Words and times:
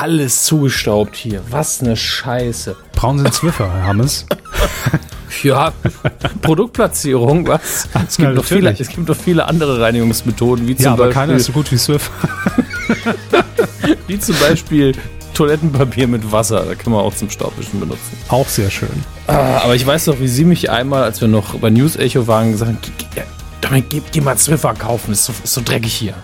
alles 0.00 0.44
zugestaubt 0.44 1.16
hier. 1.16 1.40
Was 1.50 1.80
eine 1.80 1.96
Scheiße. 1.96 2.76
Brauchen 2.94 3.18
Sie 3.18 3.24
einen 3.24 3.32
Zwiffer, 3.32 3.72
Herr 3.72 3.86
Hammes? 3.86 4.26
Ja, 5.42 5.72
Produktplatzierung, 6.42 7.46
was? 7.48 7.88
Es 8.06 8.16
gibt, 8.16 8.28
Na, 8.28 8.34
noch 8.34 8.44
viele, 8.44 8.70
es 8.78 8.88
gibt 8.88 9.08
noch 9.08 9.16
viele 9.16 9.46
andere 9.46 9.80
Reinigungsmethoden, 9.80 10.68
wie 10.68 10.76
zum, 10.76 10.84
Ja, 10.84 10.92
aber 10.92 11.04
Beispiel, 11.06 11.14
keiner 11.14 11.32
ist 11.34 11.46
so 11.46 11.52
gut 11.52 11.72
wie 11.72 11.76
Zwiffer. 11.76 12.12
wie 14.06 14.18
zum 14.18 14.36
Beispiel 14.38 14.92
Toilettenpapier 15.34 16.06
mit 16.08 16.30
Wasser. 16.30 16.64
Da 16.64 16.74
kann 16.74 16.92
man 16.92 17.02
auch 17.02 17.14
zum 17.14 17.28
Staubwischen 17.30 17.80
benutzen. 17.80 18.16
Auch 18.28 18.48
sehr 18.48 18.70
schön. 18.70 18.88
Ah, 19.26 19.60
aber 19.64 19.74
ich 19.74 19.86
weiß 19.86 20.06
noch, 20.08 20.20
wie 20.20 20.28
Sie 20.28 20.44
mich 20.44 20.70
einmal, 20.70 21.02
als 21.04 21.20
wir 21.22 21.28
noch 21.28 21.54
bei 21.58 21.70
News 21.70 21.96
Echo 21.96 22.26
waren, 22.26 22.52
gesagt 22.52 22.70
haben, 22.70 22.78
"Geh- 22.82 23.06
geh- 23.14 23.22
Dominik, 23.62 23.88
geh, 23.90 24.02
geh 24.12 24.20
mal 24.20 24.36
Zwiffer 24.36 24.74
kaufen, 24.74 25.12
ist 25.12 25.24
so, 25.24 25.32
ist 25.42 25.52
so 25.54 25.60
dreckig 25.64 25.92
hier. 25.94 26.14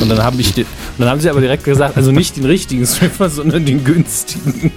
Und 0.00 0.08
dann, 0.08 0.22
hab 0.22 0.38
ich 0.38 0.54
den, 0.54 0.66
dann 0.98 1.08
haben 1.08 1.20
sie 1.20 1.30
aber 1.30 1.40
direkt 1.40 1.64
gesagt, 1.64 1.96
also 1.96 2.12
nicht 2.12 2.36
den 2.36 2.44
richtigen 2.44 2.86
Swiffer, 2.86 3.30
sondern 3.30 3.64
den 3.64 3.84
günstigen. 3.84 4.72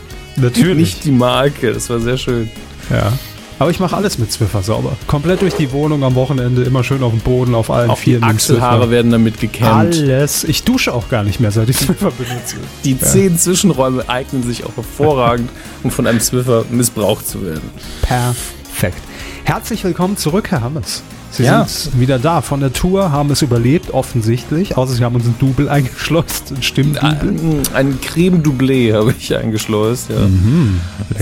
Nicht 0.75 1.03
die 1.03 1.11
Marke. 1.11 1.73
Das 1.73 1.89
war 1.89 1.99
sehr 1.99 2.17
schön. 2.17 2.49
Ja. 2.89 3.11
Aber 3.59 3.71
ich 3.71 3.79
mache 3.81 3.93
alles 3.97 4.17
mit 4.17 4.31
Zwiffer 4.31 4.63
sauber. 4.63 4.95
Komplett 5.05 5.41
durch 5.41 5.53
die 5.55 5.69
Wohnung 5.73 6.01
am 6.05 6.15
Wochenende, 6.15 6.63
immer 6.63 6.81
schön 6.81 7.03
auf 7.03 7.11
dem 7.11 7.19
Boden, 7.19 7.53
auf 7.55 7.69
allen 7.69 7.89
Auch 7.89 7.97
die 7.97 8.03
Vieren. 8.03 8.21
mit 8.21 8.35
Achselhaare 8.35 8.77
Zwiffer. 8.79 8.91
werden 8.91 9.11
damit 9.11 9.39
gekämmt. 9.41 9.69
Alles. 9.73 10.45
Ich 10.45 10.63
dusche 10.63 10.93
auch 10.93 11.09
gar 11.09 11.23
nicht 11.25 11.41
mehr, 11.41 11.51
seit 11.51 11.67
ich 11.67 11.75
Zwiffer 11.85 12.11
benutze. 12.11 12.55
Die 12.85 12.97
zehn 12.97 13.37
Zwischenräume 13.37 14.07
eignen 14.07 14.43
sich 14.43 14.63
auch 14.63 14.73
hervorragend, 14.77 15.49
um 15.83 15.91
von 15.91 16.07
einem 16.07 16.21
Swiffer 16.21 16.63
missbraucht 16.71 17.27
zu 17.27 17.43
werden. 17.45 17.69
Perfekt. 18.01 19.01
Herzlich 19.43 19.83
willkommen 19.83 20.15
zurück, 20.15 20.51
Herr 20.51 20.61
Hammes. 20.61 21.03
Sie 21.31 21.43
Ja. 21.43 21.65
sind 21.65 21.99
wieder 21.99 22.17
da 22.19 22.41
von 22.41 22.59
der 22.59 22.73
Tour, 22.73 23.11
haben 23.11 23.29
es 23.31 23.41
überlebt, 23.41 23.91
offensichtlich. 23.93 24.75
Außer 24.77 24.93
Sie 24.93 25.03
haben 25.03 25.15
uns 25.15 25.25
ein 25.25 25.35
Double 25.39 25.69
eingeschleust, 25.69 26.51
ein 26.51 26.63
Stimmdouble. 26.63 27.29
Ein, 27.29 27.61
ein 27.73 28.01
Creme 28.01 28.41
Doublé 28.41 28.93
habe 28.93 29.13
ich 29.17 29.35
eingeschleust. 29.35 30.09
Ja. 30.09 30.15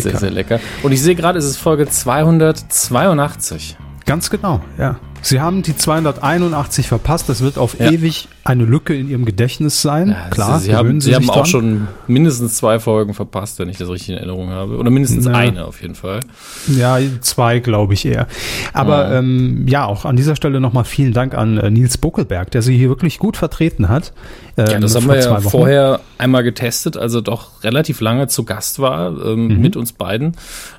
Sehr, 0.02 0.17
sehr 0.17 0.32
lecker. 0.32 0.59
Und 0.84 0.92
ich 0.94 1.02
sehe 1.02 1.16
gerade, 1.16 1.38
es 1.40 1.45
ist 1.45 1.58
Folge 1.58 1.88
282. 1.88 3.78
Ganz 4.06 4.30
genau, 4.30 4.62
ja. 4.78 4.98
Sie 5.28 5.42
haben 5.42 5.61
die 5.61 5.75
281 5.75 6.88
verpasst. 6.88 7.28
Das 7.30 7.42
wird 7.42 7.58
auf 7.58 7.80
Ja. 7.80 7.92
ewig 7.92 8.28
eine 8.44 8.64
Lücke 8.64 8.95
in 8.95 9.09
Ihrem 9.09 9.25
Gedächtnis 9.25 9.81
sein. 9.81 10.16
Klar, 10.30 10.59
Sie 10.59 10.73
haben, 10.73 10.86
gewöhnen 10.86 11.02
Sie 11.02 11.14
haben 11.16 11.30
auch 11.30 11.36
dran. 11.38 11.45
schon 11.45 11.88
mindestens 12.08 12.56
zwei 12.56 12.80
Folgen 12.80 13.14
verpasst, 13.14 13.59
wenn 13.59 13.67
ich 13.67 13.78
das 13.78 13.89
richtig 13.89 14.09
in 14.09 14.16
Erinnerung 14.16 14.50
habe. 14.50 14.78
Oder 14.78 14.89
mindestens 14.89 15.25
Na. 15.25 15.38
eine 15.38 15.66
auf 15.66 15.81
jeden 15.81 15.95
Fall. 15.95 16.22
Ja, 16.67 16.98
zwei 17.22 17.59
glaube 17.59 17.94
ich 17.94 18.05
eher. 18.05 18.28
Aber 18.73 19.09
Ja. 19.11 19.20
ähm, 19.20 19.66
ja, 19.67 19.86
auch 19.86 20.05
an 20.05 20.16
dieser 20.16 20.36
Stelle 20.36 20.61
nochmal 20.61 20.86
vielen 20.86 21.11
Dank 21.14 21.33
an 21.36 21.58
äh, 21.58 21.70
Nils 21.70 21.98
Buckelberg, 21.98 22.50
der 22.52 22.61
sie 22.61 22.78
hier 22.78 22.88
wirklich 22.89 23.20
gut 23.20 23.36
vertreten 23.36 23.89
hat. 23.89 24.14
Ja, 24.55 24.70
ähm, 24.72 24.81
das 24.81 24.95
haben 24.95 25.08
wir 25.08 25.20
ja 25.20 25.39
vorher 25.42 26.00
einmal 26.17 26.44
getestet, 26.44 26.95
also 26.95 27.20
doch 27.22 27.64
relativ 27.64 28.00
lange 28.02 28.28
zu 28.28 28.44
Gast 28.45 28.80
war 28.80 29.09
ähm, 29.25 29.48
Mhm. 29.48 29.61
mit 29.61 29.75
uns 29.75 29.92
beiden. 29.94 30.36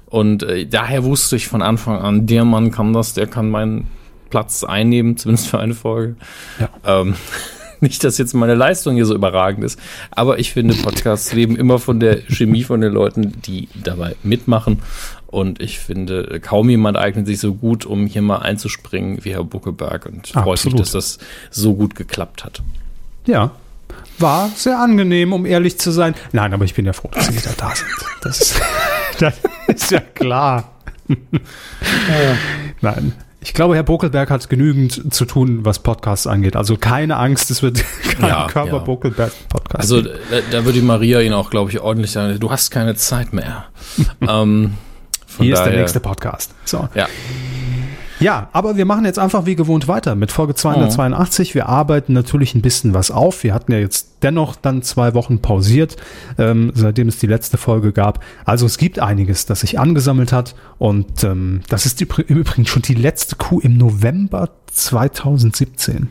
Und 0.06 0.42
äh, 0.42 0.66
daher 0.66 1.04
wusste 1.04 1.36
ich 1.36 1.48
von 1.48 1.60
Anfang 1.60 1.98
an, 2.00 2.26
der 2.26 2.44
Mann 2.46 2.70
kann 2.70 2.94
das, 2.94 3.12
der 3.12 3.26
kann 3.26 3.50
meinen 3.50 3.88
Platz 4.30 4.64
einnehmen, 4.64 5.16
zumindest 5.16 5.48
für 5.48 5.58
eine 5.58 5.74
Folge. 5.74 6.16
Ja. 6.58 7.00
Ähm, 7.00 7.14
nicht, 7.80 8.02
dass 8.04 8.18
jetzt 8.18 8.34
meine 8.34 8.54
Leistung 8.54 8.94
hier 8.94 9.06
so 9.06 9.14
überragend 9.14 9.64
ist, 9.64 9.78
aber 10.10 10.38
ich 10.38 10.52
finde, 10.52 10.74
Podcasts 10.74 11.32
leben 11.32 11.56
immer 11.56 11.78
von 11.78 12.00
der 12.00 12.20
Chemie 12.28 12.64
von 12.64 12.80
den 12.80 12.92
Leuten, 12.92 13.40
die 13.42 13.68
dabei 13.82 14.16
mitmachen. 14.22 14.80
Und 15.26 15.60
ich 15.60 15.78
finde, 15.78 16.40
kaum 16.40 16.70
jemand 16.70 16.96
eignet 16.96 17.26
sich 17.26 17.38
so 17.38 17.54
gut, 17.54 17.84
um 17.84 18.06
hier 18.06 18.22
mal 18.22 18.38
einzuspringen 18.38 19.24
wie 19.24 19.32
Herr 19.32 19.44
Buckeberg. 19.44 20.06
Und 20.06 20.28
freut 20.28 20.46
mich, 20.46 20.52
Absolut. 20.52 20.80
dass 20.80 20.92
das 20.92 21.18
so 21.50 21.74
gut 21.74 21.94
geklappt 21.94 22.44
hat. 22.44 22.62
Ja. 23.26 23.50
War 24.18 24.50
sehr 24.56 24.80
angenehm, 24.80 25.32
um 25.32 25.44
ehrlich 25.44 25.78
zu 25.78 25.90
sein. 25.90 26.14
Nein, 26.32 26.52
aber 26.54 26.64
ich 26.64 26.74
bin 26.74 26.86
ja 26.86 26.94
froh, 26.94 27.10
dass 27.12 27.26
Sie 27.26 27.36
wieder 27.36 27.52
da 27.56 27.74
sind. 27.74 27.90
Das 28.22 28.40
ist, 28.40 28.60
das 29.18 29.34
ist 29.68 29.90
ja 29.90 30.00
klar. 30.00 30.72
Nein. 32.80 33.12
Ich 33.48 33.54
glaube, 33.54 33.74
Herr 33.76 33.82
Buckelberg 33.82 34.28
hat 34.28 34.46
genügend 34.50 35.12
zu 35.14 35.24
tun, 35.24 35.64
was 35.64 35.78
Podcasts 35.78 36.26
angeht. 36.26 36.54
Also 36.54 36.76
keine 36.76 37.16
Angst, 37.16 37.50
es 37.50 37.62
wird 37.62 37.82
kein 38.20 38.28
Ja, 38.28 38.46
Körper 38.46 38.76
ja. 38.76 38.78
Buckelberg 38.80 39.32
Podcast. 39.48 39.80
Also 39.80 40.02
da, 40.02 40.10
da 40.50 40.64
würde 40.66 40.78
die 40.78 40.84
Maria 40.84 41.20
ihn 41.22 41.32
auch, 41.32 41.48
glaube 41.48 41.70
ich, 41.70 41.80
ordentlich 41.80 42.10
sagen, 42.12 42.38
du 42.38 42.50
hast 42.50 42.70
keine 42.70 42.94
Zeit 42.94 43.32
mehr. 43.32 43.64
ähm, 44.20 44.74
hier 45.38 45.54
ist 45.54 45.60
der 45.60 45.68
daher- 45.68 45.80
nächste 45.80 46.00
Podcast. 46.00 46.50
So. 46.66 46.90
Ja, 46.94 47.08
Ja, 48.20 48.50
aber 48.52 48.76
wir 48.76 48.84
machen 48.84 49.06
jetzt 49.06 49.18
einfach 49.18 49.46
wie 49.46 49.56
gewohnt 49.56 49.88
weiter 49.88 50.14
mit 50.14 50.30
Folge 50.30 50.54
282. 50.54 51.54
Wir 51.54 51.70
arbeiten 51.70 52.12
natürlich 52.12 52.54
ein 52.54 52.60
bisschen 52.60 52.92
was 52.92 53.10
auf. 53.10 53.44
Wir 53.44 53.54
hatten 53.54 53.72
ja 53.72 53.78
jetzt 53.78 54.07
dennoch 54.22 54.56
dann 54.56 54.82
zwei 54.82 55.14
Wochen 55.14 55.40
pausiert, 55.40 55.96
ähm, 56.38 56.72
seitdem 56.74 57.08
es 57.08 57.18
die 57.18 57.26
letzte 57.26 57.58
Folge 57.58 57.92
gab. 57.92 58.22
Also 58.44 58.66
es 58.66 58.78
gibt 58.78 58.98
einiges, 58.98 59.46
das 59.46 59.60
sich 59.60 59.78
angesammelt 59.78 60.32
hat. 60.32 60.54
Und 60.78 61.24
ähm, 61.24 61.60
das 61.68 61.86
ist 61.86 62.00
im 62.02 62.08
Übrigen 62.26 62.66
schon 62.66 62.82
die 62.82 62.94
letzte 62.94 63.36
Kuh 63.36 63.60
im 63.60 63.76
November 63.76 64.50
2017. 64.72 66.08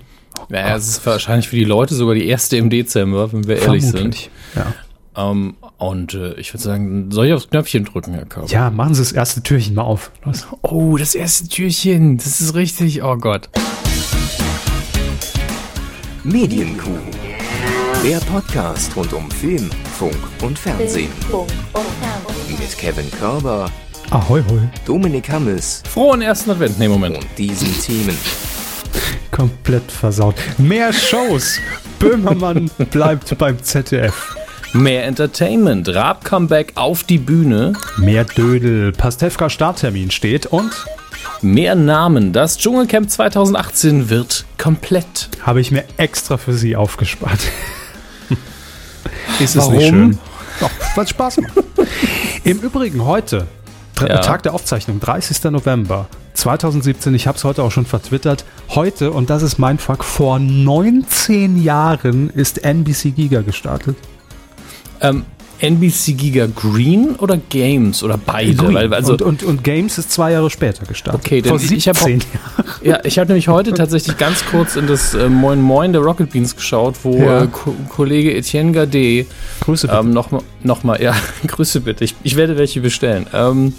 ja 0.49 0.75
es 0.75 0.87
ist 0.87 1.05
wahrscheinlich 1.05 1.47
für 1.47 1.55
die 1.55 1.65
Leute 1.65 1.95
sogar 1.95 2.15
die 2.15 2.27
erste 2.27 2.57
im 2.57 2.69
Dezember, 2.69 3.31
wenn 3.31 3.47
wir 3.47 3.57
ehrlich 3.57 3.85
Vermutlich. 3.85 4.29
Ja. 4.55 4.63
sind. 4.63 4.75
Ähm, 5.17 5.55
und 5.77 6.13
äh, 6.13 6.33
ich 6.35 6.53
würde 6.53 6.63
sagen, 6.63 7.11
soll 7.11 7.27
ich 7.27 7.33
aufs 7.33 7.49
Knöpfchen 7.49 7.85
drücken, 7.85 8.13
Herr 8.13 8.25
Körper? 8.25 8.49
ja, 8.49 8.69
machen 8.69 8.93
Sie 8.93 9.01
das 9.01 9.11
erste 9.11 9.41
Türchen 9.41 9.75
mal 9.75 9.81
auf. 9.81 10.11
Los. 10.23 10.47
Oh, 10.61 10.95
das 10.97 11.15
erste 11.15 11.47
Türchen, 11.47 12.17
das 12.17 12.39
ist 12.39 12.53
richtig, 12.53 13.01
oh 13.03 13.17
Gott. 13.17 13.49
Medienkuh. 16.23 16.99
Der 18.03 18.19
Podcast 18.19 18.95
rund 18.95 19.11
um 19.13 19.29
Film, 19.29 19.69
Funk 19.97 20.15
und 20.41 20.57
Fernsehen. 20.57 21.09
Mit 22.47 22.77
Kevin 22.77 23.09
Körber, 23.11 23.69
Ahoi, 24.11 24.41
hoi. 24.49 24.59
Dominik 24.85 25.29
Hammes 25.29 25.83
Frohen 25.89 26.21
ersten 26.21 26.51
Advent, 26.51 26.79
nee, 26.79 26.87
Moment. 26.87 27.17
und 27.17 27.27
diesen 27.37 27.73
Themen. 27.81 28.17
Komplett 29.31 29.91
versaut. 29.91 30.35
Mehr 30.57 30.93
Shows. 30.93 31.59
Böhmermann 31.99 32.69
bleibt 32.91 33.37
beim 33.37 33.61
ZDF. 33.61 34.35
Mehr 34.73 35.05
Entertainment, 35.05 35.93
Raab-Comeback 35.93 36.73
auf 36.75 37.03
die 37.03 37.17
Bühne, 37.17 37.73
Mehr 37.97 38.23
Dödel. 38.25 38.91
Pastewka 38.93 39.49
Starttermin 39.49 40.11
steht 40.11 40.45
und 40.45 40.71
mehr 41.41 41.75
Namen, 41.75 42.31
das 42.33 42.57
Dschungelcamp 42.57 43.09
2018 43.09 44.09
wird 44.09 44.45
komplett. 44.57 45.29
habe 45.41 45.59
ich 45.61 45.71
mir 45.71 45.83
extra 45.97 46.37
für 46.37 46.53
Sie 46.53 46.75
aufgespart. 46.75 47.39
Ist 49.39 49.55
es 49.55 49.57
Warum? 49.57 49.73
nicht 49.75 49.89
schön? 49.89 50.19
Doch, 50.59 50.69
weil 50.95 51.03
es 51.03 51.09
Spaß 51.11 51.37
macht. 51.37 51.53
Im 52.43 52.59
Übrigen 52.59 53.05
heute, 53.05 53.47
Ja. 53.99 54.19
Tag 54.19 54.43
der 54.43 54.53
Aufzeichnung, 54.53 54.99
30. 54.99 55.43
November 55.51 56.07
2017, 56.33 57.13
ich 57.15 57.27
habe 57.27 57.37
es 57.37 57.43
heute 57.43 57.63
auch 57.63 57.71
schon 57.71 57.85
vertwittert, 57.85 58.45
heute, 58.69 59.11
und 59.11 59.29
das 59.29 59.41
ist 59.41 59.57
mein 59.57 59.79
Fuck, 59.79 60.03
vor 60.03 60.37
19 60.39 61.61
Jahren 61.61 62.29
ist 62.29 62.63
NBC 62.63 63.11
Giga 63.15 63.41
gestartet. 63.41 63.97
Ähm, 65.01 65.25
NBC 65.59 66.13
Giga 66.13 66.47
Green 66.53 67.15
oder 67.17 67.37
Games 67.49 68.03
oder 68.03 68.17
beide? 68.17 68.73
Weil, 68.73 68.93
also, 68.93 69.13
und, 69.13 69.21
und, 69.21 69.43
und 69.43 69.63
Games 69.63 69.97
ist 69.97 70.11
zwei 70.11 70.31
Jahre 70.33 70.49
später 70.49 70.85
gestartet. 70.85 71.21
Okay, 71.25 71.41
denn 71.41 71.49
vor 71.51 71.59
ich- 71.61 71.71
ich 71.71 71.87
hab 71.87 71.97
17 71.97 72.21
auch- 72.21 72.81
ja, 72.83 72.99
ich 73.03 73.17
habe 73.19 73.27
nämlich 73.29 73.47
heute 73.47 73.73
tatsächlich 73.73 74.17
ganz 74.17 74.43
kurz 74.45 74.75
in 74.75 74.87
das 74.87 75.13
äh, 75.13 75.29
Moin 75.29 75.61
Moin 75.61 75.93
der 75.93 76.01
Rocket 76.01 76.31
Beans 76.31 76.55
geschaut, 76.55 76.95
wo 77.03 77.17
Ja. 77.17 77.43
äh, 77.43 77.47
Ko 77.47 77.73
Kollege 77.89 78.35
Etienne 78.35 78.71
Gade 78.71 79.25
Grüße 79.61 79.87
bitte. 79.87 79.99
ähm, 79.99 80.11
nochmal, 80.11 80.41
noch 80.63 80.83
mal, 80.83 81.01
ja, 81.01 81.15
Grüße 81.47 81.81
bitte, 81.81 82.03
ich, 82.03 82.15
ich 82.23 82.35
werde 82.35 82.57
welche 82.57 82.81
bestellen, 82.81 83.25
ähm, 83.33 83.73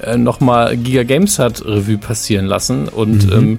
äh, 0.00 0.16
nochmal 0.16 0.76
Giga 0.76 1.02
Games 1.02 1.38
hat 1.38 1.64
Revue 1.64 1.98
passieren 1.98 2.46
lassen 2.46 2.88
und 2.88 3.26
Mhm. 3.26 3.32
ähm, 3.32 3.58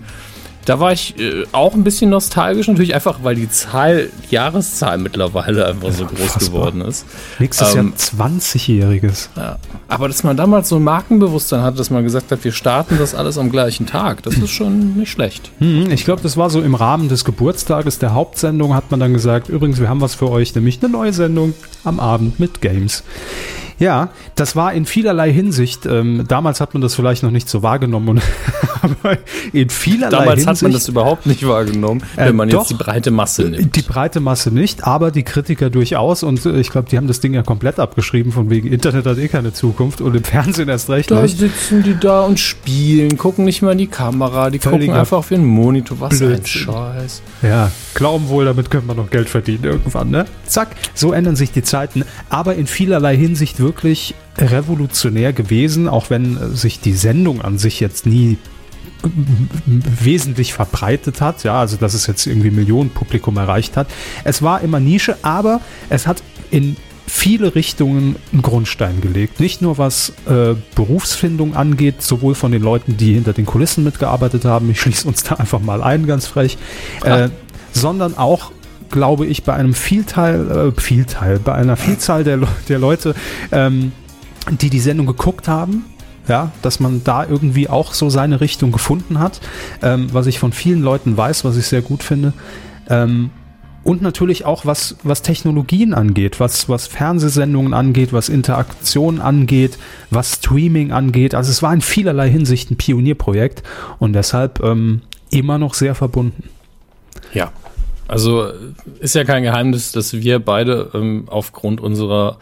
da 0.65 0.79
war 0.79 0.91
ich 0.91 1.17
äh, 1.19 1.45
auch 1.51 1.73
ein 1.73 1.83
bisschen 1.83 2.09
nostalgisch, 2.09 2.67
natürlich 2.67 2.95
einfach, 2.95 3.19
weil 3.23 3.35
die 3.35 3.49
Zahl, 3.49 4.09
die 4.29 4.35
Jahreszahl 4.35 4.97
mittlerweile 4.97 5.67
einfach 5.67 5.91
so 5.91 6.05
groß 6.05 6.19
Unfassbar. 6.19 6.49
geworden 6.49 6.81
ist. 6.81 7.05
Nächstes 7.39 7.75
ähm, 7.75 7.93
Jahr 8.17 8.27
20-Jähriges. 8.29 9.29
Ja. 9.35 9.57
Aber 9.87 10.07
dass 10.07 10.23
man 10.23 10.35
damals 10.37 10.69
so 10.69 10.77
ein 10.77 10.83
Markenbewusstsein 10.83 11.61
hatte, 11.61 11.77
dass 11.77 11.89
man 11.89 12.03
gesagt 12.03 12.31
hat, 12.31 12.43
wir 12.43 12.51
starten 12.51 12.97
das 12.97 13.13
alles 13.15 13.37
am 13.37 13.51
gleichen 13.51 13.85
Tag, 13.85 14.23
das 14.23 14.35
ist 14.35 14.49
schon 14.51 14.95
nicht 14.97 15.11
schlecht. 15.11 15.51
Mhm, 15.59 15.91
Ich 15.91 16.05
glaube, 16.05 16.21
das 16.23 16.35
war 16.37 16.49
so 16.49 16.61
im 16.61 16.75
Rahmen 16.75 17.09
des 17.09 17.25
Geburtstages 17.25 17.99
der 17.99 18.13
Hauptsendung, 18.13 18.73
hat 18.73 18.89
man 18.91 18.99
dann 18.99 19.13
gesagt, 19.13 19.49
übrigens, 19.49 19.79
wir 19.79 19.89
haben 19.89 20.01
was 20.01 20.15
für 20.15 20.29
euch, 20.29 20.55
nämlich 20.55 20.79
eine 20.81 20.91
neue 20.91 21.13
Sendung 21.13 21.53
am 21.83 21.99
Abend 21.99 22.39
mit 22.39 22.61
Games. 22.61 23.03
Ja, 23.77 24.09
das 24.35 24.55
war 24.55 24.73
in 24.73 24.85
vielerlei 24.85 25.31
Hinsicht, 25.33 25.85
ähm, 25.85 26.23
damals 26.27 26.61
hat 26.61 26.73
man 26.73 26.81
das 26.81 26.95
vielleicht 26.95 27.23
noch 27.23 27.31
nicht 27.31 27.49
so 27.49 27.61
wahrgenommen, 27.61 28.07
und, 28.09 28.21
aber 28.81 29.17
in 29.51 29.69
vielerlei 29.69 30.09
Damals 30.11 30.29
Hinsicht. 30.41 30.47
hat 30.47 30.61
man 30.61 30.71
das 30.71 30.87
überhaupt 30.87 31.25
nicht 31.25 31.45
wahrgenommen, 31.47 32.01
Äh, 32.15 32.27
wenn 32.27 32.35
man 32.37 32.49
doch. 32.49 32.61
jetzt 32.61 32.69
die 32.69 32.81
breite 32.83 33.11
Masse 33.11 33.43
nimmt. 33.43 33.75
Die 33.75 33.81
breite 33.81 34.19
Masse 34.21 34.51
nicht, 34.51 34.85
aber 34.85 35.11
die 35.11 35.23
Kritiker 35.23 35.69
durchaus. 35.69 36.23
Und 36.23 36.45
äh, 36.45 36.59
ich 36.59 36.69
glaube, 36.69 36.87
die 36.89 36.95
haben 36.97 37.07
das 37.07 37.19
Ding 37.19 37.33
ja 37.33 37.43
komplett 37.43 37.79
abgeschrieben, 37.79 38.31
von 38.31 38.49
wegen 38.49 38.71
Internet 38.71 39.05
hat 39.05 39.17
eh 39.17 39.27
keine 39.27 39.51
Zukunft 39.51 39.99
und 40.01 40.15
im 40.15 40.23
Fernsehen 40.23 40.69
erst 40.69 40.89
recht 40.89 41.11
Da 41.11 41.21
nicht. 41.21 41.37
sitzen 41.37 41.83
die 41.83 41.97
da 41.99 42.21
und 42.21 42.39
spielen, 42.39 43.17
gucken 43.17 43.43
nicht 43.45 43.61
mal 43.61 43.73
in 43.73 43.77
die 43.79 43.87
Kamera, 43.87 44.49
die 44.49 44.59
Völliger 44.59 44.85
gucken 44.85 44.99
einfach 44.99 45.17
auf 45.17 45.31
ihren 45.31 45.45
Monitor. 45.45 45.99
Was 45.99 46.13
ein 46.21 46.27
Blödsinn. 46.29 46.45
Scheiß. 46.63 47.21
Ja, 47.41 47.71
glauben 47.93 48.29
wohl, 48.29 48.45
damit 48.45 48.71
können 48.71 48.87
wir 48.87 48.95
noch 48.95 49.09
Geld 49.09 49.27
verdienen 49.27 49.65
irgendwann, 49.65 50.09
ne? 50.11 50.25
Zack, 50.45 50.69
so 50.93 51.11
ändern 51.11 51.35
sich 51.35 51.51
die 51.51 51.63
Zeiten, 51.63 52.03
aber 52.29 52.55
in 52.55 52.67
vielerlei 52.67 53.17
Hinsicht 53.17 53.59
wirklich 53.65 54.13
revolutionär 54.37 55.33
gewesen, 55.33 55.89
auch 55.89 56.09
wenn 56.09 56.37
äh, 56.37 56.47
sich 56.55 56.79
die 56.79 56.93
Sendung 56.93 57.41
an 57.41 57.57
sich 57.57 57.79
jetzt 57.79 58.05
nie 58.05 58.37
wesentlich 59.65 60.53
verbreitet 60.53 61.21
hat, 61.21 61.43
ja, 61.43 61.59
also 61.59 61.77
dass 61.77 61.93
es 61.93 62.07
jetzt 62.07 62.25
irgendwie 62.25 62.51
Millionenpublikum 62.51 63.37
erreicht 63.37 63.77
hat. 63.77 63.87
Es 64.23 64.41
war 64.41 64.61
immer 64.61 64.79
Nische, 64.79 65.17
aber 65.21 65.61
es 65.89 66.07
hat 66.07 66.23
in 66.49 66.75
viele 67.07 67.53
Richtungen 67.53 68.15
einen 68.31 68.41
Grundstein 68.41 69.01
gelegt. 69.01 69.39
Nicht 69.39 69.61
nur 69.61 69.77
was 69.77 70.13
äh, 70.27 70.55
Berufsfindung 70.75 71.55
angeht, 71.55 72.01
sowohl 72.01 72.33
von 72.33 72.51
den 72.51 72.63
Leuten, 72.63 72.97
die 72.97 73.13
hinter 73.13 73.33
den 73.33 73.45
Kulissen 73.45 73.83
mitgearbeitet 73.83 74.45
haben, 74.45 74.69
ich 74.71 74.81
schließe 74.81 75.07
uns 75.07 75.23
da 75.23 75.35
einfach 75.35 75.59
mal 75.59 75.83
ein, 75.83 76.07
ganz 76.07 76.25
frech, 76.25 76.57
äh, 77.03 77.29
sondern 77.73 78.17
auch 78.17 78.51
glaube 78.89 79.25
ich, 79.25 79.43
bei 79.43 79.53
einem 79.53 79.73
Vielteil, 79.73 80.73
äh, 80.75 80.79
Vielteil, 80.79 81.39
bei 81.39 81.53
einer 81.53 81.77
Vielzahl 81.77 82.23
der, 82.23 82.39
der 82.69 82.79
Leute, 82.79 83.15
ähm, 83.51 83.91
die 84.49 84.69
die 84.69 84.79
Sendung 84.79 85.05
geguckt 85.05 85.47
haben, 85.47 85.85
ja, 86.27 86.51
dass 86.61 86.79
man 86.79 87.03
da 87.03 87.25
irgendwie 87.25 87.69
auch 87.69 87.93
so 87.93 88.09
seine 88.09 88.41
Richtung 88.41 88.71
gefunden 88.71 89.19
hat, 89.19 89.41
ähm, 89.81 90.07
was 90.11 90.27
ich 90.27 90.39
von 90.39 90.51
vielen 90.51 90.81
Leuten 90.81 91.17
weiß, 91.17 91.45
was 91.45 91.57
ich 91.57 91.67
sehr 91.67 91.81
gut 91.81 92.03
finde. 92.03 92.33
Ähm, 92.89 93.31
und 93.83 94.01
natürlich 94.01 94.45
auch 94.45 94.65
was, 94.65 94.95
was 95.03 95.21
Technologien 95.21 95.93
angeht, 95.93 96.39
was, 96.39 96.67
was 96.67 96.87
Fernsehsendungen 96.87 97.75
angeht, 97.75 98.13
was 98.13 98.29
Interaktion 98.29 99.21
angeht, 99.21 99.77
was 100.09 100.33
Streaming 100.33 100.91
angeht. 100.91 101.35
Also 101.35 101.51
es 101.51 101.61
war 101.61 101.71
in 101.71 101.81
vielerlei 101.81 102.27
Hinsicht 102.27 102.71
ein 102.71 102.77
Pionierprojekt 102.77 103.61
und 103.99 104.13
deshalb 104.13 104.59
ähm, 104.63 105.01
immer 105.29 105.59
noch 105.59 105.75
sehr 105.75 105.93
verbunden. 105.93 106.49
Ja. 107.31 107.51
Also 108.07 108.51
ist 108.99 109.15
ja 109.15 109.23
kein 109.23 109.43
Geheimnis, 109.43 109.91
dass 109.91 110.13
wir 110.13 110.39
beide 110.39 110.91
ähm, 110.93 111.23
aufgrund 111.27 111.81
unserer 111.81 112.37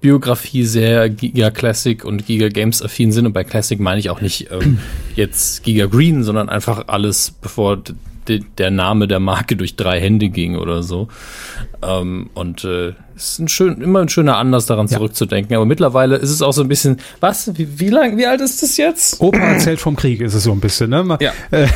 Biografie 0.00 0.64
sehr 0.64 1.08
Giga 1.08 1.50
Classic 1.50 2.04
und 2.04 2.26
Giga 2.26 2.48
Games 2.48 2.82
affin 2.82 3.10
sind. 3.12 3.26
Und 3.26 3.32
bei 3.32 3.44
Classic 3.44 3.80
meine 3.80 4.00
ich 4.00 4.10
auch 4.10 4.20
nicht 4.20 4.50
ähm, 4.50 4.78
jetzt 5.16 5.62
Giga 5.62 5.86
Green, 5.86 6.24
sondern 6.24 6.48
einfach 6.48 6.88
alles, 6.88 7.32
bevor 7.40 7.82
der 8.28 8.70
Name 8.70 9.08
der 9.08 9.20
Marke 9.20 9.56
durch 9.56 9.76
drei 9.76 10.00
Hände 10.00 10.28
ging 10.28 10.56
oder 10.56 10.82
so. 10.82 11.08
Ähm, 11.80 12.30
und 12.34 12.64
äh, 12.64 12.94
es 13.16 13.30
ist 13.32 13.38
ein 13.40 13.48
schön, 13.48 13.80
immer 13.80 14.00
ein 14.00 14.08
schöner 14.08 14.36
Anlass 14.36 14.66
daran 14.66 14.86
Ja. 14.86 14.96
zurückzudenken. 14.96 15.54
Aber 15.56 15.64
mittlerweile 15.64 16.16
ist 16.16 16.30
es 16.30 16.42
auch 16.42 16.52
so 16.52 16.62
ein 16.62 16.68
bisschen, 16.68 16.98
was? 17.20 17.56
Wie, 17.56 17.78
wie 17.80 17.88
lang, 17.88 18.16
wie 18.16 18.26
alt 18.26 18.40
ist 18.40 18.62
das 18.62 18.76
jetzt? 18.76 19.20
Opa 19.20 19.38
erzählt 19.38 19.80
vom 19.80 19.96
Krieg, 19.96 20.20
ist 20.20 20.34
es 20.34 20.44
so 20.44 20.52
ein 20.52 20.60
bisschen. 20.60 20.90
Ne? 20.90 21.02
Man, 21.04 21.18
Ja. 21.20 21.32
äh, 21.50 21.66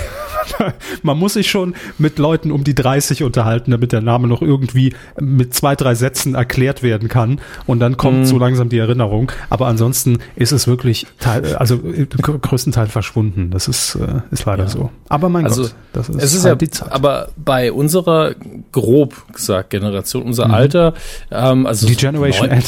man 1.02 1.18
muss 1.18 1.34
sich 1.34 1.50
schon 1.50 1.74
mit 1.98 2.18
Leuten 2.18 2.50
um 2.50 2.64
die 2.64 2.74
30 2.74 3.22
unterhalten, 3.22 3.70
damit 3.70 3.92
der 3.92 4.00
Name 4.00 4.26
noch 4.28 4.42
irgendwie 4.42 4.94
mit 5.20 5.54
zwei, 5.54 5.76
drei 5.76 5.94
Sätzen 5.94 6.34
erklärt 6.34 6.82
werden 6.82 7.08
kann. 7.08 7.40
Und 7.66 7.80
dann 7.80 7.96
kommt 7.96 8.20
Mhm. 8.20 8.26
so 8.26 8.38
langsam 8.38 8.68
die 8.68 8.78
Erinnerung. 8.78 9.30
Aber 9.50 9.66
ansonsten 9.66 10.18
ist 10.36 10.52
es 10.52 10.66
wirklich 10.66 11.06
teil, 11.20 11.56
also 11.56 11.76
äh, 11.76 12.06
gr- 12.06 12.38
größtenteils 12.38 12.90
verschwunden. 12.90 13.50
Das 13.50 13.68
ist, 13.68 13.94
äh, 13.96 14.20
ist 14.30 14.44
leider 14.46 14.64
Ja. 14.64 14.68
so. 14.68 14.90
Aber 15.08 15.28
mein 15.28 15.44
Also, 15.44 15.62
Gott, 15.62 15.74
das 15.92 16.08
ist, 16.08 16.22
es 16.22 16.34
ist 16.34 16.44
halt 16.44 16.52
ja, 16.52 16.66
die 16.66 16.70
Zeit. 16.70 16.92
aber 16.92 17.28
bei 17.36 17.72
unserer, 17.72 18.34
grob 18.72 19.32
gesagt, 19.32 19.70
Generation, 19.92 20.22
unser 20.22 20.50
Alter, 20.52 20.94
ähm, 21.30 21.66
also 21.66 21.86
Mhm. 21.86 21.90
die 21.90 21.96
Generation 21.96 22.50
Ad. 22.50 22.64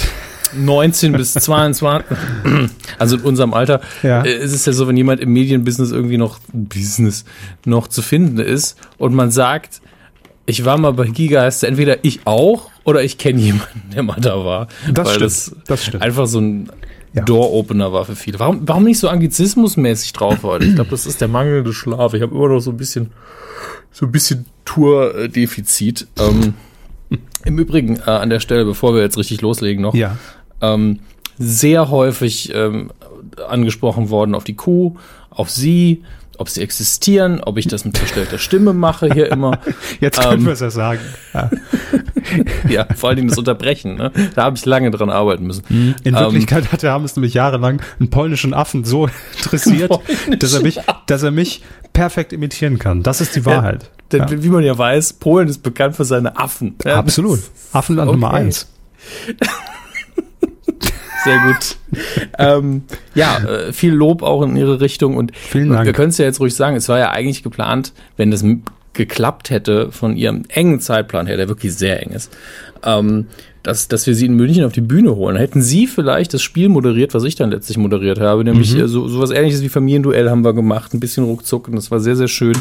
19 0.57 1.13
bis 1.13 1.33
22, 1.35 2.17
also 2.99 3.17
in 3.17 3.23
unserem 3.23 3.55
Alter, 3.55 3.81
Ja. 4.03 4.23
äh, 4.23 4.37
ist 4.37 4.53
es 4.53 4.67
ja 4.67 4.73
so, 4.73 4.87
wenn 4.87 4.97
jemand 4.97 5.21
im 5.21 5.33
Medienbusiness 5.33 5.91
irgendwie 5.91 6.19
noch 6.19 6.39
Business 6.53 7.25
noch 7.65 7.89
zu 7.89 8.03
finden 8.03 8.39
ist 8.39 8.77
und 8.99 9.15
man 9.15 9.31
sagt, 9.31 9.81
ich 10.47 10.65
war 10.65 10.77
mal 10.77 10.93
bei 10.93 11.07
Giga, 11.07 11.41
heißt 11.43 11.65
entweder 11.65 12.05
ich 12.05 12.21
auch 12.27 12.71
oder 12.85 13.03
ich 13.03 13.17
kenne 13.19 13.41
jemanden, 13.41 13.83
der 13.95 14.03
mal 14.03 14.21
da 14.21 14.45
war. 14.45 14.69
Das 14.93 15.07
Weil 15.07 15.15
stimmt, 15.15 15.23
das, 15.25 15.57
das 15.67 15.85
stimmt. 15.87 16.03
einfach 16.03 16.27
so 16.27 16.39
ein 16.41 16.69
Ja. 17.15 17.23
Door-Opener 17.23 17.93
war 17.93 18.05
für 18.05 18.15
viele. 18.17 18.39
Warum, 18.41 18.61
warum 18.69 18.85
nicht 18.85 18.99
so 18.99 19.09
anglizismusmäßig 19.09 20.13
drauf 20.13 20.43
heute? 20.43 20.67
Ich 20.67 20.75
glaube, 20.75 20.91
das 20.91 21.07
ist 21.07 21.21
der 21.21 21.29
mangelnde 21.29 21.73
Schlaf. 21.73 22.13
Ich 22.15 22.21
habe 22.23 22.35
immer 22.35 22.49
noch 22.49 22.61
so 22.61 22.71
ein 22.73 22.77
bisschen, 22.77 23.11
so 23.91 24.05
ein 24.07 24.13
bisschen 24.13 24.45
Tour-Defizit. 24.65 26.07
Ähm, 26.19 26.55
Im 27.45 27.59
Übrigen, 27.59 27.97
äh, 27.99 28.11
an 28.11 28.31
der 28.31 28.41
Stelle, 28.41 28.65
bevor 28.65 28.95
wir 28.95 29.03
jetzt 29.03 29.19
richtig 29.19 29.41
loslegen 29.41 29.83
noch, 29.83 29.95
Ja. 29.95 30.17
ähm, 30.61 31.01
sehr 31.39 31.91
häufig 31.91 32.53
ähm, 32.55 32.91
angesprochen 33.49 34.09
worden 34.11 34.35
auf 34.35 34.45
die 34.45 34.55
Kuh, 34.55 34.97
auf 35.31 35.51
sie, 35.51 36.05
ob 36.39 36.49
sie 36.49 36.63
existieren, 36.63 37.41
ob 37.45 37.59
ich 37.59 37.67
das 37.69 37.85
mit 37.85 37.99
verstellter 37.99 38.39
Stimme 38.39 38.73
mache 38.73 39.13
hier 39.13 39.31
immer. 39.31 39.59
Jetzt 40.01 40.21
können 40.21 40.41
Ähm, 40.41 40.47
wir 40.47 40.53
es 40.53 40.61
ja 40.61 40.71
sagen. 40.71 41.01
Ja. 41.33 41.51
ja, 42.69 42.87
vor 42.95 43.09
allen 43.09 43.17
Dingen 43.17 43.29
das 43.29 43.39
Unterbrechen. 43.39 43.97
Ne? 43.97 44.11
Da 44.35 44.45
habe 44.45 44.57
ich 44.57 44.65
lange 44.65 44.91
dran 44.91 45.11
arbeiten 45.11 45.45
müssen. 45.47 45.63
In 45.69 45.95
Ähm, 46.05 46.15
Wirklichkeit 46.15 46.73
hat 46.73 46.83
der 46.83 46.93
Hammes 46.93 47.15
nämlich 47.17 47.35
jahrelang 47.35 47.83
einen 48.01 48.11
polnischen 48.11 48.55
Affen 48.55 48.85
so 48.85 49.09
interessiert, 49.37 49.93
dass 50.39 50.55
er, 50.55 50.63
mich, 50.63 50.81
dass 51.07 51.23
er 51.23 51.31
mich 51.31 51.63
perfekt 51.93 52.33
imitieren 52.33 52.79
kann. 52.79 53.03
Das 53.03 53.21
ist 53.21 53.37
die 53.37 53.45
Wahrheit. 53.47 53.91
Denn 54.13 54.21
Ja. 54.29 54.43
wie 54.43 54.49
man 54.49 54.63
ja 54.65 54.77
weiß, 54.77 55.15
Polen 55.15 55.49
ist 55.49 55.63
bekannt 55.63 55.97
für 55.97 56.05
seine 56.05 56.37
Affen. 56.37 56.77
Ja, 56.85 56.97
Absolut. 56.97 57.41
Affenland 57.73 58.09
Okay. 58.09 58.17
Nummer 58.21 58.35
eins. 58.35 58.69
Sehr 61.25 61.39
gut. 61.39 61.77
ähm, 62.39 62.83
ja, 63.15 63.39
äh, 63.39 63.73
viel 63.73 63.95
Lob 63.95 64.23
auch 64.23 64.43
in 64.43 64.57
Ihre 64.57 64.81
Richtung 64.81 65.17
und 65.17 65.35
Vielen 65.35 65.71
Dank. 65.71 65.87
wir 65.87 65.95
können 65.95 66.11
es 66.11 66.19
ja 66.19 66.27
jetzt 66.27 66.39
ruhig 66.41 66.55
sagen, 66.55 66.77
es 66.77 66.89
war 66.91 66.99
ja 66.99 67.11
eigentlich 67.11 67.43
geplant, 67.43 67.95
wenn 68.19 68.31
das 68.31 68.45
geklappt 68.93 69.49
hätte 69.51 69.91
von 69.91 70.17
Ihrem 70.17 70.43
engen 70.49 70.81
Zeitplan 70.81 71.27
her, 71.27 71.37
der 71.39 71.49
wirklich 71.49 71.75
sehr 71.75 72.03
eng 72.03 72.11
ist, 72.11 72.31
ähm, 72.85 73.29
dass, 73.65 73.89
dass 73.89 74.07
wir 74.07 74.15
Sie 74.15 74.27
in 74.27 74.35
München 74.35 74.65
auf 74.65 74.73
die 74.73 74.81
Bühne 74.81 75.17
holen. 75.17 75.37
Hätten 75.37 75.61
Sie 75.63 75.89
vielleicht 75.89 76.33
das 76.35 76.43
Spiel 76.43 76.69
moderiert, 76.69 77.15
was 77.15 77.25
ich 77.25 77.35
dann 77.35 77.51
letztlich 77.51 77.77
moderiert 77.79 78.21
habe, 78.21 78.45
nämlich 78.45 78.75
Mhm. 78.75 78.81
äh, 78.83 78.89
so 78.89 79.09
sowas 79.09 79.31
ähnliches 79.31 79.63
wie 79.63 79.69
Familienduell 79.69 80.31
haben 80.31 80.45
wir 80.45 80.53
gemacht, 80.53 80.95
ein 80.95 81.01
bisschen 81.01 81.25
ruckzuck 81.25 81.67
und 81.67 81.75
das 81.75 81.91
war 81.91 81.99
sehr, 81.99 82.15
sehr 82.15 82.29
schön. 82.29 82.55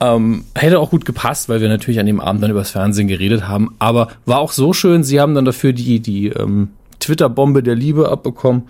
Ähm, 0.00 0.44
hätte 0.54 0.80
auch 0.80 0.90
gut 0.90 1.04
gepasst, 1.04 1.48
weil 1.48 1.60
wir 1.60 1.68
natürlich 1.68 2.00
an 2.00 2.06
dem 2.06 2.20
Abend 2.20 2.42
dann 2.42 2.50
übers 2.50 2.72
Fernsehen 2.72 3.06
geredet 3.06 3.46
haben. 3.46 3.74
Aber 3.78 4.08
war 4.26 4.40
auch 4.40 4.50
so 4.50 4.72
schön, 4.72 5.04
sie 5.04 5.20
haben 5.20 5.34
dann 5.34 5.44
dafür 5.44 5.72
die, 5.72 6.00
die 6.00 6.28
ähm, 6.28 6.70
Twitter-Bombe 6.98 7.62
der 7.62 7.76
Liebe 7.76 8.08
abbekommen. 8.08 8.62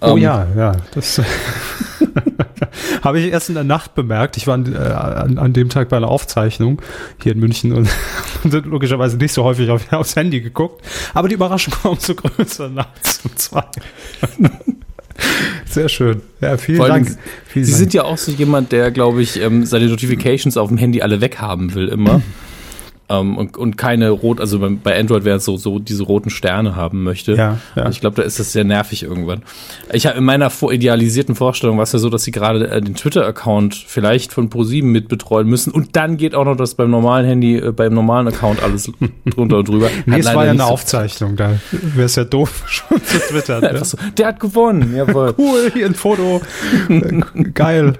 Oh 0.00 0.16
Ähm, 0.16 0.18
ja, 0.18 0.46
ja. 0.56 0.72
Das 0.94 1.20
habe 3.02 3.20
ich 3.20 3.32
erst 3.32 3.48
in 3.48 3.54
der 3.54 3.64
Nacht 3.64 3.94
bemerkt. 3.94 4.36
Ich 4.36 4.46
war 4.46 4.54
an, 4.54 4.74
äh, 4.74 4.78
an, 4.78 5.38
an 5.38 5.52
dem 5.52 5.68
Tag 5.68 5.88
bei 5.88 5.96
einer 5.96 6.08
Aufzeichnung 6.08 6.80
hier 7.22 7.32
in 7.32 7.40
München 7.40 7.72
und, 7.72 7.88
und 8.44 8.52
logischerweise 8.66 9.16
nicht 9.16 9.32
so 9.32 9.44
häufig 9.44 9.70
auf, 9.70 9.92
aufs 9.92 10.16
Handy 10.16 10.40
geguckt. 10.40 10.84
Aber 11.14 11.28
die 11.28 11.34
Überraschung 11.34 11.74
war 11.82 11.92
umso 11.92 12.14
größer 12.14 12.68
nachts 12.68 13.20
um 13.24 13.36
zwei. 13.36 13.64
Sehr 15.66 15.88
schön. 15.88 16.22
Ja, 16.40 16.56
vielen 16.56 16.80
allem, 16.80 17.04
Dank. 17.04 17.18
Vielen 17.46 17.64
Sie 17.64 17.72
Dank. 17.72 17.78
sind 17.78 17.94
ja 17.94 18.04
auch 18.04 18.18
so 18.18 18.32
jemand, 18.32 18.72
der, 18.72 18.90
glaube 18.90 19.22
ich, 19.22 19.40
ähm, 19.40 19.66
seine 19.66 19.86
Notifications 19.86 20.56
auf 20.56 20.68
dem 20.68 20.78
Handy 20.78 21.02
alle 21.02 21.20
weghaben 21.20 21.74
will 21.74 21.88
immer. 21.88 22.22
Ähm, 23.10 23.36
und, 23.36 23.56
und 23.56 23.76
keine 23.76 24.10
rot, 24.10 24.40
also 24.40 24.58
bei, 24.82 24.98
Android 24.98 25.24
wäre 25.24 25.36
es 25.38 25.44
so, 25.44 25.56
so 25.56 25.78
diese 25.78 26.04
roten 26.04 26.30
Sterne 26.30 26.76
haben 26.76 27.02
möchte. 27.02 27.34
Ja, 27.34 27.58
ja. 27.76 27.88
Ich 27.90 28.00
glaube, 28.00 28.16
da 28.16 28.22
ist 28.22 28.38
das 28.38 28.52
sehr 28.52 28.64
nervig 28.64 29.02
irgendwann. 29.02 29.42
Ich 29.92 30.06
habe 30.06 30.16
in 30.18 30.24
meiner 30.24 30.50
idealisierten 30.70 31.34
Vorstellung 31.34 31.76
war 31.76 31.82
es 31.82 31.92
ja 31.92 31.98
so, 31.98 32.08
dass 32.08 32.24
sie 32.24 32.30
gerade 32.30 32.68
äh, 32.70 32.80
den 32.80 32.94
Twitter-Account 32.94 33.74
vielleicht 33.74 34.32
von 34.32 34.48
ProSieben 34.48 34.90
mitbetreuen 34.92 35.48
müssen 35.48 35.72
und 35.72 35.96
dann 35.96 36.16
geht 36.16 36.34
auch 36.34 36.44
noch 36.44 36.56
das 36.56 36.74
beim 36.74 36.90
normalen 36.90 37.26
Handy, 37.26 37.56
äh, 37.56 37.72
beim 37.72 37.92
normalen 37.92 38.28
Account 38.28 38.62
alles 38.62 38.90
drunter 39.26 39.58
und 39.58 39.68
drüber. 39.68 39.88
Nee, 40.06 40.12
Hat 40.14 40.20
es 40.20 40.34
war 40.34 40.44
ja 40.44 40.50
eine 40.52 40.60
so- 40.60 40.64
Aufzeichnung, 40.66 41.36
da 41.36 41.54
wäre 41.72 42.06
es 42.06 42.16
ja 42.16 42.24
doof, 42.24 42.62
schon 42.66 43.02
zu 43.04 43.18
twittern. 43.18 43.60
Ne? 43.62 43.84
so, 43.84 43.98
der 44.16 44.28
hat 44.28 44.40
gewonnen, 44.40 44.94
jawohl. 44.96 45.34
Cool, 45.40 45.70
hier 45.72 45.86
ein 45.86 45.94
Foto. 45.94 46.40
Äh, 46.88 47.20
Geil. 47.54 47.94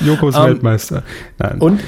Joko 0.00 0.28
ist 0.28 0.36
Ähm, 0.36 0.44
Weltmeister. 0.44 1.02
Nein. 1.38 1.58
Und 1.58 1.80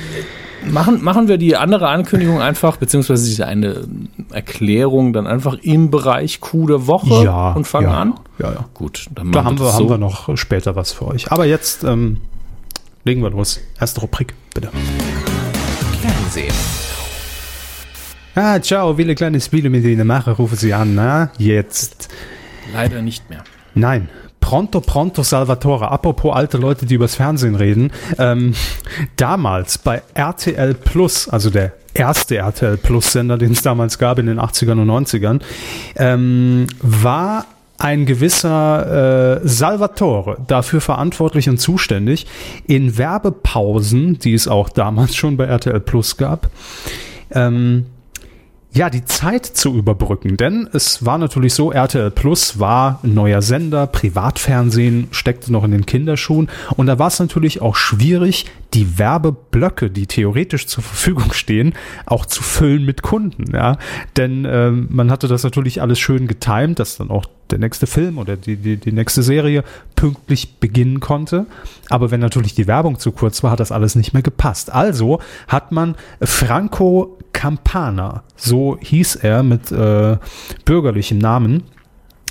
machen, 0.70 1.02
machen 1.02 1.28
wir 1.28 1.38
die 1.38 1.56
andere 1.56 1.88
Ankündigung 1.88 2.40
einfach, 2.40 2.76
beziehungsweise 2.76 3.24
diese 3.24 3.46
eine 3.46 3.86
Erklärung 4.30 5.12
dann 5.12 5.26
einfach 5.26 5.54
im 5.62 5.90
Bereich 5.90 6.40
Q 6.40 6.66
der 6.66 6.86
Woche 6.86 7.24
ja, 7.24 7.52
und 7.52 7.66
fangen 7.66 7.88
ja, 7.88 8.00
an? 8.00 8.14
Ja, 8.38 8.52
ja. 8.52 8.64
Gut, 8.74 9.08
dann 9.14 9.28
machen 9.28 9.32
Da 9.32 9.44
haben 9.44 9.58
wir, 9.58 9.66
das 9.66 9.74
haben 9.74 9.84
so. 9.84 9.90
wir 9.90 9.98
noch 9.98 10.36
später 10.36 10.76
was 10.76 10.92
für 10.92 11.06
euch. 11.06 11.30
Aber 11.30 11.44
jetzt 11.46 11.84
ähm, 11.84 12.18
legen 13.04 13.22
wir 13.22 13.30
los. 13.30 13.60
Erste 13.80 14.00
Rubrik, 14.00 14.34
bitte. 14.54 14.70
Fernsehen. 16.00 16.54
Ah, 18.34 18.58
ciao, 18.60 18.94
viele 18.94 19.14
kleine 19.14 19.40
Spiele 19.40 19.68
mit 19.68 19.84
Ihnen 19.84 20.06
mache, 20.06 20.30
rufe 20.32 20.56
Sie 20.56 20.72
an, 20.72 20.94
na? 20.94 21.30
Jetzt. 21.36 22.08
Leider 22.72 23.02
nicht 23.02 23.28
mehr. 23.28 23.44
Nein. 23.74 24.08
Pronto, 24.42 24.80
pronto, 24.80 25.22
Salvatore. 25.22 25.90
Apropos 25.90 26.34
alte 26.34 26.58
Leute, 26.58 26.84
die 26.84 26.96
übers 26.96 27.14
Fernsehen 27.14 27.54
reden. 27.54 27.90
Ähm, 28.18 28.52
damals 29.16 29.78
bei 29.78 30.02
RTL 30.12 30.74
Plus, 30.74 31.28
also 31.28 31.48
der 31.48 31.72
erste 31.94 32.36
RTL 32.36 32.76
Plus 32.76 33.12
Sender, 33.12 33.38
den 33.38 33.52
es 33.52 33.62
damals 33.62 33.98
gab 33.98 34.18
in 34.18 34.26
den 34.26 34.38
80ern 34.38 34.82
und 34.82 34.90
90ern, 34.90 35.40
ähm, 35.96 36.66
war 36.82 37.46
ein 37.78 38.04
gewisser 38.04 39.40
äh, 39.42 39.48
Salvatore 39.48 40.38
dafür 40.46 40.80
verantwortlich 40.80 41.48
und 41.48 41.58
zuständig, 41.58 42.26
in 42.66 42.98
Werbepausen, 42.98 44.18
die 44.18 44.34
es 44.34 44.48
auch 44.48 44.68
damals 44.68 45.14
schon 45.16 45.36
bei 45.36 45.44
RTL 45.44 45.80
Plus 45.80 46.16
gab, 46.16 46.50
ähm, 47.30 47.86
ja, 48.74 48.88
die 48.88 49.04
Zeit 49.04 49.44
zu 49.44 49.74
überbrücken. 49.74 50.36
Denn 50.36 50.68
es 50.72 51.04
war 51.04 51.18
natürlich 51.18 51.54
so, 51.54 51.72
RTL 51.72 52.10
Plus 52.10 52.58
war 52.58 53.00
ein 53.02 53.14
neuer 53.14 53.42
Sender, 53.42 53.86
Privatfernsehen 53.86 55.08
steckte 55.10 55.52
noch 55.52 55.64
in 55.64 55.72
den 55.72 55.84
Kinderschuhen 55.84 56.48
und 56.76 56.86
da 56.86 56.98
war 56.98 57.08
es 57.08 57.18
natürlich 57.18 57.60
auch 57.60 57.76
schwierig, 57.76 58.46
die 58.72 58.98
Werbeblöcke, 58.98 59.90
die 59.90 60.06
theoretisch 60.06 60.66
zur 60.66 60.82
Verfügung 60.82 61.32
stehen, 61.34 61.74
auch 62.06 62.24
zu 62.24 62.42
füllen 62.42 62.86
mit 62.86 63.02
Kunden. 63.02 63.54
Ja, 63.54 63.76
denn 64.16 64.46
ähm, 64.48 64.88
man 64.90 65.10
hatte 65.10 65.28
das 65.28 65.42
natürlich 65.42 65.82
alles 65.82 66.00
schön 66.00 66.26
getimt, 66.26 66.78
dass 66.78 66.96
dann 66.96 67.10
auch 67.10 67.26
der 67.50 67.58
nächste 67.58 67.86
Film 67.86 68.16
oder 68.16 68.36
die, 68.36 68.56
die, 68.56 68.78
die 68.78 68.92
nächste 68.92 69.22
Serie 69.22 69.62
pünktlich 69.94 70.58
beginnen 70.58 71.00
konnte. 71.00 71.46
Aber 71.90 72.10
wenn 72.10 72.20
natürlich 72.20 72.54
die 72.54 72.66
Werbung 72.66 72.98
zu 72.98 73.12
kurz 73.12 73.42
war, 73.42 73.50
hat 73.50 73.60
das 73.60 73.72
alles 73.72 73.94
nicht 73.94 74.14
mehr 74.14 74.22
gepasst. 74.22 74.72
Also 74.72 75.20
hat 75.48 75.70
man 75.70 75.94
Franco 76.22 77.18
Campana, 77.32 78.22
so 78.42 78.76
hieß 78.80 79.16
er 79.16 79.42
mit 79.42 79.70
äh, 79.70 80.16
bürgerlichem 80.64 81.18
Namen, 81.18 81.64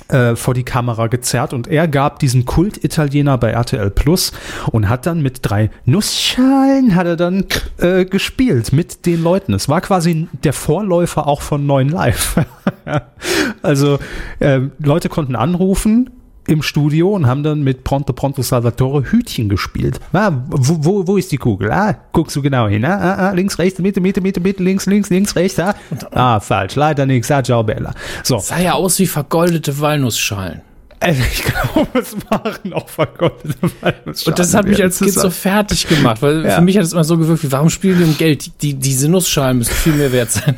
äh, 0.08 0.36
vor 0.36 0.52
die 0.52 0.64
Kamera 0.64 1.06
gezerrt 1.06 1.54
und 1.54 1.68
er 1.68 1.88
gab 1.88 2.18
diesen 2.18 2.44
Kult-Italiener 2.44 3.38
bei 3.38 3.50
RTL 3.50 3.90
Plus 3.90 4.32
und 4.70 4.88
hat 4.88 5.06
dann 5.06 5.22
mit 5.22 5.38
drei 5.42 5.70
Nussschalen 5.86 6.94
hat 6.94 7.06
er 7.06 7.16
dann 7.16 7.44
äh, 7.78 8.04
gespielt 8.04 8.72
mit 8.72 9.06
den 9.06 9.22
Leuten. 9.22 9.54
Es 9.54 9.68
war 9.68 9.80
quasi 9.80 10.28
der 10.44 10.52
Vorläufer 10.52 11.26
auch 11.26 11.40
von 11.40 11.64
Neuen 11.66 11.88
Live. 11.88 12.36
also 13.62 13.98
äh, 14.40 14.60
Leute 14.78 15.08
konnten 15.08 15.34
anrufen, 15.34 16.10
im 16.46 16.62
Studio 16.62 17.10
und 17.10 17.26
haben 17.26 17.42
dann 17.42 17.62
mit 17.62 17.84
Pronto 17.84 18.12
Pronto 18.12 18.42
Salvatore 18.42 19.04
Hütchen 19.10 19.48
gespielt. 19.48 20.00
Ah, 20.12 20.32
wo, 20.48 20.76
wo, 20.80 21.06
wo 21.06 21.16
ist 21.16 21.30
die 21.30 21.36
Kugel? 21.36 21.70
Ah, 21.70 21.94
guckst 22.12 22.34
du 22.34 22.42
genau 22.42 22.68
hin. 22.68 22.84
Ah, 22.84 22.98
ah, 22.98 23.28
ah, 23.28 23.32
links, 23.32 23.58
rechts, 23.58 23.78
Mitte, 23.78 24.00
Mitte, 24.00 24.20
Mitte, 24.20 24.40
Mitte, 24.40 24.62
links, 24.62 24.86
links, 24.86 25.10
links, 25.10 25.36
rechts. 25.36 25.58
Ah, 25.58 25.74
ah 26.10 26.40
falsch. 26.40 26.74
Leider 26.74 27.06
nichts. 27.06 27.30
Ah, 27.30 27.42
ciao, 27.42 27.62
Bella. 27.62 27.94
So. 28.24 28.38
Sah 28.38 28.58
ja 28.58 28.72
aus 28.72 28.98
wie 28.98 29.06
vergoldete 29.06 29.78
Walnussschalen. 29.80 30.62
Also 31.02 31.20
ich 31.20 31.42
glaube, 31.42 31.98
es 31.98 32.14
waren 32.30 32.72
auch 32.74 32.88
vergoldete 32.88 33.56
Walnussschalen. 33.80 34.14
Und 34.24 34.38
das 34.38 34.54
hat 34.54 34.66
mich 34.66 34.80
als 34.80 35.00
Kind 35.00 35.12
so 35.12 35.30
fertig 35.30 35.88
gemacht, 35.88 36.22
weil 36.22 36.44
ja. 36.46 36.54
für 36.54 36.60
mich 36.60 36.76
hat 36.76 36.84
es 36.84 36.92
immer 36.92 37.02
so 37.02 37.18
gewirkt, 37.18 37.50
warum 37.50 37.70
spielen 37.70 37.98
die 37.98 38.04
um 38.04 38.16
Geld? 38.16 38.62
Die, 38.62 38.74
diese 38.74 39.08
Nussschalen 39.08 39.58
müssen 39.58 39.74
viel 39.74 39.94
mehr 39.94 40.12
wert 40.12 40.30
sein. 40.30 40.54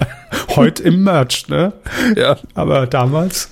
Heute 0.54 0.82
im 0.82 1.02
Merch, 1.02 1.48
ne? 1.48 1.72
Ja. 2.14 2.36
Aber 2.52 2.86
damals 2.86 3.48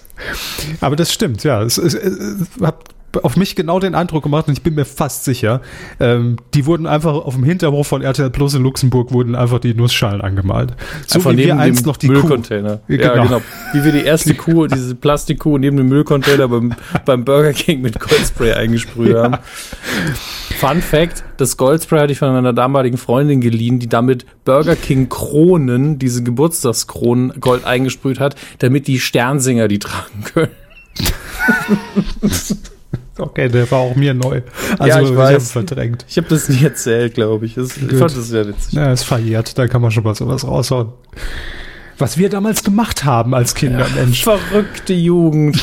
aber 0.81 0.97
das 0.97 1.13
stimmt, 1.13 1.45
ja. 1.45 1.63
Es, 1.63 1.79
es, 1.79 1.95
es, 1.95 2.49
hab 2.61 2.85
auf 3.23 3.37
mich 3.37 3.57
genau 3.57 3.79
den 3.79 3.95
Eindruck 3.95 4.23
gemacht 4.23 4.49
und 4.49 4.55
ich 4.55 4.63
bin 4.63 4.75
mir 4.75 4.85
fast 4.85 5.25
sicher, 5.25 5.61
ähm, 6.01 6.37
die 6.55 6.67
wurden 6.67 6.87
einfach 6.87 7.15
auf 7.15 7.35
dem 7.35 7.45
Hinterhof 7.45 7.87
von 7.87 8.03
RTL 8.03 8.31
Plus 8.31 8.55
in 8.55 8.63
Luxemburg 8.63 9.13
wurden 9.13 9.35
einfach 9.35 9.59
die 9.59 9.75
Nussschalen 9.75 10.21
angemalt. 10.21 10.75
So 11.07 11.19
einfach 11.19 11.33
wie 11.33 11.39
wir 11.39 11.59
einst 11.59 11.87
noch 11.87 11.97
die 11.97 12.09
Müllcontainer. 12.09 12.79
Kuh. 12.87 12.95
Ja, 12.95 13.13
genau. 13.13 13.25
genau. 13.25 13.43
Wie 13.73 13.85
wir 13.85 13.93
die 13.93 14.05
erste 14.05 14.35
Kuh, 14.35 14.67
diese 14.67 14.95
Plastikkuh 14.95 15.59
neben 15.59 15.77
dem 15.77 15.89
Müllcontainer 15.89 16.49
beim, 16.49 16.75
beim 17.05 17.25
Burger 17.25 17.53
King 17.53 17.83
mit 17.83 18.01
Goldspray 18.01 18.53
eingesprüht 18.53 19.13
ja. 19.13 19.25
haben. 19.25 19.39
Fun 20.59 20.81
Fact, 20.81 21.25
das 21.37 21.57
Goldspray 21.57 22.01
hatte 22.01 22.13
ich 22.13 22.19
von 22.19 22.33
meiner 22.33 22.53
damaligen 22.53 22.97
Freundin 22.97 23.41
geliehen, 23.41 23.79
die 23.79 23.89
damit 23.89 24.25
Burger 24.45 24.77
King 24.77 25.09
Kronen, 25.09 25.99
diese 25.99 26.23
Geburtstagskronen 26.23 27.41
Gold 27.41 27.65
eingesprüht 27.65 28.21
hat, 28.21 28.37
damit 28.59 28.87
die 28.87 29.01
Sternsinger 29.01 29.69
die 29.69 29.79
tragen 29.79 30.25
können. 30.25 30.53
Okay, 33.19 33.49
der 33.49 33.71
war 33.71 33.81
auch 33.81 33.95
mir 33.95 34.15
neu. 34.15 34.41
Also 34.79 35.15
ja, 35.15 35.31
ich. 35.33 35.37
Ich 35.37 35.49
verdrängt. 35.49 36.07
Ich 36.09 36.17
habe 36.17 36.29
das 36.29 36.49
nie 36.49 36.65
erzählt, 36.65 37.15
glaube 37.15 37.47
ich. 37.47 37.55
Das, 37.55 37.77
ich 37.77 37.97
fand 37.97 38.17
das 38.17 38.29
sehr 38.29 38.49
witzig. 38.49 38.73
Ja, 38.73 38.93
ist 38.93 39.05
verjährt, 39.05 39.59
da 39.59 39.69
kann 39.69 39.83
man 39.83 39.91
schon 39.91 40.05
mal 40.05 40.15
sowas 40.15 40.47
raushauen. 40.47 40.89
Was 42.03 42.19
wir 42.19 42.29
damals 42.29 42.65
gemacht 42.65 43.05
haben 43.05 43.33
als 43.33 43.55
Kinder, 43.55 43.87
ja, 43.87 43.95
Mensch. 43.95 44.25
Verrückte 44.25 44.93
Jugend. 44.93 45.63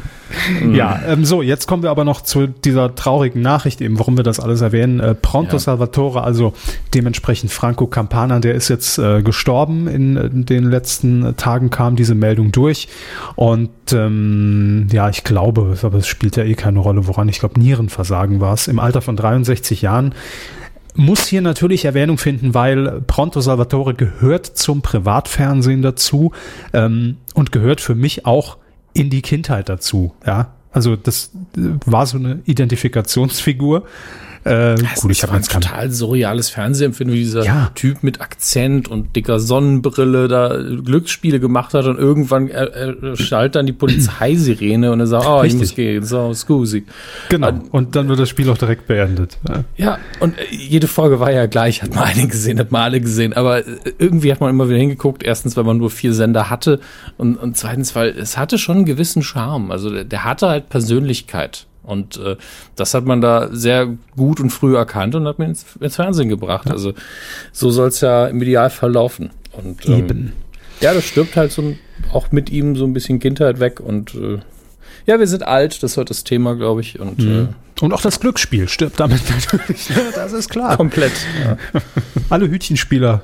ja, 0.72 1.00
ähm, 1.08 1.24
so, 1.24 1.42
jetzt 1.42 1.66
kommen 1.66 1.82
wir 1.82 1.90
aber 1.90 2.04
noch 2.04 2.20
zu 2.20 2.46
dieser 2.46 2.94
traurigen 2.94 3.42
Nachricht, 3.42 3.80
eben, 3.80 3.98
warum 3.98 4.16
wir 4.16 4.22
das 4.22 4.38
alles 4.38 4.60
erwähnen. 4.60 5.00
Äh, 5.00 5.16
Pronto 5.16 5.54
ja. 5.54 5.58
Salvatore, 5.58 6.22
also 6.22 6.52
dementsprechend 6.94 7.50
Franco 7.50 7.88
Campana, 7.88 8.38
der 8.38 8.54
ist 8.54 8.68
jetzt 8.68 8.96
äh, 8.98 9.22
gestorben. 9.22 9.88
In, 9.88 10.16
in, 10.16 10.46
den 10.46 10.70
letzten 10.70 11.34
Tagen 11.36 11.70
kam 11.70 11.96
diese 11.96 12.14
Meldung 12.14 12.52
durch. 12.52 12.86
Und 13.34 13.70
ähm, 13.92 14.86
ja, 14.92 15.08
ich 15.08 15.24
glaube, 15.24 15.76
aber 15.82 15.98
es 15.98 16.06
spielt 16.06 16.36
ja 16.36 16.44
eh 16.44 16.54
keine 16.54 16.78
Rolle, 16.78 17.08
woran. 17.08 17.28
Ich 17.28 17.40
glaube, 17.40 17.58
Nierenversagen 17.58 18.40
war 18.40 18.54
es. 18.54 18.68
Im 18.68 18.78
Alter 18.78 19.00
von 19.00 19.16
63 19.16 19.82
Jahren 19.82 20.14
muss 20.96 21.26
hier 21.26 21.42
natürlich 21.42 21.84
Erwähnung 21.84 22.18
finden, 22.18 22.54
weil 22.54 23.02
Pronto 23.02 23.40
Salvatore 23.40 23.94
gehört 23.94 24.46
zum 24.46 24.82
Privatfernsehen 24.82 25.82
dazu 25.82 26.32
ähm, 26.72 27.16
und 27.34 27.52
gehört 27.52 27.80
für 27.80 27.94
mich 27.94 28.26
auch 28.26 28.56
in 28.92 29.10
die 29.10 29.22
Kindheit 29.22 29.68
dazu. 29.68 30.14
Ja, 30.26 30.54
also 30.72 30.96
das 30.96 31.30
war 31.54 32.06
so 32.06 32.18
eine 32.18 32.40
Identifikationsfigur. 32.44 33.84
Äh, 34.46 34.76
das 34.76 35.00
gut, 35.00 35.10
ich 35.10 35.24
habe 35.24 35.32
ein 35.32 35.42
total 35.42 35.90
surreales 35.90 36.50
Fernsehempfinden, 36.50 37.12
wie 37.12 37.20
dieser 37.20 37.44
ja. 37.44 37.72
Typ 37.74 38.04
mit 38.04 38.20
Akzent 38.20 38.86
und 38.86 39.16
dicker 39.16 39.40
Sonnenbrille 39.40 40.28
da 40.28 40.56
Glücksspiele 40.56 41.40
gemacht 41.40 41.74
hat 41.74 41.86
und 41.86 41.98
irgendwann 41.98 42.48
er, 42.48 42.72
er 42.72 43.16
schaltet 43.16 43.56
dann 43.56 43.66
die 43.66 43.72
Polizeisirene 43.72 44.92
und 44.92 45.00
er 45.00 45.08
sagt, 45.08 45.26
oh, 45.26 45.40
Richtig. 45.40 45.54
ich 45.54 45.68
muss 45.68 45.74
gehen, 45.74 46.04
so, 46.04 46.32
scusi. 46.32 46.84
Genau, 47.28 47.48
und, 47.48 47.74
und 47.74 47.96
dann 47.96 48.08
wird 48.08 48.20
das 48.20 48.28
Spiel 48.28 48.48
auch 48.48 48.58
direkt 48.58 48.86
beendet. 48.86 49.36
Ja. 49.48 49.64
ja, 49.76 49.98
und 50.20 50.38
äh, 50.38 50.44
jede 50.50 50.86
Folge 50.86 51.18
war 51.18 51.32
ja 51.32 51.46
gleich, 51.46 51.82
hat 51.82 51.92
man 51.92 52.04
eine 52.04 52.28
gesehen, 52.28 52.60
hat 52.60 52.70
man 52.70 52.82
alle 52.82 53.00
gesehen, 53.00 53.32
aber 53.32 53.66
äh, 53.66 53.78
irgendwie 53.98 54.30
hat 54.30 54.40
man 54.40 54.50
immer 54.50 54.68
wieder 54.68 54.78
hingeguckt, 54.78 55.24
erstens, 55.24 55.56
weil 55.56 55.64
man 55.64 55.78
nur 55.78 55.90
vier 55.90 56.14
Sender 56.14 56.50
hatte 56.50 56.78
und, 57.16 57.34
und 57.36 57.56
zweitens, 57.56 57.96
weil 57.96 58.10
es 58.10 58.38
hatte 58.38 58.58
schon 58.58 58.76
einen 58.76 58.84
gewissen 58.84 59.24
Charme, 59.24 59.72
also 59.72 59.90
der, 59.90 60.04
der 60.04 60.22
hatte 60.22 60.48
halt 60.48 60.68
Persönlichkeit. 60.68 61.66
Und 61.86 62.18
äh, 62.18 62.36
das 62.74 62.94
hat 62.94 63.04
man 63.04 63.20
da 63.20 63.48
sehr 63.52 63.88
gut 64.16 64.40
und 64.40 64.50
früh 64.50 64.76
erkannt 64.76 65.14
und 65.14 65.26
hat 65.26 65.38
mir 65.38 65.46
ins, 65.46 65.64
ins 65.80 65.96
Fernsehen 65.96 66.28
gebracht. 66.28 66.66
Ja. 66.66 66.72
Also 66.72 66.92
so 67.52 67.70
soll 67.70 67.88
es 67.88 68.00
ja 68.00 68.26
im 68.26 68.42
Idealfall 68.42 68.92
laufen. 68.92 69.30
Und, 69.52 69.86
ähm, 69.88 69.94
Eben. 69.94 70.32
Ja, 70.80 70.92
das 70.92 71.04
stirbt 71.04 71.36
halt 71.36 71.52
so 71.52 71.74
auch 72.12 72.32
mit 72.32 72.50
ihm 72.50 72.76
so 72.76 72.84
ein 72.84 72.92
bisschen 72.92 73.18
Kindheit 73.18 73.60
weg 73.60 73.80
und 73.80 74.14
äh, 74.14 74.40
ja, 75.06 75.20
wir 75.20 75.26
sind 75.28 75.44
alt, 75.44 75.82
das 75.82 75.92
ist 75.92 75.96
heute 75.96 76.08
das 76.08 76.24
Thema, 76.24 76.56
glaube 76.56 76.80
ich. 76.80 76.98
Und, 76.98 77.20
mhm. 77.20 77.48
äh, 77.80 77.84
und 77.84 77.92
auch 77.92 78.02
das 78.02 78.20
Glücksspiel 78.20 78.68
stirbt 78.68 78.98
damit 79.00 79.22
natürlich, 79.52 79.88
ne? 79.90 79.96
das 80.14 80.32
ist 80.32 80.50
klar. 80.50 80.76
Komplett. 80.76 81.12
Ja. 81.44 81.56
Alle 82.28 82.48
Hütchenspieler 82.50 83.22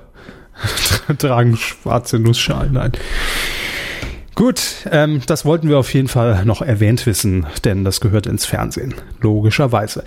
tragen 1.19 1.57
schwarze 1.57 2.19
Nussschalen 2.19 2.77
ein. 2.77 2.93
Gut, 4.35 4.87
ähm, 4.91 5.21
das 5.27 5.45
wollten 5.45 5.69
wir 5.69 5.79
auf 5.79 5.93
jeden 5.93 6.09
Fall 6.09 6.45
noch 6.47 6.63
erwähnt 6.63 7.05
wissen, 7.05 7.47
denn 7.65 7.85
das 7.85 8.01
gehört 8.01 8.27
ins 8.27 8.47
Fernsehen, 8.47 8.95
logischerweise. 9.21 10.05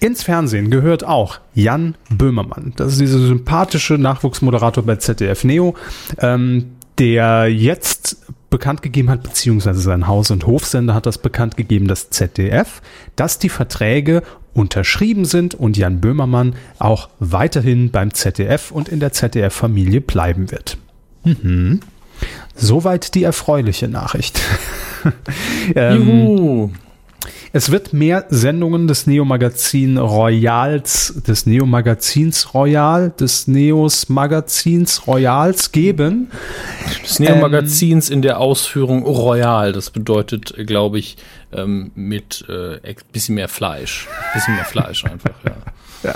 Ins 0.00 0.22
Fernsehen 0.22 0.70
gehört 0.70 1.04
auch 1.04 1.40
Jan 1.54 1.94
Böhmermann. 2.10 2.74
Das 2.76 2.92
ist 2.92 3.00
dieser 3.00 3.18
sympathische 3.18 3.94
Nachwuchsmoderator 3.94 4.84
bei 4.84 4.96
ZDF 4.96 5.44
Neo, 5.44 5.74
ähm, 6.18 6.72
der 6.98 7.48
jetzt 7.48 8.18
bekannt 8.50 8.82
gegeben 8.82 9.08
hat, 9.08 9.22
beziehungsweise 9.22 9.80
sein 9.80 10.06
Haus- 10.06 10.30
und 10.30 10.46
Hofsender 10.46 10.94
hat 10.94 11.06
das 11.06 11.16
bekannt 11.16 11.56
gegeben, 11.56 11.88
das 11.88 12.10
ZDF, 12.10 12.82
dass 13.16 13.38
die 13.38 13.48
Verträge 13.48 14.22
unterschrieben 14.54 15.24
sind 15.24 15.54
und 15.54 15.78
Jan 15.78 16.00
Böhmermann 16.00 16.54
auch 16.78 17.08
weiterhin 17.18 17.90
beim 17.90 18.12
ZDF 18.12 18.70
und 18.70 18.90
in 18.90 19.00
der 19.00 19.12
ZDF-Familie 19.12 20.02
bleiben 20.02 20.50
wird. 20.50 20.76
Mhm. 21.24 21.80
Soweit 22.54 23.14
die 23.14 23.24
erfreuliche 23.24 23.88
Nachricht. 23.88 24.40
ähm, 25.74 26.08
Juhu. 26.08 26.70
Es 27.54 27.70
wird 27.70 27.92
mehr 27.92 28.24
Sendungen 28.30 28.88
des 28.88 29.06
Neo-Magazin 29.06 29.98
Royals, 29.98 31.20
des 31.26 31.44
Neo-Magazins 31.44 32.54
Royal, 32.54 33.10
des 33.10 33.46
Neos 33.46 34.08
Magazins 34.08 35.06
Royals 35.06 35.70
geben. 35.70 36.30
Des 37.02 37.18
Neo-Magazins 37.18 38.08
ähm, 38.08 38.14
in 38.14 38.22
der 38.22 38.40
Ausführung 38.40 39.02
Royal. 39.02 39.72
Das 39.72 39.90
bedeutet, 39.90 40.54
glaube 40.66 40.98
ich, 40.98 41.18
ähm, 41.52 41.90
mit 41.94 42.42
äh, 42.48 42.94
bisschen 43.12 43.34
mehr 43.34 43.48
Fleisch. 43.48 44.08
Bisschen 44.32 44.54
mehr 44.54 44.64
Fleisch 44.64 45.04
einfach, 45.04 45.34
ja. 45.44 45.52
Ja. 46.02 46.14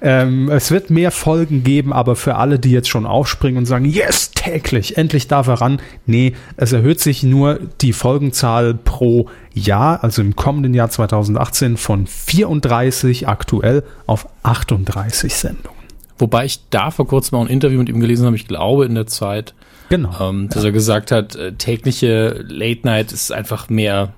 Ähm, 0.00 0.48
es 0.50 0.70
wird 0.70 0.90
mehr 0.90 1.10
Folgen 1.12 1.62
geben, 1.62 1.92
aber 1.92 2.16
für 2.16 2.34
alle, 2.34 2.58
die 2.58 2.70
jetzt 2.72 2.88
schon 2.88 3.06
aufspringen 3.06 3.58
und 3.58 3.66
sagen, 3.66 3.84
yes, 3.84 4.32
täglich, 4.32 4.96
endlich 4.96 5.28
darf 5.28 5.46
er 5.46 5.60
ran. 5.60 5.80
Nee, 6.06 6.34
es 6.56 6.72
erhöht 6.72 6.98
sich 7.00 7.22
nur 7.22 7.60
die 7.80 7.92
Folgenzahl 7.92 8.74
pro 8.74 9.28
Jahr, 9.54 10.02
also 10.02 10.22
im 10.22 10.34
kommenden 10.34 10.74
Jahr 10.74 10.90
2018 10.90 11.76
von 11.76 12.06
34 12.06 13.28
aktuell 13.28 13.84
auf 14.06 14.28
38 14.42 15.34
Sendungen. 15.34 15.82
Wobei 16.18 16.44
ich 16.44 16.60
da 16.70 16.90
vor 16.90 17.06
kurzem 17.06 17.38
auch 17.38 17.42
ein 17.42 17.48
Interview 17.48 17.78
mit 17.78 17.88
ihm 17.88 18.00
gelesen 18.00 18.26
habe, 18.26 18.36
ich 18.36 18.48
glaube 18.48 18.84
in 18.86 18.94
der 18.94 19.06
Zeit, 19.06 19.54
Genau. 19.88 20.10
ähm, 20.20 20.48
dass 20.48 20.64
er 20.64 20.72
gesagt 20.72 21.10
hat, 21.10 21.36
äh, 21.36 21.52
tägliche 21.52 22.44
Late 22.48 22.80
Night 22.84 23.12
ist 23.12 23.30
einfach 23.30 23.68
mehr, 23.68 24.14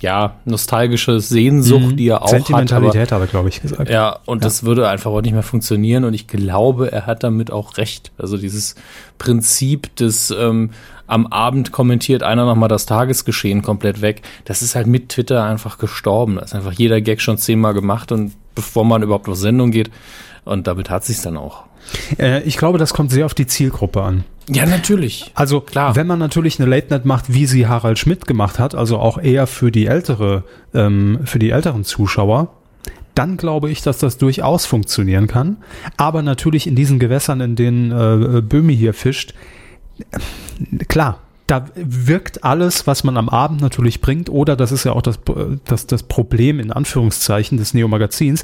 ja, 0.00 0.36
nostalgische 0.44 1.20
Sehnsucht, 1.20 1.98
die 1.98 2.08
er 2.08 2.22
auch 2.22 2.26
hat. 2.26 2.34
Aber, 2.34 2.38
Sentimentalität 2.38 3.12
hat 3.12 3.20
er, 3.20 3.26
glaube 3.26 3.48
ich, 3.48 3.62
gesagt. 3.62 3.88
ja, 3.88 4.18
und 4.26 4.44
das 4.44 4.64
würde 4.64 4.88
einfach 4.88 5.10
auch 5.10 5.22
nicht 5.22 5.32
mehr 5.32 5.42
funktionieren 5.42 6.04
und 6.04 6.14
ich 6.14 6.26
glaube, 6.26 6.92
er 6.92 7.06
hat 7.06 7.22
damit 7.22 7.50
auch 7.50 7.78
recht. 7.78 8.12
Also 8.18 8.36
dieses 8.36 8.74
Prinzip 9.18 9.94
des 9.96 10.30
ähm, 10.30 10.70
am 11.06 11.26
Abend 11.26 11.72
kommentiert 11.72 12.22
einer 12.22 12.44
nochmal 12.44 12.68
das 12.68 12.86
Tagesgeschehen 12.86 13.62
komplett 13.62 14.00
weg, 14.00 14.22
das 14.44 14.62
ist 14.62 14.74
halt 14.74 14.86
mit 14.86 15.10
Twitter 15.10 15.44
einfach 15.44 15.78
gestorben. 15.78 16.36
Da 16.36 16.42
ist 16.42 16.54
einfach 16.54 16.72
jeder 16.72 17.00
Gag 17.00 17.20
schon 17.20 17.38
zehnmal 17.38 17.74
gemacht 17.74 18.10
und 18.12 18.32
bevor 18.54 18.84
man 18.84 19.02
überhaupt 19.02 19.28
auf 19.28 19.36
Sendung 19.36 19.70
geht 19.70 19.90
und 20.44 20.66
damit 20.66 20.90
hat 20.90 21.04
sich's 21.04 21.22
dann 21.22 21.36
auch. 21.36 21.64
Äh, 22.18 22.42
ich 22.42 22.56
glaube, 22.56 22.78
das 22.78 22.94
kommt 22.94 23.10
sehr 23.10 23.26
auf 23.26 23.34
die 23.34 23.46
Zielgruppe 23.46 24.02
an. 24.02 24.24
Ja, 24.48 24.66
natürlich. 24.66 25.30
Also 25.34 25.60
Klar. 25.60 25.96
wenn 25.96 26.06
man 26.06 26.18
natürlich 26.18 26.60
eine 26.60 26.68
Late 26.68 26.88
Night 26.90 27.04
macht, 27.06 27.32
wie 27.32 27.46
sie 27.46 27.66
Harald 27.66 27.98
Schmidt 27.98 28.26
gemacht 28.26 28.58
hat, 28.58 28.74
also 28.74 28.98
auch 28.98 29.18
eher 29.18 29.46
für 29.46 29.70
die 29.70 29.86
ältere, 29.86 30.44
ähm, 30.74 31.20
für 31.24 31.38
die 31.38 31.50
älteren 31.50 31.84
Zuschauer, 31.84 32.48
dann 33.14 33.36
glaube 33.36 33.70
ich, 33.70 33.80
dass 33.80 33.98
das 33.98 34.18
durchaus 34.18 34.66
funktionieren 34.66 35.28
kann. 35.28 35.58
Aber 35.96 36.22
natürlich 36.22 36.66
in 36.66 36.74
diesen 36.74 36.98
Gewässern, 36.98 37.40
in 37.40 37.56
denen 37.56 37.90
äh, 37.90 38.42
Böhmi 38.42 38.76
hier 38.76 38.92
fischt, 38.92 39.34
äh, 39.98 40.84
klar, 40.84 41.20
da 41.46 41.66
wirkt 41.74 42.42
alles, 42.42 42.86
was 42.86 43.04
man 43.04 43.16
am 43.16 43.28
Abend 43.28 43.60
natürlich 43.60 44.00
bringt, 44.00 44.30
oder 44.30 44.56
das 44.56 44.72
ist 44.72 44.84
ja 44.84 44.92
auch 44.92 45.02
das, 45.02 45.20
das, 45.66 45.86
das 45.86 46.02
Problem 46.02 46.58
in 46.58 46.72
Anführungszeichen 46.72 47.58
des 47.58 47.74
Neo-Magazins, 47.74 48.42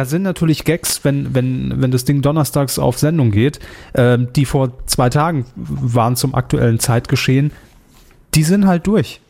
da 0.00 0.06
sind 0.06 0.22
natürlich 0.22 0.64
Gags, 0.64 1.04
wenn, 1.04 1.34
wenn, 1.34 1.74
wenn 1.82 1.90
das 1.90 2.06
Ding 2.06 2.22
donnerstags 2.22 2.78
auf 2.78 2.98
Sendung 2.98 3.32
geht, 3.32 3.60
ähm, 3.94 4.28
die 4.34 4.46
vor 4.46 4.72
zwei 4.86 5.10
Tagen 5.10 5.44
waren 5.56 6.16
zum 6.16 6.34
aktuellen 6.34 6.78
Zeitgeschehen, 6.78 7.50
die 8.34 8.42
sind 8.42 8.66
halt 8.66 8.86
durch. 8.86 9.20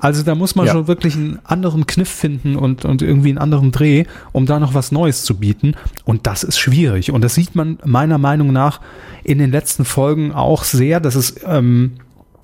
Also 0.00 0.24
da 0.24 0.34
muss 0.34 0.56
man 0.56 0.66
Ja. 0.66 0.72
schon 0.72 0.88
wirklich 0.88 1.14
einen 1.14 1.38
anderen 1.44 1.86
Kniff 1.86 2.08
finden 2.08 2.56
und, 2.56 2.84
und 2.84 3.02
irgendwie 3.02 3.28
einen 3.28 3.38
anderen 3.38 3.70
Dreh, 3.70 4.02
um 4.32 4.46
da 4.46 4.58
noch 4.58 4.74
was 4.74 4.90
Neues 4.90 5.22
zu 5.22 5.36
bieten. 5.36 5.74
Und 6.04 6.26
das 6.26 6.42
ist 6.42 6.58
schwierig. 6.58 7.12
Und 7.12 7.22
das 7.22 7.36
sieht 7.36 7.54
man 7.54 7.78
meiner 7.84 8.18
Meinung 8.18 8.52
nach 8.52 8.80
in 9.22 9.38
den 9.38 9.52
letzten 9.52 9.84
Folgen 9.84 10.32
auch 10.32 10.64
sehr, 10.64 10.98
dass 10.98 11.14
es, 11.14 11.36
ähm, 11.46 11.92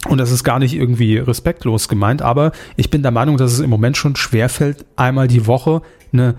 und 0.08 0.18
das 0.18 0.30
ist 0.30 0.44
gar 0.44 0.60
nicht 0.60 0.74
irgendwie 0.74 1.16
respektlos 1.18 1.88
gemeint, 1.88 2.22
aber 2.22 2.52
ich 2.76 2.90
bin 2.90 3.02
der 3.02 3.10
Meinung, 3.10 3.38
dass 3.38 3.52
es 3.52 3.58
im 3.58 3.70
Moment 3.70 3.96
schon 3.96 4.14
schwerfällt, 4.14 4.84
einmal 4.94 5.26
die 5.26 5.48
Woche 5.48 5.82
eine 6.12 6.36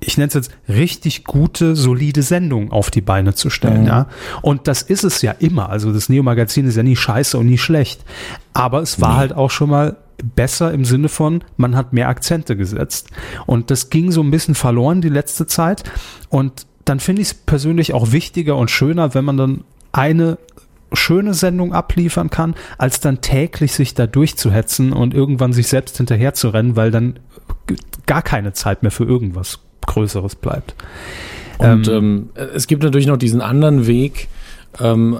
ich 0.00 0.18
nenne 0.18 0.28
es 0.28 0.34
jetzt 0.34 0.50
richtig 0.68 1.24
gute, 1.24 1.74
solide 1.74 2.22
Sendung 2.22 2.70
auf 2.70 2.90
die 2.90 3.00
Beine 3.00 3.34
zu 3.34 3.48
stellen, 3.50 3.82
Mhm. 3.82 3.88
ja. 3.88 4.06
Und 4.42 4.68
das 4.68 4.82
ist 4.82 5.04
es 5.04 5.22
ja 5.22 5.32
immer. 5.32 5.70
Also 5.70 5.92
das 5.92 6.08
Neo-Magazin 6.08 6.66
ist 6.66 6.76
ja 6.76 6.82
nie 6.82 6.96
scheiße 6.96 7.38
und 7.38 7.46
nie 7.46 7.58
schlecht. 7.58 8.04
Aber 8.52 8.82
es 8.82 9.00
war 9.00 9.16
halt 9.16 9.32
auch 9.32 9.50
schon 9.50 9.70
mal 9.70 9.96
besser 10.34 10.72
im 10.72 10.84
Sinne 10.84 11.08
von, 11.08 11.44
man 11.56 11.76
hat 11.76 11.92
mehr 11.92 12.08
Akzente 12.08 12.56
gesetzt. 12.56 13.08
Und 13.46 13.70
das 13.70 13.90
ging 13.90 14.12
so 14.12 14.22
ein 14.22 14.30
bisschen 14.30 14.54
verloren 14.54 15.00
die 15.00 15.08
letzte 15.08 15.46
Zeit. 15.46 15.82
Und 16.28 16.66
dann 16.84 17.00
finde 17.00 17.22
ich 17.22 17.28
es 17.28 17.34
persönlich 17.34 17.92
auch 17.94 18.12
wichtiger 18.12 18.56
und 18.56 18.70
schöner, 18.70 19.14
wenn 19.14 19.24
man 19.24 19.36
dann 19.36 19.64
eine 19.92 20.38
schöne 20.92 21.34
Sendung 21.34 21.72
abliefern 21.74 22.30
kann, 22.30 22.54
als 22.78 23.00
dann 23.00 23.20
täglich 23.20 23.72
sich 23.72 23.94
da 23.94 24.06
durchzuhetzen 24.06 24.92
und 24.92 25.14
irgendwann 25.14 25.52
sich 25.52 25.66
selbst 25.68 25.96
hinterher 25.96 26.32
zu 26.32 26.50
rennen, 26.50 26.76
weil 26.76 26.90
dann 26.90 27.18
gar 28.06 28.22
keine 28.22 28.52
Zeit 28.52 28.82
mehr 28.82 28.92
für 28.92 29.04
irgendwas 29.04 29.58
Größeres 29.86 30.34
bleibt. 30.36 30.74
Und 31.58 31.88
ähm, 31.88 32.28
es 32.54 32.66
gibt 32.66 32.82
natürlich 32.82 33.06
noch 33.06 33.16
diesen 33.16 33.40
anderen 33.40 33.86
Weg. 33.86 34.28
Ähm, 34.80 35.18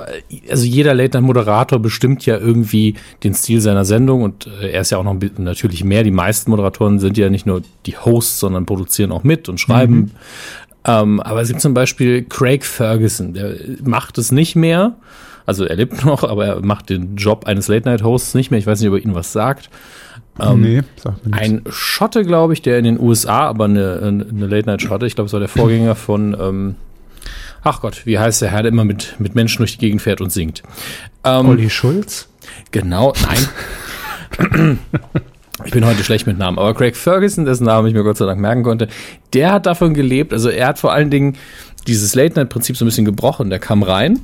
also 0.51 0.67
jeder 0.67 0.95
Late-Night-Moderator 0.95 1.79
bestimmt 1.79 2.27
ja 2.27 2.37
irgendwie 2.37 2.95
den 3.25 3.35
Stil 3.35 3.61
seiner 3.61 3.85
Sendung 3.85 4.23
und 4.23 4.47
äh, 4.61 4.71
er 4.73 4.83
ist 4.83 4.91
ja 4.91 4.99
auch 4.99 5.05
noch 5.05 5.17
natürlich 5.39 5.85
mehr. 5.85 6.03
Die 6.03 6.11
meisten 6.11 6.51
Moderatoren 6.51 6.99
sind 6.99 7.17
ja 7.17 7.31
nicht 7.31 7.47
nur 7.47 7.63
die 7.87 7.97
Hosts, 7.97 8.41
sondern 8.41 8.67
produzieren 8.67 9.13
auch 9.13 9.25
mit 9.25 9.49
und 9.49 9.59
schreiben. 9.59 10.13
Ähm, 10.85 11.21
aber 11.21 11.41
es 11.41 11.49
gibt 11.49 11.61
zum 11.61 11.75
Beispiel 11.75 12.25
Craig 12.25 12.65
Ferguson, 12.65 13.35
der 13.35 13.57
macht 13.83 14.19
es 14.19 14.31
nicht 14.31 14.57
mehr. 14.57 14.97
Also 15.45 15.65
er 15.65 15.77
lebt 15.77 16.05
noch, 16.05 16.23
aber 16.23 16.47
er 16.47 16.65
macht 16.65 16.91
den 16.91 17.17
Job 17.17 17.47
eines 17.47 17.69
Late-Night-Hosts 17.69 18.35
nicht 18.35 18.51
mehr. 18.51 18.59
Ich 18.59 18.67
weiß 18.67 18.81
nicht, 18.81 18.89
ob 18.89 18.97
er 18.97 19.03
Ihnen 19.03 19.15
was 19.15 19.33
sagt. 19.33 19.71
Ähm, 20.41 20.61
nee, 20.61 20.83
sag 20.97 21.25
mir 21.25 21.31
nichts. 21.31 21.39
Ein 21.39 21.63
Schotte, 21.71 22.25
glaube 22.25 22.53
ich, 22.53 22.63
der 22.63 22.79
in 22.79 22.85
den 22.85 23.01
USA, 23.01 23.47
aber 23.47 23.65
eine, 23.65 24.01
eine 24.03 24.47
Late-Night-Schotte, 24.47 25.07
ich 25.07 25.15
glaube, 25.15 25.27
es 25.27 25.33
war 25.33 25.41
der 25.41 25.49
Vorgänger 25.49 25.95
von, 25.97 26.37
ähm, 26.39 26.75
ach 27.63 27.81
Gott, 27.81 28.05
wie 28.05 28.19
heißt 28.19 28.43
der 28.43 28.51
Herr, 28.51 28.63
der 28.63 28.73
immer 28.73 28.85
mit, 28.85 29.17
mit 29.19 29.35
Menschen 29.35 29.59
durch 29.59 29.73
die 29.73 29.79
Gegend 29.79 30.03
fährt 30.03 30.21
und 30.21 30.31
singt? 30.31 30.63
Ähm, 31.25 31.49
Olli 31.49 31.71
Schulz? 31.71 32.29
Genau, 32.71 33.13
nein. 33.23 34.79
Ich 35.65 35.73
bin 35.73 35.87
heute 35.87 36.05
schlecht 36.05 36.27
mit 36.27 36.37
Namen, 36.37 36.59
aber 36.59 36.75
Craig 36.75 36.95
Ferguson, 36.97 37.47
dessen 37.47 37.65
Namen 37.65 37.89
ich 37.89 37.95
mir 37.95 38.03
Gott 38.03 38.19
sei 38.19 38.27
Dank 38.27 38.39
merken 38.39 38.63
konnte, 38.63 38.89
der 39.33 39.53
hat 39.53 39.65
davon 39.65 39.95
gelebt, 39.95 40.35
also 40.35 40.51
er 40.51 40.67
hat 40.67 40.79
vor 40.79 40.93
allen 40.93 41.09
Dingen 41.09 41.39
dieses 41.87 42.15
Late-Night-Prinzip 42.15 42.77
so 42.77 42.85
ein 42.85 42.89
bisschen 42.89 43.05
gebrochen. 43.05 43.51
Der 43.51 43.59
kam 43.59 43.83
rein, 43.83 44.21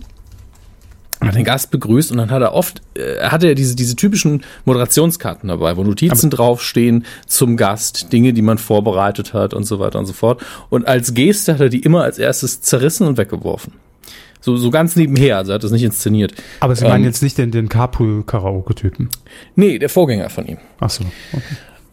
hat 1.29 1.35
den 1.35 1.45
Gast 1.45 1.71
begrüßt 1.71 2.11
und 2.11 2.19
dann 2.19 2.31
hat 2.31 2.43
er 2.43 2.55
oft, 2.55 2.83
äh, 2.95 3.21
hatte 3.23 3.47
er 3.49 3.55
diese, 3.55 3.77
diese 3.77 3.97
typischen 3.97 4.43
Moderationskarten 4.65 5.49
dabei, 5.49 5.77
wo 5.77 5.85
Notizen 5.85 6.31
draufstehen 6.31 7.05
zum 7.27 7.57
Gast, 7.57 8.13
Dinge, 8.13 8.33
die 8.33 8.43
man 8.43 8.59
vorbereitet 8.59 9.35
hat 9.35 9.55
und 9.55 9.65
so 9.65 9.79
weiter 9.79 9.99
und 9.99 10.07
so 10.07 10.13
fort. 10.13 10.43
Und 10.71 10.87
als 10.87 11.15
Geste 11.15 11.55
hat 11.55 11.61
er 11.61 11.69
die 11.69 11.81
immer 11.81 12.03
als 12.03 12.19
erstes 12.19 12.61
zerrissen 12.63 13.07
und 13.07 13.19
weggeworfen. 13.19 13.73
So, 14.41 14.57
so 14.57 14.71
ganz 14.71 14.97
nebenher, 14.97 15.37
also 15.37 15.53
er 15.53 15.55
hat 15.55 15.63
das 15.65 15.71
nicht 15.71 15.85
inszeniert. 15.85 16.35
Aber 16.59 16.75
Sie 16.75 16.85
Ähm, 16.85 16.91
meinen 16.91 17.05
jetzt 17.05 17.23
nicht 17.23 17.39
den, 17.39 17.53
den 17.53 17.69
Carpool-Karaoke-Typen. 17.69 19.09
Nee, 19.55 19.79
der 19.79 19.89
Vorgänger 19.89 20.31
von 20.31 20.47
ihm. 20.47 20.59
Ach 20.81 20.91
so. 20.91 21.05
Okay. 21.33 21.43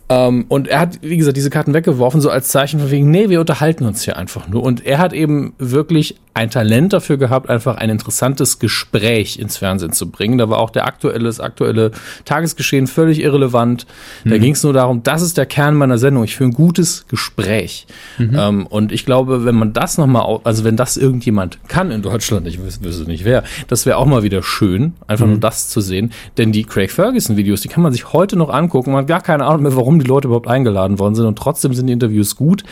Ähm, 0.09 0.45
und 0.47 0.67
er 0.67 0.79
hat, 0.79 0.99
wie 1.01 1.17
gesagt, 1.17 1.37
diese 1.37 1.49
Karten 1.49 1.73
weggeworfen, 1.73 2.19
so 2.19 2.29
als 2.29 2.47
Zeichen 2.47 2.79
von 2.79 2.89
wegen, 2.89 3.11
nee, 3.11 3.29
wir 3.29 3.39
unterhalten 3.39 3.85
uns 3.85 4.03
hier 4.03 4.17
einfach 4.17 4.47
nur. 4.47 4.63
Und 4.63 4.85
er 4.85 4.97
hat 4.97 5.13
eben 5.13 5.53
wirklich 5.59 6.15
ein 6.33 6.49
Talent 6.49 6.93
dafür 6.93 7.17
gehabt, 7.17 7.49
einfach 7.49 7.75
ein 7.77 7.89
interessantes 7.89 8.59
Gespräch 8.59 9.39
ins 9.39 9.57
Fernsehen 9.57 9.91
zu 9.91 10.09
bringen. 10.09 10.37
Da 10.37 10.49
war 10.49 10.59
auch 10.59 10.69
der 10.69 10.85
aktuelle, 10.85 11.25
das 11.25 11.39
aktuelle 11.39 11.91
Tagesgeschehen 12.23 12.87
völlig 12.87 13.21
irrelevant. 13.21 13.85
Da 14.23 14.37
ging 14.37 14.53
es 14.53 14.63
nur 14.63 14.71
darum, 14.71 15.03
das 15.03 15.21
ist 15.21 15.37
der 15.37 15.45
Kern 15.45 15.75
meiner 15.75 15.97
Sendung. 15.97 16.23
Ich 16.23 16.37
führe 16.37 16.49
ein 16.51 16.53
gutes 16.53 17.05
Gespräch. 17.07 17.87
Ähm, 18.19 18.67
und 18.67 18.91
ich 18.91 19.05
glaube, 19.05 19.43
wenn 19.43 19.55
man 19.55 19.73
das 19.73 19.97
nochmal, 19.97 20.39
also 20.43 20.63
wenn 20.63 20.77
das 20.77 20.97
irgendjemand 20.97 21.59
kann 21.67 21.91
in 21.91 22.01
Deutschland, 22.01 22.47
ich 22.47 22.57
wüs- 22.57 22.81
wüsste 22.83 23.03
nicht 23.03 23.25
wer, 23.25 23.43
das 23.67 23.85
wäre 23.85 23.97
auch 23.97 24.05
mal 24.05 24.23
wieder 24.23 24.41
schön, 24.41 24.93
einfach 25.07 25.27
nur 25.27 25.39
das 25.39 25.69
zu 25.69 25.81
sehen. 25.81 26.11
Denn 26.37 26.51
die 26.51 26.63
Craig 26.63 26.91
Ferguson 26.91 27.35
Videos, 27.37 27.61
die 27.61 27.67
kann 27.67 27.83
man 27.83 27.91
sich 27.91 28.13
heute 28.13 28.37
noch 28.37 28.49
angucken. 28.49 28.91
Man 28.91 29.01
hat 29.01 29.07
gar 29.07 29.21
keine 29.21 29.45
Ahnung 29.45 29.63
mehr, 29.63 29.75
warum 29.75 29.98
die 29.99 30.07
Leute 30.07 30.27
überhaupt 30.27 30.47
eingeladen 30.47 30.99
worden 30.99 31.15
sind. 31.15 31.25
Und 31.25 31.37
trotzdem 31.37 31.73
sind 31.73 31.87
die 31.87 31.93
Interviews 31.93 32.35
gut. 32.35 32.63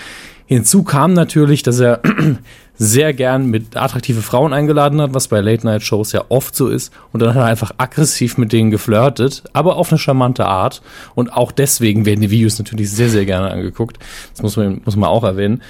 Hinzu 0.47 0.83
kam 0.83 1.13
natürlich, 1.13 1.61
dass 1.61 1.79
er 1.79 2.01
sehr 2.77 3.13
gern 3.13 3.47
mit 3.47 3.75
attraktive 3.75 4.21
Frauen 4.21 4.53
eingeladen 4.53 5.01
hat, 5.01 5.13
was 5.13 5.27
bei 5.27 5.41
Late-Night-Shows 5.41 6.13
ja 6.13 6.23
oft 6.29 6.55
so 6.55 6.69
ist. 6.69 6.93
Und 7.11 7.21
dann 7.21 7.29
hat 7.29 7.35
er 7.37 7.45
einfach 7.45 7.71
aggressiv 7.77 8.37
mit 8.37 8.53
denen 8.53 8.71
geflirtet, 8.71 9.43
aber 9.51 9.75
auf 9.75 9.91
eine 9.91 9.99
charmante 9.99 10.45
Art. 10.45 10.81
Und 11.15 11.33
auch 11.33 11.51
deswegen 11.51 12.05
werden 12.05 12.21
die 12.21 12.31
Videos 12.31 12.57
natürlich 12.59 12.89
sehr, 12.91 13.09
sehr 13.09 13.25
gerne 13.25 13.51
angeguckt. 13.51 13.99
Das 14.33 14.41
muss 14.41 14.55
man, 14.55 14.81
muss 14.85 14.95
man 14.95 15.09
auch 15.09 15.23
erwähnen. 15.25 15.61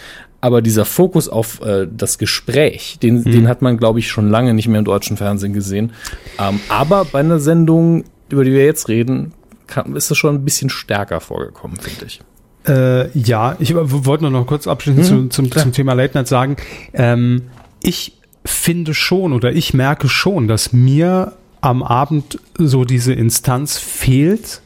Aber 0.41 0.61
dieser 0.61 0.85
Fokus 0.85 1.27
auf 1.27 1.61
äh, 1.61 1.87
das 1.91 2.19
Gespräch, 2.19 2.99
den, 3.01 3.23
den 3.23 3.47
hat 3.47 3.63
man, 3.63 3.77
glaube 3.77 3.97
ich, 3.97 4.07
schon 4.09 4.29
lange 4.29 4.53
nicht 4.53 4.67
mehr 4.67 4.79
im 4.79 4.85
deutschen 4.85 5.17
Fernsehen 5.17 5.53
gesehen. 5.53 5.93
Ähm, 6.39 6.59
aber 6.69 7.05
bei 7.05 7.19
einer 7.19 7.39
Sendung, 7.39 8.03
über 8.29 8.43
die 8.43 8.51
wir 8.51 8.63
jetzt 8.63 8.87
reden, 8.87 9.33
kann, 9.67 9.95
ist 9.95 10.09
das 10.11 10.17
schon 10.17 10.35
ein 10.35 10.45
bisschen 10.45 10.69
stärker 10.69 11.19
vorgekommen, 11.19 11.77
finde 11.77 12.05
ich. 12.05 12.21
Äh, 12.67 13.09
ja, 13.17 13.55
ich 13.59 13.73
wollte 13.75 14.23
nur 14.23 14.31
noch 14.31 14.45
kurz 14.47 14.67
abschließend 14.67 15.07
Hm, 15.07 15.31
zu, 15.31 15.43
zum, 15.43 15.51
zum 15.51 15.71
Thema 15.71 15.93
Late 15.93 16.17
Night 16.17 16.27
sagen. 16.27 16.57
Ähm, 16.93 17.43
ich 17.81 18.17
finde 18.45 18.93
schon 18.93 19.33
oder 19.33 19.51
ich 19.53 19.73
merke 19.73 20.09
schon, 20.09 20.47
dass 20.47 20.73
mir 20.73 21.33
am 21.61 21.83
Abend 21.83 22.39
so 22.57 22.85
diese 22.85 23.13
Instanz 23.13 23.77
fehlt, 23.77 24.61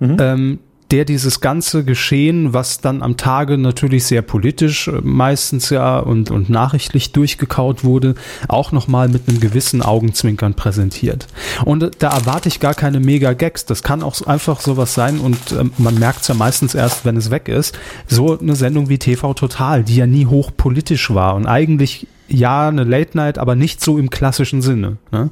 Mhm. 0.00 0.16
ähm, 0.20 0.58
der 0.90 1.04
dieses 1.04 1.40
ganze 1.40 1.84
Geschehen, 1.84 2.54
was 2.54 2.80
dann 2.80 3.02
am 3.02 3.16
Tage 3.16 3.58
natürlich 3.58 4.06
sehr 4.06 4.22
politisch 4.22 4.88
äh, 4.88 5.00
meistens 5.02 5.70
ja 5.70 5.98
und, 5.98 6.30
und 6.30 6.48
nachrichtlich 6.48 7.12
durchgekaut 7.12 7.84
wurde, 7.84 8.14
auch 8.48 8.72
nochmal 8.72 9.08
mit 9.08 9.28
einem 9.28 9.40
gewissen 9.40 9.82
Augenzwinkern 9.82 10.54
präsentiert. 10.54 11.26
Und 11.64 11.90
da 11.98 12.10
erwarte 12.10 12.48
ich 12.48 12.60
gar 12.60 12.74
keine 12.74 13.00
Mega-Gags. 13.00 13.66
Das 13.66 13.82
kann 13.82 14.02
auch 14.02 14.20
einfach 14.26 14.60
sowas 14.60 14.94
sein 14.94 15.18
und 15.20 15.52
ähm, 15.52 15.72
man 15.78 15.98
merkt 15.98 16.22
es 16.22 16.28
ja 16.28 16.34
meistens 16.34 16.74
erst, 16.74 17.04
wenn 17.04 17.16
es 17.16 17.30
weg 17.30 17.48
ist. 17.48 17.78
So 18.06 18.38
eine 18.38 18.56
Sendung 18.56 18.88
wie 18.88 18.98
TV 18.98 19.34
Total, 19.34 19.84
die 19.84 19.96
ja 19.96 20.06
nie 20.06 20.26
hochpolitisch 20.26 21.12
war 21.12 21.34
und 21.34 21.46
eigentlich 21.46 22.06
ja, 22.28 22.68
eine 22.68 22.84
Late 22.84 23.16
Night, 23.16 23.38
aber 23.38 23.54
nicht 23.54 23.80
so 23.80 23.98
im 23.98 24.10
klassischen 24.10 24.62
Sinne. 24.62 24.98
Ne? 25.10 25.30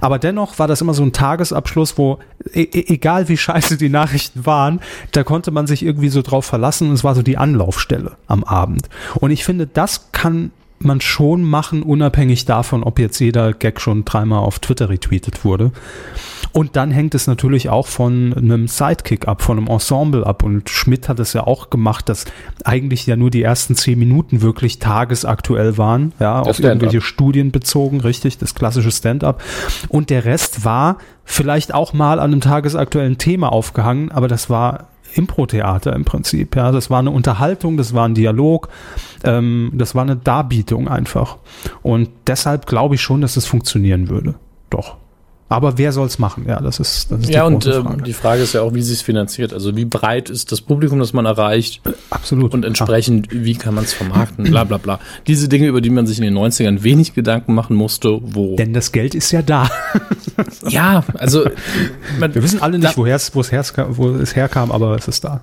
Aber 0.00 0.18
dennoch 0.18 0.58
war 0.58 0.68
das 0.68 0.80
immer 0.80 0.94
so 0.94 1.02
ein 1.02 1.12
Tagesabschluss, 1.12 1.96
wo 1.96 2.18
e, 2.52 2.62
e 2.62 2.84
egal 2.92 3.28
wie 3.28 3.36
scheiße 3.36 3.78
die 3.78 3.88
Nachrichten 3.88 4.46
waren, 4.46 4.80
da 5.12 5.24
konnte 5.24 5.50
man 5.50 5.66
sich 5.66 5.82
irgendwie 5.84 6.10
so 6.10 6.22
drauf 6.22 6.44
verlassen 6.44 6.88
und 6.88 6.94
es 6.94 7.04
war 7.04 7.14
so 7.14 7.22
die 7.22 7.38
Anlaufstelle 7.38 8.12
am 8.26 8.44
Abend. 8.44 8.88
Und 9.14 9.30
ich 9.30 9.44
finde, 9.44 9.66
das 9.66 10.12
kann 10.12 10.50
man 10.84 11.00
schon 11.00 11.42
machen, 11.42 11.82
unabhängig 11.82 12.44
davon, 12.44 12.82
ob 12.82 12.98
jetzt 12.98 13.18
jeder 13.18 13.52
Gag 13.52 13.80
schon 13.80 14.04
dreimal 14.04 14.40
auf 14.40 14.58
Twitter 14.58 14.88
retweetet 14.88 15.44
wurde. 15.44 15.72
Und 16.52 16.76
dann 16.76 16.92
hängt 16.92 17.16
es 17.16 17.26
natürlich 17.26 17.68
auch 17.68 17.88
von 17.88 18.32
einem 18.32 18.68
Sidekick 18.68 19.26
ab, 19.26 19.42
von 19.42 19.58
einem 19.58 19.66
Ensemble 19.66 20.24
ab. 20.24 20.44
Und 20.44 20.70
Schmidt 20.70 21.08
hat 21.08 21.18
es 21.18 21.32
ja 21.32 21.46
auch 21.46 21.68
gemacht, 21.68 22.08
dass 22.08 22.26
eigentlich 22.64 23.06
ja 23.06 23.16
nur 23.16 23.30
die 23.30 23.42
ersten 23.42 23.74
zehn 23.74 23.98
Minuten 23.98 24.40
wirklich 24.40 24.78
tagesaktuell 24.78 25.78
waren, 25.78 26.12
ja, 26.20 26.40
auf 26.40 26.60
irgendwelche 26.60 27.00
Studien 27.00 27.50
bezogen, 27.50 28.00
richtig, 28.00 28.38
das 28.38 28.54
klassische 28.54 28.92
Stand-up. 28.92 29.42
Und 29.88 30.10
der 30.10 30.24
Rest 30.24 30.64
war 30.64 30.98
vielleicht 31.24 31.74
auch 31.74 31.92
mal 31.92 32.20
an 32.20 32.32
einem 32.32 32.40
tagesaktuellen 32.40 33.18
Thema 33.18 33.50
aufgehangen, 33.50 34.12
aber 34.12 34.28
das 34.28 34.48
war 34.48 34.88
Impro-Theater 35.14 35.94
im 35.94 36.04
Prinzip. 36.04 36.56
Ja, 36.56 36.72
das 36.72 36.90
war 36.90 36.98
eine 36.98 37.10
Unterhaltung, 37.10 37.76
das 37.76 37.94
war 37.94 38.06
ein 38.06 38.14
Dialog, 38.14 38.68
ähm, 39.22 39.70
das 39.74 39.94
war 39.94 40.02
eine 40.02 40.16
Darbietung 40.16 40.88
einfach. 40.88 41.38
Und 41.82 42.08
deshalb 42.26 42.66
glaube 42.66 42.96
ich 42.96 43.02
schon, 43.02 43.20
dass 43.20 43.36
es 43.36 43.46
funktionieren 43.46 44.08
würde. 44.08 44.34
Doch. 44.70 44.96
Aber 45.48 45.76
wer 45.76 45.92
soll 45.92 46.06
es 46.06 46.18
machen? 46.18 46.46
Ja, 46.48 46.60
das 46.60 46.80
ist, 46.80 47.12
das 47.12 47.20
ist 47.20 47.30
ja, 47.30 47.46
die 47.46 47.54
und 47.54 47.64
Frage. 47.64 47.88
Ähm, 47.98 48.04
die 48.04 48.12
Frage 48.14 48.42
ist 48.42 48.54
ja 48.54 48.62
auch, 48.62 48.72
wie 48.72 48.82
sie 48.82 48.94
es 48.94 49.02
finanziert. 49.02 49.52
Also 49.52 49.76
wie 49.76 49.84
breit 49.84 50.30
ist 50.30 50.52
das 50.52 50.62
Publikum, 50.62 50.98
das 50.98 51.12
man 51.12 51.26
erreicht? 51.26 51.82
Absolut. 52.08 52.54
Und 52.54 52.64
entsprechend, 52.64 53.28
Ach. 53.30 53.34
wie 53.36 53.54
kann 53.54 53.74
man 53.74 53.84
es 53.84 53.92
vermarkten? 53.92 54.44
Bla 54.44 54.64
bla 54.64 54.78
bla. 54.78 55.00
Diese 55.26 55.48
Dinge, 55.48 55.66
über 55.66 55.82
die 55.82 55.90
man 55.90 56.06
sich 56.06 56.18
in 56.18 56.24
den 56.24 56.36
90ern 56.36 56.82
wenig 56.82 57.12
Gedanken 57.12 57.54
machen 57.54 57.76
musste, 57.76 58.20
wo. 58.22 58.56
Denn 58.56 58.72
das 58.72 58.90
Geld 58.90 59.14
ist 59.14 59.32
ja 59.32 59.42
da. 59.42 59.70
ja, 60.68 61.04
also 61.18 61.44
man, 62.18 62.34
wir 62.34 62.42
wissen 62.42 62.62
alle 62.62 62.78
nicht, 62.78 62.96
woher 62.96 63.16
es, 63.16 63.34
wo 63.34 63.40
es, 63.40 63.52
herkam, 63.52 63.96
wo 63.96 64.10
es 64.10 64.34
herkam, 64.34 64.72
aber 64.72 64.96
es 64.96 65.08
ist 65.08 65.24
da. 65.24 65.40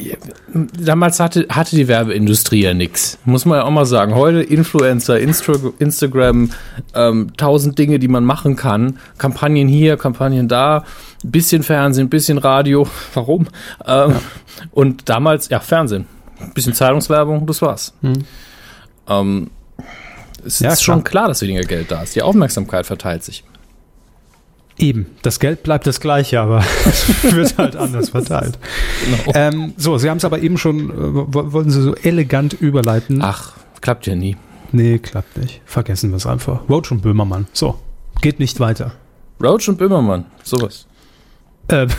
Damals 0.80 1.20
hatte, 1.20 1.46
hatte 1.50 1.76
die 1.76 1.88
Werbeindustrie 1.88 2.64
ja 2.64 2.74
nichts. 2.74 3.20
Muss 3.24 3.46
man 3.46 3.60
ja 3.60 3.66
auch 3.66 3.72
mal 3.72 3.86
sagen. 3.86 4.16
Heute 4.16 4.42
Influencer, 4.42 5.20
Insta 5.20 5.54
Instagram, 5.78 6.50
ähm, 6.96 7.32
tausend 7.38 7.78
Dinge, 7.78 8.00
die 8.00 8.08
man 8.08 8.26
machen 8.26 8.56
kann. 8.56 8.98
Kampagnen 9.18 9.68
hier, 9.68 9.91
hier, 9.92 9.98
Kampagnen 9.98 10.48
da, 10.48 10.84
ein 11.24 11.32
bisschen 11.32 11.64
Fernsehen, 11.64 12.08
ein 12.08 12.10
bisschen 12.10 12.38
Radio. 12.38 12.88
Warum? 13.14 13.48
Ähm, 13.86 14.12
ja. 14.12 14.22
Und 14.72 15.10
damals, 15.10 15.50
ja, 15.50 15.60
Fernsehen. 15.60 16.06
Ein 16.40 16.54
bisschen 16.54 16.74
Zeitungswerbung, 16.74 17.46
das 17.46 17.62
war's. 17.62 17.94
Hm. 18.02 18.26
Ähm, 19.08 19.50
es 20.44 20.60
ja, 20.60 20.72
ist 20.72 20.84
klar. 20.84 20.96
schon 20.96 21.04
klar, 21.04 21.28
dass 21.28 21.42
weniger 21.42 21.62
Geld 21.62 21.92
da 21.92 22.02
ist. 22.02 22.16
Die 22.16 22.22
Aufmerksamkeit 22.22 22.86
verteilt 22.86 23.24
sich. 23.24 23.44
Eben, 24.78 25.06
das 25.22 25.40
Geld 25.40 25.62
bleibt 25.62 25.86
das 25.86 26.00
gleiche, 26.00 26.40
aber 26.40 26.60
es 26.86 27.36
wird 27.36 27.58
halt 27.58 27.76
anders 27.76 28.10
verteilt. 28.10 28.58
Genau. 29.06 29.32
Ähm, 29.36 29.74
so, 29.78 29.98
Sie 29.98 30.10
haben 30.10 30.18
es 30.18 30.26
aber 30.26 30.40
eben 30.40 30.58
schon, 30.58 30.90
äh, 30.90 30.94
wollten 31.34 31.70
Sie 31.70 31.82
so 31.82 31.94
elegant 31.96 32.54
überleiten. 32.54 33.22
Ach, 33.22 33.54
klappt 33.82 34.08
ja 34.08 34.16
nie. 34.16 34.38
Nee, 34.72 34.98
klappt 35.00 35.38
nicht. 35.38 35.62
Vergessen 35.66 36.10
wir 36.12 36.18
es 36.18 36.26
einfach. 36.26 36.62
Roach 36.70 36.92
und 36.92 37.02
Böhmermann. 37.02 37.48
So, 37.54 37.78
geht 38.22 38.40
nicht 38.40 38.60
weiter. 38.60 38.94
Roach 39.44 39.68
und 39.70 39.78
Böhmermann, 39.78 40.26
sowas. 40.44 40.86
Ähm, 41.70 41.90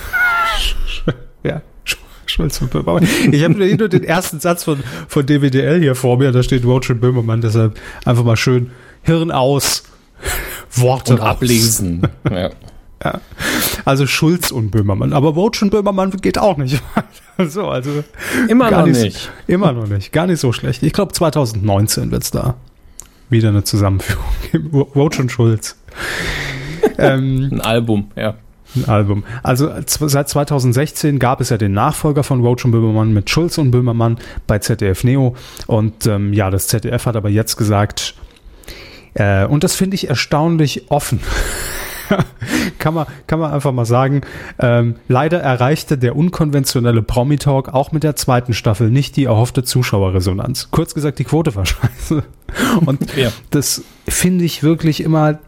ja, 1.42 1.62
Schulz 2.26 2.60
und 2.60 2.70
Böhmermann. 2.70 3.06
Ich 3.30 3.42
habe 3.42 3.54
nur 3.54 3.88
den 3.88 4.04
ersten 4.04 4.40
Satz 4.40 4.64
von, 4.64 4.82
von 5.08 5.26
DWDL 5.26 5.80
hier 5.80 5.94
vor 5.94 6.18
mir, 6.18 6.32
da 6.32 6.42
steht 6.42 6.64
Roach 6.64 6.90
und 6.90 7.00
Böhmermann, 7.00 7.40
deshalb 7.40 7.78
einfach 8.04 8.24
mal 8.24 8.36
schön 8.36 8.70
Hirn 9.02 9.30
aus, 9.30 9.82
Worte 10.74 11.14
und 11.14 11.20
ablesen. 11.20 12.08
ja. 12.30 12.50
ja. 13.04 13.20
Also 13.84 14.06
Schulz 14.06 14.50
und 14.52 14.70
Böhmermann. 14.70 15.12
Aber 15.12 15.30
Roach 15.30 15.60
und 15.62 15.70
Böhmermann 15.70 16.10
geht 16.12 16.38
auch 16.38 16.56
nicht 16.56 16.80
weiter. 16.94 17.50
so, 17.50 17.68
also 17.68 18.04
immer 18.48 18.70
noch 18.70 18.86
nicht. 18.86 19.02
nicht. 19.02 19.30
Immer 19.48 19.72
noch 19.72 19.88
nicht. 19.88 20.12
Gar 20.12 20.28
nicht 20.28 20.38
so 20.38 20.52
schlecht. 20.52 20.82
Ich 20.84 20.92
glaube 20.92 21.12
2019 21.12 22.12
wird 22.12 22.22
es 22.22 22.30
da 22.30 22.54
wieder 23.28 23.48
eine 23.48 23.64
Zusammenführung 23.64 24.24
geben. 24.52 24.70
Roach 24.94 25.18
und 25.18 25.32
Schulz 25.32 25.76
ähm, 26.98 27.48
ein 27.52 27.60
Album, 27.60 28.10
ja. 28.16 28.34
Ein 28.74 28.88
Album. 28.88 29.24
Also 29.42 29.70
seit 29.86 30.28
2016 30.28 31.18
gab 31.18 31.40
es 31.40 31.50
ja 31.50 31.58
den 31.58 31.72
Nachfolger 31.72 32.22
von 32.22 32.40
Roach 32.40 32.64
und 32.64 32.70
Böhmermann 32.70 33.12
mit 33.12 33.28
Schulz 33.28 33.58
und 33.58 33.70
Böhmermann 33.70 34.18
bei 34.46 34.58
ZDF 34.58 35.04
Neo. 35.04 35.36
Und 35.66 36.06
ähm, 36.06 36.32
ja, 36.32 36.50
das 36.50 36.68
ZDF 36.68 37.04
hat 37.04 37.16
aber 37.16 37.28
jetzt 37.28 37.56
gesagt, 37.56 38.14
äh, 39.14 39.44
und 39.44 39.62
das 39.64 39.74
finde 39.74 39.94
ich 39.94 40.08
erstaunlich 40.08 40.90
offen. 40.90 41.20
kann, 42.78 42.94
man, 42.94 43.06
kann 43.26 43.38
man 43.38 43.52
einfach 43.52 43.72
mal 43.72 43.84
sagen. 43.84 44.22
Ähm, 44.58 44.96
leider 45.08 45.40
erreichte 45.40 45.98
der 45.98 46.16
unkonventionelle 46.16 47.02
Promi-Talk 47.02 47.68
auch 47.68 47.92
mit 47.92 48.04
der 48.04 48.16
zweiten 48.16 48.54
Staffel 48.54 48.90
nicht 48.90 49.16
die 49.16 49.24
erhoffte 49.24 49.62
Zuschauerresonanz. 49.64 50.68
Kurz 50.70 50.94
gesagt, 50.94 51.18
die 51.18 51.24
Quote 51.24 51.54
war 51.54 51.66
scheiße. 51.66 52.22
Und 52.84 53.16
ja. 53.16 53.30
das 53.50 53.82
finde 54.08 54.44
ich 54.44 54.62
wirklich 54.62 55.02
immer 55.02 55.38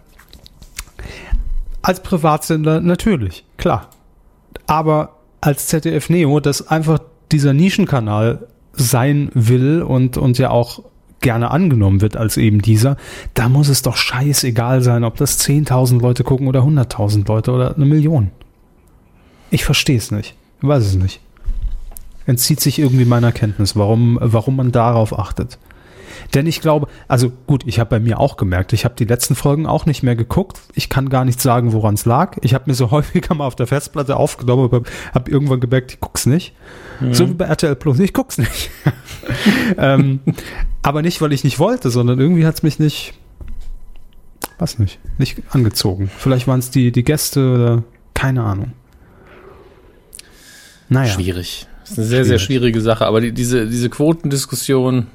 als 1.85 2.03
Privatsender 2.03 2.81
natürlich, 2.81 3.45
klar. 3.59 3.91
Aber 4.67 5.17
als 5.43 5.67
ZDF 5.67 6.09
Neo, 6.09 6.41
das 6.41 6.67
einfach 6.69 6.99
dieser 7.31 7.53
Nischenkanal 7.53 8.47
sein 8.73 9.31
will 9.35 9.83
und, 9.83 10.17
und 10.17 10.39
ja 10.39 10.49
auch 10.49 10.83
gerne 11.21 11.51
angenommen 11.51 12.01
wird 12.01 12.17
als 12.17 12.39
eben 12.39 12.63
dieser, 12.63 12.97
da 13.35 13.51
muss 13.51 13.69
es 13.69 13.83
doch 13.83 13.97
scheißegal 13.97 14.83
sein, 14.83 15.05
ob 15.05 15.17
das 15.17 15.39
10.000 15.47 16.01
Leute 16.01 16.25
gucken 16.25 16.49
oder 16.49 16.61
100.000 16.61 17.29
Leute 17.29 17.53
oder 17.53 17.75
eine 17.75 17.85
Million. 17.85 18.31
Ich 19.51 19.67
verstehe 19.67 19.99
es 19.99 20.11
nicht. 20.11 20.35
Ich 20.63 20.69
weiß 20.69 20.87
es 20.87 20.95
nicht. 20.95 21.21
Entzieht 22.25 22.61
sich 22.61 22.79
irgendwie 22.79 23.05
meiner 23.05 23.33
Kenntnis, 23.33 23.77
warum, 23.77 24.19
warum 24.23 24.57
man 24.57 24.73
darauf 24.73 25.19
achtet. 25.19 25.59
Denn 26.35 26.47
ich 26.47 26.61
glaube, 26.61 26.89
also 27.09 27.33
gut, 27.47 27.63
ich 27.67 27.79
habe 27.79 27.91
bei 27.91 28.01
mir 28.01 28.21
auch 28.21 28.37
gemerkt, 28.37 28.73
ich 28.73 28.85
habe 28.85 28.95
die 28.97 29.05
letzten 29.05 29.35
Folgen 29.35 29.67
auch 29.67 29.87
nicht 29.87 30.03
mehr 30.03 30.17
geguckt. 30.17 30.61
Ich 30.75 30.89
kann 30.89 31.09
gar 31.09 31.25
nicht 31.25 31.41
sagen, 31.41 31.73
woran 31.73 31.95
es 31.95 32.05
lag. 32.05 32.37
Ich 32.43 32.55
habe 32.55 32.65
mir 32.67 32.75
so 32.75 32.91
häufiger 32.91 33.35
mal 33.35 33.47
auf 33.47 33.57
der 33.57 33.67
Festplatte 33.67 34.17
aufgenommen, 34.17 34.65
aber 34.65 34.83
habe 35.15 35.31
irgendwann 35.31 35.61
gemerkt, 35.61 35.93
ich 35.93 36.01
guck's 36.01 36.27
nicht. 36.27 36.55
Mhm. 37.01 37.15
So 37.15 37.29
wie 37.29 37.35
bei 37.35 37.47
RTL 37.47 37.77
Plus, 37.77 37.99
ich 37.99 38.13
guck's 38.13 38.39
nicht. 38.39 38.71
ähm, 39.79 40.21
aber 40.83 41.03
nicht, 41.03 41.21
weil 41.21 41.33
ich 41.33 41.45
nicht 41.45 41.59
wollte, 41.59 41.91
sondern 41.91 42.19
irgendwie 42.19 42.47
hat's 42.47 42.63
mich 42.63 42.79
nicht, 42.79 43.15
was 44.59 44.79
nicht, 44.79 44.99
nicht 45.19 45.43
angezogen. 45.51 46.11
Vielleicht 46.17 46.47
waren 46.47 46.61
es 46.61 46.71
die, 46.71 46.93
die 46.93 47.05
Gäste 47.05 47.53
oder 47.55 47.83
keine 48.15 48.43
Ahnung. 48.43 48.73
Naja. 50.89 51.13
Schwierig. 51.13 51.67
Das 51.83 51.93
ist 51.93 51.99
eine 51.99 52.07
sehr, 52.07 52.17
schwierig. 52.17 52.29
sehr 52.29 52.39
schwierige 52.39 52.81
Sache. 52.81 53.07
Aber 53.07 53.21
die, 53.21 53.33
diese, 53.33 53.67
diese 53.67 53.91
Quotendiskussion, 53.91 55.09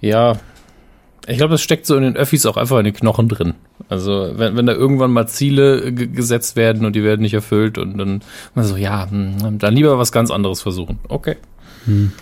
ja, 0.00 0.38
ich 1.26 1.36
glaube, 1.36 1.52
das 1.52 1.62
steckt 1.62 1.84
so 1.84 1.94
in 1.96 2.02
den 2.02 2.16
Öffis 2.16 2.46
auch 2.46 2.56
einfach 2.56 2.78
in 2.78 2.84
den 2.84 2.94
Knochen 2.94 3.28
drin. 3.28 3.54
Also, 3.88 4.32
wenn, 4.36 4.56
wenn 4.56 4.66
da 4.66 4.72
irgendwann 4.72 5.10
mal 5.10 5.26
Ziele 5.26 5.92
gesetzt 5.92 6.56
werden 6.56 6.86
und 6.86 6.96
die 6.96 7.04
werden 7.04 7.20
nicht 7.20 7.34
erfüllt 7.34 7.76
und 7.76 7.98
dann 7.98 8.22
man 8.54 8.64
so, 8.64 8.76
ja, 8.76 9.10
hm, 9.10 9.58
dann 9.58 9.74
lieber 9.74 9.98
was 9.98 10.10
ganz 10.10 10.30
anderes 10.30 10.62
versuchen. 10.62 10.98
Okay. 11.08 11.36
Hm. 11.84 12.12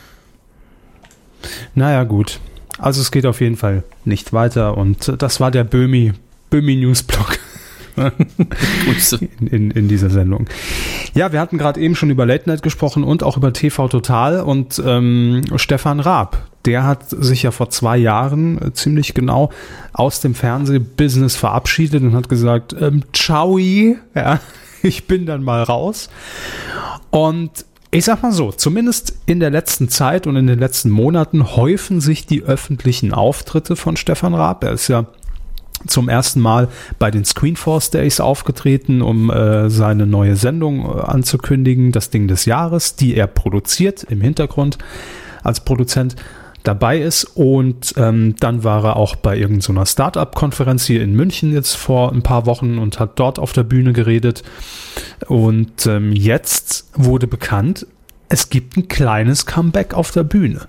Naja, 1.75 2.05
gut. 2.05 2.41
Also 2.79 3.01
es 3.01 3.11
geht 3.11 3.27
auf 3.27 3.41
jeden 3.41 3.57
Fall 3.57 3.85
nicht 4.05 4.33
weiter 4.33 4.77
und 4.77 5.15
das 5.19 5.41
war 5.41 5.51
der 5.51 5.65
Böhmi, 5.65 6.12
Böhmi 6.51 6.77
Newsblog. 6.77 7.39
in, 9.40 9.46
in, 9.46 9.70
in, 9.70 9.88
dieser 9.88 10.11
Sendung. 10.11 10.46
Ja, 11.14 11.32
wir 11.32 11.40
hatten 11.40 11.59
gerade 11.59 11.80
eben 11.80 11.94
schon 11.94 12.11
über 12.11 12.26
Late 12.26 12.48
Night 12.48 12.62
gesprochen 12.62 13.04
und 13.04 13.22
auch 13.22 13.37
über 13.37 13.52
TV 13.52 13.88
Total 13.88 14.40
und 14.40 14.80
ähm, 14.85 15.42
Stefan 15.56 16.00
Raab, 16.00 16.46
der 16.66 16.85
hat 16.85 17.09
sich 17.09 17.44
ja 17.44 17.50
vor 17.52 17.70
zwei 17.70 17.96
Jahren 17.96 18.61
äh, 18.61 18.72
ziemlich 18.72 19.14
genau 19.14 19.50
aus 19.92 20.20
dem 20.20 20.35
Fernsehbusiness 20.35 21.37
verabschiedet 21.37 22.02
und 22.02 22.14
hat 22.14 22.28
gesagt, 22.28 22.74
ähm, 22.78 23.02
ciao, 23.12 23.56
ja, 23.59 24.40
ich 24.82 25.06
bin 25.06 25.26
dann 25.26 25.42
mal 25.42 25.62
raus. 25.62 26.11
Und 27.11 27.64
ich 27.90 28.04
sag 28.04 28.22
mal 28.22 28.32
so, 28.32 28.52
zumindest 28.52 29.14
in 29.26 29.40
der 29.40 29.50
letzten 29.50 29.88
Zeit 29.88 30.26
und 30.26 30.37
in 30.37 30.46
den 30.46 30.59
letzten 30.59 30.90
Monaten 30.90 31.56
häufen 31.56 32.00
sich 32.00 32.26
die 32.26 32.42
öffentlichen 32.42 33.14
Auftritte 33.14 33.76
von 33.76 33.96
Stefan 33.96 34.35
Raab. 34.35 34.64
Er 34.64 34.72
ist 34.72 34.88
ja 34.88 35.06
zum 35.88 36.09
ersten 36.09 36.40
Mal 36.40 36.68
bei 36.99 37.11
den 37.11 37.25
Screenforce 37.25 37.90
Days 37.90 38.20
aufgetreten, 38.20 39.03
um 39.03 39.31
äh, 39.31 39.70
seine 39.70 40.07
neue 40.07 40.37
Sendung 40.37 40.85
äh, 40.85 41.01
anzukündigen, 41.01 41.92
das 41.92 42.11
Ding 42.11 42.29
des 42.29 42.44
Jahres, 42.44 42.96
die 42.96 43.14
er 43.14 43.27
produziert 43.27 44.05
im 44.05 44.20
Hintergrund 44.20 44.79
als 45.42 45.61
Produzent 45.61 46.16
dabei 46.66 46.99
ist. 46.99 47.25
Und 47.35 47.94
ähm, 47.96 48.35
dann 48.40 48.64
war 48.64 48.85
er 48.85 48.96
auch 48.96 49.16
bei 49.16 49.37
irgendeiner 49.37 49.87
Startup-Konferenz 49.87 50.87
hier 50.87 51.03
in 51.03 51.14
München 51.14 51.53
jetzt 51.53 51.75
vor 51.75 52.12
ein 52.12 52.22
paar 52.22 52.46
Wochen 52.46 52.79
und 52.79 52.99
hat 52.99 53.18
dort 53.18 53.38
auf 53.38 53.53
der 53.53 53.62
Bühne 53.62 53.92
geredet. 53.92 54.42
Und 55.29 55.87
ähm, 55.87 56.12
jetzt 56.12 56.90
wurde 56.94 57.27
bekannt, 57.27 57.87
es 58.29 58.51
gibt 58.51 58.77
ein 58.77 58.88
kleines 58.88 59.46
Comeback 59.46 59.94
auf 59.94 60.11
der 60.11 60.25
Bühne, 60.25 60.62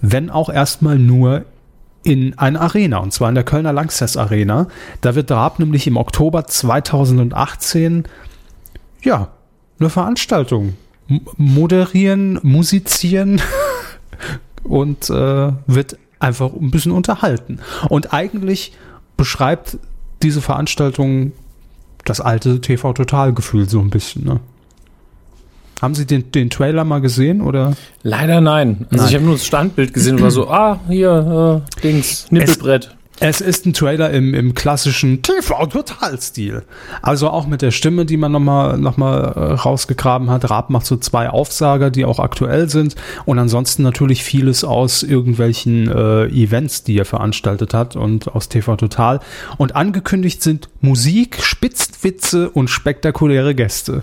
wenn 0.00 0.28
auch 0.28 0.50
erstmal 0.50 0.98
nur 0.98 1.44
in 2.06 2.38
einer 2.38 2.60
Arena, 2.60 2.98
und 2.98 3.12
zwar 3.12 3.28
in 3.28 3.34
der 3.34 3.42
Kölner 3.42 3.72
Langsess 3.72 4.16
Arena. 4.16 4.68
Da 5.00 5.16
wird 5.16 5.28
Raab 5.32 5.58
nämlich 5.58 5.88
im 5.88 5.96
Oktober 5.96 6.46
2018, 6.46 8.04
ja, 9.02 9.28
eine 9.80 9.90
Veranstaltung 9.90 10.74
moderieren, 11.36 12.38
musizieren 12.44 13.42
und 14.62 15.10
äh, 15.10 15.52
wird 15.66 15.98
einfach 16.20 16.52
ein 16.52 16.70
bisschen 16.70 16.92
unterhalten. 16.92 17.58
Und 17.88 18.14
eigentlich 18.14 18.72
beschreibt 19.16 19.76
diese 20.22 20.40
Veranstaltung 20.40 21.32
das 22.04 22.20
alte 22.20 22.60
TV-Total-Gefühl 22.60 23.68
so 23.68 23.80
ein 23.80 23.90
bisschen, 23.90 24.24
ne? 24.24 24.38
Haben 25.80 25.94
Sie 25.94 26.06
den, 26.06 26.32
den 26.32 26.48
Trailer 26.48 26.84
mal 26.84 27.00
gesehen 27.00 27.42
oder? 27.42 27.74
Leider 28.02 28.40
nein. 28.40 28.86
Also 28.90 28.96
nein. 28.96 29.08
ich 29.08 29.14
habe 29.14 29.24
nur 29.24 29.34
das 29.34 29.44
Standbild 29.44 29.92
gesehen 29.92 30.16
und 30.16 30.22
war 30.22 30.30
so, 30.30 30.48
ah, 30.48 30.80
hier, 30.88 31.62
äh, 31.66 31.80
Dings, 31.82 32.26
Nippelbrett. 32.30 32.96
Es, 33.18 33.40
es 33.40 33.40
ist 33.40 33.66
ein 33.66 33.72
Trailer 33.72 34.10
im, 34.10 34.34
im 34.34 34.54
klassischen 34.54 35.22
TV-Total-Stil. 35.22 36.64
Also 37.00 37.30
auch 37.30 37.46
mit 37.46 37.62
der 37.62 37.70
Stimme, 37.70 38.04
die 38.04 38.18
man 38.18 38.32
nochmal 38.32 38.76
noch 38.78 38.98
mal, 38.98 39.20
äh, 39.20 39.52
rausgegraben 39.54 40.30
hat. 40.30 40.50
Raab 40.50 40.68
macht 40.68 40.86
so 40.86 40.96
zwei 40.96 41.30
Aufsager, 41.30 41.90
die 41.90 42.04
auch 42.04 42.18
aktuell 42.18 42.68
sind. 42.68 42.94
Und 43.24 43.38
ansonsten 43.38 43.82
natürlich 43.82 44.22
vieles 44.22 44.64
aus 44.64 45.02
irgendwelchen 45.02 45.88
äh, 45.88 46.26
Events, 46.26 46.84
die 46.84 46.98
er 46.98 47.06
veranstaltet 47.06 47.72
hat 47.72 47.96
und 47.96 48.28
aus 48.34 48.48
TV 48.48 48.76
Total. 48.76 49.20
Und 49.56 49.76
angekündigt 49.76 50.42
sind 50.42 50.68
Musik, 50.80 51.42
Spitzwitze 51.42 52.50
und 52.50 52.68
spektakuläre 52.68 53.54
Gäste. 53.54 54.02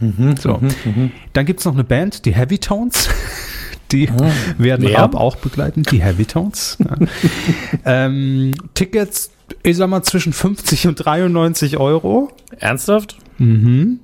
Mhm, 0.00 0.36
so. 0.36 0.58
Mhm, 0.58 0.74
mhm. 0.84 1.12
Dann 1.32 1.46
gibt 1.46 1.60
es 1.60 1.66
noch 1.66 1.74
eine 1.74 1.84
Band, 1.84 2.24
die 2.24 2.34
Heavy 2.34 2.58
Tones. 2.58 3.08
Die 3.92 4.08
oh, 4.08 4.30
werden 4.58 4.88
wer? 4.88 4.98
Raab 4.98 5.14
auch 5.14 5.36
begleiten, 5.36 5.82
die 5.82 6.02
Heavy 6.02 6.24
Tones. 6.24 6.78
Ja. 6.80 6.96
ähm, 8.06 8.52
Tickets, 8.72 9.30
ich 9.62 9.76
sag 9.76 9.88
mal, 9.88 10.02
zwischen 10.02 10.32
50 10.32 10.88
und 10.88 10.96
93 10.96 11.76
Euro. 11.76 12.32
Ernsthaft? 12.58 13.16
Mhm. 13.38 14.00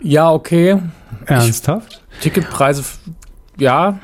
Ja, 0.00 0.32
okay. 0.32 0.78
Ernsthaft? 1.26 2.02
Ich, 2.16 2.18
Ticketpreise, 2.22 2.84
ja. 3.56 4.00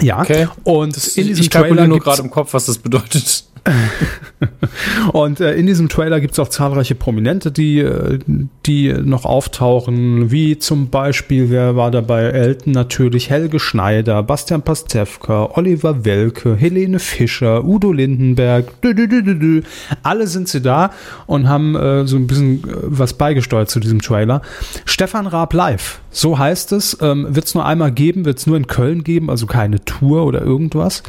Ja, 0.00 0.20
okay. 0.20 0.48
Und 0.64 0.96
das, 0.96 1.16
in 1.16 1.26
diesem 1.26 1.42
ich 1.42 1.50
kalkuliere 1.50 1.88
nur 1.88 1.98
gerade 1.98 2.22
im 2.22 2.30
Kopf, 2.30 2.54
was 2.54 2.66
das 2.66 2.78
bedeutet. 2.78 3.44
und 5.12 5.40
äh, 5.40 5.54
in 5.54 5.66
diesem 5.66 5.88
Trailer 5.88 6.20
gibt 6.20 6.32
es 6.32 6.38
auch 6.40 6.48
zahlreiche 6.48 6.94
Prominente, 6.94 7.52
die, 7.52 7.78
äh, 7.78 8.18
die 8.66 8.92
noch 8.92 9.24
auftauchen, 9.24 10.32
wie 10.32 10.58
zum 10.58 10.90
Beispiel, 10.90 11.50
wer 11.50 11.76
war 11.76 11.90
dabei? 11.90 12.22
Elton 12.24 12.72
natürlich, 12.72 13.30
Helge 13.30 13.60
Schneider, 13.60 14.22
Bastian 14.22 14.62
Pastewka, 14.62 15.50
Oliver 15.54 16.04
Welke, 16.04 16.56
Helene 16.56 16.98
Fischer, 16.98 17.64
Udo 17.64 17.92
Lindenberg, 17.92 18.80
dü, 18.82 18.94
dü, 18.94 19.06
dü, 19.06 19.62
alle 20.02 20.26
sind 20.26 20.48
sie 20.48 20.60
da 20.60 20.90
und 21.26 21.48
haben 21.48 21.76
äh, 21.76 22.06
so 22.06 22.16
ein 22.16 22.26
bisschen 22.26 22.64
äh, 22.64 22.76
was 22.82 23.14
beigesteuert 23.14 23.70
zu 23.70 23.78
diesem 23.78 24.02
Trailer. 24.02 24.42
Stefan 24.86 25.28
Raab 25.28 25.52
live, 25.54 26.00
so 26.10 26.36
heißt 26.38 26.72
es, 26.72 26.98
ähm, 27.00 27.28
wird 27.30 27.46
es 27.46 27.54
nur 27.54 27.64
einmal 27.64 27.92
geben, 27.92 28.24
wird 28.24 28.38
es 28.38 28.46
nur 28.46 28.56
in 28.56 28.66
Köln 28.66 29.04
geben, 29.04 29.30
also 29.30 29.46
keine 29.46 29.84
Tour 29.84 30.24
oder 30.24 30.42
irgendwas. 30.42 31.04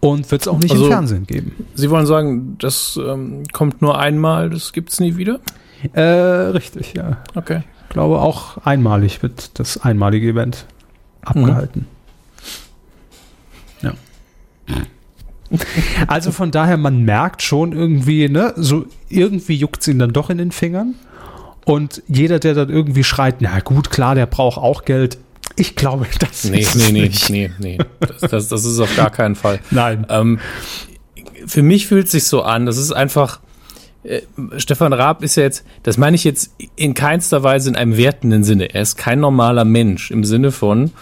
Und 0.00 0.30
wird 0.30 0.42
es 0.42 0.48
auch 0.48 0.58
nicht 0.58 0.70
also, 0.72 0.84
im 0.84 0.90
Fernsehen 0.90 1.26
geben. 1.26 1.66
Sie 1.74 1.90
wollen 1.90 2.06
sagen, 2.06 2.56
das 2.58 2.98
ähm, 3.02 3.44
kommt 3.52 3.82
nur 3.82 3.98
einmal, 3.98 4.50
das 4.50 4.72
gibt 4.72 4.90
es 4.90 5.00
nie 5.00 5.16
wieder? 5.16 5.40
Äh, 5.92 6.00
richtig, 6.00 6.94
ja. 6.94 7.18
Okay. 7.34 7.62
Ich 7.88 7.88
glaube, 7.90 8.20
auch 8.20 8.58
einmalig 8.58 9.22
wird 9.22 9.58
das 9.58 9.78
einmalige 9.78 10.28
Event 10.28 10.66
abgehalten. 11.22 11.86
Mhm. 13.82 13.88
Ja. 13.88 13.92
Also 16.08 16.32
von 16.32 16.50
daher, 16.50 16.76
man 16.76 17.04
merkt 17.04 17.40
schon 17.40 17.72
irgendwie, 17.72 18.28
ne, 18.28 18.52
so 18.56 18.86
irgendwie 19.08 19.54
juckt 19.54 19.80
es 19.80 19.88
ihn 19.88 20.00
dann 20.00 20.12
doch 20.12 20.28
in 20.28 20.38
den 20.38 20.50
Fingern. 20.50 20.96
Und 21.64 22.02
jeder, 22.08 22.38
der 22.38 22.54
dann 22.54 22.68
irgendwie 22.68 23.04
schreit, 23.04 23.36
na 23.40 23.60
gut, 23.60 23.90
klar, 23.90 24.14
der 24.14 24.26
braucht 24.26 24.58
auch 24.58 24.84
Geld, 24.84 25.18
ich 25.56 25.74
glaube, 25.74 26.06
das 26.18 26.44
nee, 26.44 26.60
ist 26.60 26.76
nee, 26.76 26.92
nee, 26.92 27.02
nicht. 27.02 27.30
nee, 27.30 27.50
nee, 27.58 27.78
nee. 27.78 27.84
Das, 28.00 28.30
das, 28.30 28.48
das 28.48 28.64
ist 28.64 28.78
auf 28.78 28.94
gar 28.96 29.10
keinen 29.10 29.34
Fall. 29.34 29.60
Nein. 29.70 30.06
Ähm, 30.08 30.38
für 31.46 31.62
mich 31.62 31.86
fühlt 31.86 32.06
es 32.06 32.12
sich 32.12 32.24
so 32.24 32.42
an. 32.42 32.66
Das 32.66 32.76
ist 32.76 32.92
einfach. 32.92 33.40
Äh, 34.02 34.22
Stefan 34.58 34.92
Raab 34.92 35.22
ist 35.22 35.36
ja 35.36 35.42
jetzt, 35.42 35.64
das 35.82 35.98
meine 35.98 36.14
ich 36.14 36.22
jetzt 36.22 36.54
in 36.76 36.94
keinster 36.94 37.42
Weise 37.42 37.70
in 37.70 37.76
einem 37.76 37.96
wertenden 37.96 38.44
Sinne. 38.44 38.72
Er 38.72 38.82
ist 38.82 38.96
kein 38.96 39.18
normaler 39.18 39.64
Mensch 39.64 40.12
im 40.12 40.22
Sinne 40.22 40.52
von, 40.52 40.92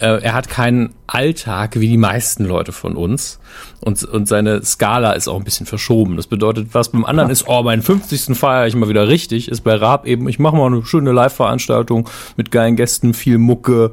äh, 0.00 0.20
er 0.22 0.34
hat 0.34 0.50
keinen 0.50 0.90
Alltag 1.06 1.80
wie 1.80 1.88
die 1.88 1.96
meisten 1.96 2.44
Leute 2.44 2.72
von 2.72 2.94
uns. 2.94 3.38
Und, 3.84 4.04
und 4.04 4.28
seine 4.28 4.62
Skala 4.62 5.12
ist 5.12 5.26
auch 5.26 5.36
ein 5.36 5.42
bisschen 5.42 5.66
verschoben. 5.66 6.16
Das 6.16 6.28
bedeutet, 6.28 6.68
was 6.70 6.90
beim 6.90 7.04
anderen 7.04 7.30
ist, 7.30 7.48
oh, 7.48 7.64
meinen 7.64 7.82
50. 7.82 8.36
feiere 8.38 8.68
ich 8.68 8.76
mal 8.76 8.88
wieder 8.88 9.08
richtig, 9.08 9.48
ist 9.48 9.62
bei 9.62 9.74
Raab 9.74 10.06
eben, 10.06 10.28
ich 10.28 10.38
mache 10.38 10.54
mal 10.54 10.66
eine 10.66 10.84
schöne 10.84 11.10
Live-Veranstaltung 11.10 12.08
mit 12.36 12.52
geilen 12.52 12.76
Gästen, 12.76 13.12
viel 13.12 13.38
Mucke, 13.38 13.90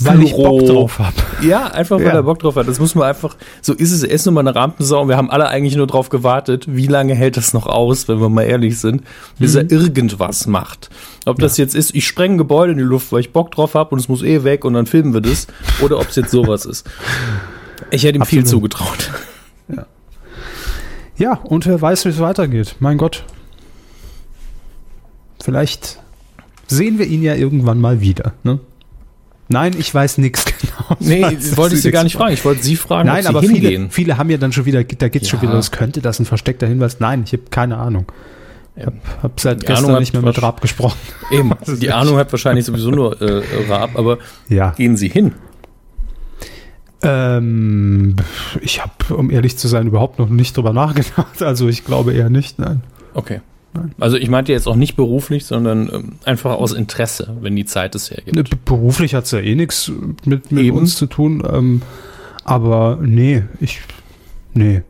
weil 0.00 0.24
ich 0.24 0.32
Bock 0.34 0.66
drauf 0.66 0.98
habe. 0.98 1.14
Ja, 1.40 1.68
einfach 1.68 1.98
weil 1.98 2.06
ja. 2.06 2.14
er 2.14 2.24
Bock 2.24 2.40
drauf 2.40 2.56
hat. 2.56 2.66
Das 2.66 2.80
muss 2.80 2.96
man 2.96 3.06
einfach, 3.06 3.36
so 3.60 3.74
ist 3.74 3.92
es, 3.92 4.02
er 4.02 4.10
ist 4.10 4.26
nun 4.26 4.34
mal 4.34 4.40
eine 4.40 4.56
Rampensau 4.56 5.02
und 5.02 5.08
wir 5.08 5.16
haben 5.16 5.30
alle 5.30 5.46
eigentlich 5.46 5.76
nur 5.76 5.86
drauf 5.86 6.08
gewartet, 6.08 6.64
wie 6.66 6.88
lange 6.88 7.14
hält 7.14 7.36
das 7.36 7.54
noch 7.54 7.66
aus, 7.66 8.08
wenn 8.08 8.20
wir 8.20 8.28
mal 8.28 8.42
ehrlich 8.42 8.80
sind, 8.80 9.04
bis 9.38 9.54
mhm. 9.54 9.60
er 9.60 9.70
irgendwas 9.70 10.48
macht. 10.48 10.90
Ob 11.26 11.38
das 11.38 11.58
jetzt 11.58 11.76
ist, 11.76 11.94
ich 11.94 12.08
spreng 12.08 12.32
ein 12.32 12.38
Gebäude 12.38 12.72
in 12.72 12.78
die 12.78 12.84
Luft, 12.84 13.12
weil 13.12 13.20
ich 13.20 13.32
Bock 13.32 13.52
drauf 13.52 13.74
habe 13.74 13.90
und 13.90 14.00
es 14.00 14.08
muss 14.08 14.24
eh 14.24 14.42
weg 14.42 14.64
und 14.64 14.74
dann 14.74 14.86
filmen 14.86 15.14
wir 15.14 15.20
das, 15.20 15.46
oder 15.80 16.00
ob 16.00 16.08
es 16.08 16.16
jetzt 16.16 16.32
sowas 16.32 16.64
ist. 16.64 16.90
Ich 17.92 18.04
hätte 18.04 18.18
ihm 18.18 18.22
Absolut. 18.22 18.44
viel 18.44 18.50
zugetraut. 18.50 19.10
Ja. 19.68 19.86
ja, 21.18 21.32
und 21.44 21.66
wer 21.66 21.80
weiß, 21.80 22.06
wie 22.06 22.08
es 22.08 22.18
weitergeht. 22.18 22.76
Mein 22.80 22.96
Gott. 22.96 23.24
Vielleicht 25.42 26.00
sehen 26.68 26.98
wir 26.98 27.06
ihn 27.06 27.22
ja 27.22 27.34
irgendwann 27.34 27.80
mal 27.80 28.00
wieder. 28.00 28.32
Ne? 28.44 28.60
Nein, 29.48 29.74
ich 29.78 29.94
weiß 29.94 30.18
nichts 30.18 30.44
genau. 30.60 30.96
Nee, 31.00 31.36
wollte 31.56 31.74
ich 31.74 31.82
Sie 31.82 31.90
gar 31.90 32.04
nicht 32.04 32.16
fragen. 32.16 32.32
Ich 32.32 32.44
wollte 32.44 32.62
Sie 32.62 32.76
fragen, 32.76 33.08
Nein, 33.08 33.26
aber 33.26 33.42
viele, 33.42 33.90
viele 33.90 34.16
haben 34.16 34.30
ja 34.30 34.38
dann 34.38 34.52
schon 34.52 34.64
wieder, 34.64 34.82
da 34.82 35.08
geht 35.08 35.22
es 35.22 35.28
ja. 35.28 35.32
schon 35.32 35.42
wieder, 35.42 35.52
das 35.52 35.70
könnte 35.70 36.00
das 36.00 36.18
ein 36.18 36.24
versteckter 36.24 36.66
Hinweis. 36.66 36.98
Nein, 37.00 37.24
ich 37.26 37.32
habe 37.34 37.42
keine 37.50 37.76
Ahnung. 37.76 38.06
Ich 38.74 38.86
habe 38.86 38.96
hab 39.22 39.38
seit 39.38 39.62
die 39.62 39.66
gestern 39.66 39.86
Ahnung 39.86 40.00
nicht 40.00 40.14
mehr 40.14 40.22
mit 40.22 40.40
Raab 40.40 40.62
gesprochen. 40.62 40.98
Eben, 41.30 41.52
die 41.80 41.92
Ahnung 41.92 42.16
hat 42.16 42.32
wahrscheinlich 42.32 42.64
sowieso 42.64 42.90
nur 42.90 43.20
äh, 43.20 43.42
Raab, 43.68 43.98
aber 43.98 44.18
ja. 44.48 44.70
gehen 44.70 44.96
Sie 44.96 45.08
hin? 45.08 45.32
Ähm, 47.02 48.16
ich 48.60 48.80
habe, 48.80 49.16
um 49.16 49.30
ehrlich 49.30 49.58
zu 49.58 49.68
sein, 49.68 49.86
überhaupt 49.86 50.18
noch 50.18 50.28
nicht 50.28 50.56
drüber 50.56 50.72
nachgedacht. 50.72 51.40
Also 51.42 51.68
ich 51.68 51.84
glaube 51.84 52.12
eher 52.12 52.30
nicht, 52.30 52.58
nein. 52.58 52.82
Okay. 53.14 53.40
Nein. 53.74 53.92
Also 53.98 54.16
ich 54.16 54.28
meinte 54.28 54.52
jetzt 54.52 54.66
auch 54.66 54.76
nicht 54.76 54.96
beruflich, 54.96 55.46
sondern 55.46 55.90
ähm, 55.92 56.12
einfach 56.24 56.52
aus 56.52 56.72
Interesse, 56.72 57.36
wenn 57.40 57.56
die 57.56 57.64
Zeit 57.64 57.94
es 57.94 58.10
hergibt. 58.10 58.36
Ne, 58.36 58.44
beruflich 58.64 59.14
hat 59.14 59.24
es 59.24 59.30
ja 59.30 59.40
eh 59.40 59.54
nichts 59.54 59.90
mit, 60.24 60.52
mit 60.52 60.70
uns 60.72 60.94
zu 60.94 61.06
tun. 61.06 61.42
Ähm, 61.50 61.82
aber 62.44 62.98
nee, 63.00 63.44
ich, 63.60 63.80
nee, 64.52 64.82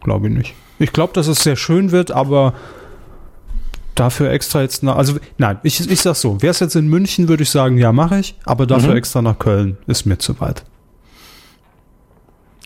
glaube 0.00 0.28
ich 0.28 0.34
nicht. 0.34 0.54
Ich 0.78 0.92
glaube, 0.92 1.12
dass 1.12 1.26
es 1.26 1.42
sehr 1.42 1.56
schön 1.56 1.90
wird, 1.90 2.12
aber 2.12 2.54
dafür 3.96 4.30
extra 4.30 4.62
jetzt 4.62 4.82
nach, 4.84 4.96
also 4.96 5.16
nein, 5.38 5.58
ich, 5.64 5.90
ich 5.90 6.00
sag 6.00 6.14
so, 6.14 6.40
wäre 6.40 6.52
es 6.52 6.60
jetzt 6.60 6.76
in 6.76 6.86
München, 6.88 7.28
würde 7.28 7.42
ich 7.42 7.50
sagen, 7.50 7.78
ja, 7.78 7.92
mache 7.92 8.20
ich, 8.20 8.36
aber 8.44 8.66
dafür 8.66 8.92
mhm. 8.92 8.98
extra 8.98 9.22
nach 9.22 9.38
Köln 9.38 9.76
ist 9.86 10.06
mir 10.06 10.18
zu 10.18 10.38
weit. 10.40 10.64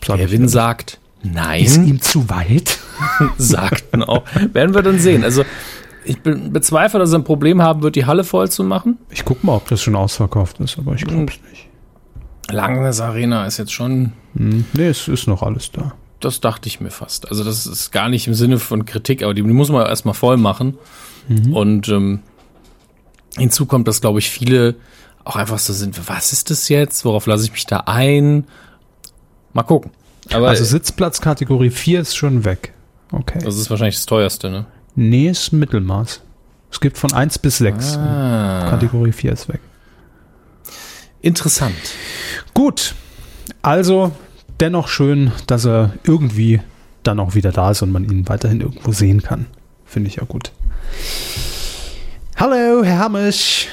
Sag 0.05 0.17
Kevin 0.17 0.47
sagt, 0.47 0.99
nein. 1.23 1.63
Ist 1.63 1.77
ihm 1.77 2.01
zu 2.01 2.29
weit? 2.29 2.79
sagt 3.37 3.91
man 3.91 4.03
auch. 4.03 4.23
Werden 4.53 4.73
wir 4.73 4.81
dann 4.81 4.99
sehen. 4.99 5.23
Also 5.23 5.43
ich 6.05 6.19
bezweifle, 6.21 6.99
dass 6.99 7.13
er 7.13 7.19
ein 7.19 7.23
Problem 7.23 7.61
haben 7.61 7.81
wird, 7.81 7.95
die 7.95 8.05
Halle 8.05 8.23
voll 8.23 8.49
zu 8.49 8.63
machen. 8.63 8.97
Ich 9.09 9.25
gucke 9.25 9.45
mal, 9.45 9.55
ob 9.55 9.67
das 9.69 9.81
schon 9.81 9.95
ausverkauft 9.95 10.59
ist, 10.59 10.77
aber 10.77 10.95
ich 10.95 11.05
glaube 11.05 11.31
es 11.31 11.39
nicht. 11.49 11.67
Langes 12.49 12.99
Arena 12.99 13.45
ist 13.45 13.57
jetzt 13.57 13.71
schon. 13.71 14.11
Hm, 14.35 14.65
nee, 14.73 14.87
es 14.87 15.07
ist 15.07 15.27
noch 15.27 15.43
alles 15.43 15.71
da. 15.71 15.93
Das 16.19 16.41
dachte 16.41 16.67
ich 16.67 16.79
mir 16.79 16.91
fast. 16.91 17.29
Also, 17.29 17.43
das 17.43 17.65
ist 17.65 17.91
gar 17.91 18.09
nicht 18.09 18.27
im 18.27 18.33
Sinne 18.33 18.59
von 18.59 18.85
Kritik, 18.85 19.23
aber 19.23 19.33
die, 19.33 19.41
die 19.41 19.47
muss 19.47 19.69
man 19.69 19.85
erstmal 19.85 20.13
voll 20.13 20.37
machen. 20.37 20.77
Mhm. 21.27 21.53
Und 21.53 21.89
ähm, 21.89 22.19
hinzu 23.37 23.65
kommt, 23.65 23.87
dass, 23.87 24.01
glaube 24.01 24.19
ich, 24.19 24.29
viele 24.29 24.75
auch 25.23 25.35
einfach 25.35 25.59
so 25.59 25.73
sind, 25.73 26.09
was 26.09 26.33
ist 26.33 26.49
das 26.49 26.67
jetzt? 26.69 27.05
Worauf 27.05 27.27
lasse 27.27 27.45
ich 27.45 27.51
mich 27.51 27.65
da 27.65 27.83
ein? 27.85 28.45
Mal 29.53 29.63
gucken. 29.63 29.91
Aber 30.31 30.49
also 30.49 30.63
Sitzplatz 30.63 31.21
Kategorie 31.21 31.69
4 31.69 32.01
ist 32.01 32.15
schon 32.15 32.45
weg. 32.45 32.73
Okay. 33.11 33.39
Das 33.43 33.55
ist 33.55 33.69
wahrscheinlich 33.69 33.95
das 33.95 34.05
teuerste, 34.05 34.49
ne? 34.49 34.65
Nee, 34.95 35.29
ist 35.29 35.51
Mittelmaß. 35.53 36.21
Es 36.71 36.79
gibt 36.79 36.97
von 36.97 37.13
1 37.13 37.39
bis 37.39 37.59
6. 37.59 37.97
Ah, 37.97 38.67
Kategorie 38.69 39.11
4 39.11 39.31
ist 39.33 39.47
weg. 39.49 39.59
interessant. 41.21 41.75
Gut. 42.53 42.95
Also, 43.61 44.11
dennoch 44.59 44.87
schön, 44.87 45.31
dass 45.47 45.65
er 45.65 45.93
irgendwie 46.03 46.61
dann 47.03 47.19
auch 47.19 47.35
wieder 47.35 47.51
da 47.51 47.71
ist 47.71 47.81
und 47.81 47.91
man 47.91 48.03
ihn 48.05 48.27
weiterhin 48.27 48.61
irgendwo 48.61 48.91
sehen 48.91 49.21
kann. 49.21 49.45
Finde 49.85 50.09
ich 50.09 50.15
ja 50.15 50.23
gut. 50.23 50.51
Hallo, 52.37 52.83
Herr 52.83 52.99
Hammisch. 52.99 53.67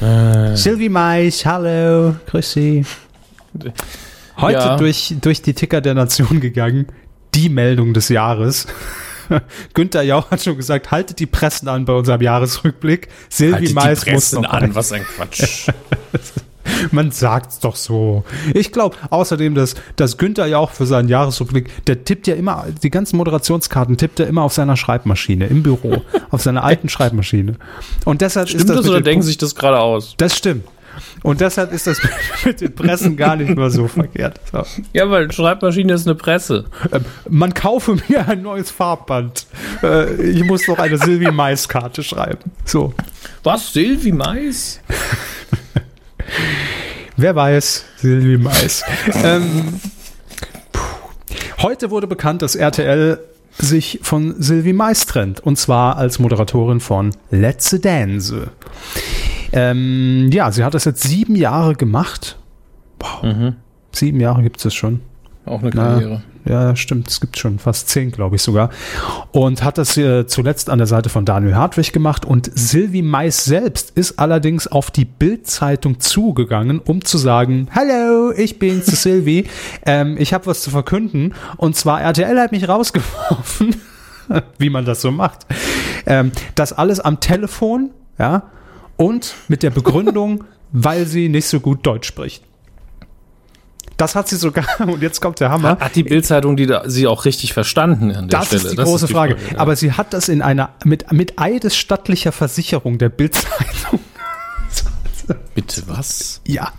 Äh, 0.00 0.56
Sylvie 0.56 0.88
Mais, 0.88 1.44
hallo. 1.46 2.16
Grüß 2.26 2.52
Sie. 2.52 2.84
Heute 4.40 4.58
Ja. 4.58 4.76
durch, 4.76 5.14
durch 5.20 5.42
die 5.42 5.54
Ticker 5.54 5.80
der 5.80 5.94
Nation 5.94 6.40
gegangen. 6.40 6.86
Die 7.34 7.48
Meldung 7.48 7.92
des 7.94 8.08
Jahres. 8.08 8.66
Günther 9.74 10.02
Jauch 10.02 10.30
hat 10.30 10.42
schon 10.42 10.56
gesagt, 10.56 10.90
haltet 10.90 11.18
die 11.18 11.26
Pressen 11.26 11.68
an 11.68 11.84
bei 11.84 11.92
unserem 11.92 12.22
Jahresrückblick. 12.22 13.08
Sylvie 13.28 13.52
Haltet 13.54 13.68
die 13.68 13.74
Mais 13.74 13.98
muss 14.06 14.14
Pressen 14.14 14.42
noch 14.42 14.50
an, 14.50 14.74
was 14.74 14.92
ein 14.92 15.04
Quatsch. 15.04 15.68
Man 16.92 17.10
sagt's 17.10 17.60
doch 17.60 17.76
so. 17.76 18.24
Ich 18.54 18.72
glaube 18.72 18.96
außerdem, 19.10 19.54
dass, 19.54 19.74
dass 19.96 20.18
Günther 20.18 20.46
ja 20.46 20.58
auch 20.58 20.70
für 20.70 20.86
seinen 20.86 21.08
Jahresrückblick, 21.08 21.86
der 21.86 22.04
tippt 22.04 22.26
ja 22.26 22.34
immer, 22.34 22.66
die 22.82 22.90
ganzen 22.90 23.16
Moderationskarten 23.16 23.96
tippt 23.96 24.20
er 24.20 24.26
immer 24.26 24.42
auf 24.42 24.52
seiner 24.52 24.76
Schreibmaschine 24.76 25.46
im 25.46 25.62
Büro, 25.62 26.02
auf 26.30 26.42
seiner 26.42 26.64
alten 26.64 26.88
Schreibmaschine. 26.88 27.54
Und 28.04 28.20
deshalb 28.20 28.48
Stimmt 28.48 28.62
ist 28.62 28.70
das, 28.70 28.76
das 28.78 28.88
oder 28.88 29.00
den 29.00 29.04
denken 29.04 29.22
sich 29.22 29.38
das 29.38 29.54
gerade 29.54 29.80
aus? 29.80 30.14
Das 30.18 30.36
stimmt. 30.36 30.64
Und 31.22 31.40
deshalb 31.40 31.72
ist 31.72 31.86
das 31.86 32.00
mit 32.44 32.60
den 32.60 32.74
Pressen 32.74 33.16
gar 33.16 33.36
nicht 33.36 33.54
mal 33.54 33.70
so 33.70 33.88
verkehrt. 33.88 34.40
So. 34.52 34.64
Ja, 34.92 35.10
weil 35.10 35.30
Schreibmaschine 35.32 35.92
ist 35.92 36.06
eine 36.06 36.14
Presse. 36.14 36.64
Ähm, 36.92 37.04
man 37.28 37.54
kaufe 37.54 37.96
mir 38.08 38.28
ein 38.28 38.42
neues 38.42 38.70
Farbband. 38.70 39.46
Äh, 39.82 40.14
ich 40.22 40.44
muss 40.44 40.66
noch 40.68 40.78
eine 40.78 40.98
Sylvie 40.98 41.30
Mais 41.30 41.68
Karte 41.68 42.02
schreiben. 42.02 42.50
So. 42.64 42.94
Was? 43.42 43.72
Silvi 43.72 44.12
Mais? 44.12 44.80
Wer 47.16 47.34
weiß, 47.34 47.84
Silvi 47.96 48.38
Mais. 48.38 48.82
ähm. 49.24 49.80
Heute 51.60 51.90
wurde 51.90 52.06
bekannt, 52.06 52.42
dass 52.42 52.54
RTL 52.54 53.18
sich 53.58 53.98
von 54.02 54.40
Sylvie 54.40 54.72
Mais 54.72 55.06
trennt. 55.06 55.40
Und 55.40 55.56
zwar 55.56 55.96
als 55.96 56.18
Moderatorin 56.18 56.80
von 56.80 57.10
Let's 57.30 57.76
Dance. 57.80 58.50
Ähm, 59.52 60.30
ja, 60.32 60.50
sie 60.50 60.64
hat 60.64 60.74
das 60.74 60.84
jetzt 60.84 61.02
sieben 61.02 61.36
Jahre 61.36 61.74
gemacht. 61.74 62.38
Wow. 63.00 63.22
Mhm. 63.22 63.56
Sieben 63.92 64.20
Jahre 64.20 64.42
gibt 64.42 64.64
es 64.64 64.74
schon. 64.74 65.00
Auch 65.46 65.60
eine 65.62 65.70
Na, 65.72 65.82
Karriere. 65.94 66.22
Ja, 66.44 66.76
stimmt. 66.76 67.08
Es 67.10 67.20
gibt 67.20 67.38
schon 67.38 67.58
fast 67.58 67.88
zehn, 67.88 68.10
glaube 68.10 68.36
ich 68.36 68.42
sogar. 68.42 68.70
Und 69.32 69.62
hat 69.62 69.76
das 69.76 69.96
äh, 69.96 70.26
zuletzt 70.26 70.70
an 70.70 70.78
der 70.78 70.86
Seite 70.86 71.08
von 71.08 71.24
Daniel 71.24 71.54
Hartwig 71.56 71.92
gemacht. 71.92 72.24
Und 72.24 72.50
Sylvie 72.54 73.02
Mais 73.02 73.44
selbst 73.44 73.90
ist 73.90 74.18
allerdings 74.18 74.66
auf 74.66 74.90
die 74.90 75.04
Bild-Zeitung 75.04 76.00
zugegangen, 76.00 76.80
um 76.80 77.04
zu 77.04 77.18
sagen, 77.18 77.68
Hallo, 77.74 78.32
ich 78.32 78.58
bin's, 78.58 78.86
Sylvie. 79.02 79.46
ähm, 79.84 80.16
ich 80.18 80.32
habe 80.32 80.46
was 80.46 80.62
zu 80.62 80.70
verkünden. 80.70 81.34
Und 81.56 81.76
zwar 81.76 82.00
RTL 82.00 82.38
hat 82.38 82.52
mich 82.52 82.68
rausgeworfen, 82.68 83.76
wie 84.58 84.70
man 84.70 84.84
das 84.84 85.02
so 85.02 85.10
macht. 85.10 85.46
Ähm, 86.06 86.32
das 86.54 86.72
alles 86.72 87.00
am 87.00 87.20
Telefon, 87.20 87.90
ja, 88.18 88.44
und 88.98 89.34
mit 89.48 89.62
der 89.62 89.70
Begründung, 89.70 90.44
weil 90.72 91.06
sie 91.06 91.30
nicht 91.30 91.46
so 91.46 91.60
gut 91.60 91.86
Deutsch 91.86 92.06
spricht. 92.08 92.42
Das 93.96 94.14
hat 94.14 94.28
sie 94.28 94.36
sogar, 94.36 94.64
und 94.80 95.02
jetzt 95.02 95.20
kommt 95.20 95.40
der 95.40 95.50
Hammer. 95.50 95.70
Hat, 95.70 95.80
hat 95.80 95.96
die 95.96 96.04
Bildzeitung 96.04 96.56
die 96.56 96.66
da, 96.66 96.82
sie 96.88 97.06
auch 97.08 97.24
richtig 97.24 97.52
verstanden 97.52 98.12
an 98.14 98.28
der 98.28 98.38
Das 98.40 98.48
Stelle? 98.48 98.62
ist 98.64 98.72
die 98.72 98.76
große 98.76 99.08
Frage. 99.08 99.36
ja. 99.52 99.58
Aber 99.58 99.74
sie 99.74 99.92
hat 99.92 100.12
das 100.12 100.28
in 100.28 100.40
einer, 100.42 100.70
mit, 100.84 101.10
mit 101.10 101.38
eidesstattlicher 101.38 102.30
Versicherung 102.30 102.98
der 102.98 103.08
Bildzeitung. 103.08 103.98
Bitte 105.54 105.82
was? 105.86 106.40
Ja. 106.46 106.72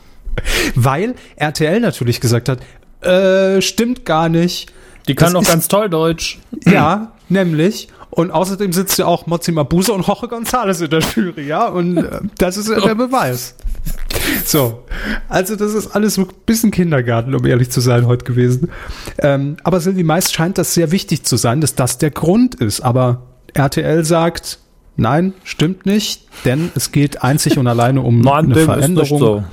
Weil 0.75 1.15
RTL 1.35 1.79
natürlich 1.81 2.21
gesagt 2.21 2.47
hat, 2.49 2.59
äh, 3.05 3.61
stimmt 3.61 4.05
gar 4.05 4.29
nicht. 4.29 4.71
Die 5.07 5.15
kann 5.15 5.27
Das 5.27 5.33
doch 5.33 5.41
ist- 5.41 5.47
ganz 5.49 5.67
toll 5.67 5.89
Deutsch. 5.89 6.39
Ja, 6.65 7.11
nämlich. 7.27 7.89
Und 8.19 8.31
außerdem 8.31 8.73
sitzt 8.73 8.99
ja 8.99 9.05
auch 9.05 9.27
Mozi 9.27 9.53
Mabuse 9.53 9.93
und 9.93 10.05
Jorge 10.05 10.27
González 10.27 10.83
in 10.83 10.89
der 10.89 10.99
Jury, 10.99 11.47
ja. 11.47 11.69
Und 11.69 11.95
äh, 11.99 12.19
das 12.37 12.57
ist 12.57 12.67
ja 12.67 12.77
der 12.81 12.93
Beweis. 12.93 13.55
So, 14.43 14.83
also 15.29 15.55
das 15.55 15.73
ist 15.73 15.95
alles 15.95 16.15
so 16.15 16.23
ein 16.23 16.27
bisschen 16.45 16.69
Kindergarten, 16.69 17.33
um 17.33 17.45
ehrlich 17.45 17.71
zu 17.71 17.79
sein, 17.79 18.07
heute 18.07 18.25
gewesen. 18.25 18.71
Ähm, 19.19 19.55
aber 19.63 19.79
Sylvie 19.79 20.03
Mais 20.03 20.33
scheint 20.33 20.57
das 20.57 20.73
sehr 20.73 20.91
wichtig 20.91 21.23
zu 21.23 21.37
sein, 21.37 21.61
dass 21.61 21.75
das 21.75 21.97
der 21.97 22.11
Grund 22.11 22.55
ist. 22.55 22.81
Aber 22.81 23.21
RTL 23.53 24.03
sagt, 24.03 24.59
nein, 24.97 25.33
stimmt 25.45 25.85
nicht, 25.85 26.27
denn 26.43 26.73
es 26.75 26.91
geht 26.91 27.23
einzig 27.23 27.57
und 27.57 27.67
alleine 27.67 28.01
um 28.01 28.19
Nein, 28.19 28.51
eine 28.51 28.55
Veränderung. 28.55 29.19
so. 29.19 29.43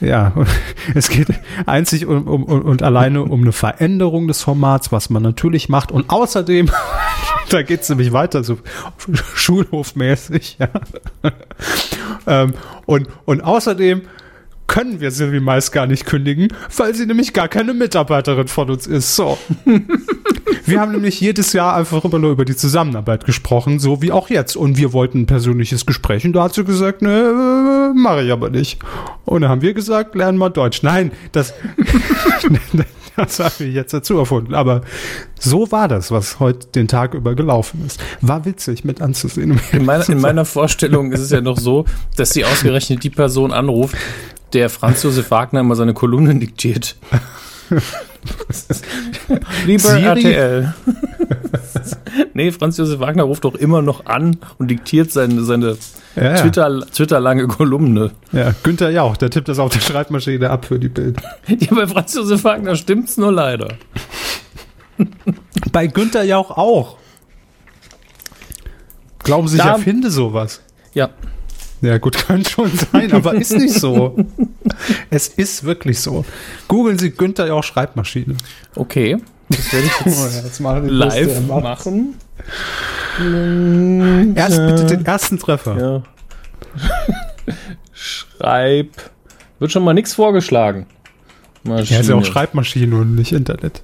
Ja, 0.00 0.32
es 0.94 1.08
geht 1.08 1.28
einzig 1.66 2.06
um, 2.06 2.28
um, 2.28 2.44
und 2.44 2.82
alleine 2.82 3.22
um 3.22 3.42
eine 3.42 3.52
Veränderung 3.52 4.28
des 4.28 4.42
Formats, 4.42 4.92
was 4.92 5.10
man 5.10 5.24
natürlich 5.24 5.68
macht. 5.68 5.90
Und 5.90 6.10
außerdem, 6.10 6.70
da 7.50 7.62
geht's 7.62 7.88
nämlich 7.88 8.12
weiter, 8.12 8.44
so 8.44 8.58
schulhofmäßig, 9.34 10.58
ja. 10.58 10.68
ähm, 12.26 12.54
und, 12.86 13.08
und 13.24 13.40
außerdem 13.42 14.02
können 14.66 15.00
wir 15.00 15.10
Sylvie 15.10 15.40
Mais 15.40 15.72
gar 15.72 15.86
nicht 15.86 16.04
kündigen, 16.04 16.48
weil 16.76 16.94
sie 16.94 17.06
nämlich 17.06 17.32
gar 17.32 17.48
keine 17.48 17.72
Mitarbeiterin 17.72 18.48
von 18.48 18.70
uns 18.70 18.86
ist. 18.86 19.16
So. 19.16 19.38
Wir 20.66 20.78
haben 20.78 20.92
nämlich 20.92 21.22
jedes 21.22 21.54
Jahr 21.54 21.74
einfach 21.74 22.04
immer 22.04 22.18
nur 22.18 22.32
über 22.32 22.44
die 22.44 22.54
Zusammenarbeit 22.54 23.24
gesprochen, 23.24 23.78
so 23.78 24.02
wie 24.02 24.12
auch 24.12 24.28
jetzt. 24.28 24.56
Und 24.56 24.76
wir 24.76 24.92
wollten 24.92 25.22
ein 25.22 25.26
persönliches 25.26 25.86
Gespräch 25.86 26.26
und 26.26 26.34
da 26.34 26.44
hat 26.44 26.54
sie 26.54 26.64
gesagt, 26.64 27.00
ne, 27.00 27.94
mache 27.96 28.24
ich 28.24 28.30
aber 28.30 28.50
nicht. 28.50 28.78
Und 29.24 29.40
dann 29.40 29.50
haben 29.50 29.62
wir 29.62 29.72
gesagt, 29.72 30.14
lernen 30.14 30.36
mal 30.36 30.50
Deutsch. 30.50 30.82
Nein, 30.82 31.12
das, 31.32 31.54
das 33.24 33.40
habe 33.40 33.64
ich 33.64 33.74
jetzt 33.74 33.92
dazu 33.92 34.18
erfunden. 34.18 34.54
Aber 34.54 34.82
so 35.38 35.70
war 35.72 35.88
das, 35.88 36.10
was 36.10 36.38
heute 36.38 36.68
den 36.68 36.86
Tag 36.86 37.14
über 37.14 37.34
gelaufen 37.34 37.84
ist. 37.84 38.00
War 38.20 38.44
witzig 38.44 38.84
mit 38.84 39.02
anzusehen. 39.02 39.52
um 39.52 39.60
In 39.72 39.84
meiner, 39.84 40.08
in 40.08 40.20
meiner 40.20 40.44
Vorstellung 40.44 41.12
ist 41.12 41.20
es 41.20 41.30
ja 41.30 41.40
noch 41.40 41.58
so, 41.58 41.84
dass 42.16 42.30
sie 42.30 42.44
ausgerechnet 42.44 43.02
die 43.02 43.10
Person 43.10 43.52
anruft, 43.52 43.96
der 44.52 44.70
Franz 44.70 45.02
Josef 45.02 45.30
Wagner 45.30 45.60
immer 45.60 45.74
seine 45.74 45.94
Kolumnen 45.94 46.38
diktiert. 46.38 46.96
Lieber 49.66 49.80
Siri? 49.80 50.02
RTL. 50.04 50.74
nee, 52.34 52.52
Franz 52.52 52.76
Josef 52.76 53.00
Wagner 53.00 53.24
ruft 53.24 53.44
doch 53.44 53.54
immer 53.54 53.82
noch 53.82 54.06
an 54.06 54.38
und 54.58 54.68
diktiert 54.70 55.12
seine, 55.12 55.42
seine 55.42 55.76
Ja, 56.16 56.22
ja. 56.22 56.34
Twitter, 56.36 56.80
Twitter-lange 56.92 57.46
Kolumne. 57.46 58.12
Ja, 58.32 58.54
Günther 58.62 58.90
Jauch, 58.90 59.16
der 59.16 59.30
tippt 59.30 59.48
das 59.48 59.58
auf 59.58 59.72
der 59.72 59.80
Schreibmaschine 59.80 60.50
ab 60.50 60.64
für 60.64 60.78
die 60.78 60.88
Bild. 60.88 61.18
Ja, 61.48 61.74
bei 61.74 61.86
Franz 61.86 62.14
Josef 62.14 62.44
Wagner 62.44 62.76
stimmt's 62.76 63.16
nur 63.16 63.32
leider. 63.32 63.74
Bei 65.72 65.86
Günther 65.86 66.24
Jauch 66.24 66.50
auch. 66.50 66.96
Glauben 69.22 69.46
Sie, 69.48 69.58
ich 69.58 69.64
erfinde 69.64 70.10
sowas? 70.10 70.62
Ja, 70.94 71.10
Ja, 71.80 71.98
gut, 71.98 72.18
kann 72.26 72.44
schon 72.44 72.70
sein, 72.92 73.12
aber 73.12 73.34
ist 73.34 73.52
nicht 73.52 73.74
so. 73.74 74.16
Es 75.10 75.28
ist 75.28 75.64
wirklich 75.64 76.00
so. 76.00 76.24
Googeln 76.66 76.98
Sie 76.98 77.10
Günther 77.10 77.46
Jauch 77.46 77.64
Schreibmaschine. 77.64 78.36
okay. 78.74 79.16
Das 79.50 79.72
werde 79.72 79.86
ich 79.86 80.04
jetzt 80.04 80.44
jetzt 80.44 80.60
mal 80.60 80.86
live 80.86 81.46
machen. 81.46 82.16
Erst 84.36 84.56
bitte 84.58 84.84
den 84.84 85.06
ersten 85.06 85.38
Treffer. 85.38 85.78
Ja. 85.80 86.02
Schreib. 87.92 88.90
Wird 89.58 89.72
schon 89.72 89.84
mal 89.84 89.94
nichts 89.94 90.12
vorgeschlagen. 90.12 90.86
Ja, 91.64 91.78
ist 91.78 91.90
ja 91.90 91.98
Maschine. 91.98 92.16
auch 92.16 92.24
Schreibmaschine 92.24 92.96
und 92.96 93.14
nicht 93.14 93.32
Internet. 93.32 93.82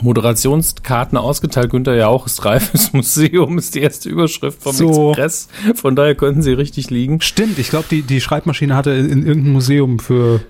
Moderationskarten 0.00 1.18
ausgeteilt. 1.18 1.70
Günther 1.70 1.94
ja 1.94 2.08
auch 2.08 2.26
ist 2.26 2.44
reifes 2.44 2.92
Museum, 2.92 3.58
ist 3.58 3.74
die 3.74 3.80
erste 3.80 4.08
Überschrift 4.08 4.62
vom 4.62 4.72
So. 4.74 5.10
Express. 5.10 5.48
Von 5.74 5.96
daher 5.96 6.14
könnten 6.14 6.42
sie 6.42 6.52
richtig 6.52 6.90
liegen. 6.90 7.20
Stimmt, 7.20 7.58
ich 7.58 7.70
glaube, 7.70 7.86
die, 7.90 8.02
die 8.02 8.20
Schreibmaschine 8.20 8.74
hatte 8.74 8.90
in, 8.92 9.10
in 9.10 9.26
irgendeinem 9.26 9.52
Museum 9.54 9.98
für 9.98 10.40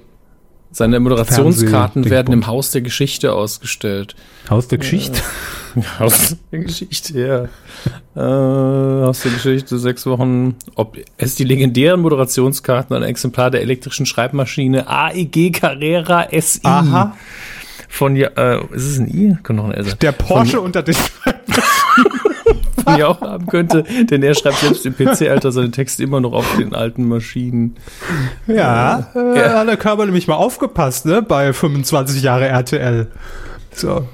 Seine 0.72 1.00
Moderationskarten 1.00 2.04
Fernseh- 2.04 2.10
werden 2.10 2.32
im 2.32 2.46
Haus 2.46 2.70
der 2.70 2.80
Geschichte 2.82 3.32
ausgestellt. 3.32 4.14
Haus 4.48 4.68
der 4.68 4.78
Geschichte. 4.78 5.20
Haus 5.98 6.36
der 6.52 6.58
Geschichte, 6.60 7.20
ja. 7.20 7.44
äh, 8.16 9.04
Haus 9.06 9.20
der 9.22 9.32
Geschichte, 9.32 9.78
sechs 9.78 10.04
Wochen. 10.06 10.56
Ob 10.74 10.96
es 11.16 11.34
die 11.36 11.44
legendären 11.44 12.00
Moderationskarten, 12.00 12.94
ein 12.96 13.02
Exemplar 13.02 13.50
der 13.50 13.62
elektrischen 13.62 14.06
Schreibmaschine 14.06 14.88
AEG 14.88 15.52
Carrera 15.52 16.26
SI. 16.40 16.60
Aha. 16.64 17.16
Von 17.90 18.16
ja, 18.16 18.28
äh, 18.36 18.64
ist 18.72 18.86
es 18.86 18.98
ein 18.98 19.08
I? 19.08 19.36
Kann 19.42 19.56
noch 19.56 19.64
ein 19.66 19.72
L 19.72 19.84
sein. 19.84 19.96
Der 20.00 20.12
Porsche 20.12 20.60
unter 20.60 20.82
den 20.82 20.94
Von 22.84 22.96
ja 22.96 23.08
auch 23.08 23.20
haben 23.20 23.46
könnte, 23.46 23.82
denn 23.82 24.22
er 24.22 24.34
schreibt 24.34 24.56
selbst 24.58 24.86
im 24.86 24.94
PC-Alter 24.96 25.52
seine 25.52 25.70
Texte 25.70 26.02
immer 26.02 26.20
noch 26.20 26.32
auf 26.32 26.56
den 26.56 26.74
alten 26.74 27.06
Maschinen. 27.08 27.76
Ja, 28.46 29.10
äh, 29.14 29.38
Ja. 29.38 29.58
hat 29.58 29.68
der 29.68 29.76
Körper 29.76 30.06
nämlich 30.06 30.26
mal 30.28 30.36
aufgepasst, 30.36 31.04
ne? 31.04 31.20
Bei 31.20 31.52
25 31.52 32.22
Jahre 32.22 32.46
RTL. 32.48 33.08
So. 33.74 34.08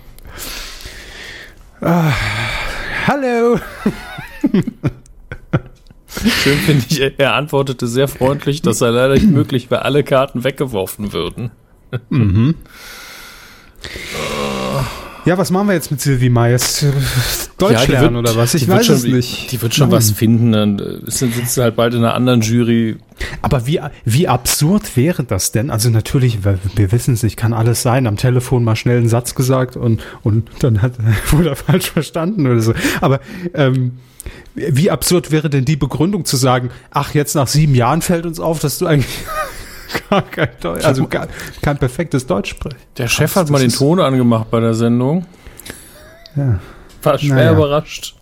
Hallo! 1.81 3.61
Schön 6.43 6.57
finde 6.59 6.85
ich, 6.89 7.01
er 7.19 7.35
antwortete 7.35 7.87
sehr 7.87 8.09
freundlich, 8.09 8.63
dass 8.63 8.81
er 8.81 8.91
leider 8.91 9.15
nicht 9.15 9.29
möglich 9.31 9.71
wäre, 9.71 9.83
alle 9.83 10.03
Karten 10.03 10.43
weggeworfen 10.45 11.13
würden. 11.13 11.51
Ja, 15.27 15.37
was 15.37 15.51
machen 15.51 15.67
wir 15.67 15.75
jetzt 15.75 15.91
mit 15.91 16.01
Sylvie 16.01 16.31
Meyers? 16.31 16.87
Deutsch 17.59 17.73
Ja, 17.73 17.83
lernen 18.01 18.15
wird- 18.15 18.29
oder 18.29 18.37
was? 18.37 18.55
Ich 18.55 18.69
weiß 18.69 18.87
schon, 18.87 18.95
es 18.95 19.03
nicht. 19.05 19.51
Die 19.51 19.61
wird 19.61 19.75
schon 19.75 19.91
was 19.91 20.13
finden. 20.13 20.53
Dann 20.53 20.79
äh, 20.79 21.11
sitzt 21.11 21.55
sie 21.55 21.63
halt 21.63 21.75
bald 21.75 21.95
in 21.95 22.05
einer 22.05 22.15
anderen 22.15 22.43
Jury. 22.43 22.97
Aber 23.43 23.67
wie, 23.67 23.81
wie 24.05 24.29
absurd 24.29 24.97
wäre 24.97 25.25
das 25.25 25.51
denn? 25.51 25.71
Also 25.71 25.91
natürlich, 25.91 26.45
wir, 26.45 26.61
wir 26.77 26.93
wissen 26.93 27.15
es, 27.15 27.25
nicht, 27.25 27.37
kann 27.37 27.53
alles 27.55 27.83
sein. 27.83 28.07
Am 28.07 28.17
Telefon 28.17 28.63
mal 28.63 28.77
schnell 28.77 28.99
einen 28.99 29.09
Satz 29.09 29.35
gesagt 29.35 29.77
und, 29.77 30.01
und 30.23 30.49
dann 30.61 30.81
hat, 30.81 30.93
wurde 31.33 31.49
er 31.49 31.57
falsch 31.57 31.91
verstanden 31.91 32.47
oder 32.47 32.61
so. 32.61 32.73
Aber 33.01 33.19
ähm, 33.53 33.99
wie 34.55 34.93
absurd 34.93 35.33
wäre 35.33 35.51
denn 35.51 35.65
die 35.65 35.77
Begründung 35.77 36.25
zu 36.25 36.37
sagen, 36.37 36.71
ach, 36.93 37.15
jetzt 37.15 37.35
nach 37.35 37.49
sieben 37.49 37.75
Jahren 37.75 38.01
fällt 38.01 38.27
uns 38.27 38.39
auf, 38.39 38.61
dass 38.61 38.79
du 38.79 38.87
eigentlich 38.87 39.13
gar 40.11 40.23
kein 40.23 40.49
Deutsch, 40.61 40.85
also 40.85 41.07
gar, 41.07 41.29
kein 41.63 41.79
perfektes 41.79 42.27
Deutsch 42.27 42.51
sprichst. 42.51 42.79
Der 42.99 43.09
Chef 43.09 43.33
Krass, 43.33 43.43
hat 43.45 43.51
mal 43.51 43.61
den 43.61 43.71
Ton 43.73 44.01
angemacht 44.01 44.51
bei 44.51 44.61
der 44.61 44.75
Sendung. 44.75 45.27
Ja. 46.37 46.59
War 47.03 47.19
schwer 47.19 47.35
Naja. 47.35 47.53
überrascht. 47.53 48.15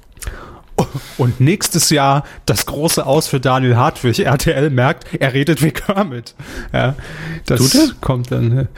Und 1.18 1.40
nächstes 1.40 1.90
Jahr 1.90 2.24
das 2.46 2.66
große 2.66 3.06
Aus 3.06 3.28
für 3.28 3.38
Daniel 3.40 3.76
Hartwig. 3.76 4.18
RTL 4.20 4.70
merkt, 4.70 5.06
er 5.18 5.32
redet 5.32 5.62
wie 5.62 5.70
Kermit. 5.70 6.34
Ja, 6.72 6.94
das 7.46 7.60
Tut 7.60 7.74
er? 7.74 7.88
kommt 8.00 8.32
dann, 8.32 8.68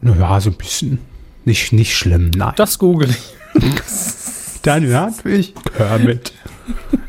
naja, 0.00 0.40
so 0.40 0.50
ein 0.50 0.56
bisschen. 0.56 0.98
Nicht, 1.44 1.72
nicht 1.72 1.96
schlimm, 1.96 2.30
nein. 2.36 2.52
Das 2.56 2.78
google 2.78 3.10
ich. 3.10 3.62
Daniel 4.62 4.96
Hartwig, 4.96 5.54
Kermit. 5.76 6.32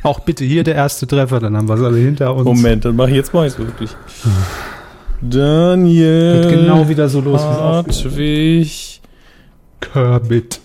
Auch 0.03 0.19
bitte 0.19 0.45
hier 0.45 0.63
der 0.63 0.75
erste 0.75 1.07
Treffer, 1.07 1.39
dann 1.39 1.57
haben 1.57 1.67
wir 1.67 1.73
es 1.75 1.81
alle 1.81 1.97
hinter 1.97 2.35
uns. 2.35 2.45
Moment, 2.45 2.85
dann 2.85 2.95
mach 2.95 3.07
ich 3.07 3.15
jetzt 3.15 3.33
mal 3.33 3.51
wirklich. 3.57 3.95
Daniel. 5.21 6.41
Geht 6.41 6.59
genau 6.59 6.87
wieder 6.87 7.09
so 7.09 7.21
los. 7.21 7.41
Hartwig. 7.41 9.01
Kermit. 9.79 10.59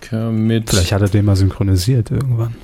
Kermit. 0.00 0.70
Vielleicht 0.70 0.92
hat 0.92 1.02
er 1.02 1.08
den 1.08 1.24
mal 1.24 1.36
synchronisiert 1.36 2.10
irgendwann. 2.10 2.54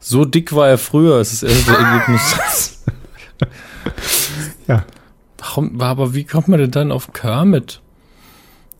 So 0.00 0.24
dick 0.24 0.54
war 0.54 0.68
er 0.68 0.78
früher, 0.78 1.20
ist 1.20 1.42
das 1.42 1.42
erste 1.50 1.72
Ergebnis. 1.72 2.84
Ja. 4.66 4.84
Warum, 5.38 5.80
aber 5.80 6.14
wie 6.14 6.24
kommt 6.24 6.48
man 6.48 6.60
denn 6.60 6.70
dann 6.70 6.92
auf 6.92 7.12
Kermit? 7.12 7.80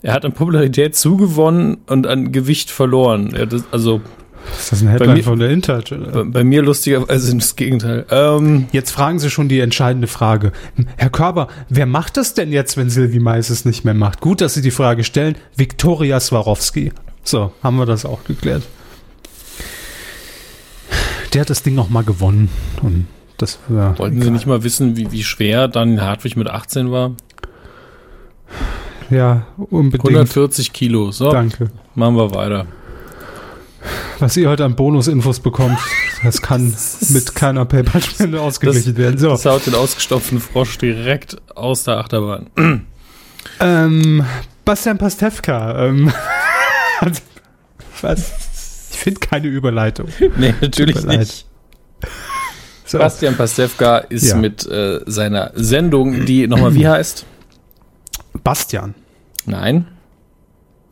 Er 0.03 0.12
hat 0.12 0.24
an 0.24 0.32
Popularität 0.32 0.94
zugewonnen 0.96 1.78
und 1.86 2.07
an 2.07 2.30
Gewicht 2.30 2.70
verloren. 2.70 3.34
Er 3.34 3.46
das, 3.46 3.64
also 3.72 4.01
Ist 4.57 4.72
das 4.72 4.82
ein 4.82 4.88
Headline 4.88 5.14
mir- 5.14 5.24
von 5.24 5.38
der 5.38 5.51
Intouch? 5.51 5.84
bei, 5.90 6.22
bei 6.24 6.44
mir 6.44 6.62
lustigerweise 6.62 7.34
das 7.36 7.57
Gegenteil. 7.57 8.07
Ähm, 8.11 8.66
Jetzt 8.72 8.90
fragen 8.90 9.18
Sie 9.18 9.30
schon 9.30 9.49
die 9.49 9.61
entscheidende 9.61 10.07
Frage. 10.09 10.53
Herr 10.96 11.11
Körber, 11.11 11.49
wer 11.68 11.86
macht 11.86 12.16
das 12.16 12.34
denn 12.34 12.53
jetzt, 12.53 12.76
wenn 12.76 12.90
Sylvie 12.90 13.20
Mais 13.20 13.51
es 13.51 13.64
nicht 13.64 13.84
mehr 13.84 13.94
macht? 13.94 14.20
Gut, 14.20 14.40
dass 14.40 14.55
Sie 14.55 14.62
die 14.62 14.70
Frage 14.70 15.05
stellen. 15.05 15.36
Viktoria 15.57 16.20
Swarovski. 16.20 16.92
So, 17.24 17.53
haben 17.62 17.76
wir 17.76 17.86
das 17.86 18.05
auch 18.05 18.24
geklärt. 18.24 18.62
Der 21.34 21.42
hat 21.42 21.51
das 21.51 21.62
Ding 21.62 21.74
noch 21.74 21.90
mal 21.90 22.05
gewonnen. 22.05 22.49
Und 22.82 23.07
das 23.36 23.59
war 23.68 23.99
wollten 23.99 24.22
Sie 24.22 24.30
nicht 24.30 24.46
mal 24.46 24.64
wissen, 24.64 24.96
wie, 24.96 25.12
wie 25.12 25.22
schwer 25.22 25.68
dann 25.68 26.01
Hartwig 26.01 26.36
mit 26.36 26.49
18 26.49 26.90
war? 26.90 27.12
Ja, 29.11 29.46
unbedingt. 29.57 30.05
140 30.09 30.72
Kilo. 30.72 31.11
So, 31.12 31.30
Danke. 31.30 31.70
machen 31.94 32.16
wir 32.16 32.34
weiter. 32.34 32.66
Was 34.18 34.37
ihr 34.37 34.49
heute 34.49 34.64
an 34.64 34.74
Bonusinfos 34.74 35.41
bekommt, 35.41 35.79
das 36.24 36.43
kann 36.43 36.74
mit 37.11 37.35
keiner 37.35 37.64
PayPal-Spende 37.64 38.41
ausgeglichen 38.41 38.97
werden. 38.97 39.18
So, 39.18 39.31
Das 39.31 39.47
haut 39.47 39.66
den 39.66 39.74
ausgestopften 39.74 40.41
Frosch 40.41 40.79
direkt 40.79 41.37
aus 41.55 41.85
der 41.85 41.99
Achterbahn. 41.99 42.47
ähm, 43.61 44.24
Bastian 44.64 44.99
Pastewka. 44.99 45.87
Ähm, 45.87 46.12
was? 48.03 48.33
Ich 48.91 48.99
finde 48.99 49.20
keine 49.20 49.47
Überleitung. 49.47 50.09
Nee, 50.37 50.55
natürlich 50.61 51.05
nicht. 51.05 51.47
So. 52.85 52.99
Bastian 52.99 53.37
Pastewka 53.37 53.99
ist 53.99 54.29
Ja. 54.31 54.37
mit 54.37 54.66
äh, 54.66 55.01
seiner 55.07 55.53
Sendung, 55.55 56.24
die 56.26 56.47
nochmal 56.49 56.74
wie 56.74 56.89
heißt? 56.89 57.24
Bastian. 58.43 58.95
Nein. 59.47 59.87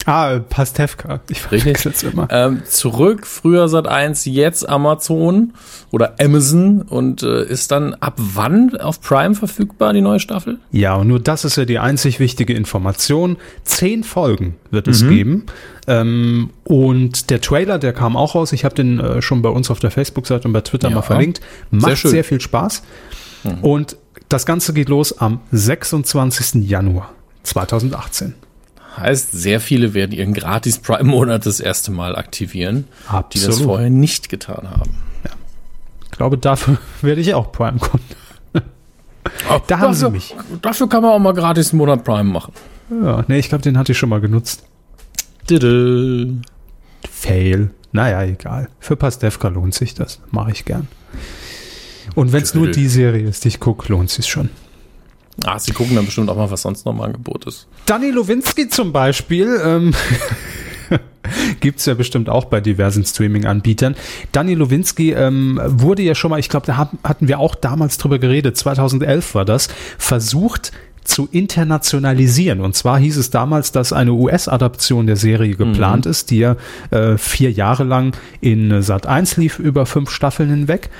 Ah, 0.06 0.38
Pastewka. 0.38 1.20
Ich 1.28 1.38
Richtig. 1.50 1.62
verwechsel's 1.62 2.02
immer. 2.04 2.28
Ähm, 2.30 2.62
zurück, 2.64 3.26
früher 3.26 3.68
Sat 3.68 3.88
1, 3.88 4.24
jetzt 4.26 4.68
Amazon 4.68 5.52
oder 5.90 6.14
Amazon 6.20 6.82
und 6.82 7.22
äh, 7.24 7.44
ist 7.44 7.72
dann 7.72 7.94
ab 7.94 8.14
wann 8.16 8.76
auf 8.76 9.00
Prime 9.00 9.34
verfügbar, 9.34 9.92
die 9.92 10.00
neue 10.00 10.20
Staffel? 10.20 10.58
Ja, 10.70 10.94
und 10.94 11.08
nur 11.08 11.18
das 11.20 11.44
ist 11.44 11.56
ja 11.56 11.64
die 11.64 11.78
einzig 11.80 12.20
wichtige 12.20 12.54
Information. 12.54 13.36
Zehn 13.64 14.04
Folgen 14.04 14.54
wird 14.70 14.86
es 14.88 15.02
Mhm. 15.02 15.08
geben. 15.10 15.46
Ähm, 15.88 16.50
und 16.64 17.30
der 17.30 17.40
Trailer, 17.40 17.78
der 17.78 17.92
kam 17.92 18.16
auch 18.16 18.34
raus. 18.36 18.52
Ich 18.52 18.64
habe 18.64 18.74
den 18.74 19.00
äh, 19.00 19.20
schon 19.22 19.42
bei 19.42 19.48
uns 19.48 19.70
auf 19.70 19.80
der 19.80 19.90
Facebook-Seite 19.90 20.46
und 20.46 20.52
bei 20.52 20.60
Twitter 20.60 20.88
Ja. 20.88 20.94
mal 20.94 21.02
verlinkt. 21.02 21.40
Macht. 21.70 22.04
Mhm. 22.04 22.08
sehr, 22.08 22.24
viel 22.24 22.40
Spaß. 22.40 22.82
Und 23.62 23.96
das 24.28 24.46
Ganze 24.46 24.72
geht 24.72 24.88
los 24.88 25.18
am 25.18 25.40
26. 25.52 26.68
Januar 26.68 27.12
2018. 27.44 28.34
Heißt, 28.96 29.32
sehr 29.32 29.60
viele 29.60 29.92
werden 29.94 30.12
ihren 30.12 30.32
gratis 30.32 30.78
Prime-Monat 30.78 31.44
das 31.44 31.60
erste 31.60 31.90
Mal 31.90 32.16
aktivieren, 32.16 32.84
die 33.32 33.38
das 33.38 33.48
Absolut. 33.48 33.72
vorher 33.72 33.90
nicht 33.90 34.28
getan 34.28 34.70
haben. 34.70 35.02
Ich 36.04 36.10
glaube, 36.12 36.38
dafür 36.38 36.78
werde 37.02 37.20
ich 37.20 37.34
auch 37.34 37.52
Prime-Kunden. 37.52 38.16
Da 39.66 39.78
haben 39.80 39.92
sie 39.92 40.00
dafür, 40.00 40.10
mich. 40.10 40.34
Dafür 40.62 40.88
kann 40.88 41.02
man 41.02 41.12
auch 41.12 41.18
mal 41.18 41.34
gratis 41.34 41.72
einen 41.72 41.78
Monat 41.78 42.04
Prime 42.04 42.24
machen. 42.24 42.52
Ja, 42.90 43.24
nee, 43.28 43.38
ich 43.38 43.48
glaube, 43.48 43.62
den 43.62 43.76
hatte 43.76 43.92
ich 43.92 43.98
schon 43.98 44.08
mal 44.08 44.20
genutzt. 44.20 44.64
Diddle. 45.50 46.36
Fail. 47.10 47.70
Naja, 47.92 48.22
egal. 48.22 48.68
Für 48.78 48.96
Pastewka 48.96 49.48
lohnt 49.48 49.74
sich 49.74 49.94
das. 49.94 50.20
Mache 50.30 50.52
ich 50.52 50.64
gern. 50.64 50.88
Und 52.14 52.32
wenn 52.32 52.42
es 52.42 52.54
nur 52.54 52.70
die 52.70 52.88
Serie 52.88 53.28
ist, 53.28 53.44
die 53.44 53.48
ich 53.48 53.60
gucke, 53.60 53.92
lohnt 53.92 54.10
sich 54.10 54.26
schon. 54.26 54.48
Ah, 55.44 55.58
sie 55.58 55.72
gucken 55.72 55.94
dann 55.96 56.06
bestimmt 56.06 56.30
auch 56.30 56.36
mal, 56.36 56.50
was 56.50 56.62
sonst 56.62 56.86
noch 56.86 56.92
im 56.94 57.00
Angebot 57.00 57.46
ist. 57.46 57.66
Danny 57.84 58.10
Lowinski 58.10 58.68
zum 58.68 58.92
Beispiel, 58.92 59.60
ähm, 59.62 59.94
gibt's 61.60 61.84
ja 61.86 61.94
bestimmt 61.94 62.28
auch 62.28 62.46
bei 62.46 62.60
diversen 62.60 63.04
Streaming-Anbietern. 63.04 63.96
Danny 64.32 64.54
Lowinski 64.54 65.12
ähm, 65.12 65.60
wurde 65.64 66.02
ja 66.02 66.14
schon 66.14 66.30
mal, 66.30 66.38
ich 66.38 66.48
glaube, 66.48 66.66
da 66.66 66.76
haben, 66.76 66.98
hatten 67.04 67.28
wir 67.28 67.38
auch 67.38 67.54
damals 67.54 67.98
drüber 67.98 68.18
geredet, 68.18 68.56
2011 68.56 69.34
war 69.34 69.44
das, 69.44 69.68
versucht 69.98 70.72
zu 71.04 71.28
internationalisieren. 71.30 72.60
Und 72.60 72.74
zwar 72.74 72.98
hieß 72.98 73.16
es 73.16 73.30
damals, 73.30 73.72
dass 73.72 73.92
eine 73.92 74.12
US-Adaption 74.12 75.06
der 75.06 75.16
Serie 75.16 75.54
geplant 75.54 76.04
ist, 76.06 76.30
die 76.30 76.38
ja 76.38 76.56
äh, 76.90 77.16
vier 77.16 77.52
Jahre 77.52 77.84
lang 77.84 78.16
in 78.40 78.82
Sat 78.82 79.06
1 79.06 79.36
lief, 79.36 79.58
über 79.58 79.86
fünf 79.86 80.10
Staffeln 80.10 80.50
hinweg. 80.50 80.90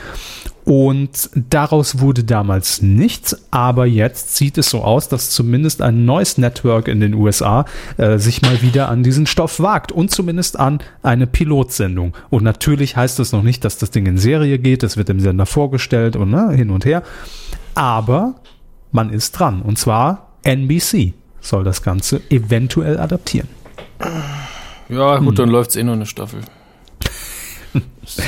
Und 0.67 1.31
daraus 1.33 2.01
wurde 2.01 2.25
damals 2.25 2.83
nichts, 2.83 3.37
aber 3.53 3.87
jetzt 3.87 4.35
sieht 4.35 4.59
es 4.59 4.69
so 4.69 4.83
aus, 4.83 5.09
dass 5.09 5.31
zumindest 5.31 5.81
ein 5.81 6.05
neues 6.05 6.39
Network 6.39 6.89
in 6.89 6.99
den 6.99 7.15
USA 7.15 7.67
äh, 7.99 8.19
sich 8.19 8.43
mal 8.43 8.61
wieder 8.63 8.89
an 8.89 9.05
diesen 9.05 9.27
Stoff 9.27 9.61
wagt 9.61 9.93
und 9.93 10.11
zumindest 10.11 10.59
an 10.59 10.81
eine 11.05 11.29
Pilotsendung. 11.29 12.15
Und 12.31 12.43
natürlich 12.43 12.97
heißt 12.97 13.21
das 13.21 13.31
noch 13.31 13.45
nicht, 13.45 13.65
dass 13.65 13.79
das 13.79 13.93
Ding 13.93 14.07
in 14.07 14.19
Serie 14.19 14.59
geht, 14.59 14.83
das 14.83 14.97
wird 14.97 15.09
dem 15.09 15.21
Sender 15.21 15.47
vorgestellt 15.47 16.17
und 16.17 16.31
ne, 16.31 16.51
hin 16.51 16.71
und 16.71 16.85
her. 16.85 17.05
Aber 17.77 18.35
man 18.91 19.11
ist 19.11 19.39
dran 19.39 19.63
und 19.63 19.79
zwar 19.79 20.33
NBC 20.43 21.15
soll 21.41 21.63
das 21.63 21.85
Ganze 21.85 22.23
eventuell 22.29 22.99
adaptieren. 22.99 23.49
Ja, 24.89 25.19
gut, 25.19 25.39
dann 25.39 25.49
läuft's 25.49 25.77
eh 25.77 25.85
nur 25.85 25.95
eine 25.95 26.07
Staffel. 26.07 26.41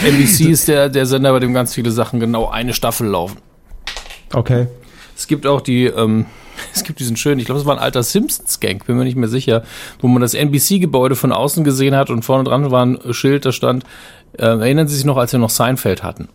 NBC 0.02 0.50
ist 0.50 0.68
der, 0.68 0.88
der 0.88 1.06
Sender, 1.06 1.32
bei 1.32 1.38
dem 1.40 1.54
ganz 1.54 1.74
viele 1.74 1.90
Sachen 1.90 2.20
genau 2.20 2.48
eine 2.48 2.74
Staffel 2.74 3.08
laufen. 3.08 3.38
Okay. 4.32 4.66
Es 5.16 5.26
gibt 5.26 5.46
auch 5.46 5.60
die, 5.60 5.86
ähm, 5.86 6.26
es 6.74 6.84
gibt 6.84 7.00
diesen 7.00 7.16
schönen, 7.16 7.40
ich 7.40 7.46
glaube, 7.46 7.60
es 7.60 7.66
war 7.66 7.76
ein 7.76 7.82
alter 7.82 8.02
Simpsons-Gang, 8.02 8.84
bin 8.84 8.96
mir 8.96 9.04
nicht 9.04 9.16
mehr 9.16 9.28
sicher, 9.28 9.62
wo 10.00 10.08
man 10.08 10.22
das 10.22 10.34
NBC-Gebäude 10.34 11.16
von 11.16 11.32
außen 11.32 11.64
gesehen 11.64 11.94
hat 11.94 12.10
und 12.10 12.24
vorne 12.24 12.44
dran 12.44 12.70
war 12.70 12.84
ein 12.84 12.98
Schild, 13.12 13.46
da 13.46 13.52
stand, 13.52 13.84
äh, 14.32 14.44
erinnern 14.44 14.88
Sie 14.88 14.96
sich 14.96 15.04
noch, 15.04 15.16
als 15.16 15.32
wir 15.32 15.40
noch 15.40 15.50
Seinfeld 15.50 16.02
hatten? 16.02 16.28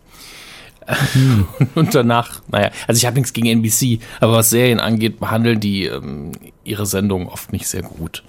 Und 1.74 1.94
danach, 1.94 2.42
naja, 2.48 2.70
also 2.86 2.98
ich 2.98 3.06
habe 3.06 3.16
nichts 3.16 3.32
gegen 3.32 3.46
NBC, 3.46 4.00
aber 4.20 4.34
was 4.34 4.50
Serien 4.50 4.80
angeht, 4.80 5.18
behandeln 5.18 5.60
die 5.60 5.86
ähm, 5.86 6.32
ihre 6.62 6.84
Sendungen 6.84 7.28
oft 7.28 7.52
nicht 7.52 7.66
sehr 7.66 7.82
gut. 7.82 8.22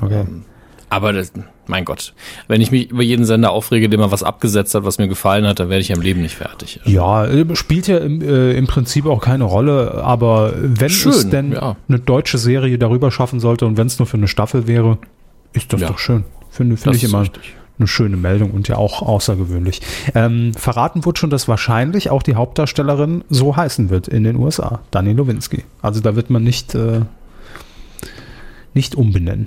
Okay. 0.00 0.24
Aber 0.90 1.12
das, 1.12 1.32
mein 1.68 1.84
Gott, 1.84 2.14
wenn 2.48 2.60
ich 2.60 2.72
mich 2.72 2.90
über 2.90 3.02
jeden 3.04 3.24
Sender 3.24 3.52
aufrege, 3.52 3.88
der 3.88 3.98
mal 3.98 4.10
was 4.10 4.24
abgesetzt 4.24 4.74
hat, 4.74 4.84
was 4.84 4.98
mir 4.98 5.06
gefallen 5.06 5.46
hat, 5.46 5.60
dann 5.60 5.68
werde 5.70 5.82
ich 5.82 5.92
am 5.94 6.00
Leben 6.00 6.20
nicht 6.20 6.34
fertig. 6.34 6.80
Ja, 6.84 7.26
äh, 7.26 7.46
spielt 7.54 7.86
ja 7.86 7.98
im, 7.98 8.20
äh, 8.20 8.52
im 8.54 8.66
Prinzip 8.66 9.06
auch 9.06 9.22
keine 9.22 9.44
Rolle, 9.44 10.02
aber 10.02 10.52
wenn 10.56 10.86
es 10.86 10.92
Schön, 10.94 11.30
denn 11.30 11.52
ja. 11.52 11.76
eine 11.88 12.00
deutsche 12.00 12.38
Serie 12.38 12.76
darüber 12.76 13.12
schaffen 13.12 13.38
sollte 13.38 13.66
und 13.66 13.76
wenn 13.76 13.86
es 13.86 14.00
nur 14.00 14.06
für 14.06 14.16
eine 14.16 14.26
Staffel 14.26 14.66
wäre, 14.66 14.98
ist 15.52 15.72
das 15.72 15.80
Ja. 15.80 15.88
doch 15.88 15.98
schön. 15.98 16.24
Finde 16.50 16.76
finde 16.76 16.96
ich 16.96 17.04
immer 17.04 17.20
richtig. 17.20 17.54
eine 17.78 17.86
schöne 17.86 18.16
Meldung 18.16 18.50
und 18.50 18.66
ja 18.66 18.76
auch 18.76 19.00
außergewöhnlich. 19.02 19.80
Ähm, 20.16 20.52
verraten 20.54 21.04
wurde 21.04 21.20
schon, 21.20 21.30
dass 21.30 21.46
wahrscheinlich 21.46 22.10
auch 22.10 22.24
die 22.24 22.34
Hauptdarstellerin 22.34 23.22
so 23.30 23.56
heißen 23.56 23.90
wird 23.90 24.08
in 24.08 24.24
den 24.24 24.34
USA, 24.34 24.80
Dani 24.90 25.12
Lewinsky. 25.12 25.62
Also 25.82 26.00
da 26.00 26.16
wird 26.16 26.30
man 26.30 26.42
nicht, 26.42 26.74
äh, 26.74 27.02
nicht 28.74 28.96
umbenennen. 28.96 29.46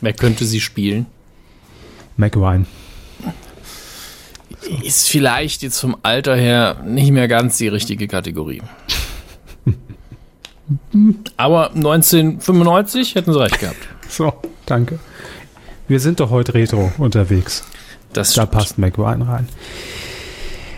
Wer 0.00 0.12
könnte 0.12 0.44
sie 0.44 0.60
spielen? 0.60 1.06
McRyan. 2.16 2.66
Ist 4.82 5.08
vielleicht 5.08 5.62
jetzt 5.62 5.80
vom 5.80 5.96
Alter 6.02 6.34
her 6.36 6.82
nicht 6.84 7.10
mehr 7.12 7.28
ganz 7.28 7.56
die 7.58 7.68
richtige 7.68 8.08
Kategorie. 8.08 8.62
Aber 11.36 11.70
1995 11.74 13.14
hätten 13.14 13.32
sie 13.32 13.40
recht 13.40 13.60
gehabt. 13.60 13.78
So, 14.08 14.32
danke. 14.66 14.98
Wir 15.88 16.00
sind 16.00 16.18
doch 16.20 16.30
heute 16.30 16.54
retro 16.54 16.92
unterwegs. 16.98 17.64
Das 18.12 18.28
Da 18.32 18.42
stimmt. 18.42 18.50
passt 18.52 18.78
McRyan 18.78 19.22
rein. 19.22 19.48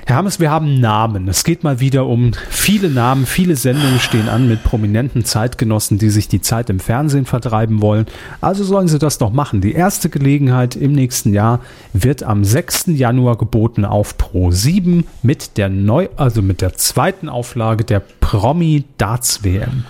Herr 0.08 0.16
Hammes, 0.16 0.40
wir 0.40 0.50
haben 0.50 0.80
Namen. 0.80 1.28
Es 1.28 1.44
geht 1.44 1.64
mal 1.64 1.80
wieder 1.80 2.06
um 2.06 2.32
viele 2.48 2.88
Namen. 2.88 3.26
Viele 3.26 3.56
Sendungen 3.56 4.00
stehen 4.00 4.30
an 4.30 4.48
mit 4.48 4.64
prominenten 4.64 5.22
Zeitgenossen, 5.26 5.98
die 5.98 6.08
sich 6.08 6.28
die 6.28 6.40
Zeit 6.40 6.70
im 6.70 6.80
Fernsehen 6.80 7.26
vertreiben 7.26 7.82
wollen. 7.82 8.06
Also 8.40 8.64
sollen 8.64 8.88
sie 8.88 8.98
das 8.98 9.18
doch 9.18 9.30
machen. 9.30 9.60
Die 9.60 9.74
erste 9.74 10.08
Gelegenheit 10.08 10.76
im 10.76 10.92
nächsten 10.92 11.34
Jahr 11.34 11.60
wird 11.92 12.22
am 12.22 12.42
6. 12.42 12.86
Januar 12.86 13.36
geboten 13.36 13.84
auf 13.84 14.16
Pro 14.16 14.50
7 14.50 15.04
mit 15.22 15.58
der 15.58 15.68
neu, 15.68 16.08
also 16.16 16.40
mit 16.40 16.62
der 16.62 16.72
zweiten 16.72 17.28
Auflage 17.28 17.84
der 17.84 18.00
Promi 18.00 18.84
Darts 18.96 19.44
WM. 19.44 19.84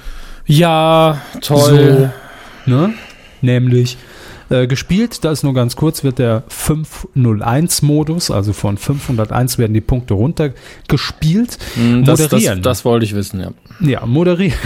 Ja, 0.47 1.21
toll. 1.43 2.13
ne? 2.67 2.93
Nämlich 3.41 3.97
äh, 4.51 4.67
gespielt, 4.67 5.25
das 5.25 5.43
nur 5.43 5.55
ganz 5.55 5.77
kurz, 5.77 6.05
wird 6.05 6.19
der 6.19 6.45
501-Modus, 6.49 8.31
also 8.31 8.53
von 8.53 8.77
501 8.77 9.59
werden 9.59 9.75
die 9.75 9.81
Punkte 9.81 10.15
runtergespielt. 10.15 11.59
Hm, 11.75 12.05
das, 12.05 12.21
das, 12.21 12.33
moderieren. 12.33 12.63
das 12.63 12.85
wollte 12.85 13.05
ich 13.05 13.15
wissen, 13.15 13.41
ja. 13.41 13.51
ja, 13.81 14.07
moderieren. 14.07 14.59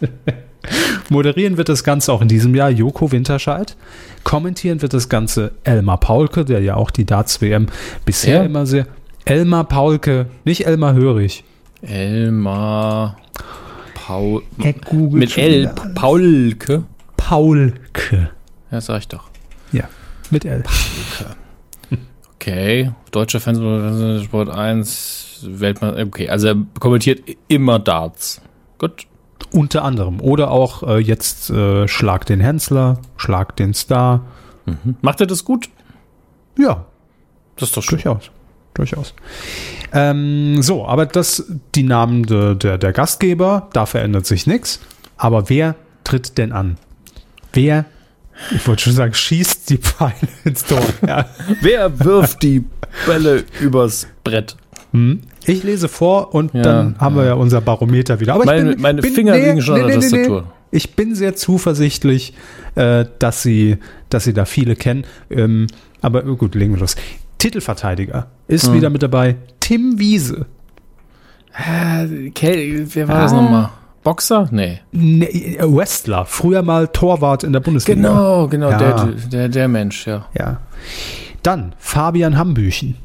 moderieren 1.08 1.56
wird 1.56 1.68
das 1.68 1.84
Ganze 1.84 2.12
auch 2.12 2.22
in 2.22 2.28
diesem 2.28 2.54
Jahr 2.54 2.70
Joko 2.70 3.12
Winterscheid. 3.12 3.76
Kommentieren 4.24 4.82
wird 4.82 4.92
das 4.92 5.08
Ganze 5.08 5.52
Elmar 5.64 6.00
Paulke, 6.00 6.44
der 6.44 6.60
ja 6.60 6.74
auch 6.74 6.90
die 6.90 7.04
Darts-WM 7.04 7.66
bisher 8.04 8.38
Ja. 8.38 8.42
immer 8.44 8.66
sehr. 8.66 8.86
Elmar 9.24 9.64
Paulke, 9.64 10.26
nicht 10.44 10.66
Elmar 10.66 10.94
Hörig. 10.94 11.44
Elmar 11.82 13.16
Paul. 14.06 14.42
Mit 15.10 15.36
L. 15.36 15.72
Paulke. 15.94 16.84
Paulke. 17.28 18.30
Ja, 18.70 18.80
sag 18.80 18.98
ich 19.00 19.08
doch. 19.08 19.24
Ja, 19.72 19.88
mit 20.30 20.44
L. 20.44 20.62
Okay. 22.36 22.92
Deutscher 23.10 23.40
Fernsehen, 23.40 24.22
Sport 24.22 24.48
1, 24.50 25.40
Weltmeister. 25.48 26.02
Okay, 26.06 26.28
also 26.28 26.46
er 26.48 26.56
kommentiert 26.78 27.22
immer 27.48 27.78
Darts. 27.80 28.40
Gut. 28.78 29.06
Unter 29.52 29.84
anderem. 29.84 30.20
Oder 30.20 30.50
auch 30.50 30.82
äh, 30.84 30.98
jetzt 30.98 31.50
äh, 31.50 31.88
Schlag 31.88 32.26
den 32.26 32.40
Hensler, 32.40 32.98
Schlag 33.16 33.56
den 33.56 33.74
Star. 33.74 34.24
Macht 35.00 35.20
er 35.20 35.26
das 35.26 35.44
gut? 35.44 35.68
Ja, 36.58 36.86
Das 37.56 37.68
ist 37.70 37.76
doch 37.76 37.82
schön. 37.82 37.98
durchaus. 37.98 38.30
Durchaus. 38.74 39.14
Ähm, 39.92 40.62
so, 40.62 40.86
aber 40.86 41.06
das, 41.06 41.44
die 41.74 41.82
Namen 41.84 42.24
de, 42.24 42.54
der, 42.56 42.76
der 42.78 42.92
Gastgeber, 42.92 43.68
da 43.72 43.86
verändert 43.86 44.26
sich 44.26 44.46
nichts. 44.46 44.80
Aber 45.16 45.48
wer 45.48 45.74
tritt 46.04 46.36
denn 46.38 46.52
an? 46.52 46.76
Wer, 47.56 47.84
ich 48.54 48.66
wollte 48.68 48.82
schon 48.82 48.92
sagen, 48.92 49.14
schießt 49.14 49.70
die 49.70 49.78
Pfeile 49.78 50.14
ins 50.44 50.64
Tor? 50.64 50.80
Ja. 51.06 51.26
Wer 51.62 51.98
wirft 52.04 52.42
die 52.42 52.64
Bälle 53.06 53.44
übers 53.60 54.06
Brett? 54.22 54.56
Hm. 54.92 55.20
Ich 55.46 55.62
lese 55.62 55.88
vor 55.88 56.34
und 56.34 56.54
Ja, 56.54 56.62
dann 56.62 56.98
haben 56.98 57.16
wir 57.16 57.24
ja 57.24 57.34
unser 57.34 57.60
Barometer 57.60 58.20
wieder. 58.20 58.34
Aber 58.34 58.44
Meine- 58.44 58.70
ich 58.70 58.74
bin, 58.76 58.82
meine 58.82 59.02
bin, 59.02 59.14
Finger 59.14 59.36
liegen 59.36 59.62
schon 59.62 59.80
an 59.80 59.86
der 59.88 60.00
Tastatur. 60.00 60.52
Ich 60.70 60.94
bin 60.96 61.14
sehr 61.14 61.34
zuversichtlich, 61.36 62.34
äh, 62.74 63.04
dass, 63.18 63.42
sie, 63.42 63.78
dass 64.10 64.24
sie 64.24 64.34
da 64.34 64.44
viele 64.44 64.76
kennen. 64.76 65.04
Ähm, 65.30 65.66
aber 66.02 66.22
gut, 66.22 66.54
legen 66.54 66.74
wir 66.74 66.80
los. 66.80 66.96
Titelverteidiger 67.38 68.26
ist 68.48 68.66
Hm. 68.66 68.74
wieder 68.74 68.90
mit 68.90 69.02
dabei. 69.02 69.36
Tim 69.60 69.98
Wiese. 69.98 70.46
Äh, 71.54 72.30
Kel- 72.30 72.86
wer 72.94 73.08
war 73.08 73.20
das 73.22 73.32
Ah. 73.32 73.40
nochmal? 73.40 73.70
Boxer? 74.06 74.46
Nee. 74.52 74.78
Nee, 74.92 75.56
äh, 75.58 75.64
Wrestler. 75.64 76.26
Früher 76.26 76.62
mal 76.62 76.86
Torwart 76.86 77.42
in 77.42 77.52
der 77.52 77.58
Bundesliga. 77.58 77.96
Genau, 78.00 78.46
genau, 78.46 78.70
Ja. 78.70 78.78
der, 78.78 79.04
der, 79.32 79.48
der 79.48 79.66
Mensch, 79.66 80.06
ja. 80.06 80.26
Ja. 80.38 80.60
Dann 81.42 81.74
Fabian 81.78 82.38
Hambüchen. 82.38 82.96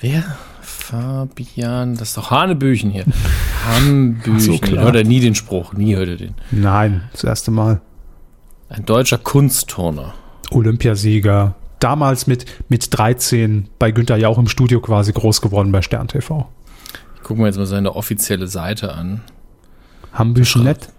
Wer? 0.00 0.22
Fabian, 0.62 1.94
das 1.96 2.08
ist 2.08 2.16
doch 2.16 2.30
Hanebüchen 2.30 2.90
hier. 2.90 3.04
Hambüchen. 3.68 4.40
So, 4.40 4.58
hört 4.80 4.96
er 4.96 5.04
nie 5.04 5.20
den 5.20 5.34
Spruch, 5.34 5.74
nie 5.74 5.94
hört 5.94 6.08
er 6.08 6.16
den. 6.16 6.34
Nein, 6.50 7.02
das 7.12 7.24
erste 7.24 7.50
Mal. 7.50 7.82
Ein 8.70 8.86
deutscher 8.86 9.18
Kunstturner. 9.18 10.14
Olympiasieger. 10.52 11.54
Damals 11.80 12.26
mit, 12.26 12.46
mit 12.70 12.96
13 12.96 13.68
bei 13.78 13.90
Günther 13.90 14.16
Jauch 14.16 14.38
im 14.38 14.48
Studio 14.48 14.80
quasi 14.80 15.12
groß 15.12 15.42
geworden 15.42 15.70
bei 15.70 15.82
Stern 15.82 16.08
TV. 16.08 16.48
Gucken 17.24 17.42
wir 17.42 17.46
jetzt 17.46 17.56
mal 17.56 17.66
seine 17.66 17.96
offizielle 17.96 18.46
Seite 18.46 18.94
an. 18.94 19.22
Hambüchen 20.12 20.62
nett. 20.62 20.90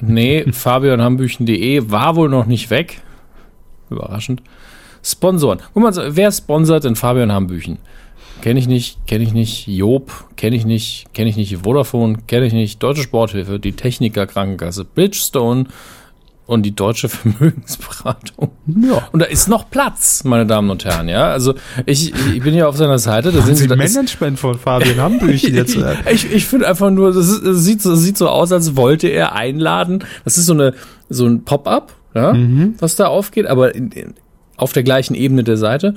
Nee, 0.00 0.44
fabianhambüchen.de 0.52 1.90
war 1.90 2.16
wohl 2.16 2.30
noch 2.30 2.46
nicht 2.46 2.70
weg. 2.70 3.02
Überraschend. 3.90 4.42
Sponsoren. 5.02 5.60
Guck 5.74 5.82
mal, 5.82 6.16
wer 6.16 6.30
sponsert 6.30 6.84
denn 6.84 6.96
Fabian 6.96 7.32
Hambüchen? 7.32 7.78
Kenne 8.42 8.60
ich 8.60 8.68
nicht, 8.68 9.06
kenne 9.06 9.24
ich 9.24 9.32
nicht 9.32 9.66
Job, 9.66 10.12
kenne 10.36 10.56
ich 10.56 10.64
nicht, 10.64 11.12
kenne 11.12 11.28
ich 11.28 11.36
nicht 11.36 11.58
Vodafone, 11.58 12.18
kenne 12.26 12.46
ich 12.46 12.54
nicht 12.54 12.82
Deutsche 12.82 13.02
Sporthilfe, 13.02 13.58
die 13.58 13.72
Techniker 13.72 14.26
Krankenkasse, 14.26 14.84
Bridgestone 14.84 15.66
und 16.46 16.62
die 16.64 16.74
Deutsche 16.74 17.08
Vermögensberatung. 17.64 18.50
Ja. 18.66 19.08
Und 19.12 19.20
da 19.20 19.26
ist 19.26 19.48
noch 19.48 19.70
Platz, 19.70 20.24
meine 20.24 20.46
Damen 20.46 20.70
und 20.70 20.84
Herren, 20.84 21.08
ja. 21.08 21.30
Also 21.30 21.54
ich, 21.86 22.12
ich 22.34 22.42
bin 22.42 22.54
ja 22.54 22.66
auf 22.66 22.76
seiner 22.76 22.98
Seite, 22.98 23.30
da 23.32 23.40
sind 23.42 23.56
Sie 23.56 23.66
da 23.68 23.74
ist- 23.76 23.94
Management 23.94 24.38
von 24.38 24.58
Fabian 24.58 24.98
Hambüchen 25.00 25.54
jetzt. 25.54 25.76
äh, 25.76 25.94
ich 26.12 26.30
ich 26.32 26.46
finde 26.46 26.66
einfach 26.68 26.90
nur, 26.90 27.12
das, 27.12 27.28
ist, 27.28 27.44
das, 27.46 27.58
sieht 27.64 27.82
so, 27.82 27.90
das 27.90 28.00
sieht 28.00 28.16
so 28.18 28.28
aus, 28.28 28.50
als 28.52 28.76
wollte 28.76 29.08
er 29.08 29.34
einladen. 29.34 30.04
Das 30.24 30.38
ist 30.38 30.46
so, 30.46 30.52
eine, 30.54 30.74
so 31.08 31.26
ein 31.26 31.44
Pop-up, 31.44 31.92
ja, 32.14 32.34
was 32.80 32.96
da 32.96 33.06
aufgeht, 33.06 33.46
aber 33.46 33.74
in, 33.74 33.90
in, 33.92 34.14
auf 34.56 34.72
der 34.72 34.82
gleichen 34.82 35.14
Ebene 35.14 35.44
der 35.44 35.56
Seite. 35.56 35.94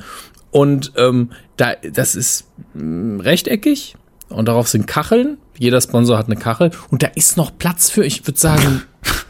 Und 0.51 0.91
ähm, 0.97 1.31
da, 1.57 1.73
das 1.91 2.13
ist 2.13 2.45
mh, 2.75 3.23
rechteckig 3.23 3.95
und 4.33 4.47
darauf 4.47 4.67
sind 4.67 4.87
Kacheln. 4.87 5.37
Jeder 5.57 5.81
Sponsor 5.81 6.17
hat 6.17 6.27
eine 6.27 6.35
Kachel 6.35 6.71
und 6.89 7.03
da 7.03 7.07
ist 7.07 7.37
noch 7.37 7.51
Platz 7.57 7.89
für, 7.89 8.03
ich 8.05 8.25
würde 8.27 8.39
sagen, 8.39 8.83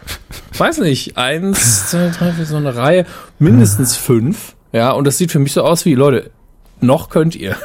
weiß 0.57 0.79
nicht, 0.79 1.17
eins, 1.17 1.89
zwei, 1.89 2.09
drei, 2.09 2.31
vier, 2.31 2.45
so 2.45 2.55
eine 2.55 2.75
Reihe, 2.75 3.05
mindestens 3.39 3.95
fünf. 3.95 4.55
Ja, 4.71 4.91
und 4.91 5.05
das 5.05 5.17
sieht 5.17 5.31
für 5.31 5.39
mich 5.39 5.53
so 5.53 5.63
aus 5.63 5.85
wie, 5.85 5.93
Leute, 5.93 6.31
noch 6.81 7.09
könnt 7.09 7.35
ihr. 7.35 7.55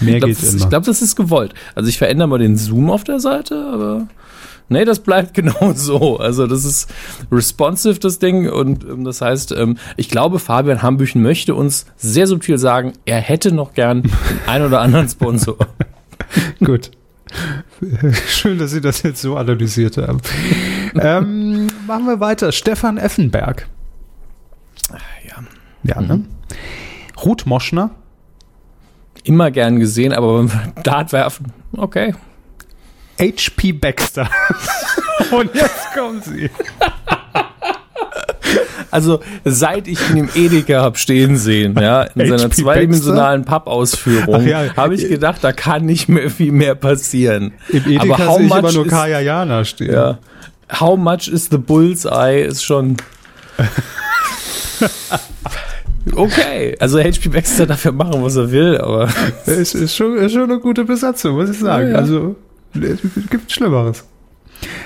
Mehr 0.00 0.14
Ich 0.14 0.20
glaube, 0.20 0.34
geht 0.34 0.42
das, 0.42 0.54
immer. 0.54 0.62
ich 0.62 0.68
glaub, 0.68 0.84
das 0.84 1.02
ist 1.02 1.16
gewollt. 1.16 1.54
Also 1.74 1.88
ich 1.88 1.98
verändere 1.98 2.28
mal 2.28 2.38
den 2.38 2.56
Zoom 2.56 2.90
auf 2.90 3.04
der 3.04 3.20
Seite, 3.20 3.68
aber 3.72 4.06
nee, 4.68 4.84
das 4.84 5.00
bleibt 5.00 5.34
genau 5.34 5.72
so. 5.74 6.18
Also 6.18 6.46
das 6.46 6.64
ist 6.64 6.92
responsive, 7.30 7.98
das 7.98 8.18
Ding. 8.18 8.48
Und 8.48 8.84
ähm, 8.84 9.04
das 9.04 9.20
heißt, 9.20 9.52
ähm, 9.52 9.78
ich 9.96 10.08
glaube, 10.08 10.38
Fabian 10.38 10.82
Hambüchen 10.82 11.22
möchte 11.22 11.54
uns 11.54 11.86
sehr 11.96 12.26
subtil 12.26 12.58
sagen, 12.58 12.92
er 13.04 13.20
hätte 13.20 13.52
noch 13.52 13.74
gern 13.74 14.02
den 14.02 14.12
ein 14.46 14.62
oder 14.62 14.80
anderen 14.80 15.08
Sponsor. 15.08 15.56
Gut. 16.64 16.90
Schön, 18.26 18.58
dass 18.58 18.70
Sie 18.70 18.80
das 18.80 19.02
jetzt 19.02 19.20
so 19.20 19.36
analysiert 19.36 19.98
haben. 19.98 20.20
ähm, 20.98 21.66
machen 21.86 22.06
wir 22.06 22.20
weiter. 22.20 22.52
Stefan 22.52 22.96
Effenberg. 22.96 23.68
ja. 25.28 25.36
Ja, 25.84 26.00
ne? 26.00 26.24
Ruth 27.24 27.46
Moschner. 27.46 27.90
Immer 29.24 29.50
gern 29.50 29.78
gesehen, 29.78 30.12
aber 30.12 30.38
beim 30.38 30.50
Dart 30.82 31.12
werfen, 31.12 31.52
okay. 31.76 32.14
HP 33.18 33.72
Baxter. 33.72 34.28
Und 35.30 35.54
jetzt 35.54 35.92
kommen 35.94 36.22
sie. 36.22 36.50
Also 38.90 39.20
seit 39.44 39.86
ich 39.86 39.98
ihn 40.10 40.16
im 40.16 40.28
Edeka 40.34 40.80
hab 40.80 40.96
stehen 40.96 41.36
sehen, 41.36 41.76
ja, 41.78 42.04
in 42.04 42.28
seiner 42.28 42.50
zweidimensionalen 42.50 43.44
Pappausführung, 43.44 44.46
ja. 44.46 44.74
habe 44.76 44.94
ich 44.94 45.08
gedacht, 45.08 45.44
da 45.44 45.52
kann 45.52 45.84
nicht 45.84 46.08
mehr 46.08 46.30
viel 46.30 46.52
mehr 46.52 46.74
passieren. 46.74 47.52
Im 47.68 47.84
Edeka 47.84 48.14
aber 48.14 48.26
how 48.26 48.40
ich 48.40 48.48
much 48.48 48.56
aber 48.56 48.72
nur 48.72 48.86
Jana 48.86 49.64
stehen. 49.64 49.92
Ja. 49.92 50.18
How 50.80 50.98
much 50.98 51.28
is 51.28 51.48
the 51.50 51.58
bullseye 51.58 52.42
ist 52.42 52.64
schon. 52.64 52.96
Okay, 56.14 56.74
also 56.80 56.98
HP 56.98 57.28
Baxter 57.28 57.66
darf 57.66 57.84
ja 57.84 57.92
machen, 57.92 58.22
was 58.22 58.36
er 58.36 58.50
will, 58.50 58.78
aber 58.78 59.08
Es 59.44 59.74
ist 59.74 59.94
schon, 59.94 60.16
ist 60.16 60.32
schon 60.32 60.44
eine 60.44 60.58
gute 60.58 60.84
Besatzung, 60.84 61.36
muss 61.36 61.50
ich 61.50 61.58
sagen. 61.58 61.88
Ja, 61.88 61.92
ja. 61.92 61.98
Also, 61.98 62.36
es 62.82 63.30
gibt 63.30 63.50
Schlimmeres. 63.50 64.04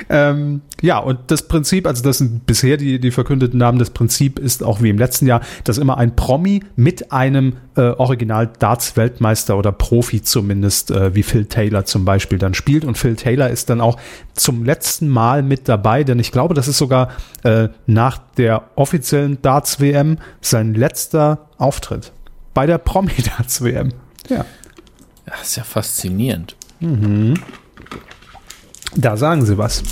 Ähm, 0.08 0.62
ja, 0.80 0.98
und 0.98 1.18
das 1.28 1.48
Prinzip, 1.48 1.86
also 1.86 2.02
das 2.02 2.18
sind 2.18 2.46
bisher 2.46 2.76
die, 2.76 2.98
die 2.98 3.10
verkündeten 3.10 3.58
Namen, 3.58 3.78
das 3.78 3.90
Prinzip 3.90 4.38
ist 4.38 4.62
auch 4.62 4.82
wie 4.82 4.90
im 4.90 4.98
letzten 4.98 5.26
Jahr, 5.26 5.40
dass 5.64 5.78
immer 5.78 5.96
ein 5.98 6.16
Promi 6.16 6.62
mit 6.76 7.12
einem 7.12 7.54
äh, 7.76 7.80
Original-Darts-Weltmeister 7.80 9.56
oder 9.56 9.72
Profi 9.72 10.22
zumindest, 10.22 10.90
äh, 10.90 11.14
wie 11.14 11.22
Phil 11.22 11.46
Taylor 11.46 11.84
zum 11.84 12.04
Beispiel, 12.04 12.38
dann 12.38 12.54
spielt. 12.54 12.84
Und 12.84 12.98
Phil 12.98 13.16
Taylor 13.16 13.48
ist 13.48 13.70
dann 13.70 13.80
auch 13.80 13.98
zum 14.34 14.64
letzten 14.64 15.08
Mal 15.08 15.42
mit 15.42 15.68
dabei, 15.68 16.04
denn 16.04 16.18
ich 16.18 16.32
glaube, 16.32 16.54
das 16.54 16.68
ist 16.68 16.78
sogar 16.78 17.10
äh, 17.44 17.68
nach 17.86 18.18
der 18.36 18.70
offiziellen 18.74 19.40
Darts-WM 19.40 20.18
sein 20.40 20.74
letzter 20.74 21.48
Auftritt. 21.58 22.12
Bei 22.54 22.66
der 22.66 22.78
Promi-Darts-WM. 22.78 23.92
Ja. 24.28 24.44
Das 25.24 25.42
ist 25.42 25.56
ja 25.56 25.64
faszinierend. 25.64 26.56
Da 28.94 29.16
sagen 29.16 29.44
sie 29.44 29.58
was. 29.58 29.82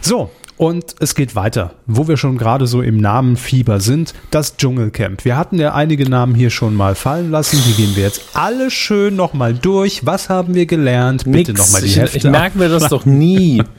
So, 0.00 0.30
und 0.58 0.96
es 0.98 1.14
geht 1.14 1.36
weiter, 1.36 1.74
wo 1.86 2.08
wir 2.08 2.16
schon 2.16 2.36
gerade 2.36 2.66
so 2.66 2.82
im 2.82 2.96
Namenfieber 2.96 3.78
sind, 3.78 4.12
das 4.32 4.56
Dschungelcamp. 4.56 5.24
Wir 5.24 5.36
hatten 5.36 5.56
ja 5.58 5.72
einige 5.72 6.08
Namen 6.10 6.34
hier 6.34 6.50
schon 6.50 6.74
mal 6.74 6.96
fallen 6.96 7.30
lassen, 7.30 7.62
die 7.64 7.74
gehen 7.74 7.94
wir 7.94 8.02
jetzt 8.02 8.22
alle 8.34 8.72
schön 8.72 9.14
nochmal 9.14 9.54
durch. 9.54 10.04
Was 10.04 10.28
haben 10.28 10.54
wir 10.54 10.66
gelernt? 10.66 11.24
Bitte 11.26 11.52
nochmal 11.52 11.82
die 11.82 11.86
ich, 11.86 11.98
Hefte. 11.98 12.18
ich 12.18 12.24
merke 12.24 12.58
mir 12.58 12.68
das 12.68 12.88
doch 12.88 13.06
nie. 13.06 13.62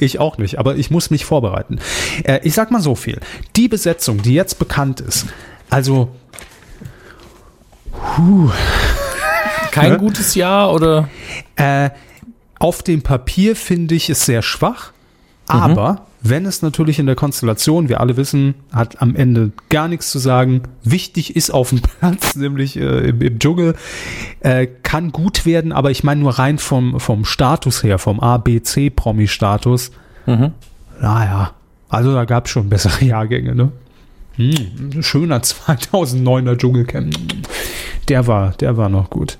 Ich 0.00 0.18
auch 0.18 0.38
nicht, 0.38 0.58
aber 0.58 0.76
ich 0.76 0.90
muss 0.90 1.10
mich 1.10 1.24
vorbereiten. 1.24 1.78
Äh, 2.24 2.40
ich 2.44 2.54
sag 2.54 2.70
mal 2.70 2.80
so 2.80 2.94
viel. 2.94 3.20
Die 3.56 3.68
Besetzung, 3.68 4.22
die 4.22 4.32
jetzt 4.34 4.58
bekannt 4.58 5.00
ist, 5.00 5.26
also 5.70 6.08
Kein 9.70 9.98
gutes 9.98 10.34
Jahr 10.34 10.72
oder? 10.72 11.08
Äh, 11.56 11.90
auf 12.62 12.82
dem 12.82 13.02
Papier 13.02 13.56
finde 13.56 13.96
ich 13.96 14.08
es 14.08 14.24
sehr 14.24 14.40
schwach, 14.40 14.92
aber 15.48 16.06
wenn 16.22 16.46
es 16.46 16.62
natürlich 16.62 17.00
in 17.00 17.06
der 17.06 17.16
Konstellation, 17.16 17.88
wir 17.88 18.00
alle 18.00 18.16
wissen, 18.16 18.54
hat 18.72 19.02
am 19.02 19.16
Ende 19.16 19.50
gar 19.68 19.88
nichts 19.88 20.12
zu 20.12 20.20
sagen, 20.20 20.62
wichtig 20.84 21.34
ist 21.34 21.50
auf 21.50 21.70
dem 21.70 21.80
Platz, 21.98 22.36
nämlich 22.36 22.76
äh, 22.76 23.08
im, 23.08 23.20
im 23.20 23.38
Dschungel, 23.40 23.74
äh, 24.40 24.68
kann 24.84 25.10
gut 25.10 25.44
werden, 25.44 25.72
aber 25.72 25.90
ich 25.90 26.04
meine 26.04 26.20
nur 26.20 26.38
rein 26.38 26.58
vom, 26.58 27.00
vom 27.00 27.24
Status 27.24 27.82
her, 27.82 27.98
vom 27.98 28.20
A, 28.20 28.38
B, 28.38 28.62
C 28.62 28.90
Promi-Status, 28.90 29.90
naja, 31.00 31.50
also 31.88 32.14
da 32.14 32.24
gab 32.24 32.46
es 32.46 32.52
schon 32.52 32.68
bessere 32.68 33.04
Jahrgänge, 33.04 33.56
ne? 33.56 33.72
Hm, 34.36 35.02
schöner 35.02 35.38
2009er 35.42 36.56
Dschungelcamp. 36.56 37.16
Der 38.08 38.26
war, 38.28 38.52
der 38.52 38.76
war 38.76 38.88
noch 38.88 39.10
gut. 39.10 39.36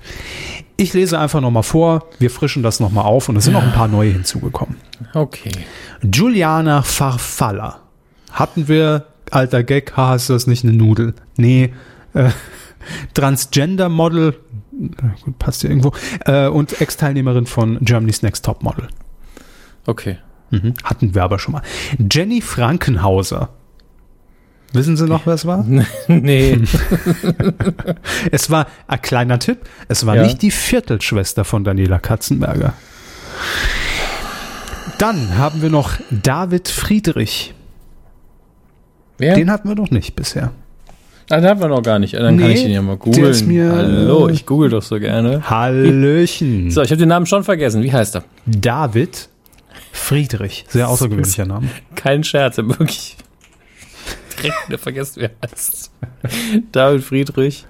Ich 0.75 0.93
lese 0.93 1.19
einfach 1.19 1.41
nochmal 1.41 1.63
vor, 1.63 2.07
wir 2.19 2.31
frischen 2.31 2.63
das 2.63 2.79
nochmal 2.79 3.05
auf 3.05 3.29
und 3.29 3.35
es 3.35 3.43
sind 3.43 3.53
noch 3.53 3.63
ein 3.63 3.73
paar 3.73 3.87
neue 3.87 4.11
hinzugekommen. 4.11 4.77
Okay. 5.13 5.51
Juliana 6.01 6.81
Farfalla. 6.81 7.79
Hatten 8.31 8.67
wir, 8.67 9.05
alter 9.29 9.63
Gag, 9.63 9.95
ha, 9.95 10.15
ist 10.15 10.29
das 10.29 10.47
nicht 10.47 10.63
eine 10.63 10.73
Nudel? 10.73 11.13
Nee, 11.37 11.73
äh, 12.13 12.31
Transgender-Model, 13.13 14.39
na 14.71 15.15
gut, 15.23 15.37
passt 15.37 15.63
ja 15.63 15.69
irgendwo, 15.69 15.93
äh, 16.25 16.47
und 16.47 16.81
Ex-Teilnehmerin 16.81 17.45
von 17.45 17.77
Germany's 17.81 18.23
Next 18.23 18.43
Top 18.43 18.63
Model. 18.63 18.87
Okay. 19.85 20.17
Mhm. 20.49 20.73
Hatten 20.83 21.15
wir 21.15 21.23
aber 21.23 21.39
schon 21.39 21.53
mal. 21.53 21.61
Jenny 22.11 22.41
Frankenhauser. 22.41 23.49
Wissen 24.73 24.97
Sie 24.97 25.05
noch, 25.05 25.25
wer 25.27 25.35
es 25.35 25.45
war? 25.45 25.63
nee. 26.07 26.57
Es 28.31 28.49
war 28.49 28.67
ein 28.87 29.01
kleiner 29.01 29.39
Tipp. 29.39 29.59
Es 29.87 30.05
war 30.05 30.15
Ja. 30.15 30.23
nicht 30.23 30.41
die 30.41 30.51
Viertelschwester 30.51 31.45
von 31.45 31.63
Daniela 31.63 31.99
Katzenberger. 31.99 32.73
Dann 34.97 35.37
haben 35.37 35.61
wir 35.61 35.69
noch 35.69 35.91
David 36.09 36.67
Friedrich. 36.69 37.53
Wer? 39.17 39.35
Den 39.35 39.51
hatten 39.51 39.67
wir 39.69 39.75
noch 39.75 39.91
nicht 39.91 40.15
bisher. 40.15 40.51
Ah, 41.29 41.37
den 41.39 41.45
haben 41.49 41.61
wir 41.61 41.67
noch 41.67 41.83
gar 41.83 41.99
nicht. 41.99 42.13
Dann 42.15 42.37
kann 42.37 42.47
Nee, 42.47 42.53
ich 42.53 42.63
den 42.63 42.71
ja 42.71 42.81
mal 42.81 42.97
googeln. 42.97 43.71
Hallo, 43.71 44.27
ich 44.29 44.45
google 44.45 44.69
doch 44.69 44.81
so 44.81 44.99
gerne. 44.99 45.49
Hallöchen. 45.49 46.69
So, 46.71 46.81
ich 46.81 46.89
habe 46.89 46.97
den 46.99 47.09
Namen 47.09 47.25
schon 47.25 47.43
vergessen. 47.43 47.81
Wie 47.83 47.93
heißt 47.93 48.15
er? 48.15 48.23
David 48.45 49.29
Friedrich. 49.91 50.65
Sehr 50.67 50.89
außergewöhnlicher 50.89 51.45
Name. 51.45 51.69
Kein 51.95 52.23
Scherz, 52.23 52.57
er 52.57 52.67
wirklich 52.67 53.17
direkt 54.35 54.67
wieder 54.67 54.77
vergessen, 54.77 55.21
wer 55.21 55.31
er 55.41 55.49
heißt. 55.49 55.91
David 56.71 57.03
Friedrich. 57.03 57.65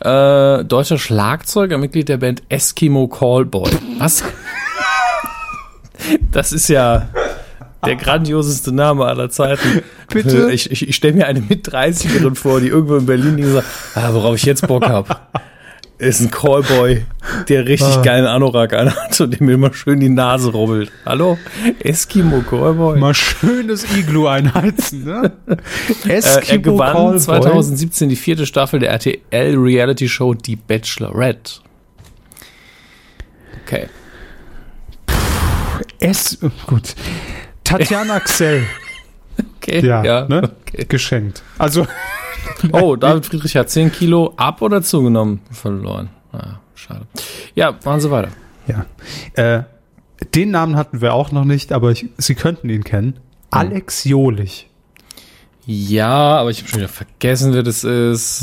Äh, 0.00 0.64
deutscher 0.64 0.98
Schlagzeuger, 0.98 1.76
Mitglied 1.76 2.08
der 2.08 2.18
Band 2.18 2.42
Eskimo 2.48 3.08
Callboy. 3.08 3.70
Was? 3.98 4.24
Das 6.30 6.52
ist 6.52 6.68
ja 6.68 7.08
der 7.84 7.96
grandioseste 7.96 8.72
Name 8.72 9.04
aller 9.04 9.30
Zeiten. 9.30 9.82
Bitte? 10.08 10.50
Ich, 10.52 10.70
ich, 10.70 10.88
ich 10.88 10.96
stelle 10.96 11.14
mir 11.14 11.26
eine 11.26 11.40
Mit-30erin 11.40 12.34
vor, 12.34 12.60
die 12.60 12.68
irgendwo 12.68 12.96
in 12.96 13.06
Berlin 13.06 13.36
liegt 13.36 13.48
und 13.48 13.54
sagt, 13.54 13.66
ah, 13.94 14.14
worauf 14.14 14.36
ich 14.36 14.44
jetzt 14.44 14.66
Bock 14.66 14.86
habe, 14.88 15.16
ist 15.98 16.20
ein 16.20 16.30
Callboy, 16.30 17.04
der 17.48 17.66
richtig 17.66 17.88
Ah. 17.88 18.02
geilen 18.02 18.26
Anorak 18.26 18.72
anhat 18.72 19.20
und 19.20 19.38
dem 19.38 19.48
immer 19.48 19.72
schön 19.74 19.98
die 20.00 20.08
Nase 20.08 20.52
rubbelt. 20.52 20.92
Hallo? 21.04 21.38
Eskimo 21.80 22.40
Callboy. 22.42 22.98
Mal 22.98 23.14
schönes 23.14 23.84
Iglu 23.96 24.26
einheizen, 24.28 25.04
ne? 25.04 25.32
Äh, 26.06 26.08
er 26.08 26.14
Eskimo 26.16 26.62
gewann 26.62 26.92
Callboy. 26.94 27.18
2017 27.18 28.08
die 28.08 28.16
vierte 28.16 28.46
Staffel 28.46 28.78
der 28.80 28.90
RTL 28.90 29.56
Reality 29.56 30.08
Show 30.08 30.34
Die 30.34 30.56
Bachelorette. 30.56 31.60
Okay. 33.66 33.86
Es, 36.00 36.38
gut. 36.66 36.94
Tatjana 37.64 38.20
Xell. 38.20 38.62
Okay. 39.62 39.86
Ja, 39.86 40.26
ne? 40.26 40.50
okay. 40.66 40.84
Geschenkt. 40.88 41.42
Also, 41.58 41.86
Oh, 42.72 42.96
David 42.96 43.26
Friedrich 43.26 43.56
hat 43.56 43.70
10 43.70 43.92
Kilo 43.92 44.34
ab 44.36 44.62
oder 44.62 44.82
zugenommen 44.82 45.40
verloren. 45.50 46.10
Ah, 46.32 46.56
schade. 46.74 47.06
Ja, 47.54 47.74
machen 47.84 48.00
Sie 48.00 48.10
weiter. 48.10 48.28
ja. 48.66 48.86
Äh, 49.34 49.62
den 50.34 50.50
Namen 50.50 50.74
hatten 50.76 51.00
wir 51.00 51.14
auch 51.14 51.30
noch 51.30 51.44
nicht, 51.44 51.72
aber 51.72 51.92
ich, 51.92 52.06
Sie 52.18 52.34
könnten 52.34 52.68
ihn 52.68 52.82
kennen. 52.82 53.14
Alex 53.50 54.04
Jolich. 54.04 54.68
Ja, 55.64 56.38
aber 56.38 56.50
ich 56.50 56.58
habe 56.60 56.68
schon 56.70 56.78
wieder 56.80 56.88
vergessen, 56.88 57.52
wer 57.52 57.62
das 57.62 57.84
ist. 57.84 58.42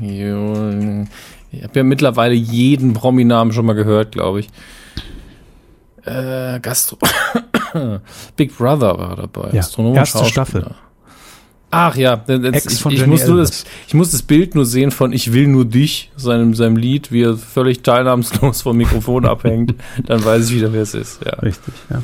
Jo, 0.00 1.04
Ich 1.52 1.62
habe 1.62 1.72
ja 1.74 1.82
mittlerweile 1.84 2.34
jeden 2.34 2.92
Promi-Namen 2.94 3.52
schon 3.52 3.66
mal 3.66 3.74
gehört, 3.74 4.12
glaube 4.12 4.40
ich. 4.40 4.48
Äh, 6.04 6.58
Gastro. 6.60 6.98
Big 8.36 8.56
Brother 8.56 8.98
war 8.98 9.16
dabei. 9.16 9.50
Ja, 9.52 9.60
Astronom, 9.60 9.94
erste. 9.94 10.24
Staffel. 10.24 10.74
Ach 11.74 11.96
ja, 11.96 12.18
von 12.18 12.44
ich, 12.92 13.00
ich, 13.00 13.06
muss 13.06 13.26
nur 13.26 13.38
das, 13.38 13.64
ich 13.88 13.94
muss 13.94 14.10
das 14.10 14.22
Bild 14.22 14.54
nur 14.54 14.66
sehen 14.66 14.90
von 14.90 15.12
Ich 15.14 15.32
will 15.32 15.48
nur 15.48 15.64
dich, 15.64 16.10
seinem, 16.16 16.54
seinem 16.54 16.76
Lied, 16.76 17.10
wie 17.10 17.22
er 17.22 17.36
völlig 17.36 17.82
teilnahmslos 17.82 18.60
vom 18.62 18.76
Mikrofon 18.76 19.24
abhängt. 19.26 19.74
Dann 20.06 20.22
weiß 20.24 20.50
ich 20.50 20.56
wieder, 20.56 20.72
wer 20.74 20.82
es 20.82 20.92
ist. 20.94 21.20
Ja. 21.24 21.32
Richtig, 21.40 21.72
ja. 21.90 22.02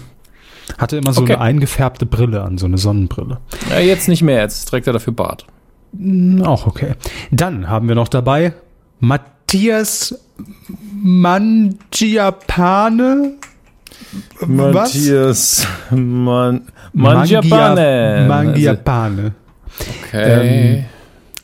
Hatte 0.79 0.97
immer 0.97 1.13
so 1.13 1.21
Okay. 1.23 1.35
eine 1.35 1.43
eingefärbte 1.43 2.07
Brille 2.07 2.43
an, 2.43 2.57
so 2.59 2.65
eine 2.67 2.79
Sonnenbrille. 2.79 3.39
ja, 3.71 3.79
jetzt 3.81 4.09
nicht 4.09 4.23
mehr, 4.23 4.41
jetzt 4.41 4.65
trägt 4.67 4.87
er 4.87 4.93
dafür 4.95 5.13
Bart. 5.13 5.45
Hm, 5.97 6.43
Auch 6.43 6.67
okay. 6.67 6.95
Dann 7.31 7.69
haben 7.69 7.89
wir 7.89 7.95
noch 7.95 8.09
dabei 8.09 8.55
Matthias 9.01 10.15
Mangiapane. 11.99 13.33
Matthias 14.47 15.67
Man 15.91 16.63
Mangia- 16.95 17.43
Mangiapane. 17.43 18.25
Mangiapane. 18.29 19.33
Okay. 20.07 20.79
Ähm, 20.79 20.85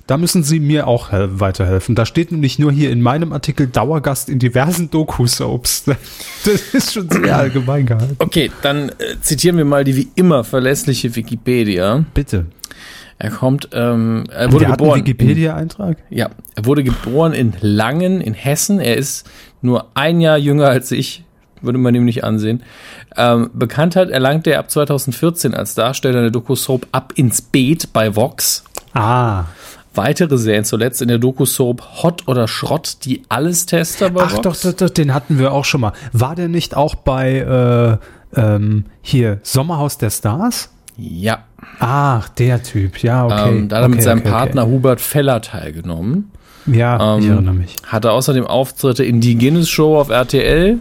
Da 0.06 0.18
müssen 0.18 0.42
Sie 0.42 0.60
mir 0.60 0.86
auch 0.86 1.12
hel- 1.12 1.40
weiterhelfen. 1.40 1.94
Da 1.94 2.04
steht 2.04 2.30
nämlich 2.30 2.58
nur 2.58 2.70
hier 2.70 2.90
in 2.90 3.00
meinem 3.00 3.32
Artikel 3.32 3.66
Dauergast 3.68 4.28
in 4.28 4.38
diversen 4.38 4.90
Doku-Soaps. 4.90 5.84
Das 6.44 6.60
ist 6.74 6.92
schon 6.92 7.08
sehr 7.08 7.36
allgemein 7.38 7.86
gehalten. 7.86 8.16
Okay, 8.18 8.50
dann 8.62 8.90
äh, 8.90 8.92
zitieren 9.22 9.56
wir 9.56 9.64
mal 9.64 9.82
die 9.84 9.96
wie 9.96 10.08
immer 10.14 10.44
verlässliche 10.44 11.16
Wikipedia. 11.16 12.04
Bitte. 12.12 12.44
Er 13.18 13.30
kommt, 13.30 13.68
ähm, 13.72 14.24
er 14.30 14.52
wurde 14.52 14.64
Der 14.64 14.72
hat 14.72 14.80
einen 14.80 14.88
geboren. 14.88 15.00
Wikipedia-Eintrag? 15.00 15.96
Ja, 16.10 16.28
er 16.54 16.64
wurde 16.66 16.84
geboren 16.84 17.32
in 17.32 17.54
Langen 17.62 18.20
in 18.20 18.34
Hessen. 18.34 18.80
Er 18.80 18.96
ist 18.98 19.26
nur 19.62 19.86
ein 19.94 20.20
Jahr 20.20 20.36
jünger 20.36 20.66
als 20.68 20.90
ich, 20.90 21.23
würde 21.64 21.78
man 21.78 21.94
ihm 21.94 22.04
nicht 22.04 22.24
ansehen. 22.24 22.62
Ähm, 23.16 23.50
Bekanntheit 23.54 24.10
erlangte 24.10 24.50
er 24.52 24.60
ab 24.60 24.70
2014 24.70 25.54
als 25.54 25.74
Darsteller 25.74 26.18
in 26.18 26.22
der 26.24 26.30
Doku-Soap 26.30 26.86
Ab 26.92 27.12
ins 27.16 27.42
Beet 27.42 27.92
bei 27.92 28.14
Vox. 28.16 28.64
Ah. 28.92 29.44
Weitere 29.94 30.36
Serien 30.38 30.64
zuletzt 30.64 31.02
in 31.02 31.08
der 31.08 31.18
Doku-Soap 31.18 32.02
Hot 32.02 32.26
oder 32.26 32.48
Schrott, 32.48 32.98
die 33.04 33.22
Alles-Tester 33.28 34.10
bei 34.10 34.22
Ach 34.24 34.32
Vox. 34.32 34.42
doch, 34.42 34.56
doch, 34.56 34.72
doch, 34.72 34.90
den 34.90 35.14
hatten 35.14 35.38
wir 35.38 35.52
auch 35.52 35.64
schon 35.64 35.80
mal. 35.82 35.92
War 36.12 36.34
der 36.34 36.48
nicht 36.48 36.76
auch 36.76 36.94
bei 36.96 37.98
äh, 38.34 38.40
ähm, 38.40 38.86
hier 39.02 39.38
Sommerhaus 39.42 39.98
der 39.98 40.10
Stars? 40.10 40.70
Ja, 40.96 41.44
Ach, 41.80 42.28
der 42.28 42.62
Typ. 42.62 43.02
Ja, 43.02 43.24
okay. 43.24 43.48
ähm, 43.58 43.68
da 43.68 43.76
hat 43.76 43.82
er 43.84 43.88
mit 43.88 43.98
okay, 43.98 44.04
seinem 44.04 44.20
okay, 44.20 44.30
Partner 44.30 44.66
Hubert 44.66 45.00
Feller 45.00 45.40
teilgenommen. 45.40 46.30
Okay. 46.66 46.78
Ja, 46.78 47.16
ich 47.18 47.24
Ähm, 47.24 47.30
erinnere 47.32 47.54
mich. 47.54 47.76
Hatte 47.86 48.12
außerdem 48.12 48.46
Auftritte 48.46 49.04
in 49.04 49.20
die 49.20 49.36
Guinness 49.36 49.68
Show 49.68 49.98
auf 49.98 50.08
RTL, 50.08 50.78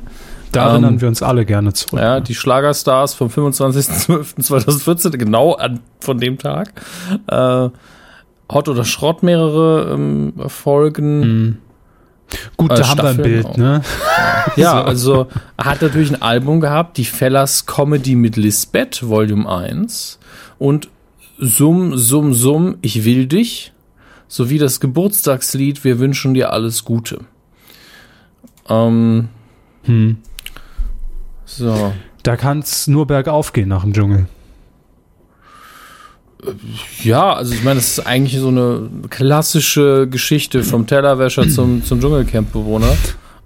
Da 0.53 0.69
erinnern 0.69 1.01
wir 1.01 1.07
uns 1.07 1.21
alle 1.21 1.45
gerne 1.45 1.73
zurück. 1.73 1.99
Ja, 1.99 2.19
die 2.19 2.35
Schlagerstars 2.35 3.13
vom 3.13 3.27
25.12.2014, 3.27 5.09
genau 5.17 5.53
an, 5.53 5.79
von 5.99 6.17
dem 6.19 6.37
Tag. 6.37 6.73
Äh, 7.27 7.69
Hot 8.51 8.69
oder 8.69 8.83
Schrott 8.85 9.23
mehrere 9.23 9.93
ähm, 9.93 10.33
Folgen. 10.47 11.59
Gut, 12.57 12.71
Äh, 12.71 12.75
da 12.75 12.87
haben 12.87 12.97
wir 12.97 13.03
ein 13.05 13.13
Staffeln 13.15 13.21
Bild, 13.31 13.45
auch. 13.45 13.57
ne? 13.57 13.81
Ja, 14.55 14.83
also 14.83 15.27
er 15.57 15.65
hat 15.65 15.81
natürlich 15.81 16.11
ein 16.11 16.21
Album 16.21 16.59
gehabt, 16.59 16.97
die 16.97 17.05
Fellas 17.05 17.65
Comedy 17.65 18.15
mit 18.15 18.35
Lisbeth, 18.37 19.07
Volume 19.07 19.49
1 19.49 20.19
und 20.59 20.89
Summ, 21.39 21.97
Summ, 21.97 22.33
Summ, 22.33 22.77
ich 22.81 23.05
will 23.05 23.25
dich, 23.27 23.71
sowie 24.27 24.57
das 24.59 24.79
Geburtstagslied 24.79 25.83
Wir 25.83 25.99
wünschen 25.99 26.33
dir 26.33 26.51
alles 26.53 26.85
Gute. 26.85 27.21
Ähm, 28.69 29.29
Hm. 29.85 30.17
So. 31.57 31.93
Da 32.23 32.35
kann 32.37 32.59
es 32.59 32.87
nur 32.87 33.05
bergauf 33.07 33.51
gehen 33.53 33.69
nach 33.69 33.83
dem 33.83 33.93
Dschungel. 33.93 34.25
Ja, 37.03 37.33
also 37.33 37.53
ich 37.53 37.63
meine, 37.63 37.75
das 37.79 37.97
ist 37.97 38.05
eigentlich 38.05 38.37
so 38.39 38.49
eine 38.49 38.89
klassische 39.09 40.07
Geschichte 40.09 40.63
vom 40.63 40.85
Tellerwäscher 40.87 41.47
zum, 41.47 41.85
zum 41.85 42.01
Dschungelcamp-Bewohner. 42.01 42.97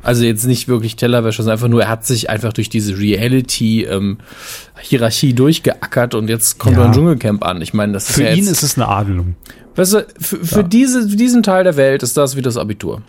Also 0.02 0.24
jetzt 0.24 0.46
nicht 0.46 0.68
wirklich 0.68 0.96
Tellerwäscher, 0.96 1.44
sondern 1.44 1.58
einfach 1.58 1.68
nur, 1.68 1.84
er 1.84 1.90
hat 1.90 2.06
sich 2.08 2.28
einfach 2.30 2.54
durch 2.54 2.70
diese 2.70 2.98
Reality-Hierarchie 2.98 5.34
durchgeackert 5.34 6.16
und 6.16 6.28
jetzt 6.28 6.58
kommt 6.60 6.76
Ja. 6.78 6.84
er 6.84 6.88
im 6.88 6.94
Dschungelcamp 6.94 7.46
an. 7.46 7.62
Ich 7.62 7.74
meine, 7.76 7.94
das 7.94 8.10
ist 8.10 8.16
Für 8.16 8.24
ja 8.24 8.32
ihn 8.32 8.38
jetzt, 8.46 8.50
ist 8.52 8.64
es 8.64 8.78
eine 8.78 8.88
Adelung. 8.88 9.36
weißt 9.76 9.94
du, 9.94 10.08
für, 10.20 10.44
für 10.44 10.64
diese, 10.64 11.08
für 11.10 11.16
diesen 11.16 11.44
Teil 11.44 11.64
der 11.66 11.76
Welt 11.78 12.02
ist 12.04 12.18
das 12.18 12.36
wie 12.36 12.42
das 12.42 12.58
Abitur. 12.58 13.02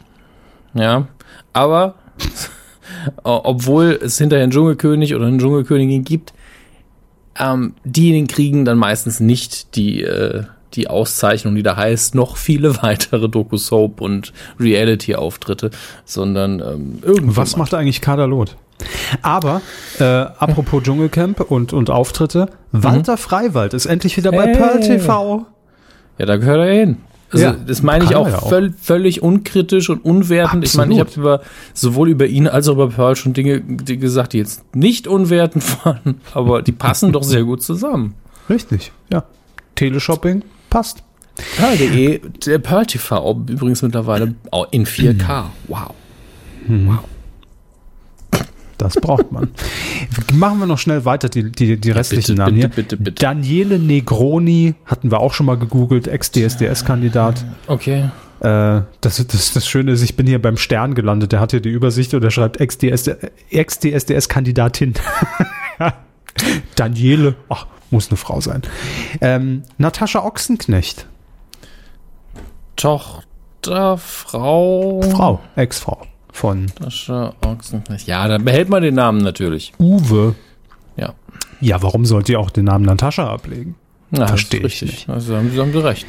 Ja, 0.74 1.08
aber 1.54 1.94
obwohl 3.22 3.98
es 4.02 4.18
hinterher 4.18 4.42
einen 4.42 4.52
Dschungelkönig 4.52 5.14
oder 5.14 5.26
eine 5.26 5.38
Dschungelkönigin 5.38 6.04
gibt, 6.04 6.32
ähm, 7.38 7.74
diejenigen 7.84 8.26
kriegen 8.26 8.64
dann 8.64 8.78
meistens 8.78 9.20
nicht 9.20 9.76
die, 9.76 10.02
äh, 10.02 10.44
die 10.74 10.88
Auszeichnung, 10.88 11.54
die 11.54 11.62
da 11.62 11.76
heißt, 11.76 12.14
noch 12.14 12.36
viele 12.36 12.82
weitere 12.82 13.28
Doku-Soap 13.28 14.00
und 14.00 14.32
Reality-Auftritte, 14.58 15.70
sondern 16.04 16.60
ähm, 16.60 16.98
irgendwas. 17.02 17.36
Was 17.36 17.56
macht 17.56 17.74
eigentlich 17.74 18.00
Kader 18.00 18.26
Loth? 18.26 18.56
Aber, 19.22 19.60
äh, 19.98 20.04
apropos 20.04 20.82
Dschungelcamp 20.84 21.40
und, 21.40 21.72
und 21.72 21.90
Auftritte, 21.90 22.48
Walter 22.70 23.16
Freiwald 23.16 23.74
ist 23.74 23.86
endlich 23.86 24.16
wieder 24.16 24.30
bei 24.30 24.46
Mhm. 24.46 24.50
Hey. 24.50 24.56
Pearl 24.56 24.80
TV. 24.80 25.46
Ja, 26.18 26.26
da 26.26 26.36
gehört 26.36 26.66
er 26.66 26.72
hin. 26.72 26.98
Also, 27.30 27.44
Ja, 27.44 27.52
das 27.52 27.82
meine 27.82 28.04
ich 28.04 28.14
auch, 28.14 28.32
auch. 28.32 28.48
Völ 28.48 28.72
völlig 28.80 29.22
unkritisch 29.22 29.90
und 29.90 30.04
unwertend. 30.04 30.64
Ich 30.64 30.74
meine, 30.74 30.94
ich 30.94 31.00
habe 31.00 31.08
Absolut. 31.10 31.40
über 31.40 31.46
sowohl 31.74 32.08
über 32.08 32.26
ihn 32.26 32.46
als 32.46 32.68
auch 32.68 32.74
über 32.74 32.88
Pearl 32.88 33.16
schon 33.16 33.34
Dinge 33.34 33.60
die 33.60 33.98
gesagt, 33.98 34.32
die 34.32 34.38
jetzt 34.38 34.74
nicht 34.74 35.06
unwertend 35.06 35.64
waren, 35.84 36.20
aber 36.32 36.62
die 36.62 36.72
passen 36.72 37.12
doch 37.12 37.22
sehr 37.22 37.44
gut 37.44 37.62
zusammen. 37.62 38.14
Richtig, 38.48 38.92
ja. 39.12 39.24
Teleshopping 39.74 40.42
passt. 40.70 41.02
Pearl.de, 41.56 42.20
der 42.46 42.58
Pearl 42.58 42.86
TV 42.86 43.44
übrigens 43.48 43.82
mittlerweile 43.82 44.34
auch 44.50 44.66
in 44.72 44.86
4K. 44.86 45.44
Wow. 45.68 45.92
Das 48.78 48.94
braucht 48.94 49.30
man. 49.32 49.50
Machen 50.32 50.60
wir 50.60 50.66
noch 50.66 50.78
schnell 50.78 51.04
weiter 51.04 51.28
die, 51.28 51.50
die, 51.50 51.80
die 51.80 51.90
restlichen 51.90 52.36
bitte, 52.36 52.40
Namen 52.40 52.54
bitte, 52.54 52.68
hier. 52.68 52.76
bitte, 52.76 52.96
bitte. 52.96 53.22
Daniele 53.22 53.80
Negroni 53.80 54.76
hatten 54.86 55.10
wir 55.10 55.18
auch 55.18 55.34
schon 55.34 55.46
mal 55.46 55.58
gegoogelt, 55.58 56.06
Ex-DSDS-Kandidat. 56.06 57.44
Okay. 57.66 58.10
Äh, 58.40 58.82
das, 59.00 59.26
das, 59.26 59.52
das 59.52 59.66
Schöne 59.66 59.90
ist, 59.90 60.02
ich 60.02 60.14
bin 60.14 60.28
hier 60.28 60.40
beim 60.40 60.56
Stern 60.56 60.94
gelandet. 60.94 61.32
Der 61.32 61.40
hat 61.40 61.50
hier 61.50 61.58
die 61.60 61.70
Übersicht 61.70 62.14
und 62.14 62.20
der 62.22 62.30
schreibt 62.30 62.60
Ex-DSDS-Kandidatin. 62.60 64.94
Daniele, 66.76 67.34
ach, 67.48 67.66
muss 67.90 68.10
eine 68.10 68.16
Frau 68.16 68.40
sein. 68.40 68.62
Ähm, 69.20 69.64
Natascha 69.76 70.24
Ochsenknecht, 70.24 71.06
Tochter, 72.76 73.98
Frau. 73.98 75.02
Frau, 75.02 75.40
Ex-Frau 75.56 76.06
von 76.32 76.66
Natascha 76.66 77.34
Ochsenknecht. 77.44 78.06
Ja, 78.06 78.28
dann 78.28 78.44
behält 78.44 78.68
man 78.68 78.82
den 78.82 78.94
Namen 78.94 79.18
natürlich. 79.20 79.72
Uwe. 79.78 80.34
Ja. 80.96 81.14
Ja, 81.60 81.82
warum 81.82 82.04
sollte 82.06 82.32
ihr 82.32 82.40
auch 82.40 82.50
den 82.50 82.66
Namen 82.66 82.84
Natascha 82.84 83.28
ablegen? 83.28 83.74
ja 84.10 84.20
das 84.20 84.30
Versteh 84.30 84.58
ist 84.58 84.64
ich 84.74 84.82
richtig. 84.82 85.08
Also 85.08 85.36
haben 85.36 85.50
Sie 85.50 85.58
haben 85.60 85.72
Sie 85.72 85.84
recht. 85.84 86.06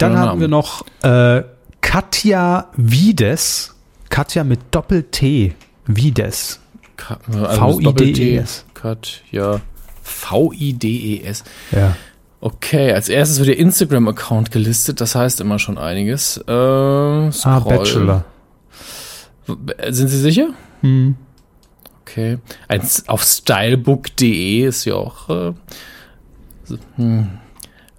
Dann 0.00 0.16
haben 0.18 0.40
wir 0.40 0.48
Name. 0.48 0.48
noch 0.48 0.84
äh, 1.02 1.42
Katja 1.80 2.66
Wiedes. 2.76 3.74
Katja 4.10 4.42
mit 4.44 4.60
Doppel-T. 4.70 5.54
Wiedes. 5.86 6.60
Ka- 6.96 7.18
also 7.32 7.80
V-I-D-E-S. 7.80 8.64
Katja. 8.74 9.60
V-I-D-E-S. 10.02 11.44
Ja. 11.72 11.96
Okay, 12.40 12.92
als 12.92 13.08
erstes 13.08 13.38
wird 13.38 13.48
der 13.48 13.58
Instagram-Account 13.58 14.50
gelistet, 14.52 15.00
das 15.00 15.14
heißt 15.14 15.40
immer 15.40 15.58
schon 15.58 15.76
einiges. 15.78 16.38
Äh, 16.46 16.52
Ah. 16.52 17.60
Bachelor. 17.60 18.24
Sind 19.90 20.08
Sie 20.08 20.18
sicher? 20.20 20.50
Hm. 20.82 21.16
Okay. 22.02 22.38
Ein, 22.68 22.82
auf 23.06 23.22
stylebook.de 23.22 24.62
ist 24.66 24.84
ja 24.84 24.94
auch. 24.94 25.28
Äh, 25.28 25.52
so, 26.64 26.76
hm. 26.96 27.28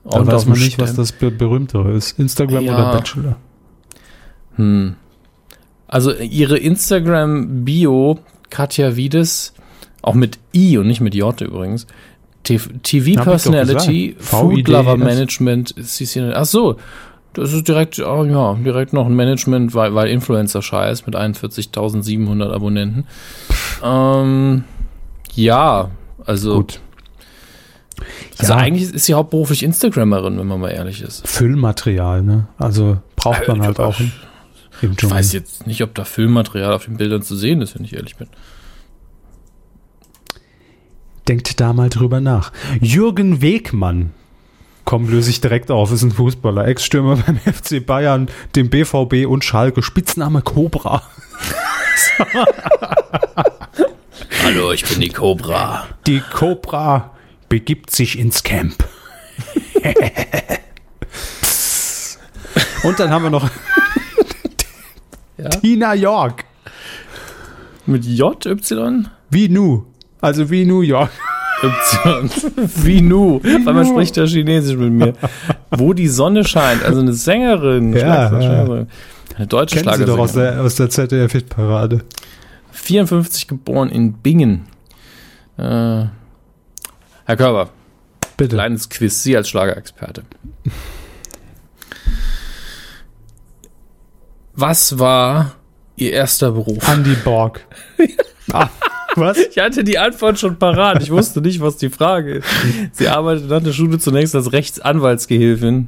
Da 0.03 0.25
weiß 0.25 0.45
man 0.47 0.57
nicht, 0.59 0.79
was 0.79 0.95
das 0.95 1.11
be 1.11 1.29
berühmtere 1.29 1.91
ist. 1.93 2.17
Instagram 2.19 2.63
Ja. 2.63 2.73
oder 2.73 2.91
Bachelor. 2.93 3.35
Hm. 4.55 4.95
Also 5.87 6.13
ihre 6.13 6.57
Instagram-Bio, 6.57 8.19
Katja 8.49 8.95
Wiedes, 8.95 9.53
auch 10.01 10.13
mit 10.15 10.39
I 10.55 10.77
und 10.77 10.87
nicht 10.87 11.01
mit 11.01 11.15
J 11.15 11.39
übrigens. 11.41 11.87
TV-Personality. 12.43 14.15
Food 14.19 14.67
Lover 14.67 14.93
VIDS. 14.97 15.03
Management, 15.03 15.75
hier- 15.97 16.33
ach 16.35 16.45
so, 16.45 16.77
das 17.33 17.53
ist 17.53 17.67
direkt, 17.67 17.99
oh 17.99 18.23
ja, 18.25 18.53
direkt 18.55 18.93
noch 18.93 19.05
ein 19.05 19.15
Management, 19.15 19.73
weil, 19.75 19.93
weil 19.93 20.09
Influencer-Scheiß 20.09 21.05
mit 21.05 21.15
41.700 21.15 22.51
Abonnenten. 22.51 23.05
Ähm, 23.83 24.63
ja, 25.33 25.89
also, 26.25 26.55
Gut. 26.55 26.79
also 28.39 28.53
Ja. 28.53 28.59
eigentlich 28.59 28.93
ist 28.93 29.05
sie 29.05 29.13
hauptberuflich 29.13 29.63
Instagrammerin, 29.63 30.37
wenn 30.39 30.47
man 30.47 30.59
mal 30.59 30.69
ehrlich 30.69 31.01
ist. 31.01 31.27
Füllmaterial, 31.27 32.23
ne? 32.23 32.47
Also 32.57 32.97
braucht 33.15 33.47
man 33.47 33.61
Äh, 33.61 33.65
halt 33.65 33.79
auch 33.79 33.99
im, 33.99 34.11
im 34.81 34.93
Ich 34.97 35.09
weiß 35.09 35.33
jetzt 35.33 35.67
nicht, 35.67 35.83
ob 35.83 35.93
da 35.95 36.03
Filmmaterial 36.05 36.73
auf 36.73 36.85
den 36.85 36.97
Bildern 36.97 37.21
zu 37.21 37.35
sehen 37.35 37.61
ist, 37.61 37.75
wenn 37.77 37.85
ich 37.85 37.93
ehrlich 37.95 38.15
bin. 38.15 38.27
Denkt 41.27 41.59
da 41.59 41.73
mal 41.73 41.89
drüber 41.89 42.21
nach. 42.21 42.51
Jürgen 42.81 43.41
Wegmann. 43.41 44.11
Komm, 44.89 45.07
löse 45.07 45.29
ich 45.29 45.39
direkt 45.39 45.69
auf, 45.69 45.91
ist 45.91 46.01
ein 46.01 46.11
Fußballer. 46.11 46.67
Ex-Stürmer 46.67 47.17
beim 47.17 47.37
FC 47.53 47.85
Bayern, 47.85 48.27
dem 48.55 48.71
BVB 48.71 49.27
und 49.27 49.45
Schalke. 49.45 49.83
Spitzname 49.83 50.41
Cobra. 50.41 51.03
Hallo, 54.43 54.71
ich 54.71 54.83
bin 54.85 54.99
die 54.99 55.09
Cobra. 55.09 55.85
Die 56.07 56.21
Cobra 56.21 57.11
begibt 57.49 57.91
sich 57.91 58.17
ins 58.17 58.41
Camp. 58.41 58.83
und 62.81 62.99
dann 62.99 63.11
haben 63.11 63.25
wir 63.25 63.29
noch 63.29 63.47
Ja? 65.37 65.49
Tina 65.49 65.93
York. 65.93 66.45
Mit 67.85 68.05
J, 68.05 68.43
Y? 68.43 69.07
Wie 69.29 69.49
Nu. 69.49 69.85
Also 70.19 70.49
wie 70.49 70.65
New 70.65 70.81
York. 70.81 71.11
Wie 72.83 73.01
Nu. 73.01 73.41
Weil 73.43 73.73
man 73.73 73.85
spricht 73.85 74.17
ja 74.17 74.25
Chinesisch 74.25 74.77
mit 74.77 74.91
mir. 74.91 75.13
Wo 75.71 75.93
die 75.93 76.07
Sonne 76.07 76.43
scheint. 76.43 76.83
Also 76.83 77.01
eine 77.01 77.13
Sängerin. 77.13 77.93
Ja, 77.93 78.27
Schlager- 78.29 78.87
Eine 79.35 79.47
deutsche 79.47 79.81
Kennen 79.81 79.97
Sie 79.97 80.05
doch 80.05 80.17
aus 80.17 80.31
Schlagersängerin. 80.31 80.55
der, 80.57 80.65
aus 80.65 80.75
der 80.75 80.89
ZDF-Hitparade. 80.89 82.03
54 82.71 83.47
geboren 83.47 83.89
in 83.89 84.13
Bingen. 84.13 84.65
Äh, 85.57 86.05
Herr 87.25 87.35
Körber, 87.37 87.69
Bitte. 88.37 88.55
kleines 88.55 88.89
Quiz. 88.89 89.21
Sie 89.23 89.35
als 89.35 89.49
Schlagerexperte. 89.49 90.23
Was 94.53 94.97
war 94.99 95.53
Ihr 95.95 96.13
erster 96.13 96.51
Beruf? 96.51 96.87
Andy 96.87 97.13
Borg. 97.15 97.65
ah, 98.53 98.69
was? 99.19 99.37
Ich 99.37 99.57
hatte 99.57 99.83
die 99.83 99.97
Antwort 99.99 100.39
schon 100.39 100.57
parat. 100.57 101.01
Ich 101.01 101.11
wusste 101.11 101.41
nicht, 101.41 101.61
was 101.61 101.77
die 101.77 101.89
Frage 101.89 102.35
ist. 102.35 102.47
Sie 102.93 103.07
arbeitete 103.07 103.47
nach 103.47 103.63
der 103.63 103.73
Schule 103.73 103.99
zunächst 103.99 104.35
als 104.35 104.51
Rechtsanwaltsgehilfin. 104.51 105.87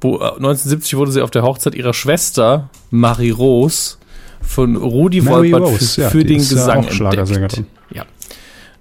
Wo, 0.00 0.16
äh, 0.16 0.26
1970 0.36 0.96
wurde 0.96 1.12
sie 1.12 1.22
auf 1.22 1.30
der 1.30 1.42
Hochzeit 1.42 1.74
ihrer 1.74 1.94
Schwester 1.94 2.68
Marie 2.90 3.30
Rose 3.30 3.96
von 4.42 4.76
Rudi 4.76 5.20
Mary 5.22 5.52
Wolpert 5.52 5.68
Rose, 5.72 5.94
für, 5.94 6.00
ja, 6.02 6.10
für 6.10 6.24
den 6.24 6.36
ist 6.36 6.52
ja 6.52 6.56
Gesang 6.58 6.90
Schlagersängerin. 6.90 7.44
entdeckt. 7.44 7.66
Ja. 7.92 8.04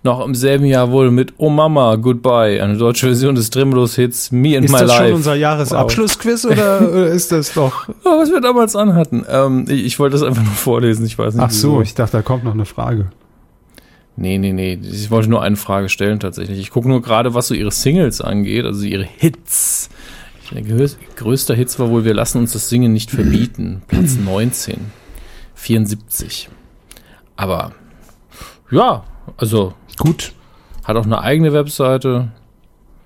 Noch 0.04 0.24
im 0.24 0.36
selben 0.36 0.66
Jahr 0.66 0.92
wurde 0.92 1.10
mit 1.10 1.34
Oh 1.38 1.50
Mama, 1.50 1.96
Goodbye, 1.96 2.62
eine 2.62 2.78
deutsche 2.78 3.08
Version 3.08 3.34
des 3.34 3.50
Tremelos-Hits 3.50 4.32
Me 4.32 4.56
and 4.56 4.66
Ist 4.66 4.72
My 4.72 4.80
das 4.82 4.90
Life. 4.90 5.04
schon 5.06 5.14
unser 5.16 5.34
Jahresabschlussquiz 5.36 6.46
oder 6.46 6.82
oder 6.92 7.08
ist 7.08 7.32
das 7.32 7.54
doch? 7.54 7.88
Was 8.04 8.30
wir 8.30 8.42
damals 8.42 8.76
anhatten. 8.76 9.26
Ähm, 9.28 9.66
ich, 9.68 9.86
ich 9.86 9.98
wollte 10.00 10.14
das 10.18 10.22
einfach 10.24 10.44
nur 10.44 10.54
vorlesen, 10.54 11.06
ich 11.08 11.18
weiß 11.18 11.34
nicht 11.34 11.44
Ach 11.44 11.50
so, 11.50 11.72
wieso. 11.72 11.82
ich 11.82 11.96
dachte, 11.96 12.18
da 12.18 12.22
kommt 12.22 12.44
noch 12.44 12.54
eine 12.54 12.66
Frage. 12.66 13.08
Nee, 14.18 14.38
nee, 14.38 14.54
nee. 14.54 14.80
Ich 14.82 15.12
wollte 15.12 15.30
nur 15.30 15.42
eine 15.42 15.58
Frage 15.58 15.90
stellen 15.90 16.20
tatsächlich. 16.20 16.60
Ich 16.60 16.72
gucke 16.72 16.88
nur 16.88 17.02
gerade, 17.02 17.34
was 17.34 17.48
so 17.48 17.54
ihre 17.54 17.72
Singles 17.72 18.22
angeht, 18.22 18.66
also 18.66 18.86
ihre 18.86 19.04
Hits. 19.04 19.90
Der 20.52 20.62
größte 20.62 21.56
Hits 21.56 21.80
war 21.80 21.90
wohl, 21.90 22.06
wir 22.06 22.14
lassen 22.14 22.38
uns 22.38 22.54
das 22.54 22.70
Singen 22.70 22.94
nicht 22.94 23.12
verbieten. 23.12 23.82
Platz 23.88 24.16
19. 24.24 24.92
74. 25.56 26.50
Aber 27.36 27.72
ja, 28.72 29.04
also 29.38 29.74
gut. 29.98 30.34
Hat 30.84 30.98
auch 30.98 31.06
eine 31.06 31.20
eigene 31.20 31.52
Webseite. 31.52 32.32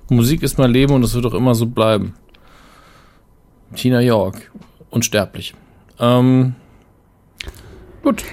Musik 0.09 0.43
ist 0.43 0.57
mein 0.57 0.71
Leben 0.71 0.93
und 0.93 1.03
es 1.03 1.13
wird 1.13 1.25
auch 1.25 1.33
immer 1.33 1.55
so 1.55 1.65
bleiben. 1.65 2.13
Tina 3.75 4.01
York. 4.01 4.51
Unsterblich. 4.89 5.53
Ähm, 5.99 6.55
gut. 8.03 8.23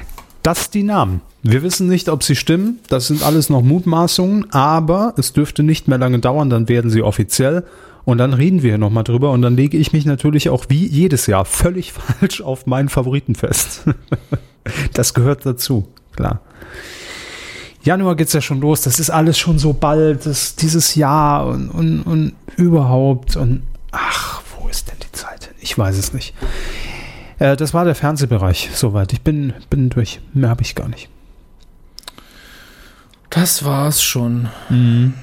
Das 0.47 0.71
die 0.71 0.85
Namen. 0.85 1.23
Wir 1.43 1.65
wissen 1.65 1.89
nicht, 1.89 2.09
ob 2.09 2.23
sie 2.23 2.37
stimmen. 2.37 2.79
Das 2.89 3.09
sind 3.09 3.25
alles 3.25 3.51
noch 3.51 3.63
Mutmaßungen, 3.63 4.53
aber 4.53 5.13
es 5.17 5.33
dürfte 5.33 5.65
nicht 5.65 5.89
mehr 5.89 5.99
lange 5.99 6.21
dauern, 6.21 6.51
dann 6.51 6.69
werden 6.69 6.89
sie 6.89 7.03
offiziell. 7.03 7.65
Und 8.05 8.19
dann 8.19 8.33
reden 8.33 8.63
wir 8.63 8.79
nochmal 8.79 9.03
drüber 9.03 9.33
und 9.33 9.43
dann 9.43 9.57
lege 9.57 9.77
ich 9.77 9.93
mich 9.93 10.07
natürlich 10.07 10.49
auch 10.49 10.67
wie 10.69 10.87
jedes 10.87 11.27
Jahr 11.27 11.47
völlig 11.47 11.93
falsch 12.21 12.43
auf 12.43 12.65
meinen 12.65 12.89
Favoriten 12.89 13.35
fest. 13.35 13.87
das 14.93 15.15
gehört 15.15 15.45
dazu, 15.45 15.89
klar. 16.15 16.43
Januar 17.83 18.15
geht's 18.15 18.33
ja 18.33 18.41
schon 18.41 18.61
los, 18.61 18.83
das 18.83 19.01
ist 19.01 19.11
alles 19.11 19.37
schon 19.37 19.59
so 19.59 19.73
bald, 19.73 20.27
das, 20.27 20.55
dieses 20.55 20.95
Jahr 20.95 21.49
und, 21.49 21.71
und, 21.71 22.03
und 22.03 22.33
überhaupt 22.57 23.35
und 23.35 23.63
ach, 23.91 24.43
wo 24.57 24.69
ist 24.69 24.93
denn 24.93 24.99
die 25.03 25.11
Zeit? 25.11 25.51
Ich 25.61 25.77
weiß 25.77 25.99
es 25.99 26.13
nicht. 26.13 26.35
Äh, 27.39 27.57
das 27.57 27.75
war 27.75 27.85
der 27.85 27.95
Fernsehbereich, 27.95 28.71
soweit. 28.75 29.13
Ich 29.13 29.23
bin, 29.23 29.53
bin 29.71 29.91
durch. 29.91 30.21
Mehr 30.33 30.51
habe 30.51 30.63
ich 30.63 30.75
gar 30.75 30.89
nicht. 30.89 31.09
Das 33.31 33.65
war's 33.65 34.03
schon. 34.03 34.49
Mhm. 34.69 35.15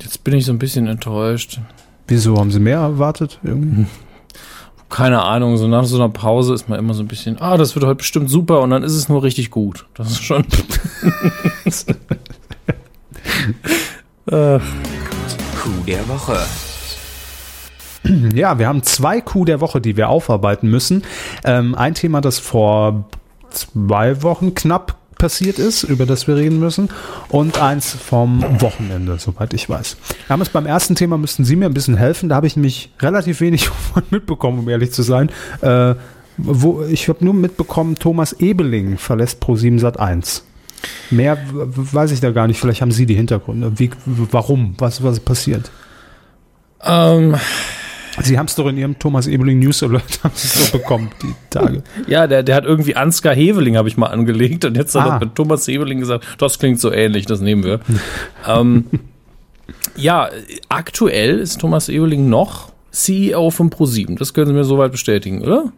Jetzt 0.00 0.22
bin 0.22 0.34
ich 0.34 0.44
so 0.44 0.52
ein 0.52 0.58
bisschen 0.58 0.86
enttäuscht. 0.86 1.60
Wieso 2.06 2.36
haben 2.38 2.50
Sie 2.50 2.60
mehr 2.60 2.78
erwartet? 2.78 3.40
Irgendwie? 3.42 3.86
Keine 4.88 5.22
Ahnung, 5.22 5.56
so 5.58 5.68
nach 5.68 5.84
so 5.84 5.96
einer 5.96 6.08
Pause 6.08 6.54
ist 6.54 6.68
man 6.68 6.78
immer 6.78 6.94
so 6.94 7.02
ein 7.02 7.08
bisschen, 7.08 7.38
ah, 7.40 7.58
das 7.58 7.74
wird 7.74 7.84
heute 7.84 7.96
bestimmt 7.96 8.30
super 8.30 8.60
und 8.62 8.70
dann 8.70 8.82
ist 8.82 8.94
es 8.94 9.10
nur 9.10 9.22
richtig 9.22 9.50
gut. 9.50 9.84
Das 9.94 10.10
ist 10.12 10.22
schon. 10.24 10.46
Coup 15.62 15.86
der 15.86 16.08
Woche. 16.08 16.38
Ja, 18.34 18.58
wir 18.58 18.68
haben 18.68 18.82
zwei 18.82 19.20
Coup 19.20 19.44
der 19.44 19.60
Woche, 19.60 19.80
die 19.80 19.96
wir 19.96 20.08
aufarbeiten 20.08 20.70
müssen. 20.70 21.02
Ähm, 21.44 21.74
ein 21.74 21.94
Thema, 21.94 22.20
das 22.20 22.38
vor 22.38 23.08
zwei 23.50 24.22
Wochen 24.22 24.54
knapp 24.54 24.96
passiert 25.18 25.58
ist, 25.58 25.82
über 25.82 26.06
das 26.06 26.28
wir 26.28 26.36
reden 26.36 26.60
müssen, 26.60 26.88
und 27.28 27.60
eins 27.60 27.92
vom 27.92 28.42
Wochenende, 28.60 29.18
soweit 29.18 29.52
ich 29.52 29.68
weiß. 29.68 29.96
Wir 30.26 30.32
haben 30.32 30.40
es 30.40 30.48
beim 30.48 30.64
ersten 30.64 30.94
Thema, 30.94 31.18
müssten 31.18 31.44
Sie 31.44 31.56
mir 31.56 31.66
ein 31.66 31.74
bisschen 31.74 31.96
helfen. 31.96 32.28
Da 32.28 32.36
habe 32.36 32.46
ich 32.46 32.56
nämlich 32.56 32.92
relativ 33.00 33.40
wenig 33.40 33.68
mitbekommen, 34.10 34.60
um 34.60 34.68
ehrlich 34.68 34.92
zu 34.92 35.02
sein. 35.02 35.30
Äh, 35.60 35.94
wo, 36.36 36.84
ich 36.84 37.08
habe 37.08 37.24
nur 37.24 37.34
mitbekommen, 37.34 37.96
Thomas 37.96 38.32
Ebeling 38.34 38.96
verlässt 38.96 39.42
Pro7 39.42 39.80
Sat 39.80 39.98
1. 39.98 40.44
Mehr 41.10 41.36
weiß 41.52 42.12
ich 42.12 42.20
da 42.20 42.30
gar 42.30 42.46
nicht. 42.46 42.60
Vielleicht 42.60 42.80
haben 42.80 42.92
Sie 42.92 43.06
die 43.06 43.16
Hintergründe. 43.16 43.72
Wie, 43.76 43.90
warum? 44.06 44.74
Was, 44.78 45.02
was 45.02 45.18
passiert? 45.18 45.72
Ähm, 46.84 47.34
Sie 48.22 48.38
haben 48.38 48.46
es 48.46 48.54
doch 48.54 48.66
in 48.66 48.76
Ihrem 48.76 48.98
Thomas 48.98 49.26
Ebeling 49.26 49.58
News 49.58 49.82
Alert 49.82 50.20
haben 50.24 50.34
Sie 50.34 50.48
so 50.48 50.78
bekommen, 50.78 51.10
die 51.22 51.34
Tage. 51.50 51.82
Ja, 52.06 52.26
der, 52.26 52.42
der 52.42 52.56
hat 52.56 52.64
irgendwie 52.64 52.96
Ansgar 52.96 53.34
Heveling, 53.34 53.76
habe 53.76 53.88
ich 53.88 53.96
mal 53.96 54.06
angelegt. 54.06 54.64
Und 54.64 54.76
jetzt 54.76 54.94
hat 54.94 55.06
ah. 55.06 55.14
er 55.14 55.20
mit 55.20 55.34
Thomas 55.34 55.66
Heveling 55.66 56.00
gesagt, 56.00 56.24
das 56.38 56.58
klingt 56.58 56.80
so 56.80 56.92
ähnlich, 56.92 57.26
das 57.26 57.40
nehmen 57.40 57.64
wir. 57.64 57.80
ähm, 58.46 58.86
ja, 59.96 60.30
aktuell 60.68 61.38
ist 61.38 61.60
Thomas 61.60 61.88
Ebeling 61.88 62.28
noch 62.28 62.72
CEO 62.90 63.50
von 63.50 63.70
ProSieben. 63.70 64.16
Das 64.16 64.34
können 64.34 64.46
Sie 64.48 64.52
mir 64.52 64.64
soweit 64.64 64.92
bestätigen, 64.92 65.42
oder? 65.42 65.72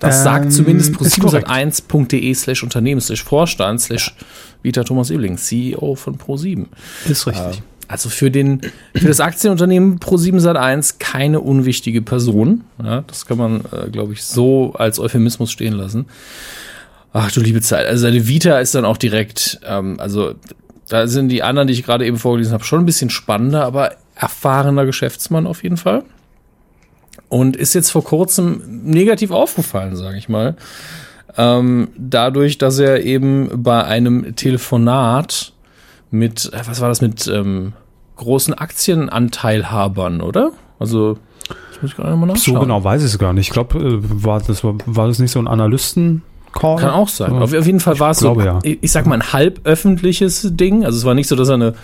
Das 0.00 0.18
ähm, 0.18 0.24
sagt 0.24 0.52
zumindest 0.52 0.94
pro701.de 0.94 2.34
slash 2.34 2.62
Unternehmen 2.62 3.00
slash 3.00 3.22
Vorstand 3.22 3.80
slash 3.80 4.14
Vita 4.62 4.82
Thomas 4.82 5.10
Ebeling, 5.10 5.36
CEO 5.36 5.94
von 5.94 6.16
Pro7. 6.16 6.66
Ist 7.08 7.26
richtig. 7.26 7.58
Äh, 7.58 7.62
also 7.90 8.08
für, 8.08 8.30
den, 8.30 8.60
für 8.94 9.08
das 9.08 9.18
Aktienunternehmen 9.18 9.98
Pro7 9.98 10.40
Sat1 10.40 10.94
keine 11.00 11.40
unwichtige 11.40 12.02
Person. 12.02 12.62
Ja, 12.82 13.02
das 13.02 13.26
kann 13.26 13.36
man, 13.36 13.62
äh, 13.72 13.90
glaube 13.90 14.12
ich, 14.12 14.22
so 14.22 14.74
als 14.74 15.00
Euphemismus 15.00 15.50
stehen 15.50 15.72
lassen. 15.72 16.06
Ach 17.12 17.32
du 17.32 17.40
liebe 17.40 17.60
Zeit. 17.60 17.86
Also 17.86 18.02
seine 18.02 18.28
Vita 18.28 18.60
ist 18.60 18.76
dann 18.76 18.84
auch 18.84 18.96
direkt, 18.96 19.58
ähm, 19.66 19.98
also 19.98 20.34
da 20.88 21.08
sind 21.08 21.30
die 21.30 21.42
anderen, 21.42 21.66
die 21.66 21.74
ich 21.74 21.82
gerade 21.82 22.06
eben 22.06 22.16
vorgelesen 22.16 22.52
habe, 22.52 22.62
schon 22.62 22.78
ein 22.78 22.86
bisschen 22.86 23.10
spannender, 23.10 23.64
aber 23.64 23.96
erfahrener 24.14 24.86
Geschäftsmann 24.86 25.48
auf 25.48 25.64
jeden 25.64 25.76
Fall. 25.76 26.04
Und 27.28 27.56
ist 27.56 27.74
jetzt 27.74 27.90
vor 27.90 28.04
kurzem 28.04 28.82
negativ 28.84 29.32
aufgefallen, 29.32 29.96
sage 29.96 30.16
ich 30.16 30.28
mal. 30.28 30.54
Ähm, 31.36 31.88
dadurch, 31.96 32.58
dass 32.58 32.78
er 32.78 33.02
eben 33.02 33.50
bei 33.64 33.84
einem 33.84 34.36
Telefonat 34.36 35.52
mit, 36.10 36.52
äh, 36.52 36.60
was 36.66 36.80
war 36.80 36.88
das, 36.88 37.00
mit 37.00 37.26
ähm, 37.28 37.72
großen 38.16 38.54
Aktienanteilhabern, 38.54 40.20
oder? 40.20 40.52
Also, 40.78 41.18
das 41.48 41.82
muss 41.82 41.90
ich 41.92 41.96
gerade 41.96 42.16
mal 42.16 42.26
nachschauen. 42.26 42.54
So 42.54 42.60
genau 42.60 42.84
weiß 42.84 43.02
ich 43.02 43.12
es 43.12 43.18
gar 43.18 43.32
nicht. 43.32 43.48
Ich 43.48 43.52
glaube, 43.52 43.78
äh, 43.78 43.98
war, 44.00 44.40
das, 44.40 44.64
war, 44.64 44.74
war 44.86 45.08
das 45.08 45.18
nicht 45.18 45.30
so 45.30 45.38
ein 45.38 45.48
Analysten- 45.48 46.22
Call? 46.52 46.76
Kann 46.76 46.90
auch 46.90 47.08
sein. 47.08 47.32
Auf, 47.34 47.54
auf 47.54 47.66
jeden 47.66 47.80
Fall 47.80 47.98
war 48.00 48.10
es 48.10 48.18
so, 48.18 48.40
ja. 48.40 48.58
ich 48.62 48.90
sag 48.90 49.06
mal, 49.06 49.14
ein 49.14 49.32
halb 49.32 49.60
öffentliches 49.64 50.48
Ding. 50.50 50.84
Also 50.84 50.98
es 50.98 51.04
war 51.04 51.14
nicht 51.14 51.28
so, 51.28 51.36
dass 51.36 51.48
er 51.48 51.54
eine, 51.54 51.74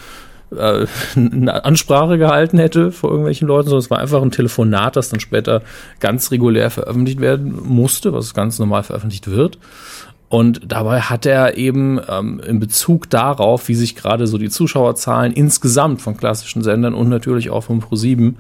äh, 0.51 0.87
eine 1.17 1.65
Ansprache 1.65 2.19
gehalten 2.19 2.59
hätte 2.59 2.93
vor 2.93 3.11
irgendwelchen 3.11 3.47
Leuten, 3.47 3.69
sondern 3.69 3.85
es 3.85 3.91
war 3.91 3.99
einfach 3.99 4.23
ein 4.23 4.31
Telefonat, 4.31 4.97
das 4.97 5.09
dann 5.09 5.21
später 5.21 5.63
ganz 6.01 6.31
regulär 6.31 6.71
veröffentlicht 6.71 7.21
werden 7.21 7.57
musste, 7.65 8.13
was 8.13 8.35
ganz 8.35 8.59
normal 8.59 8.83
veröffentlicht 8.83 9.31
wird. 9.31 9.59
Und 10.29 10.61
dabei 10.67 11.03
hat 11.03 11.25
er 11.25 11.57
eben 11.57 12.01
ähm, 12.09 12.41
in 12.45 12.59
Bezug 12.59 13.09
darauf, 13.11 13.69
wie 13.69 13.77
sich 13.77 13.95
gerade 13.95 14.27
so 14.27 14.39
die 14.39 14.51
Zuschauerzahlen 14.51 15.33
insgesamt 15.33 16.03
von 16.03 16.17
klassischen 16.17 16.63
Sendern 16.63 16.95
und 16.95 17.09
natürlich 17.09 17.51
auch 17.51 17.63
von 17.63 17.81
Pro7 17.81 18.35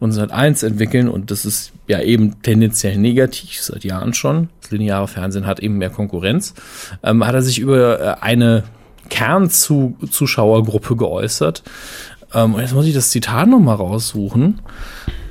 und 0.00 0.12
Sat1 0.12 0.66
entwickeln. 0.66 1.08
Und 1.08 1.30
das 1.30 1.46
ist 1.46 1.72
ja 1.86 2.00
eben 2.00 2.42
tendenziell 2.42 2.98
negativ 2.98 3.62
seit 3.62 3.84
Jahren 3.84 4.12
schon. 4.12 4.50
Das 4.60 4.70
lineare 4.70 5.08
Fernsehen 5.08 5.46
hat 5.46 5.60
eben 5.60 5.78
mehr 5.78 5.90
Konkurrenz. 5.90 6.54
Ähm, 7.02 7.26
hat 7.26 7.34
er 7.34 7.42
sich 7.42 7.58
über 7.58 8.00
äh, 8.00 8.16
eine 8.20 8.64
Kernzuschauergruppe 9.08 10.96
geäußert. 10.96 11.62
Ähm, 12.34 12.54
und 12.54 12.60
jetzt 12.60 12.74
muss 12.74 12.86
ich 12.86 12.94
das 12.94 13.10
Zitat 13.10 13.48
nochmal 13.48 13.76
raussuchen. 13.76 14.60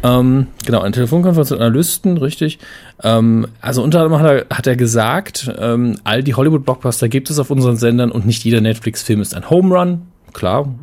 Ähm, 0.03 0.47
genau, 0.65 0.81
eine 0.81 0.91
Telefonkonferenz 0.91 1.51
mit 1.51 1.61
Analysten, 1.61 2.17
richtig. 2.17 2.59
Ähm, 3.03 3.47
also 3.61 3.83
unter 3.83 4.01
anderem 4.01 4.21
hat 4.21 4.45
er, 4.49 4.55
hat 4.55 4.67
er 4.67 4.75
gesagt, 4.75 5.51
ähm, 5.59 5.97
all 6.03 6.23
die 6.23 6.33
Hollywood-Blockbuster 6.33 7.09
gibt 7.09 7.29
es 7.29 7.39
auf 7.39 7.51
unseren 7.51 7.77
Sendern 7.77 8.11
und 8.11 8.25
nicht 8.25 8.43
jeder 8.43 8.61
Netflix-Film 8.61 9.21
ist 9.21 9.35
ein 9.35 9.49
Home 9.49 9.75
Run. 9.75 10.01
Klar, 10.31 10.73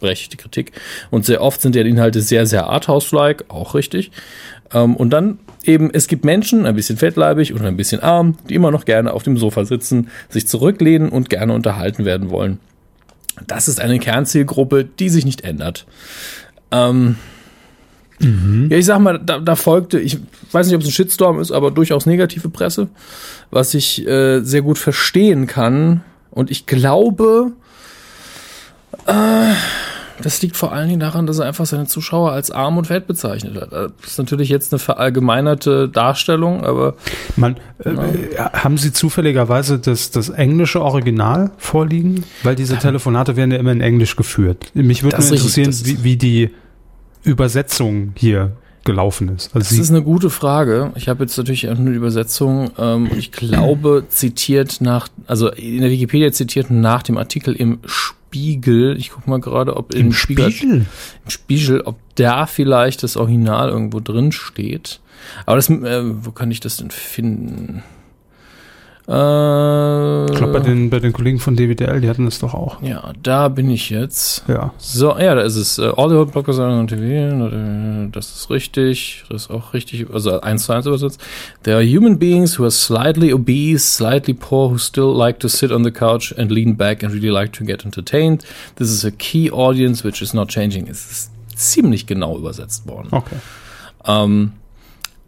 berechtigte 0.00 0.36
Kritik. 0.36 0.72
Und 1.10 1.24
sehr 1.24 1.40
oft 1.40 1.60
sind 1.60 1.76
die 1.76 1.80
Inhalte 1.80 2.20
sehr, 2.20 2.46
sehr 2.46 2.66
Arthouse-like, 2.66 3.44
auch 3.48 3.74
richtig. 3.74 4.10
Ähm, 4.72 4.96
und 4.96 5.10
dann 5.10 5.38
eben, 5.64 5.90
es 5.92 6.08
gibt 6.08 6.24
Menschen, 6.24 6.66
ein 6.66 6.74
bisschen 6.74 6.96
fettleibig 6.96 7.54
oder 7.54 7.66
ein 7.66 7.76
bisschen 7.76 8.00
arm, 8.00 8.36
die 8.48 8.54
immer 8.54 8.72
noch 8.72 8.84
gerne 8.84 9.12
auf 9.12 9.22
dem 9.22 9.36
Sofa 9.36 9.64
sitzen, 9.64 10.08
sich 10.28 10.48
zurücklehnen 10.48 11.10
und 11.10 11.30
gerne 11.30 11.52
unterhalten 11.52 12.04
werden 12.04 12.30
wollen. 12.30 12.58
Das 13.46 13.68
ist 13.68 13.80
eine 13.80 13.98
Kernzielgruppe, 13.98 14.84
die 14.84 15.08
sich 15.08 15.24
nicht 15.24 15.42
ändert. 15.42 15.86
Ähm, 16.72 17.16
Mhm. 18.20 18.68
Ja, 18.70 18.76
ich 18.76 18.86
sag 18.86 18.98
mal, 19.00 19.18
da, 19.18 19.38
da, 19.38 19.56
folgte, 19.56 19.98
ich 19.98 20.18
weiß 20.52 20.66
nicht, 20.66 20.76
ob 20.76 20.82
es 20.82 20.88
ein 20.88 20.92
Shitstorm 20.92 21.40
ist, 21.40 21.50
aber 21.50 21.70
durchaus 21.70 22.06
negative 22.06 22.48
Presse, 22.48 22.88
was 23.50 23.74
ich 23.74 24.06
äh, 24.06 24.40
sehr 24.40 24.62
gut 24.62 24.78
verstehen 24.78 25.46
kann. 25.46 26.02
Und 26.30 26.50
ich 26.50 26.66
glaube, 26.66 27.52
äh, 29.06 29.54
das 30.22 30.40
liegt 30.42 30.56
vor 30.56 30.72
allen 30.72 30.88
Dingen 30.88 31.00
daran, 31.00 31.26
dass 31.26 31.38
er 31.38 31.46
einfach 31.46 31.66
seine 31.66 31.86
Zuschauer 31.86 32.32
als 32.32 32.50
arm 32.50 32.78
und 32.78 32.86
fett 32.86 33.06
bezeichnet 33.06 33.60
hat. 33.60 33.72
Das 33.72 33.90
ist 34.06 34.18
natürlich 34.18 34.48
jetzt 34.48 34.72
eine 34.72 34.78
verallgemeinerte 34.78 35.88
Darstellung, 35.88 36.64
aber. 36.64 36.94
Man, 37.36 37.56
äh, 37.78 37.90
haben 38.36 38.78
Sie 38.78 38.92
zufälligerweise 38.92 39.78
das, 39.78 40.10
das 40.10 40.28
englische 40.28 40.80
Original 40.80 41.50
vorliegen? 41.58 42.24
Weil 42.42 42.54
diese 42.54 42.76
Telefonate 42.78 43.36
werden 43.36 43.50
ja 43.50 43.58
immer 43.58 43.72
in 43.72 43.80
Englisch 43.80 44.16
geführt. 44.16 44.70
Mich 44.74 45.02
würde 45.02 45.20
nur 45.20 45.32
interessieren, 45.32 45.74
wie, 45.84 46.04
wie 46.04 46.16
die 46.16 46.50
Übersetzung 47.24 48.12
hier 48.16 48.56
gelaufen 48.84 49.28
ist. 49.28 49.54
Also 49.54 49.68
das 49.68 49.78
ist 49.78 49.90
eine 49.90 50.02
gute 50.02 50.30
Frage. 50.30 50.92
Ich 50.96 51.08
habe 51.08 51.24
jetzt 51.24 51.36
natürlich 51.36 51.62
nur 51.62 51.90
die 51.90 51.96
Übersetzung. 51.96 52.70
Ähm, 52.78 53.10
ich 53.16 53.30
glaube, 53.32 54.04
zitiert 54.08 54.80
nach, 54.80 55.08
also 55.26 55.50
in 55.50 55.80
der 55.80 55.90
Wikipedia 55.90 56.32
zitiert 56.32 56.70
nach 56.70 57.02
dem 57.02 57.16
Artikel 57.16 57.54
im 57.54 57.78
Spiegel. 57.84 58.96
Ich 58.96 59.10
gucke 59.10 59.30
mal 59.30 59.40
gerade, 59.40 59.76
ob 59.76 59.94
im, 59.94 60.06
im 60.06 60.12
Spiegel, 60.12 60.50
Spiegel, 60.50 60.86
im 61.24 61.30
Spiegel, 61.30 61.80
ob 61.82 61.96
da 62.16 62.46
vielleicht 62.46 63.02
das 63.02 63.16
Original 63.16 63.68
irgendwo 63.68 64.00
drin 64.00 64.32
steht. 64.32 65.00
Aber 65.46 65.56
das, 65.56 65.70
äh, 65.70 66.02
wo 66.24 66.32
kann 66.32 66.50
ich 66.50 66.60
das 66.60 66.78
denn 66.78 66.90
finden? 66.90 67.82
Äh, 69.08 70.26
Ich 70.32 70.36
glaube, 70.38 70.52
bei 70.52 70.60
den, 70.60 70.90
bei 70.90 71.00
den 71.00 71.12
Kollegen 71.12 71.38
von 71.38 71.56
DWDL, 71.56 72.00
die 72.00 72.08
hatten 72.08 72.24
das 72.24 72.38
doch 72.38 72.54
auch. 72.54 72.80
ja, 72.82 73.12
da 73.22 73.48
bin 73.48 73.70
ich 73.70 73.90
jetzt. 73.90 74.44
Ja. 74.48 74.72
So, 74.78 75.18
ja, 75.18 75.34
da 75.34 75.42
ist 75.42 75.56
es. 75.56 75.78
Äh, 75.78 75.88
Audio 75.96 76.24
Blockers 76.24 76.58
on 76.58 76.86
TV, 76.86 78.08
das 78.12 78.26
ist 78.36 78.50
richtig, 78.50 79.24
das 79.28 79.42
ist 79.42 79.50
auch 79.50 79.74
richtig, 79.74 80.06
also 80.12 80.40
eins 80.40 80.64
zu 80.66 80.72
eins 80.72 80.86
übersetzt. 80.86 81.20
There 81.64 81.76
are 81.76 81.84
human 81.84 82.18
beings 82.18 82.58
who 82.58 82.62
are 82.62 82.70
slightly 82.70 83.32
obese, 83.32 83.80
slightly 83.84 84.34
poor, 84.34 84.70
who 84.70 84.78
still 84.78 85.12
like 85.16 85.40
to 85.40 85.48
sit 85.48 85.72
on 85.72 85.82
the 85.84 85.90
couch 85.90 86.32
and 86.38 86.50
lean 86.52 86.76
back 86.76 87.02
and 87.02 87.12
really 87.12 87.28
like 87.30 87.52
to 87.58 87.64
get 87.64 87.84
entertained. 87.84 88.44
This 88.76 88.88
is 88.90 89.04
a 89.04 89.10
key 89.10 89.50
audience 89.50 90.04
which 90.04 90.22
is 90.22 90.32
not 90.32 90.48
changing. 90.48 90.86
Es 90.88 91.10
ist 91.10 91.30
ziemlich 91.56 92.06
genau 92.06 92.38
übersetzt 92.38 92.86
worden. 92.86 93.08
Okay. 93.10 93.36
Ähm, 94.06 94.52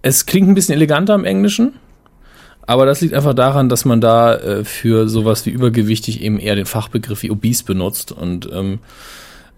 es 0.02 0.26
klingt 0.26 0.48
ein 0.48 0.54
bisschen 0.54 0.74
eleganter 0.74 1.14
im 1.14 1.24
Englischen, 1.24 1.74
aber 2.66 2.86
das 2.86 3.00
liegt 3.00 3.14
einfach 3.14 3.34
daran, 3.34 3.68
dass 3.68 3.84
man 3.84 4.00
da 4.00 4.34
äh, 4.36 4.64
für 4.64 5.08
sowas 5.08 5.44
wie 5.46 5.50
übergewichtig 5.50 6.22
eben 6.22 6.38
eher 6.38 6.56
den 6.56 6.66
Fachbegriff 6.66 7.22
wie 7.22 7.30
obese 7.30 7.64
benutzt. 7.64 8.12
Und 8.12 8.48
ähm, 8.52 8.78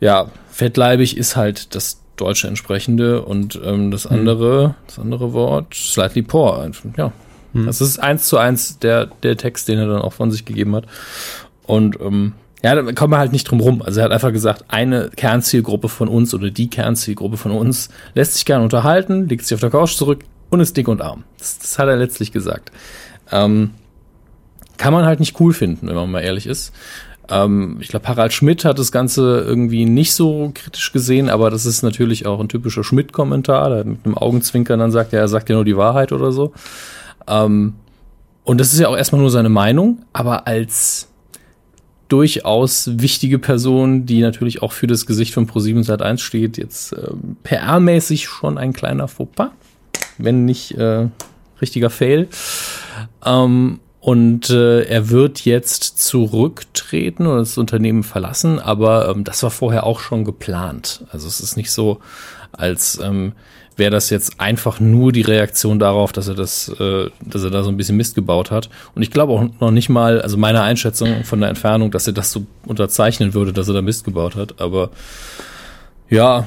ja, 0.00 0.30
fettleibig 0.50 1.16
ist 1.16 1.36
halt 1.36 1.74
das 1.74 2.00
deutsche 2.16 2.48
entsprechende 2.48 3.22
und 3.22 3.60
ähm, 3.62 3.90
das 3.90 4.06
andere, 4.06 4.74
das 4.86 4.98
andere 4.98 5.32
Wort, 5.32 5.74
slightly 5.74 6.22
poor. 6.22 6.68
Ja, 6.96 7.12
das 7.52 7.80
ist 7.80 7.98
eins 7.98 8.28
zu 8.28 8.38
eins 8.38 8.78
der, 8.78 9.06
der 9.22 9.36
Text, 9.36 9.68
den 9.68 9.78
er 9.78 9.86
dann 9.86 10.02
auch 10.02 10.12
von 10.12 10.30
sich 10.30 10.44
gegeben 10.44 10.74
hat. 10.74 10.84
Und 11.64 11.98
ähm, 12.00 12.32
ja, 12.62 12.74
da 12.74 12.92
kommen 12.92 13.12
wir 13.12 13.18
halt 13.18 13.32
nicht 13.32 13.44
drum 13.44 13.60
rum. 13.60 13.82
Also 13.82 14.00
er 14.00 14.06
hat 14.06 14.12
einfach 14.12 14.32
gesagt, 14.32 14.64
eine 14.68 15.10
Kernzielgruppe 15.14 15.88
von 15.88 16.08
uns 16.08 16.34
oder 16.34 16.50
die 16.50 16.68
Kernzielgruppe 16.68 17.36
von 17.36 17.52
uns 17.52 17.88
lässt 18.14 18.34
sich 18.34 18.44
gerne 18.44 18.64
unterhalten, 18.64 19.28
legt 19.28 19.44
sich 19.44 19.54
auf 19.54 19.60
der 19.60 19.70
Couch 19.70 19.96
zurück 19.96 20.24
und 20.56 20.62
ist 20.62 20.76
dick 20.76 20.88
und 20.88 21.02
arm. 21.02 21.24
Das, 21.38 21.58
das 21.58 21.78
hat 21.78 21.88
er 21.88 21.96
letztlich 21.96 22.32
gesagt. 22.32 22.72
Ähm, 23.30 23.70
kann 24.78 24.92
man 24.92 25.04
halt 25.04 25.20
nicht 25.20 25.38
cool 25.40 25.52
finden, 25.52 25.86
wenn 25.86 25.94
man 25.94 26.10
mal 26.10 26.20
ehrlich 26.20 26.46
ist. 26.46 26.72
Ähm, 27.28 27.78
ich 27.80 27.88
glaube, 27.88 28.08
Harald 28.08 28.32
Schmidt 28.32 28.64
hat 28.64 28.78
das 28.78 28.92
Ganze 28.92 29.40
irgendwie 29.40 29.84
nicht 29.84 30.14
so 30.14 30.50
kritisch 30.54 30.92
gesehen, 30.92 31.28
aber 31.28 31.50
das 31.50 31.66
ist 31.66 31.82
natürlich 31.82 32.26
auch 32.26 32.40
ein 32.40 32.48
typischer 32.48 32.84
Schmidt-Kommentar, 32.84 33.70
der 33.70 33.84
mit 33.84 34.04
einem 34.04 34.16
Augenzwinkern 34.16 34.78
dann 34.78 34.92
sagt, 34.92 35.12
ja, 35.12 35.20
er 35.20 35.28
sagt 35.28 35.48
ja 35.48 35.56
nur 35.56 35.64
die 35.64 35.76
Wahrheit 35.76 36.12
oder 36.12 36.32
so. 36.32 36.52
Ähm, 37.26 37.74
und 38.44 38.58
das 38.58 38.72
ist 38.72 38.78
ja 38.78 38.88
auch 38.88 38.96
erstmal 38.96 39.20
nur 39.20 39.30
seine 39.30 39.48
Meinung, 39.48 40.02
aber 40.12 40.46
als 40.46 41.08
durchaus 42.08 42.90
wichtige 43.00 43.40
Person, 43.40 44.06
die 44.06 44.20
natürlich 44.20 44.62
auch 44.62 44.72
für 44.72 44.86
das 44.86 45.06
Gesicht 45.06 45.34
von 45.34 45.48
Pro7 45.48 45.84
Sat1 45.84 46.18
steht, 46.18 46.56
jetzt 46.56 46.92
ähm, 46.92 47.36
PR-mäßig 47.44 48.28
schon 48.28 48.58
ein 48.58 48.72
kleiner 48.72 49.08
Fauxpas, 49.08 49.50
wenn 50.18 50.44
nicht 50.44 50.72
äh, 50.72 51.08
richtiger 51.60 51.90
Fail. 51.90 52.28
Ähm, 53.24 53.80
und 54.00 54.50
äh, 54.50 54.82
er 54.82 55.10
wird 55.10 55.44
jetzt 55.44 55.98
zurücktreten 55.98 57.26
oder 57.26 57.38
das 57.38 57.58
Unternehmen 57.58 58.04
verlassen, 58.04 58.60
aber 58.60 59.08
ähm, 59.08 59.24
das 59.24 59.42
war 59.42 59.50
vorher 59.50 59.84
auch 59.84 59.98
schon 59.98 60.24
geplant. 60.24 61.04
Also 61.10 61.26
es 61.26 61.40
ist 61.40 61.56
nicht 61.56 61.72
so, 61.72 61.98
als 62.52 63.00
ähm, 63.02 63.32
wäre 63.76 63.90
das 63.90 64.10
jetzt 64.10 64.40
einfach 64.40 64.80
nur 64.80 65.12
die 65.12 65.22
Reaktion 65.22 65.78
darauf, 65.78 66.12
dass 66.12 66.28
er 66.28 66.34
das, 66.34 66.68
äh, 66.80 67.10
dass 67.20 67.42
er 67.42 67.50
da 67.50 67.62
so 67.62 67.68
ein 67.68 67.76
bisschen 67.76 67.96
Mist 67.96 68.14
gebaut 68.14 68.50
hat. 68.50 68.70
Und 68.94 69.02
ich 69.02 69.10
glaube 69.10 69.32
auch 69.32 69.44
noch 69.60 69.70
nicht 69.70 69.88
mal, 69.88 70.22
also 70.22 70.36
meine 70.36 70.62
Einschätzung 70.62 71.24
von 71.24 71.40
der 71.40 71.48
Entfernung, 71.48 71.90
dass 71.90 72.06
er 72.06 72.12
das 72.12 72.32
so 72.32 72.46
unterzeichnen 72.64 73.34
würde, 73.34 73.52
dass 73.52 73.68
er 73.68 73.74
da 73.74 73.82
Mist 73.82 74.04
gebaut 74.04 74.36
hat. 74.36 74.60
Aber 74.60 74.90
ja, 76.08 76.46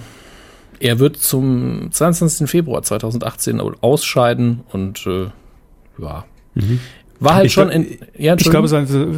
er 0.80 1.00
wird 1.00 1.18
zum 1.18 1.92
22. 1.92 2.50
Februar 2.50 2.82
2018 2.84 3.60
ausscheiden 3.82 4.62
und 4.72 5.06
äh, 5.06 5.28
ja. 5.98 6.24
War 7.20 7.36
halt 7.36 7.46
Ich 7.48 7.54
schon 7.54 7.70
in, 7.70 7.98
ja, 8.18 8.36
Ich 8.38 8.50
glaube, 8.50 8.68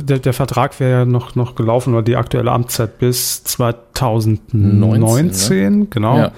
der, 0.03 0.19
der 0.19 0.33
Vertrag 0.33 0.79
wäre 0.79 0.91
ja 0.91 1.05
noch, 1.05 1.35
noch 1.35 1.53
gelaufen 1.55 1.93
oder 1.93 2.03
die 2.03 2.15
aktuelle 2.15 2.51
Amtszeit 2.51 2.97
bis 2.97 3.43
2019, 3.43 5.89
genau. 5.89 6.17
Ja. 6.17 6.31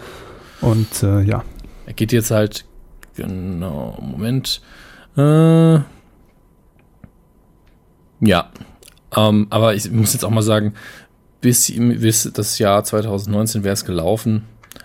Und 0.59 1.03
äh, 1.03 1.21
ja. 1.21 1.43
Er 1.85 1.93
geht 1.93 2.11
jetzt 2.11 2.31
halt, 2.31 2.65
genau, 3.15 3.97
Moment. 4.01 4.61
Äh, 5.15 5.75
ja, 8.19 8.49
ähm, 9.15 9.47
aber 9.49 9.75
ich 9.75 9.89
muss 9.91 10.13
jetzt 10.13 10.25
auch 10.25 10.31
mal 10.31 10.41
sagen, 10.41 10.73
bis, 11.41 11.71
bis 11.75 12.31
das 12.33 12.57
Jahr 12.59 12.83
2019 12.83 13.63
wäre 13.63 13.73
es 13.73 13.85
gelaufen. 13.85 14.43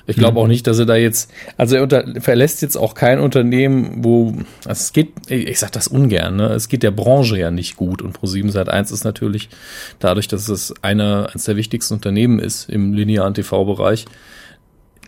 Ich 0.08 0.16
glaube 0.16 0.40
auch 0.40 0.46
nicht, 0.46 0.66
dass 0.66 0.78
er 0.78 0.86
da 0.86 0.96
jetzt, 0.96 1.30
also 1.58 1.76
er 1.76 1.82
unter, 1.82 2.02
verlässt 2.20 2.62
jetzt 2.62 2.76
auch 2.76 2.94
kein 2.94 3.20
Unternehmen, 3.20 4.02
wo, 4.02 4.32
also 4.64 4.80
es 4.80 4.94
geht, 4.94 5.12
ich, 5.28 5.46
ich 5.46 5.58
sag 5.58 5.70
das 5.72 5.86
ungern, 5.86 6.36
ne? 6.36 6.46
es 6.46 6.70
geht 6.70 6.82
der 6.82 6.92
Branche 6.92 7.38
ja 7.38 7.50
nicht 7.50 7.76
gut 7.76 8.00
und 8.00 8.18
Pro7 8.18 8.50
Sat 8.50 8.70
1 8.70 8.90
ist 8.90 9.04
natürlich 9.04 9.50
dadurch, 9.98 10.26
dass 10.26 10.48
es 10.48 10.72
eine, 10.80 11.28
eines 11.28 11.44
der 11.44 11.56
wichtigsten 11.56 11.92
Unternehmen 11.92 12.38
ist 12.38 12.70
im 12.70 12.94
linearen 12.94 13.34
TV-Bereich, 13.34 14.06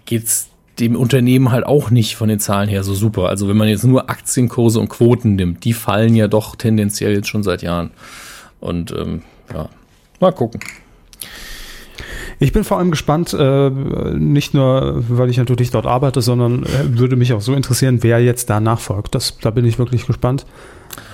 geht's 0.05 0.51
dem 0.79 0.97
Unternehmen 0.97 1.51
halt 1.51 1.65
auch 1.65 1.91
nicht 1.91 2.17
von 2.17 2.29
den 2.29 2.39
Zahlen 2.39 2.69
her 2.69 2.85
so 2.85 2.95
super. 2.95 3.29
Also 3.29 3.49
wenn 3.49 3.57
man 3.57 3.69
jetzt 3.69 3.85
nur 3.85 4.11
Aktienkurse 4.11 4.81
und 4.81 4.89
Quoten 4.89 5.35
nimmt, 5.35 5.65
die 5.65 5.73
fallen 5.73 6.15
ja 6.15 6.29
doch 6.29 6.57
tendenziell 6.57 7.15
jetzt 7.15 7.29
schon 7.29 7.43
seit 7.43 7.63
Jahren. 7.63 7.91
Und 8.61 8.93
ähm, 8.93 9.23
ja, 9.53 9.71
mal 10.21 10.33
gucken. 10.33 10.61
Ich 12.43 12.55
bin 12.55 12.65
vor 12.65 12.79
allem 12.79 12.91
gespannt, 12.91 13.35
äh, 13.35 13.69
nicht 13.71 14.55
nur, 14.55 15.05
weil 15.09 15.29
ich 15.29 15.37
natürlich 15.37 15.71
dort 15.71 15.85
arbeite, 15.85 16.23
sondern 16.23 16.65
äh, 16.65 16.99
würde 16.99 17.15
mich 17.15 17.35
auch 17.35 17.43
so 17.43 17.53
interessieren, 17.55 17.99
wer 18.01 18.19
jetzt 18.19 18.49
da 18.49 18.61
nachfolgt. 18.61 19.15
Das, 19.15 19.37
da 19.39 19.51
bin 19.51 19.67
ich 19.67 19.79
wirklich 19.79 20.07
gespannt. 20.07 20.47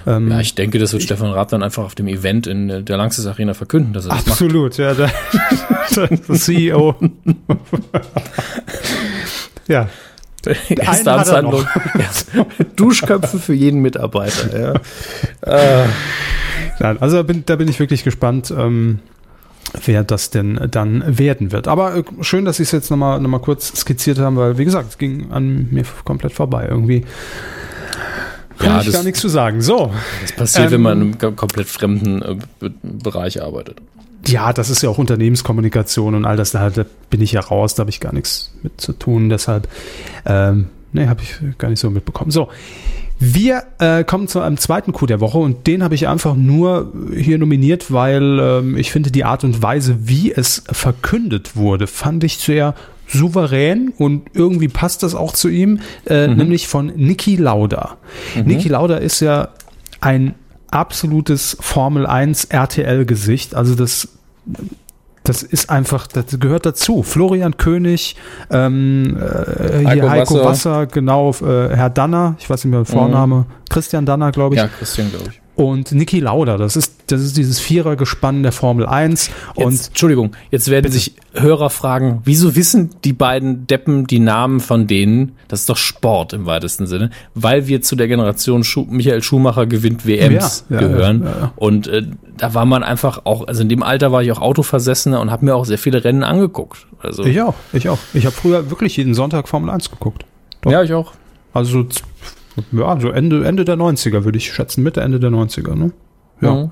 Ähm, 0.07 0.31
Ja, 0.31 0.39
ich 0.39 0.55
denke, 0.55 0.79
das 0.79 0.93
wird 0.93 1.03
Stefan 1.03 1.33
Raab 1.33 1.49
dann 1.49 1.65
einfach 1.65 1.83
auf 1.83 1.97
dem 1.97 2.07
Event 2.07 2.47
in 2.47 2.71
äh, 2.71 2.83
der 2.85 2.97
Lanxess 2.97 3.27
Arena 3.27 3.55
verkünden, 3.55 3.93
dass 3.93 4.05
er 4.05 4.11
das 4.11 4.19
macht. 4.19 4.29
absolut, 4.31 4.79
ja, 4.79 4.95
der, 4.95 5.11
der 5.97 6.35
CEO. 6.37 6.95
ja, 9.67 9.89
Erste 10.69 11.11
er 11.11 11.17
Amtshandlung. 11.17 11.67
Duschköpfe 12.77 13.41
für 13.41 13.55
jeden 13.55 13.81
Mitarbeiter. 13.81 14.81
Ja. 15.45 15.87
Nein, 16.79 16.99
also 17.01 17.17
da 17.17 17.23
bin, 17.25 17.43
da 17.45 17.57
bin 17.57 17.67
ich 17.67 17.81
wirklich 17.81 18.05
gespannt, 18.05 18.55
ähm, 18.57 19.01
wer 19.85 20.05
das 20.05 20.31
denn 20.31 20.59
dann 20.71 21.19
werden 21.19 21.53
wird. 21.53 21.69
Aber 21.69 21.97
äh, 21.97 22.05
schön, 22.23 22.45
dass 22.45 22.57
Sie 22.59 22.63
es 22.65 22.73
jetzt 22.73 22.91
nochmal 22.91 23.21
noch 23.21 23.29
mal 23.29 23.39
kurz 23.41 23.73
skizziert 23.77 24.19
haben, 24.19 24.37
weil, 24.37 24.59
wie 24.59 24.65
gesagt, 24.65 24.91
es 24.91 24.99
ging 24.99 25.31
an 25.33 25.69
mir 25.71 25.85
komplett 26.05 26.33
vorbei. 26.33 26.67
Irgendwie 26.69 27.05
kann 28.59 28.69
Ja, 28.71 28.79
ich 28.81 28.87
das- 28.87 28.95
gar 28.95 29.03
nichts 29.05 29.21
zu 29.21 29.29
sagen. 29.29 29.61
So, 29.61 29.93
Das 30.23 30.33
passiert, 30.33 30.67
Ähm, 30.67 30.73
wenn 30.73 30.81
man 30.83 30.93
in 30.99 31.03
einem 31.09 31.15
kom- 31.19 31.35
komplett 31.35 31.69
fremden 31.69 32.23
äh, 32.23 32.37
Be- 32.59 32.73
Bereich 32.83 33.43
arbeitet. 33.43 33.79
ja, 34.27 34.53
das 34.53 34.71
ist 34.71 34.83
ja 34.83 34.89
auch 34.89 34.99
Unternehmenskommunikation 34.99 36.15
und 36.15 36.25
all 36.25 36.37
das, 36.37 36.53
da, 36.53 36.71
da 36.71 36.85
bin 37.11 37.21
ich 37.21 37.33
ja 37.33 37.41
raus, 37.41 37.75
da 37.75 37.81
habe 37.83 37.91
ich 37.91 38.01
gar 38.01 38.13
nichts 38.15 38.53
mit 38.63 38.81
zu 38.81 38.93
tun. 38.93 39.29
Deshalb, 39.29 39.69
ähm, 40.25 40.69
nee, 40.93 41.07
habe 41.07 41.23
ich 41.23 41.37
gar 41.59 41.69
nicht 41.69 41.81
so 41.81 41.91
mitbekommen. 41.91 42.31
So, 42.31 42.49
wir 43.19 43.63
äh, 43.79 44.05
kommen 44.05 44.29
zu 44.29 44.41
einem 44.41 44.59
zweiten 44.59 44.93
Coup 44.93 45.07
der 45.07 45.21
Woche 45.21 45.39
und 45.39 45.67
den 45.67 45.83
habe 45.83 45.95
ich 45.95 46.09
einfach 46.09 46.35
nur 46.35 46.93
hier 47.15 47.39
nominiert, 47.39 47.91
weil 47.93 48.39
ähm, 48.41 48.77
ich 48.77 48.93
finde, 48.93 49.11
die 49.11 49.25
Art 49.25 49.43
und 49.45 49.63
Weise, 49.63 50.09
wie 50.09 50.33
es 50.33 50.65
verkündet 50.71 51.57
wurde, 51.57 51.87
fand 51.87 52.25
ich 52.25 52.37
sehr 52.37 52.75
souverän 53.09 53.93
und 53.97 54.23
irgendwie 54.35 54.69
passt 54.69 55.03
das 55.03 55.15
auch 55.15 55.33
zu 55.33 55.49
ihm, 55.49 55.81
äh, 56.07 56.27
nämlich 56.27 56.69
von 56.69 56.87
Niki 56.97 57.37
Lauda. 57.37 57.97
Niki 58.45 58.69
Lauda 58.69 58.97
ist 58.97 59.21
ja 59.21 59.51
ein 60.01 60.35
absolutes 60.71 61.57
Formel 61.61 62.07
1 62.07 62.47
RTL-Gesicht, 62.47 63.55
also 63.55 63.75
das 63.75 64.09
das 65.27 65.43
ist 65.43 65.71
einfach, 65.71 66.07
das 66.07 66.39
gehört 66.39 66.67
dazu. 66.67 67.03
Florian 67.03 67.57
König, 67.57 68.17
ähm, 68.51 69.17
äh, 69.17 69.79
hier 69.79 69.89
Heiko 69.89 70.09
Heiko, 70.09 70.35
Wasser. 70.37 70.45
Wasser. 70.45 70.87
genau, 70.87 71.31
äh, 71.43 71.75
Herr 71.75 71.91
Danner, 71.91 72.37
ich 72.39 72.49
weiß 72.49 72.65
nicht 72.65 72.73
mehr 72.73 72.85
Vorname, 72.85 73.47
Christian 73.69 74.07
Danner, 74.07 74.33
glaube 74.33 74.55
ich, 74.55 74.61
Ja, 74.61 74.69
Christian, 74.69 75.11
glaube 75.11 75.31
ich. 75.31 75.41
Und 75.57 75.91
Niki 75.93 76.21
Lauda. 76.21 76.59
Das 76.59 76.77
ist, 76.77 76.95
das 77.07 77.23
ist 77.23 77.37
dieses 77.37 77.59
Vierergespann 77.59 78.43
der 78.43 78.53
Formel 78.53 78.87
1 78.87 79.29
Jetzt, 79.29 79.67
und 79.67 79.87
Entschuldigung, 79.89 80.37
jetzt 80.51 80.71
werden 80.71 80.93
sich 80.93 81.15
Hörer 81.35 81.71
fragen, 81.71 82.21
wieso 82.25 82.55
wissen 82.57 82.91
die 83.05 83.13
beiden 83.15 83.67
Deppen 83.67 84.07
die 84.07 84.19
Namen 84.19 84.61
von 84.61 84.87
denen? 84.87 85.33
Das 85.49 85.61
ist 85.61 85.69
doch 85.71 85.77
Sport 85.79 86.33
im 86.35 86.45
weitesten 86.47 86.87
Sinne, 86.87 87.11
weil 87.35 87.67
wir 87.67 87.81
zu 87.83 87.97
der 87.97 88.07
Generation 88.07 88.65
Schu 88.65 88.87
Michael 88.89 89.23
Schumacher 89.23 89.67
gewinnt 89.67 90.07
WMs 90.07 90.65
Ja, 90.69 90.77
ja, 90.77 90.87
gehören. 90.87 91.23
ja. 91.25 91.53
Und 91.57 91.87
äh, 91.89 92.03
da 92.37 92.53
war 92.53 92.67
man 92.67 92.83
einfach 92.83 93.23
auch, 93.25 93.49
also 93.49 93.63
in 93.63 93.69
dem 93.71 93.83
Alter 93.83 94.13
war 94.13 94.23
ich 94.23 94.31
auch 94.33 94.41
Autoversessener 94.43 95.21
und 95.21 95.31
habe 95.31 95.45
mir 95.47 95.55
auch 95.57 95.65
sehr 95.65 95.79
viele 95.79 96.05
Rennen 96.05 96.23
angeguckt. 96.23 96.87
Also 97.01 97.25
ich 97.25 97.41
auch, 97.41 97.55
ich 97.73 97.89
auch. 97.89 97.99
Ich 98.13 98.27
habe 98.27 98.35
früher 98.37 98.69
wirklich 98.71 98.97
jeden 98.99 99.15
Sonntag 99.15 99.49
Formel 99.49 99.71
1 99.71 99.91
geguckt. 99.91 100.25
doch. 100.61 100.71
ja, 100.71 100.83
ich 100.83 100.93
auch. 100.93 101.13
Also 101.55 101.87
ja, 102.73 103.01
so 103.01 103.11
Ende, 103.11 103.45
Ende 103.45 103.65
der 103.65 103.77
90er 103.77 104.25
würde 104.25 104.39
ich 104.39 104.53
schätzen, 104.53 104.83
Mitte, 104.83 105.01
Ende 105.01 105.21
der 105.21 105.31
90er, 105.31 105.75
ne? 105.75 105.93
Ja. 106.41 106.55
Mhm. 106.55 106.71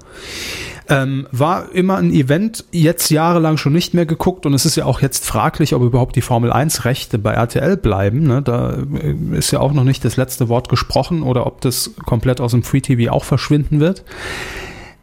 Ähm, 0.86 1.26
war 1.32 1.72
immer 1.72 1.96
ein 1.96 2.12
Event, 2.12 2.66
jetzt 2.70 3.10
jahrelang 3.10 3.56
schon 3.56 3.72
nicht 3.72 3.94
mehr 3.94 4.04
geguckt 4.04 4.44
und 4.44 4.52
es 4.52 4.66
ist 4.66 4.76
ja 4.76 4.84
auch 4.84 5.00
jetzt 5.00 5.24
fraglich, 5.24 5.74
ob 5.74 5.82
überhaupt 5.82 6.14
die 6.14 6.20
Formel 6.20 6.52
1 6.52 6.84
Rechte 6.84 7.18
bei 7.18 7.32
RTL 7.32 7.78
bleiben. 7.78 8.24
Ne? 8.24 8.42
Da 8.42 8.74
äh, 8.74 9.14
ist 9.32 9.50
ja 9.50 9.60
auch 9.60 9.72
noch 9.72 9.84
nicht 9.84 10.04
das 10.04 10.18
letzte 10.18 10.50
Wort 10.50 10.68
gesprochen 10.68 11.22
oder 11.22 11.46
ob 11.46 11.62
das 11.62 11.92
komplett 12.04 12.42
aus 12.42 12.50
dem 12.50 12.62
Free 12.62 12.82
TV 12.82 13.10
auch 13.10 13.24
verschwinden 13.24 13.80
wird. 13.80 14.04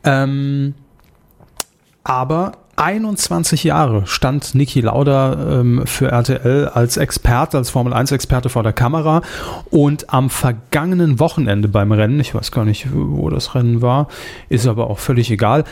Ähm, 0.03 0.75
aber 2.03 2.61
21 2.82 3.63
Jahre 3.63 4.07
stand 4.07 4.55
Niki 4.55 4.82
Lauda 4.82 5.59
ähm, 5.59 5.86
für 5.86 6.07
RTL 6.07 6.67
als 6.73 6.97
Experte, 6.97 7.57
als 7.57 7.69
Formel 7.69 7.93
1 7.93 8.11
Experte 8.11 8.49
vor 8.49 8.63
der 8.63 8.73
Kamera. 8.73 9.21
Und 9.69 10.11
am 10.11 10.32
vergangenen 10.32 11.19
Wochenende 11.19 11.67
beim 11.67 11.91
Rennen, 11.91 12.19
ich 12.19 12.34
weiß 12.34 12.51
gar 12.51 12.65
nicht, 12.65 12.88
wo 12.91 13.29
das 13.29 13.53
Rennen 13.53 13.84
war, 13.84 14.07
ist 14.49 14.65
aber 14.65 14.89
auch 14.89 14.97
völlig 14.97 15.29
egal, 15.29 15.63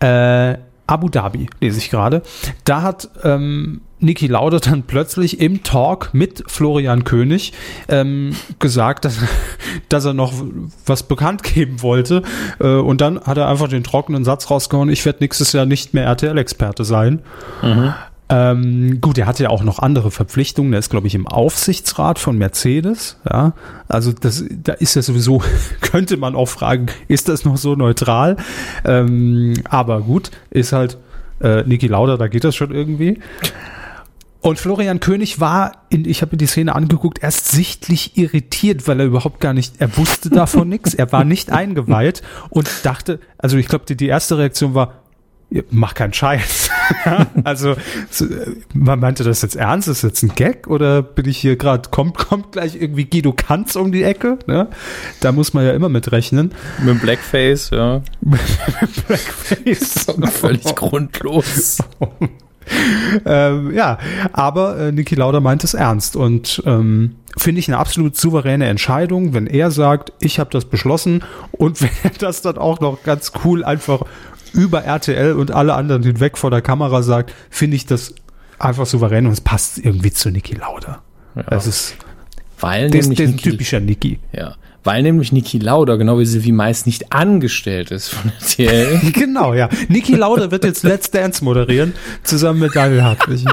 äh, 0.00 0.56
Abu 0.88 1.08
Dhabi, 1.08 1.48
lese 1.60 1.78
ich 1.78 1.90
gerade. 1.90 2.22
Da 2.64 2.82
hat 2.82 3.10
ähm, 3.22 3.82
Niki 4.00 4.26
Lauda 4.26 4.58
dann 4.58 4.84
plötzlich 4.84 5.40
im 5.40 5.62
Talk 5.62 6.10
mit 6.12 6.44
Florian 6.46 7.04
König 7.04 7.52
ähm, 7.88 8.34
gesagt, 8.58 9.04
dass, 9.04 9.18
dass 9.88 10.04
er 10.04 10.14
noch 10.14 10.32
was 10.86 11.02
bekannt 11.02 11.42
geben 11.42 11.82
wollte. 11.82 12.22
Äh, 12.58 12.68
und 12.68 13.00
dann 13.00 13.20
hat 13.20 13.36
er 13.36 13.48
einfach 13.48 13.68
den 13.68 13.84
trockenen 13.84 14.24
Satz 14.24 14.50
rausgehauen, 14.50 14.88
ich 14.88 15.04
werde 15.04 15.18
nächstes 15.20 15.52
Jahr 15.52 15.66
nicht 15.66 15.94
mehr 15.94 16.04
RTL-Experte 16.04 16.84
sein. 16.84 17.20
Mhm. 17.62 17.92
Ähm, 18.30 19.00
gut, 19.00 19.16
er 19.16 19.26
hatte 19.26 19.44
ja 19.44 19.50
auch 19.50 19.62
noch 19.62 19.78
andere 19.78 20.10
Verpflichtungen. 20.10 20.72
Er 20.72 20.78
ist, 20.78 20.90
glaube 20.90 21.06
ich, 21.06 21.14
im 21.14 21.26
Aufsichtsrat 21.26 22.18
von 22.18 22.36
Mercedes. 22.36 23.16
Ja, 23.28 23.54
also 23.88 24.12
das, 24.12 24.44
da 24.50 24.74
ist 24.74 24.94
ja 24.96 25.02
sowieso, 25.02 25.42
könnte 25.80 26.16
man 26.16 26.34
auch 26.34 26.48
fragen, 26.48 26.86
ist 27.08 27.28
das 27.28 27.44
noch 27.44 27.56
so 27.56 27.74
neutral? 27.74 28.36
Ähm, 28.84 29.54
aber 29.64 30.02
gut, 30.02 30.30
ist 30.50 30.72
halt 30.72 30.98
äh, 31.40 31.62
Niki 31.62 31.86
Lauda, 31.86 32.16
da 32.16 32.28
geht 32.28 32.44
das 32.44 32.54
schon 32.54 32.70
irgendwie. 32.70 33.18
Und 34.40 34.58
Florian 34.58 35.00
König 35.00 35.40
war, 35.40 35.72
in, 35.88 36.04
ich 36.04 36.22
habe 36.22 36.32
mir 36.32 36.38
die 36.38 36.46
Szene 36.46 36.74
angeguckt, 36.74 37.22
erst 37.22 37.48
sichtlich 37.48 38.16
irritiert, 38.16 38.86
weil 38.86 39.00
er 39.00 39.06
überhaupt 39.06 39.40
gar 39.40 39.52
nicht, 39.52 39.80
er 39.80 39.96
wusste 39.96 40.30
davon 40.30 40.68
nichts, 40.70 40.94
er 40.94 41.10
war 41.12 41.24
nicht 41.24 41.50
eingeweiht 41.50 42.22
und 42.50 42.68
dachte, 42.84 43.20
also 43.38 43.56
ich 43.56 43.66
glaube, 43.68 43.86
die, 43.86 43.96
die 43.96 44.06
erste 44.06 44.38
Reaktion 44.38 44.74
war, 44.74 45.02
mach 45.70 45.94
keinen 45.94 46.12
Scheiß. 46.12 46.67
also 47.44 47.76
man 48.74 49.00
meinte 49.00 49.24
das 49.24 49.42
jetzt 49.42 49.56
ernst, 49.56 49.88
ist 49.88 50.02
das 50.02 50.10
jetzt 50.10 50.22
ein 50.22 50.34
Gag 50.34 50.66
oder 50.68 51.02
bin 51.02 51.28
ich 51.28 51.38
hier 51.38 51.56
gerade, 51.56 51.88
kommt, 51.90 52.16
kommt 52.16 52.52
gleich 52.52 52.80
irgendwie 52.80 53.04
Guido 53.04 53.32
Kanz 53.32 53.76
um 53.76 53.92
die 53.92 54.02
Ecke? 54.02 54.38
Ne? 54.46 54.68
Da 55.20 55.32
muss 55.32 55.54
man 55.54 55.64
ja 55.64 55.72
immer 55.72 55.88
mit 55.88 56.12
rechnen. 56.12 56.52
Mit 56.78 56.88
dem 56.88 56.98
Blackface, 57.00 57.70
ja. 57.70 58.02
mit 58.20 58.40
Blackface. 59.06 60.06
Völlig 60.32 60.64
grundlos. 60.74 61.78
ähm, 63.24 63.72
ja, 63.72 63.98
aber 64.32 64.78
äh, 64.78 64.92
Niki 64.92 65.14
Lauda 65.14 65.40
meint 65.40 65.64
es 65.64 65.74
ernst 65.74 66.16
und 66.16 66.62
ähm, 66.66 67.16
finde 67.36 67.60
ich 67.60 67.68
eine 67.68 67.78
absolut 67.78 68.16
souveräne 68.16 68.66
Entscheidung, 68.66 69.32
wenn 69.34 69.46
er 69.46 69.70
sagt, 69.70 70.12
ich 70.20 70.38
habe 70.38 70.50
das 70.50 70.64
beschlossen 70.64 71.24
und 71.52 71.80
wenn 71.80 71.90
er 72.02 72.10
das 72.18 72.42
dann 72.42 72.58
auch 72.58 72.80
noch 72.80 73.02
ganz 73.02 73.32
cool 73.44 73.64
einfach 73.64 74.02
über 74.58 74.82
RTL 74.82 75.32
und 75.34 75.52
alle 75.52 75.74
anderen 75.74 76.02
hinweg 76.02 76.36
vor 76.36 76.50
der 76.50 76.60
Kamera 76.60 77.02
sagt, 77.02 77.32
finde 77.48 77.76
ich 77.76 77.86
das 77.86 78.14
einfach 78.58 78.86
souverän 78.86 79.26
und 79.26 79.32
es 79.32 79.40
passt 79.40 79.78
irgendwie 79.78 80.12
zu 80.12 80.30
Niki 80.30 80.54
Lauda. 80.54 81.00
Ja. 81.36 81.42
Das 81.44 81.66
ist 81.66 81.94
weil 82.60 82.90
das, 82.90 83.02
nämlich 83.02 83.18
das 83.18 83.30
Niki, 83.30 83.50
typischer 83.50 83.78
Niki. 83.78 84.18
Ja, 84.32 84.56
weil 84.82 85.02
nämlich 85.02 85.30
Niki 85.30 85.58
Lauda, 85.58 85.94
genau 85.94 86.18
wie 86.18 86.26
sie 86.26 86.42
wie 86.44 86.52
meist 86.52 86.86
nicht 86.86 87.12
angestellt 87.12 87.92
ist 87.92 88.08
von 88.08 88.32
RTL. 88.40 89.00
genau, 89.12 89.54
ja. 89.54 89.68
Niki 89.88 90.16
Lauda 90.16 90.50
wird 90.50 90.64
jetzt 90.64 90.82
Let's 90.82 91.10
Dance 91.10 91.44
moderieren, 91.44 91.94
zusammen 92.24 92.60
mit 92.60 92.74
Daniel 92.74 93.04
Hartwig. 93.04 93.44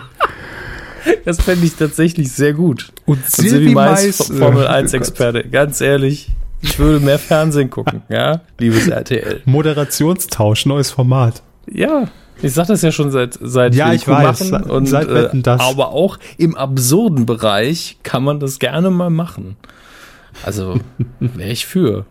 Das 1.24 1.40
fände 1.40 1.66
ich 1.68 1.76
tatsächlich 1.76 2.32
sehr 2.32 2.54
gut. 2.54 2.92
Und, 3.06 3.18
Und 3.18 3.28
Silvi 3.28 3.74
Mais, 3.74 4.32
Formel 4.36 4.66
1 4.66 4.94
Experte. 4.94 5.48
Ganz 5.48 5.80
ehrlich, 5.82 6.32
ich 6.66 6.80
würde 6.80 7.04
mehr 7.04 7.20
Fernsehen 7.20 7.70
gucken, 7.70 8.02
ja, 8.10 8.42
liebes 8.60 8.88
RTL. 8.88 9.42
Moderationstausch, 9.46 10.66
neues 10.66 10.90
Format. 10.92 11.44
Ja, 11.72 12.08
ich 12.42 12.54
sag 12.54 12.68
das 12.68 12.82
ja 12.82 12.92
schon 12.92 13.12
seit 13.12 13.38
seit 13.42 13.76
ja, 13.76 13.94
ich 13.94 14.08
weiß, 14.08 14.52
und 14.52 14.88
seit 14.88 15.08
äh, 15.08 15.30
das. 15.34 15.62
aber 15.62 15.90
auch 15.90 16.18
im 16.38 16.56
absurden 16.56 17.26
Bereich 17.26 17.98
kann 18.04 18.24
man 18.24 18.40
das 18.40 18.60
gerne 18.60 18.90
mal 18.90 19.10
machen. 19.10 19.58
Also 20.44 20.80
wäre 21.20 21.52
ich 21.52 21.66
für. 21.66 22.06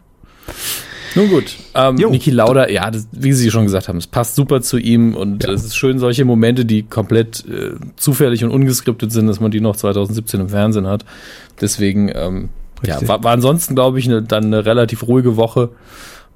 Nun 1.16 1.28
gut, 1.28 1.56
ähm, 1.74 1.94
Niki 1.94 2.30
Lauda, 2.30 2.68
ja, 2.68 2.90
das, 2.90 3.06
wie 3.12 3.32
Sie 3.32 3.50
schon 3.50 3.64
gesagt 3.64 3.88
haben, 3.88 3.98
es 3.98 4.06
passt 4.08 4.34
super 4.34 4.62
zu 4.62 4.78
ihm 4.78 5.14
und 5.14 5.44
ja. 5.44 5.52
es 5.52 5.64
ist 5.64 5.76
schön, 5.76 6.00
solche 6.00 6.24
Momente, 6.24 6.64
die 6.64 6.82
komplett 6.82 7.44
äh, 7.46 7.74
zufällig 7.96 8.42
und 8.42 8.50
ungeskriptet 8.50 9.12
sind, 9.12 9.28
dass 9.28 9.38
man 9.38 9.52
die 9.52 9.60
noch 9.60 9.76
2017 9.76 10.40
im 10.40 10.48
Fernsehen 10.48 10.88
hat. 10.88 11.04
Deswegen, 11.60 12.10
ähm, 12.12 12.48
ja, 12.86 13.06
war, 13.08 13.22
war 13.24 13.32
ansonsten, 13.32 13.74
glaube 13.74 13.98
ich, 13.98 14.06
ne, 14.06 14.22
dann 14.22 14.44
eine 14.44 14.64
relativ 14.64 15.06
ruhige 15.06 15.36
Woche. 15.36 15.70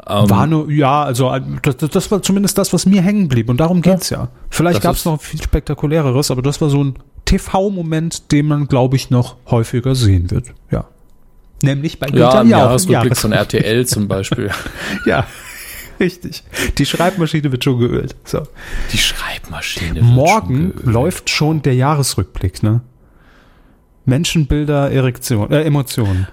Ähm, 0.06 0.30
war 0.30 0.46
nur, 0.46 0.70
ja, 0.70 1.02
also 1.02 1.34
das, 1.62 1.76
das, 1.76 2.10
war 2.10 2.22
zumindest 2.22 2.56
das, 2.56 2.72
was 2.72 2.86
mir 2.86 3.02
hängen 3.02 3.28
blieb 3.28 3.48
und 3.50 3.58
darum 3.58 3.82
geht's 3.82 4.10
ja. 4.10 4.18
ja. 4.18 4.28
Vielleicht 4.48 4.80
gab 4.80 4.94
es 4.94 5.04
noch 5.04 5.20
viel 5.20 5.42
spektakuläreres, 5.42 6.30
aber 6.30 6.40
das 6.40 6.60
war 6.60 6.70
so 6.70 6.82
ein 6.82 6.94
TV-Moment, 7.24 8.32
den 8.32 8.46
man, 8.46 8.68
glaube 8.68 8.96
ich, 8.96 9.10
noch 9.10 9.36
häufiger 9.50 9.94
sehen 9.94 10.30
wird. 10.30 10.46
Ja. 10.70 10.86
Nämlich 11.62 11.98
bei 11.98 12.06
Günther 12.06 12.32
ja, 12.32 12.40
im 12.40 12.50
Jahresrückblick 12.50 13.16
von 13.16 13.32
RTL 13.32 13.86
zum 13.86 14.08
Beispiel. 14.08 14.50
ja, 15.04 15.26
richtig. 16.00 16.44
Die 16.78 16.86
Schreibmaschine 16.86 17.50
wird 17.50 17.64
schon 17.64 17.78
geölt. 17.78 18.16
So. 18.24 18.44
Die 18.92 18.98
Schreibmaschine. 18.98 20.00
Morgen 20.00 20.72
schon 20.80 20.92
läuft 20.92 21.28
schon 21.28 21.60
der 21.62 21.74
Jahresrückblick, 21.74 22.62
ne? 22.62 22.80
Menschenbilder, 24.06 24.90
Erektion, 24.90 25.50
äh, 25.50 25.64
Emotionen. 25.64 26.28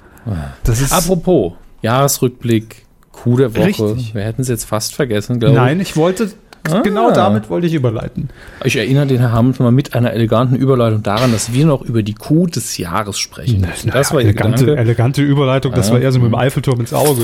Das 0.64 0.82
ist 0.82 0.92
Apropos 0.92 1.54
Jahresrückblick, 1.82 2.86
Coup 3.12 3.38
der 3.38 3.56
Woche. 3.56 3.66
Richtig. 3.68 4.16
Wir 4.16 4.24
hätten 4.24 4.42
es 4.42 4.48
jetzt 4.48 4.66
fast 4.66 4.96
vergessen, 4.96 5.40
glaube 5.40 5.56
ich. 5.56 5.62
Nein, 5.62 5.80
ich 5.80 5.96
wollte 5.96 6.32
Ah. 6.68 6.82
Genau 6.82 7.12
damit 7.12 7.50
wollte 7.50 7.68
ich 7.68 7.74
überleiten. 7.74 8.30
Ich 8.64 8.76
erinnere 8.76 9.06
den 9.06 9.20
Herrn 9.20 9.34
Hamilton 9.34 9.66
mal 9.66 9.72
mit 9.72 9.94
einer 9.94 10.14
eleganten 10.14 10.56
Überleitung 10.56 11.04
daran, 11.04 11.32
dass 11.32 11.54
wir 11.54 11.66
noch 11.66 11.84
über 11.84 12.02
die 12.02 12.16
Kuh 12.16 12.48
des 12.48 12.78
Jahres 12.78 13.20
sprechen. 13.20 13.62
Das, 13.62 13.86
das 13.86 14.14
war 14.14 14.22
elegante, 14.22 14.76
elegante 14.76 15.22
Überleitung, 15.22 15.74
das 15.74 15.90
ah. 15.90 15.94
war 15.94 16.02
eher 16.02 16.12
so 16.12 16.20
mit 16.20 16.32
dem 16.32 16.36
Eiffelturm 16.36 16.80
ins 16.80 16.94
Auge. 16.94 17.24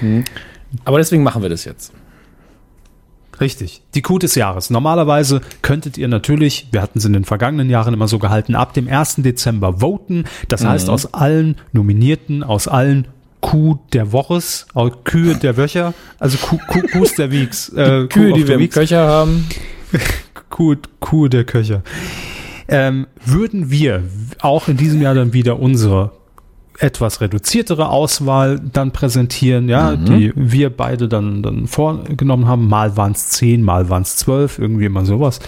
Ne? 0.00 0.24
Aber 0.84 0.98
deswegen 0.98 1.22
machen 1.22 1.42
wir 1.42 1.50
das 1.50 1.64
jetzt. 1.64 1.92
Richtig. 3.40 3.82
Die 3.94 4.02
Kuh 4.02 4.18
des 4.18 4.34
Jahres. 4.34 4.70
Normalerweise 4.70 5.40
könntet 5.62 5.98
ihr 5.98 6.08
natürlich, 6.08 6.68
wir 6.70 6.82
hatten 6.82 6.98
es 6.98 7.04
in 7.04 7.12
den 7.12 7.24
vergangenen 7.24 7.70
Jahren 7.70 7.94
immer 7.94 8.08
so 8.08 8.18
gehalten, 8.18 8.54
ab 8.54 8.74
dem 8.74 8.88
1. 8.88 9.16
Dezember 9.16 9.80
voten. 9.80 10.24
Das 10.48 10.62
mhm. 10.62 10.68
heißt, 10.68 10.90
aus 10.90 11.14
allen 11.14 11.56
Nominierten, 11.72 12.42
aus 12.42 12.68
allen 12.68 13.08
Kuh 13.40 13.78
der 13.92 14.12
Woches, 14.12 14.66
Kühe 15.04 15.34
der 15.34 15.56
Wöcher, 15.56 15.94
also 16.18 16.38
Kuh, 16.38 16.58
Kuh, 16.68 16.82
Kuhs 16.92 17.14
der 17.14 17.30
Weeks. 17.30 17.70
Äh, 17.70 18.06
Kühe, 18.06 18.32
die 18.32 18.46
wir 18.46 18.56
im 18.56 18.70
Köcher 18.70 19.06
haben. 19.06 19.48
Kuh, 20.50 20.76
Kuh 21.00 21.28
der 21.28 21.44
Köcher. 21.44 21.82
Ähm, 22.68 23.06
würden 23.24 23.70
wir 23.70 24.04
auch 24.40 24.68
in 24.68 24.76
diesem 24.76 25.02
Jahr 25.02 25.14
dann 25.14 25.32
wieder 25.32 25.58
unsere 25.58 26.12
etwas 26.78 27.20
reduziertere 27.20 27.88
Auswahl 27.88 28.60
dann 28.72 28.92
präsentieren, 28.92 29.68
ja, 29.68 29.92
mhm. 29.92 30.04
die 30.04 30.32
wir 30.34 30.70
beide 30.70 31.08
dann, 31.08 31.42
dann 31.42 31.66
vorgenommen 31.66 32.46
haben. 32.46 32.68
Mal 32.68 32.96
waren 32.96 33.12
es 33.12 33.28
zehn, 33.30 33.62
mal 33.62 33.88
waren 33.88 34.02
es 34.02 34.16
zwölf, 34.16 34.58
irgendwie 34.58 34.86
immer 34.86 35.04
sowas. 35.04 35.40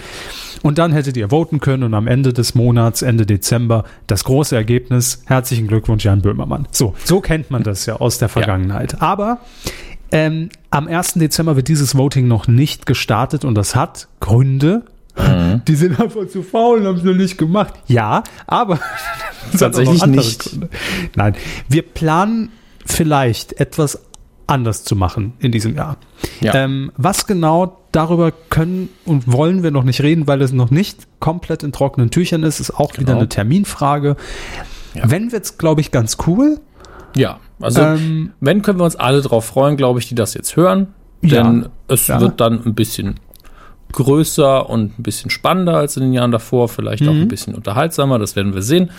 Und 0.62 0.78
dann 0.78 0.92
hättet 0.92 1.16
ihr 1.16 1.28
voten 1.28 1.60
können 1.60 1.82
und 1.82 1.92
am 1.92 2.06
Ende 2.06 2.32
des 2.32 2.54
Monats, 2.54 3.02
Ende 3.02 3.26
Dezember, 3.26 3.84
das 4.06 4.24
große 4.24 4.56
Ergebnis. 4.56 5.22
Herzlichen 5.26 5.66
Glückwunsch, 5.66 6.04
Jan 6.04 6.22
Böhmermann. 6.22 6.66
So, 6.70 6.94
so 7.04 7.20
kennt 7.20 7.50
man 7.50 7.62
das 7.62 7.84
ja 7.86 7.96
aus 7.96 8.18
der 8.18 8.28
Vergangenheit. 8.30 8.92
Ja. 8.94 9.00
Aber 9.02 9.40
ähm, 10.10 10.48
am 10.70 10.86
1. 10.86 11.14
Dezember 11.14 11.56
wird 11.56 11.68
dieses 11.68 11.96
Voting 11.96 12.28
noch 12.28 12.46
nicht 12.46 12.86
gestartet 12.86 13.44
und 13.44 13.54
das 13.56 13.74
hat 13.74 14.08
Gründe. 14.20 14.84
Mhm. 15.16 15.62
Die 15.66 15.74
sind 15.74 16.00
einfach 16.00 16.26
zu 16.28 16.42
faul 16.42 16.80
und 16.80 16.86
haben 16.86 16.96
es 16.98 17.04
noch 17.04 17.14
nicht 17.14 17.38
gemacht. 17.38 17.74
Ja, 17.86 18.24
aber 18.46 18.80
tatsächlich 19.58 20.04
nicht. 20.06 20.50
Gründe. 20.50 20.68
Nein, 21.14 21.36
wir 21.68 21.82
planen 21.82 22.50
vielleicht 22.84 23.60
etwas 23.60 24.00
anders 24.46 24.84
zu 24.84 24.96
machen 24.96 25.34
in 25.38 25.52
diesem 25.52 25.74
Jahr. 25.74 25.96
Ja. 26.40 26.54
Ähm, 26.54 26.92
was 26.96 27.26
genau 27.26 27.78
darüber 27.92 28.32
können 28.50 28.88
und 29.04 29.30
wollen 29.30 29.62
wir 29.62 29.70
noch 29.70 29.84
nicht 29.84 30.02
reden, 30.02 30.26
weil 30.26 30.42
es 30.42 30.52
noch 30.52 30.70
nicht 30.70 31.06
komplett 31.20 31.62
in 31.62 31.72
trockenen 31.72 32.10
Tüchern 32.10 32.42
ist, 32.42 32.60
ist 32.60 32.72
auch 32.72 32.92
genau. 32.92 33.00
wieder 33.00 33.16
eine 33.16 33.28
Terminfrage. 33.28 34.16
Ja. 34.94 35.10
Wenn 35.10 35.32
wird's, 35.32 35.58
glaube 35.58 35.80
ich, 35.80 35.90
ganz 35.90 36.18
cool. 36.26 36.60
Ja, 37.16 37.38
also 37.60 37.80
ähm, 37.80 38.32
wenn 38.40 38.62
können 38.62 38.80
wir 38.80 38.84
uns 38.84 38.96
alle 38.96 39.22
drauf 39.22 39.44
freuen, 39.44 39.76
glaube 39.76 40.00
ich, 40.00 40.08
die 40.08 40.16
das 40.16 40.34
jetzt 40.34 40.56
hören, 40.56 40.88
denn 41.22 41.62
ja, 41.62 41.70
es 41.88 42.08
wird 42.08 42.40
dann 42.40 42.64
ein 42.64 42.74
bisschen 42.74 43.20
größer 43.94 44.68
und 44.68 44.98
ein 44.98 45.02
bisschen 45.02 45.30
spannender 45.30 45.76
als 45.76 45.96
in 45.96 46.02
den 46.04 46.12
Jahren 46.12 46.30
davor, 46.32 46.68
vielleicht 46.68 47.02
mhm. 47.02 47.08
auch 47.08 47.12
ein 47.14 47.28
bisschen 47.28 47.54
unterhaltsamer, 47.54 48.18
das 48.18 48.36
werden 48.36 48.54
wir 48.54 48.62
sehen. 48.62 48.90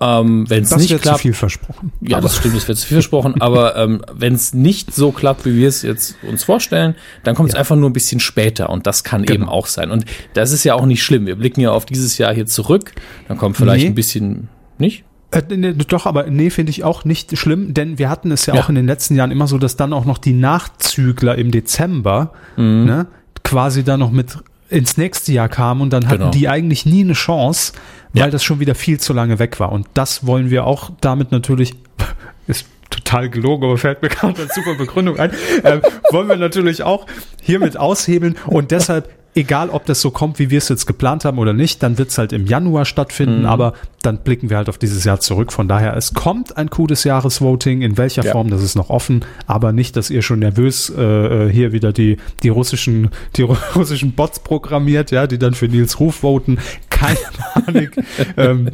Ähm, 0.00 0.48
wenn 0.48 0.62
es 0.62 0.76
nicht 0.76 0.90
wird 0.90 1.00
zu 1.00 1.08
klappt, 1.08 1.20
viel 1.22 1.32
versprochen. 1.32 1.90
ja, 2.00 2.20
das 2.20 2.36
stimmt, 2.36 2.54
das 2.54 2.68
wird 2.68 2.78
zu 2.78 2.86
viel 2.86 2.94
versprochen, 2.98 3.34
aber 3.40 3.74
ähm, 3.74 4.00
wenn 4.14 4.32
es 4.32 4.54
nicht 4.54 4.94
so 4.94 5.10
klappt, 5.10 5.44
wie 5.44 5.56
wir 5.56 5.66
es 5.66 5.82
jetzt 5.82 6.14
uns 6.22 6.44
vorstellen, 6.44 6.94
dann 7.24 7.34
kommt 7.34 7.48
es 7.48 7.56
einfach 7.56 7.74
nur 7.74 7.90
ein 7.90 7.92
bisschen 7.92 8.20
später 8.20 8.70
und 8.70 8.86
das 8.86 9.02
kann 9.02 9.22
Genau. 9.24 9.34
eben 9.34 9.48
auch 9.48 9.66
sein. 9.66 9.90
Und 9.90 10.04
das 10.34 10.52
ist 10.52 10.62
ja 10.62 10.74
auch 10.74 10.86
nicht 10.86 11.02
schlimm. 11.02 11.26
Wir 11.26 11.34
blicken 11.34 11.60
ja 11.60 11.72
auf 11.72 11.84
dieses 11.84 12.16
Jahr 12.16 12.32
hier 12.32 12.46
zurück, 12.46 12.92
dann 13.26 13.38
kommt 13.38 13.56
vielleicht 13.56 13.82
Nee. 13.86 13.90
ein 13.90 13.94
bisschen, 13.96 14.48
nicht? 14.78 15.02
Äh, 15.32 15.42
nee, 15.56 15.72
doch, 15.74 16.06
aber 16.06 16.26
nee, 16.30 16.50
finde 16.50 16.70
ich 16.70 16.84
auch 16.84 17.04
nicht 17.04 17.36
schlimm, 17.36 17.74
denn 17.74 17.98
wir 17.98 18.08
hatten 18.08 18.30
es 18.30 18.46
ja, 18.46 18.54
Ja. 18.54 18.62
auch 18.62 18.68
in 18.68 18.76
den 18.76 18.86
letzten 18.86 19.16
Jahren 19.16 19.32
immer 19.32 19.48
so, 19.48 19.58
dass 19.58 19.74
dann 19.74 19.92
auch 19.92 20.04
noch 20.04 20.18
die 20.18 20.32
Nachzügler 20.32 21.34
im 21.36 21.50
Dezember 21.50 22.32
Mhm. 22.56 22.84
ne, 22.84 23.06
quasi 23.48 23.82
dann 23.84 24.00
noch 24.00 24.10
mit 24.10 24.36
ins 24.70 24.96
nächste 24.98 25.32
Jahr 25.32 25.48
kamen 25.48 25.80
und 25.80 25.90
dann 25.90 26.06
hatten 26.08 26.18
Genau. 26.18 26.30
die 26.30 26.48
eigentlich 26.48 26.84
nie 26.84 27.00
eine 27.02 27.14
Chance, 27.14 27.72
weil 28.12 28.24
Ja. 28.24 28.30
das 28.30 28.44
schon 28.44 28.60
wieder 28.60 28.74
viel 28.74 29.00
zu 29.00 29.14
lange 29.14 29.38
weg 29.38 29.58
war. 29.60 29.72
Und 29.72 29.86
das 29.94 30.26
wollen 30.26 30.50
wir 30.50 30.66
auch 30.66 30.90
damit 31.00 31.32
natürlich, 31.32 31.74
ist 32.46 32.66
total 32.90 33.30
gelogen, 33.30 33.64
aber 33.64 33.78
fällt 33.78 34.02
mir 34.02 34.08
gerade 34.10 34.42
als 34.42 34.54
super 34.54 34.74
Begründung 34.74 35.18
ein, 35.18 35.30
äh, 35.62 35.80
wollen 36.10 36.28
wir 36.28 36.36
natürlich 36.36 36.82
auch 36.82 37.06
hiermit 37.42 37.76
aushebeln 37.78 38.36
und 38.46 38.70
deshalb 38.70 39.08
egal 39.38 39.70
ob 39.70 39.86
das 39.86 40.00
so 40.00 40.10
kommt, 40.10 40.38
wie 40.38 40.50
wir 40.50 40.58
es 40.58 40.68
jetzt 40.68 40.86
geplant 40.86 41.24
haben 41.24 41.38
oder 41.38 41.52
nicht, 41.52 41.82
dann 41.82 41.96
wird 41.98 42.10
es 42.10 42.18
halt 42.18 42.32
im 42.32 42.46
Januar 42.46 42.84
stattfinden, 42.84 43.46
aber 43.46 43.72
dann 44.02 44.18
blicken 44.18 44.50
wir 44.50 44.56
halt 44.56 44.68
auf 44.68 44.78
dieses 44.78 45.04
Jahr 45.04 45.20
zurück. 45.20 45.52
Von 45.52 45.68
daher, 45.68 45.96
es 45.96 46.14
kommt 46.14 46.56
ein 46.56 46.70
Coup 46.70 46.86
des 46.88 47.04
Jahres-Voting, 47.04 47.82
in 47.82 47.96
welcher 47.96 48.24
Ja. 48.24 48.32
Form, 48.32 48.50
das 48.50 48.62
ist 48.62 48.74
noch 48.76 48.90
offen, 48.90 49.24
aber 49.46 49.72
nicht, 49.72 49.96
dass 49.96 50.10
ihr 50.10 50.22
schon 50.22 50.40
nervös 50.40 50.90
äh, 50.96 51.02
äh, 51.48 51.52
hier 51.52 51.72
wieder 51.72 51.92
die, 51.92 52.16
die 52.42 52.48
russischen, 52.48 53.10
die 53.36 53.44
ru- 53.44 53.56
russischen 53.74 54.12
Bots 54.12 54.40
programmiert, 54.40 55.10
ja, 55.10 55.26
die 55.26 55.38
dann 55.38 55.54
für 55.54 55.68
Nils 55.68 56.00
Ruf 56.00 56.16
voten. 56.16 56.58
Keine 56.90 57.18
Panik. 57.54 57.92
ähm, 58.36 58.70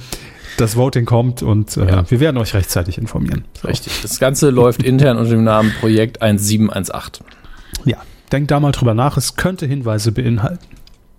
das 0.57 0.77
Voting 0.77 1.05
kommt 1.05 1.43
und 1.43 1.77
äh, 1.77 1.87
Ja. 1.87 2.11
wir 2.11 2.21
werden 2.21 2.37
euch 2.39 2.55
rechtzeitig 2.55 2.97
informieren. 2.99 3.45
So. 3.61 3.69
Richtig. 3.69 4.01
Das 4.03 4.21
Ganze 4.21 4.51
läuft 4.51 4.83
intern 4.83 5.17
unter 5.19 5.31
dem 5.31 5.45
Namen 5.45 5.73
Projekt 5.81 6.23
1718. 6.23 7.27
Ja, 8.25 8.31
denkt 8.33 8.51
da 8.51 8.61
mal 8.61 8.73
drüber 8.73 8.95
nach, 8.95 9.17
es 9.17 9.37
könnte 9.37 9.67
Hinweise 9.67 10.13
beinhalten. 10.13 10.67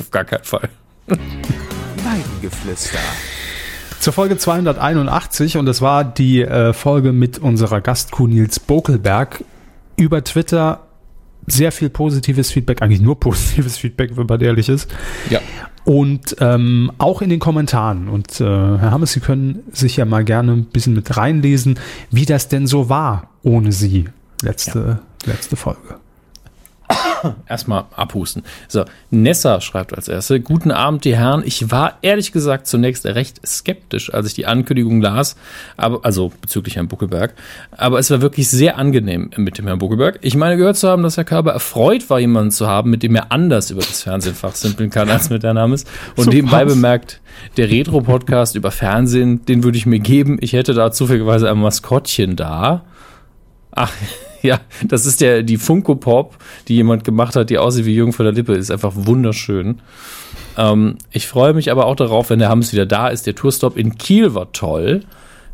Auf 0.00 0.10
gar 0.10 0.24
keinen 0.24 0.44
Fall. 0.44 0.68
Weidengeflüster. 1.06 2.98
Zur 4.00 4.12
Folge 4.12 4.36
281 4.36 5.56
und 5.56 5.66
das 5.66 5.80
war 5.80 6.04
die 6.04 6.42
äh, 6.42 6.72
Folge 6.72 7.12
mit 7.12 7.38
unserer 7.38 7.80
Gastkuh 7.80 8.26
Nils 8.26 8.60
Bokelberg. 8.60 9.44
Über 9.96 10.24
Twitter 10.24 10.80
sehr 11.46 11.72
viel 11.72 11.90
positives 11.90 12.50
Feedback, 12.50 12.82
eigentlich 12.82 13.00
nur 13.00 13.18
positives 13.20 13.78
Feedback, 13.78 14.16
wenn 14.16 14.26
man 14.26 14.40
ehrlich 14.40 14.68
ist. 14.68 14.90
Ja. 15.30 15.40
Und 15.84 16.36
ähm, 16.40 16.90
auch 16.98 17.22
in 17.22 17.30
den 17.30 17.40
Kommentaren. 17.40 18.08
Und 18.08 18.40
äh, 18.40 18.44
Herr 18.44 18.90
Hammes, 18.90 19.12
Sie 19.12 19.20
können 19.20 19.62
sich 19.72 19.96
ja 19.96 20.04
mal 20.04 20.24
gerne 20.24 20.52
ein 20.52 20.64
bisschen 20.64 20.94
mit 20.94 21.16
reinlesen, 21.16 21.78
wie 22.10 22.24
das 22.24 22.48
denn 22.48 22.66
so 22.66 22.88
war 22.88 23.30
ohne 23.42 23.70
Sie. 23.72 24.06
Letzte, 24.44 24.98
letzte 25.24 25.56
Folge. 25.56 25.96
Erstmal 27.48 27.86
abhusten. 27.96 28.42
So, 28.68 28.84
Nessa 29.10 29.62
schreibt 29.62 29.94
als 29.94 30.08
erste, 30.08 30.40
guten 30.40 30.70
Abend, 30.70 31.06
die 31.06 31.16
Herren. 31.16 31.42
Ich 31.46 31.70
war 31.70 31.96
ehrlich 32.02 32.32
gesagt 32.32 32.66
zunächst 32.66 33.06
recht 33.06 33.40
skeptisch, 33.46 34.12
als 34.12 34.26
ich 34.26 34.34
die 34.34 34.44
Ankündigung 34.44 35.00
las, 35.00 35.34
aber, 35.78 36.04
also 36.04 36.30
bezüglich 36.42 36.76
Herrn 36.76 36.88
Buckelberg. 36.88 37.32
Aber 37.70 37.98
es 37.98 38.10
war 38.10 38.20
wirklich 38.20 38.50
sehr 38.50 38.76
angenehm 38.76 39.30
mit 39.38 39.56
dem 39.56 39.66
Herrn 39.66 39.78
Buckelberg. 39.78 40.18
Ich 40.20 40.36
meine 40.36 40.58
gehört 40.58 40.76
zu 40.76 40.88
haben, 40.90 41.02
dass 41.02 41.16
Herr 41.16 41.24
Körber 41.24 41.52
erfreut 41.52 42.10
war, 42.10 42.20
jemanden 42.20 42.50
zu 42.50 42.68
haben, 42.68 42.90
mit 42.90 43.02
dem 43.02 43.14
er 43.14 43.32
anders 43.32 43.70
über 43.70 43.80
das 43.80 44.02
Fernsehen 44.02 44.34
fachsimpeln 44.34 44.90
kann, 44.90 45.08
als 45.08 45.30
mit 45.30 45.42
Herrn 45.42 45.58
Hammes. 45.58 45.84
Und 46.16 46.24
So 46.24 46.30
nebenbei 46.30 46.66
was. 46.66 46.74
bemerkt, 46.74 47.22
der 47.56 47.70
Retro-Podcast 47.70 48.56
über 48.56 48.70
Fernsehen, 48.70 49.46
den 49.46 49.64
würde 49.64 49.78
ich 49.78 49.86
mir 49.86 50.00
geben. 50.00 50.36
Ich 50.42 50.52
hätte 50.52 50.74
da 50.74 50.92
zufälligerweise 50.92 51.50
ein 51.50 51.58
Maskottchen 51.58 52.36
da. 52.36 52.84
Ach, 53.70 53.90
ja, 54.48 54.60
das 54.84 55.06
ist 55.06 55.20
der, 55.20 55.42
die 55.42 55.56
Funko 55.56 55.94
Pop, 55.96 56.36
die 56.68 56.74
jemand 56.76 57.02
gemacht 57.04 57.34
hat, 57.34 57.48
die 57.50 57.58
aussieht 57.58 57.86
wie 57.86 57.94
Jürgen 57.94 58.12
von 58.12 58.24
der 58.24 58.32
Lippe. 58.34 58.52
Ist 58.54 58.70
einfach 58.70 58.92
wunderschön. 58.94 59.80
Ähm, 60.56 60.98
ich 61.10 61.26
freue 61.26 61.54
mich 61.54 61.70
aber 61.70 61.86
auch 61.86 61.96
darauf, 61.96 62.30
wenn 62.30 62.38
der 62.38 62.50
Hammes 62.50 62.72
wieder 62.72 62.86
da 62.86 63.08
ist. 63.08 63.26
Der 63.26 63.34
Tourstop 63.34 63.76
in 63.76 63.96
Kiel 63.96 64.34
war 64.34 64.52
toll 64.52 65.00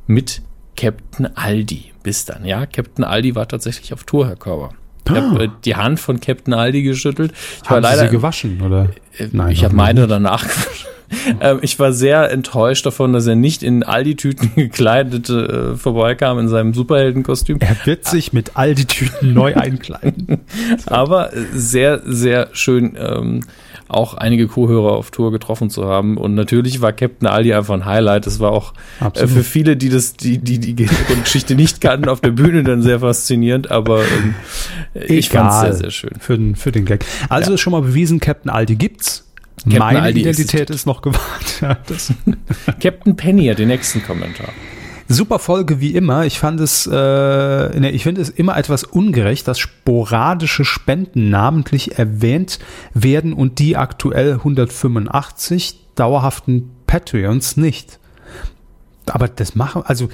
mit 0.06 0.42
Captain 0.76 1.28
Aldi. 1.36 1.92
Bis 2.02 2.24
dann, 2.24 2.44
ja. 2.44 2.66
Captain 2.66 3.04
Aldi 3.04 3.34
war 3.34 3.46
tatsächlich 3.46 3.92
auf 3.92 4.04
Tour, 4.04 4.26
Herr 4.26 4.36
Körber. 4.36 4.70
Ich 5.06 5.12
habe 5.16 5.44
äh, 5.44 5.48
die 5.64 5.76
Hand 5.76 5.98
von 6.00 6.20
Captain 6.20 6.54
Aldi 6.54 6.82
geschüttelt. 6.82 7.32
Ich 7.62 7.70
war 7.70 7.76
Haben 7.76 7.84
Sie 7.84 7.88
leider 7.90 8.08
sie 8.08 8.14
gewaschen, 8.16 8.60
oder? 8.62 8.88
äh, 9.18 9.28
Nein, 9.32 9.50
ich 9.52 9.64
habe 9.64 9.74
meine 9.74 10.06
danach 10.06 10.42
gewaschen. 10.48 10.86
ähm, 11.40 11.58
ich 11.62 11.78
war 11.78 11.92
sehr 11.92 12.30
enttäuscht 12.30 12.86
davon, 12.86 13.12
dass 13.12 13.26
er 13.26 13.36
nicht 13.36 13.62
in 13.62 13.82
Aldi-Tüten 13.82 14.52
gekleidet 14.56 15.28
äh, 15.30 15.76
vorbeikam 15.76 16.38
in 16.38 16.48
seinem 16.48 16.74
Superheldenkostüm. 16.74 17.58
Er 17.60 17.76
wird 17.84 18.06
sich 18.06 18.32
mit 18.32 18.52
all 18.56 18.74
die 18.74 18.86
Tüten 18.86 19.32
neu 19.34 19.54
einkleiden. 19.56 20.40
Aber 20.86 21.32
äh, 21.32 21.44
sehr, 21.52 22.00
sehr 22.04 22.48
schön, 22.52 22.96
ähm, 22.98 23.40
auch 23.88 24.14
einige 24.14 24.46
Co-Hörer 24.46 24.92
auf 24.92 25.10
Tour 25.10 25.32
getroffen 25.32 25.68
zu 25.68 25.84
haben. 25.86 26.16
Und 26.16 26.34
natürlich 26.36 26.80
war 26.80 26.92
Captain 26.92 27.26
Aldi 27.26 27.54
einfach 27.54 27.74
ein 27.74 27.84
Highlight. 27.86 28.26
Das 28.26 28.38
war 28.38 28.52
auch 28.52 28.72
äh, 29.00 29.26
für 29.26 29.42
viele, 29.42 29.76
die 29.76 29.88
das, 29.88 30.14
die, 30.14 30.38
die, 30.38 30.58
die 30.60 30.76
Geschichte 30.76 31.56
nicht 31.56 31.80
kannten, 31.80 32.08
auf 32.08 32.20
der 32.20 32.30
Bühne 32.30 32.62
dann 32.62 32.82
sehr 32.82 33.00
faszinierend. 33.00 33.70
Aber 33.72 34.02
ähm, 34.02 34.34
ich 34.94 35.30
fand 35.30 35.50
es 35.50 35.60
sehr, 35.60 35.72
sehr 35.74 35.90
schön. 35.90 36.12
Für 36.20 36.38
den, 36.38 36.54
für 36.54 36.70
den 36.70 36.84
Gag. 36.84 37.04
Also 37.28 37.50
Ja. 37.50 37.54
ist 37.54 37.60
schon 37.60 37.72
mal 37.72 37.82
bewiesen, 37.82 38.20
Captain 38.20 38.50
Aldi 38.50 38.76
gibt's. 38.76 39.26
Captain 39.64 39.78
Meine 39.78 40.02
Aldi 40.02 40.20
Identität 40.20 40.70
ist 40.70 40.86
noch 40.86 41.02
gewahrt. 41.02 41.60
Ja, 41.60 41.76
Captain 42.80 43.16
Penny 43.16 43.46
hat 43.46 43.58
den 43.58 43.68
nächsten 43.68 44.02
Kommentar. 44.02 44.48
Super 45.12 45.40
Folge 45.40 45.80
wie 45.80 45.94
immer. 45.94 46.24
Ich 46.24 46.38
fand 46.38 46.60
es, 46.60 46.86
äh, 46.86 46.90
ne, 46.90 47.90
ich 47.90 48.04
finde 48.04 48.20
es 48.20 48.28
immer 48.28 48.56
etwas 48.56 48.84
ungerecht, 48.84 49.48
dass 49.48 49.58
sporadische 49.58 50.64
Spenden 50.64 51.30
namentlich 51.30 51.98
erwähnt 51.98 52.60
werden 52.94 53.32
und 53.32 53.58
die 53.58 53.76
aktuell 53.76 54.34
185 54.34 55.80
dauerhaften 55.96 56.70
Patreons 56.86 57.56
nicht. 57.56 57.98
Aber 59.06 59.26
das 59.26 59.56
machen, 59.56 59.82
also 59.84 60.08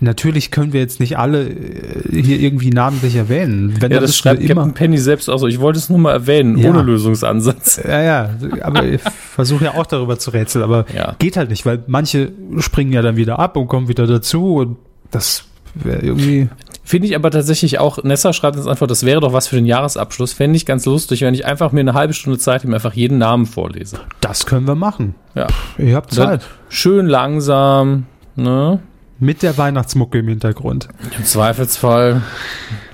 natürlich 0.00 0.50
können 0.50 0.72
wir 0.72 0.80
jetzt 0.80 1.00
nicht 1.00 1.18
alle 1.18 1.48
äh, 1.48 2.22
hier 2.22 2.40
irgendwie 2.40 2.70
namentlich 2.70 3.16
erwähnen. 3.16 3.74
Wenn 3.80 3.90
Ja, 3.92 3.98
dann 3.98 4.06
das 4.06 4.16
schreibt 4.16 4.46
Captain 4.46 4.72
Penny 4.74 4.98
selbst 4.98 5.28
auch 5.28 5.38
so. 5.38 5.46
Ich 5.46 5.60
wollte 5.60 5.78
es 5.78 5.88
nur 5.90 5.98
mal 5.98 6.12
erwähnen, 6.12 6.56
Ja. 6.58 6.70
ohne 6.70 6.82
Lösungsansatz. 6.82 7.80
Ja, 7.88 8.00
ja, 8.02 8.30
aber 8.62 8.84
ich 8.86 9.00
versuche 9.34 9.64
ja 9.64 9.74
auch 9.74 9.86
darüber 9.86 10.18
zu 10.18 10.30
rätseln, 10.30 10.64
aber 10.64 10.86
Ja. 10.94 11.14
geht 11.18 11.36
halt 11.36 11.50
nicht, 11.50 11.64
weil 11.66 11.82
manche 11.86 12.32
springen 12.58 12.92
ja 12.92 13.02
dann 13.02 13.16
wieder 13.16 13.38
ab 13.38 13.56
und 13.56 13.68
kommen 13.68 13.88
wieder 13.88 14.06
dazu 14.06 14.56
und 14.56 14.76
das 15.10 15.44
wäre 15.74 16.00
irgendwie. 16.00 16.48
Finde 16.84 17.06
ich 17.06 17.14
aber 17.14 17.30
tatsächlich 17.30 17.78
auch, 17.78 18.02
Nessa 18.02 18.32
schreibt 18.32 18.56
uns 18.56 18.66
einfach, 18.66 18.86
das 18.88 19.06
wäre 19.06 19.20
doch 19.20 19.32
was 19.32 19.46
für 19.46 19.54
den 19.56 19.66
Jahresabschluss. 19.66 20.32
Fände 20.32 20.56
ich 20.56 20.66
ganz 20.66 20.84
lustig, 20.84 21.20
wenn 21.22 21.32
ich 21.32 21.46
einfach 21.46 21.70
mir 21.70 21.80
eine 21.80 21.94
halbe 21.94 22.12
Stunde 22.12 22.38
Zeit 22.40 22.64
nehme, 22.64 22.74
einfach 22.76 22.92
jeden 22.94 23.18
Namen 23.18 23.46
vorlese. 23.46 23.98
Das 24.20 24.46
können 24.46 24.66
wir 24.66 24.74
machen. 24.74 25.14
Ja. 25.36 25.46
Ihr 25.78 25.94
habt 25.94 26.10
Dann 26.18 26.40
Zeit. 26.40 26.48
schön 26.68 27.06
langsam, 27.06 28.06
ne? 28.36 28.80
Mit 29.22 29.44
der 29.44 29.56
Weihnachtsmucke 29.56 30.18
im 30.18 30.26
Hintergrund. 30.26 30.88
Im 31.16 31.24
Zweifelsfall 31.24 32.22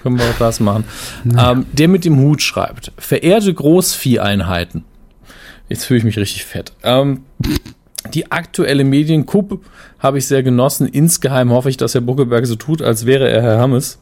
können 0.03 0.19
wir 0.19 0.27
auch 0.27 0.39
das 0.39 0.61
machen. 0.61 0.85
Ähm, 1.25 1.65
der 1.73 1.89
mit 1.89 2.05
dem 2.05 2.19
Hut 2.19 2.43
schreibt, 2.43 2.93
verehrte 2.99 3.55
Großvieheinheiten. 3.55 4.85
Jetzt 5.71 5.87
fühle 5.87 6.01
ich 6.01 6.05
mich 6.05 6.19
richtig 6.19 6.45
fett. 6.45 6.75
Ähm, 6.83 7.23
die 8.13 8.31
aktuelle 8.31 8.85
Medienkup 8.85 9.59
habe 10.01 10.19
ich 10.19 10.27
sehr 10.27 10.43
genossen. 10.43 10.87
Insgeheim 10.87 11.51
hoffe 11.51 11.71
ich, 11.71 11.79
dass 11.79 11.95
Herr 11.95 12.03
Buckelberg 12.03 12.45
so 12.45 12.57
tut, 12.57 12.83
als 12.83 13.07
wäre 13.07 13.31
er 13.31 13.41
Herr 13.41 13.59
Hammes. 13.59 13.99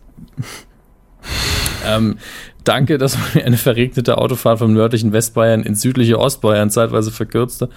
ähm, 1.86 2.18
danke, 2.64 2.98
dass 2.98 3.16
man 3.16 3.28
mir 3.34 3.44
eine 3.44 3.56
verregnete 3.56 4.18
Autofahrt 4.18 4.58
vom 4.58 4.72
nördlichen 4.72 5.12
Westbayern 5.12 5.62
ins 5.62 5.80
südliche 5.80 6.18
Ostbayern 6.18 6.70
zeitweise 6.70 7.12
verkürzte. 7.12 7.68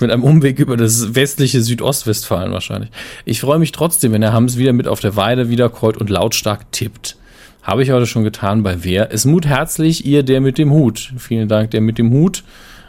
Mit 0.00 0.10
einem 0.10 0.24
Umweg 0.24 0.58
über 0.58 0.76
das 0.76 1.14
westliche 1.14 1.62
Südostwestfalen 1.62 2.52
wahrscheinlich. 2.52 2.90
Ich 3.24 3.40
freue 3.40 3.58
mich 3.58 3.72
trotzdem, 3.72 4.12
wenn 4.12 4.22
Herr 4.22 4.32
Hams 4.32 4.56
wieder 4.56 4.72
mit 4.72 4.88
auf 4.88 5.00
der 5.00 5.16
Weide 5.16 5.50
wiederkäut 5.50 5.98
und 5.98 6.10
lautstark 6.10 6.72
tippt. 6.72 7.16
Habe 7.62 7.82
ich 7.82 7.90
heute 7.90 8.06
schon 8.06 8.24
getan 8.24 8.62
bei 8.62 8.82
wer? 8.82 9.12
Es 9.12 9.26
mut 9.26 9.46
herzlich, 9.46 10.06
ihr 10.06 10.22
der 10.22 10.40
mit 10.40 10.56
dem 10.56 10.70
Hut. 10.70 11.12
Vielen 11.18 11.48
Dank, 11.48 11.70
der 11.72 11.82
mit 11.82 11.98
dem 11.98 12.10
Hut. 12.10 12.42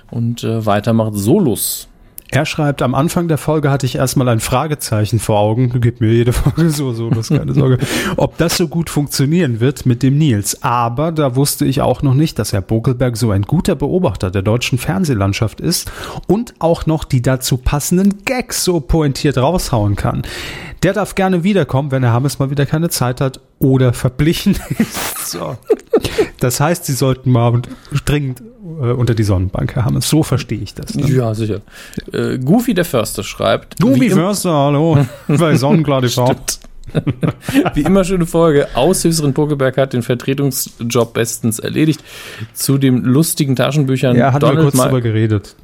Und 0.10 0.44
äh, 0.44 0.66
weiter 0.66 0.94
macht 0.94 1.16
Solus. 1.16 1.88
Er 2.34 2.46
schreibt, 2.46 2.82
am 2.82 2.96
Anfang 2.96 3.28
der 3.28 3.38
Folge 3.38 3.70
hatte 3.70 3.86
ich 3.86 3.96
erstmal 3.96 4.30
ein 4.30 4.40
Fragezeichen 4.40 5.20
vor 5.20 5.38
Augen. 5.38 5.82
Gibt 5.82 6.00
mir 6.00 6.14
jede 6.14 6.32
Folge 6.32 6.70
so, 6.70 6.94
so, 6.94 7.10
das 7.10 7.28
keine 7.28 7.54
Sorge. 7.54 7.78
Ob 8.16 8.38
das 8.38 8.56
so 8.56 8.70
gut 8.70 8.90
funktionieren 8.90 9.60
wird 9.60 9.86
mit 9.86 10.02
dem 10.02 10.18
Nils. 10.18 10.64
Aber 10.64 11.12
da 11.12 11.36
wusste 11.36 11.66
ich 11.66 11.82
auch 11.82 12.04
noch 12.04 12.14
nicht, 12.14 12.40
dass 12.40 12.54
Herr 12.54 12.62
Bokelberg 12.62 13.18
so 13.18 13.32
ein 13.32 13.42
guter 13.42 13.76
Beobachter 13.76 14.32
der 14.32 14.44
deutschen 14.44 14.78
Fernsehlandschaft 14.78 15.60
ist 15.60 15.92
und 16.26 16.54
auch 16.60 16.86
noch 16.86 17.04
die 17.04 17.22
dazu 17.22 17.58
passenden 17.58 18.24
Gags 18.24 18.64
so 18.64 18.80
pointiert 18.80 19.38
raushauen 19.38 19.98
kann. 19.98 20.22
Der 20.84 20.94
darf 20.94 21.16
gerne 21.16 21.44
wiederkommen, 21.44 21.92
wenn 21.92 22.02
Herr 22.02 22.14
Hammes 22.14 22.40
mal 22.40 22.50
wieder 22.50 22.66
keine 22.66 22.90
Zeit 22.90 23.20
hat 23.20 23.42
oder 23.60 23.92
verblichen 23.92 24.58
ist. 24.78 25.32
So. 25.32 25.58
Das 26.42 26.60
heißt, 26.60 26.86
Sie 26.86 26.94
sollten 26.94 27.32
mal 27.32 27.62
dringend 28.04 28.42
äh, 28.82 28.92
unter 28.92 29.14
die 29.14 29.24
Sonnenbank, 29.24 29.76
Hammes. 29.76 30.10
So 30.10 30.24
verstehe 30.24 30.58
ich 30.58 30.74
das. 30.74 30.96
Ne? 30.96 31.08
Ja, 31.08 31.36
sicher. 31.36 31.62
Äh, 32.12 32.40
Goofy 32.40 32.74
der 32.74 32.84
Förster 32.84 33.24
schreibt. 33.24 33.80
Goofy 33.80 34.10
Förster, 34.10 34.52
hallo. 34.52 35.06
Bei 35.28 35.56
Sonnenklar 35.56 36.02
TV. 36.02 36.26
Stimmt. 36.26 36.60
Wie 37.74 37.82
immer 37.82 38.04
schöne 38.04 38.26
Folge. 38.26 38.68
Aushilfsrin 38.76 39.34
Pokeberg 39.34 39.78
hat 39.78 39.94
den 39.94 40.02
Vertretungsjob 40.02 41.14
bestens 41.14 41.60
erledigt. 41.60 42.04
Zu 42.54 42.78
den 42.78 43.04
lustigen 43.04 43.56
Taschenbüchern 43.56 44.16
Ja, 44.18 44.34
hatten 44.34 44.42
wir 44.46 44.50
Donald 44.50 44.64
kurz 44.66 44.76
Ma- 44.76 44.86
drüber 44.86 45.02
geredet. 45.02 45.56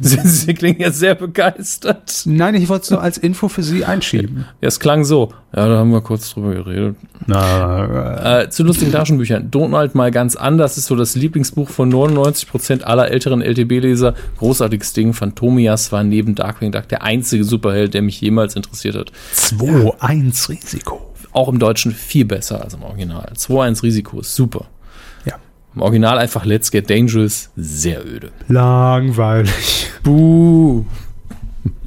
Sie, 0.00 0.18
Sie 0.24 0.54
klingen 0.54 0.80
ja 0.80 0.90
sehr 0.90 1.14
begeistert. 1.14 2.22
Nein, 2.24 2.54
ich 2.54 2.68
wollte 2.68 2.84
es 2.84 2.90
nur 2.90 3.02
als 3.02 3.18
Info 3.18 3.48
für 3.48 3.62
Sie 3.62 3.84
einschieben. 3.84 4.46
Ja, 4.60 4.68
es 4.68 4.80
klang 4.80 5.04
so. 5.04 5.32
Ja, 5.54 5.66
da 5.66 5.78
haben 5.78 5.90
wir 5.92 6.00
kurz 6.02 6.32
drüber 6.34 6.54
geredet. 6.54 6.96
Na, 7.26 8.40
Äh, 8.42 8.50
zu 8.50 8.62
lustigen 8.64 8.92
Taschenbüchern. 8.92 9.50
Donald 9.50 9.94
mal 9.94 10.10
ganz 10.10 10.36
anders 10.36 10.76
ist 10.78 10.86
so 10.86 10.96
das 10.96 11.14
Lieblingsbuch 11.16 11.68
von 11.70 11.90
99% 11.92 12.82
aller 12.82 13.10
älteren 13.10 13.42
LTB-Leser. 13.42 14.14
Großartiges 14.38 14.92
Ding. 14.92 15.12
Phantomias 15.14 15.90
war 15.92 16.04
neben 16.04 16.34
Darkwing 16.34 16.72
Duck 16.72 16.88
der 16.88 17.02
einzige 17.02 17.44
Superheld, 17.44 17.94
der 17.94 18.02
mich 18.02 18.20
jemals 18.20 18.56
interessiert 18.56 18.94
hat. 18.96 19.10
2-1 20.32 20.48
Risiko. 20.50 21.00
Auch 21.32 21.48
im 21.48 21.58
Deutschen 21.58 21.92
viel 21.92 22.24
besser 22.24 22.62
als 22.62 22.74
im 22.74 22.82
Original. 22.82 23.32
2-1 23.36 23.82
Risiko 23.82 24.20
ist 24.20 24.34
super. 24.34 24.66
Ja. 25.24 25.34
Im 25.74 25.82
Original 25.82 26.18
einfach 26.18 26.44
Let's 26.44 26.70
Get 26.70 26.88
Dangerous, 26.90 27.50
sehr 27.56 28.04
öde. 28.06 28.30
Langweilig. 28.48 29.90
Buh. 30.02 30.84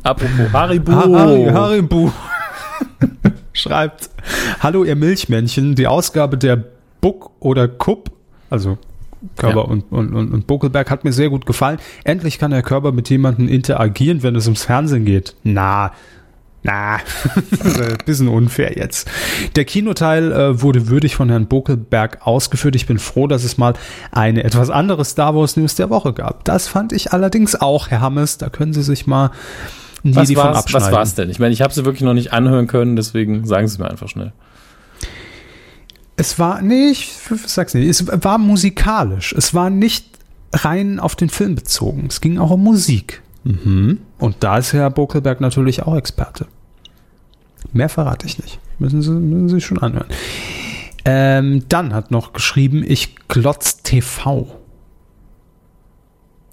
Apropos 0.04 0.52
Haribo. 0.54 0.92
Harry, 0.94 1.46
Haribo 1.46 2.12
schreibt, 3.54 4.10
Hallo 4.60 4.84
ihr 4.84 4.96
Milchmännchen, 4.96 5.76
die 5.76 5.88
Ausgabe 5.88 6.38
der 6.38 6.64
Buck 7.02 7.32
oder 7.40 7.68
Kupp, 7.68 8.12
also 8.50 8.78
Körper 9.38 9.58
Ja. 9.58 9.62
und, 9.64 9.92
und, 9.92 10.14
und, 10.14 10.34
und 10.34 10.48
Buckelberg 10.48 10.90
hat 10.90 11.04
mir 11.04 11.14
sehr 11.14 11.30
gut 11.30 11.46
gefallen. 11.46 11.78
Endlich 12.04 12.40
kann 12.40 12.52
der 12.52 12.64
Körper 12.64 12.92
mit 12.92 13.10
jemandem 13.10 13.48
interagieren, 13.48 14.24
wenn 14.24 14.36
es 14.36 14.46
ums 14.48 14.64
Fernsehen 14.64 15.06
geht. 15.06 15.36
Na, 15.44 15.92
na, 16.64 16.96
ein 16.96 17.98
bisschen 18.06 18.28
unfair 18.28 18.78
jetzt. 18.78 19.10
Der 19.56 19.66
Kinoteil 19.66 20.32
äh, 20.32 20.62
wurde 20.62 20.90
würdig 20.90 21.16
von 21.16 21.30
Herrn 21.30 21.48
Bokelberg 21.48 22.20
ausgeführt. 22.26 22.76
Ich 22.76 22.86
bin 22.86 23.00
froh, 23.00 23.28
dass 23.28 23.44
es 23.44 23.58
mal 23.58 23.74
eine 24.12 24.44
etwas 24.44 24.70
andere 24.70 25.04
Star 25.06 25.36
Wars 25.36 25.58
News 25.58 25.76
der 25.76 25.90
Woche 25.90 26.14
gab. 26.14 26.46
Das 26.46 26.68
fand 26.68 26.94
ich 26.94 27.14
allerdings 27.14 27.56
auch, 27.56 27.90
Herr 27.90 28.02
Hammes. 28.02 28.38
Da 28.38 28.50
können 28.50 28.74
Sie 28.74 28.84
sich 28.84 29.08
mal 29.08 29.32
ein 30.04 30.16
Was 30.16 30.30
Video 30.30 30.42
von 30.42 30.52
war's, 30.52 30.60
abschneiden. 30.60 30.88
was 30.88 30.94
war's 30.94 31.16
denn? 31.16 31.30
Ich 31.30 31.40
meine, 31.40 31.54
ich 31.54 31.62
habe 31.62 31.74
sie 31.74 31.84
wirklich 31.86 32.04
noch 32.04 32.14
nicht 32.14 32.34
anhören 32.34 32.68
können, 32.68 32.96
deswegen 32.96 33.46
sagen 33.46 33.68
Sie 33.68 33.74
es 33.74 33.80
mir 33.80 33.90
einfach 33.90 34.08
schnell. 34.08 34.32
Es 36.18 36.38
war, 36.38 36.62
nee, 36.62 36.90
ich 36.92 37.12
sag's 37.48 37.74
nicht, 37.74 37.88
es 37.88 38.06
war 38.08 38.38
musikalisch. 38.38 39.34
Es 39.34 39.56
war 39.56 39.72
nicht 39.72 40.06
rein 40.54 41.00
auf 41.00 41.16
den 41.16 41.30
Film 41.30 41.56
bezogen. 41.56 42.08
Es 42.10 42.22
ging 42.22 42.38
auch 42.38 42.52
um 42.52 42.64
Musik. 42.64 43.20
Mhm. 43.44 44.00
Und 44.20 44.38
da 44.40 44.58
ist 44.58 44.74
Herr 44.74 44.90
Bokelberg 44.90 45.42
natürlich 45.42 45.84
auch 45.84 45.96
Experte. 45.96 46.48
Mehr 47.74 47.90
verrate 47.90 48.26
ich 48.26 48.40
nicht. 48.40 48.60
Müssen 48.80 49.02
Sie, 49.02 49.12
müssen 49.12 49.50
Sie 49.50 49.62
schon 49.62 49.80
anhören. 49.80 50.08
Ähm, 51.06 51.64
dann 51.70 51.94
hat 51.94 52.12
noch 52.12 52.34
geschrieben, 52.34 52.84
ich 52.86 53.16
glotz 53.28 53.82
TV. 53.82 54.48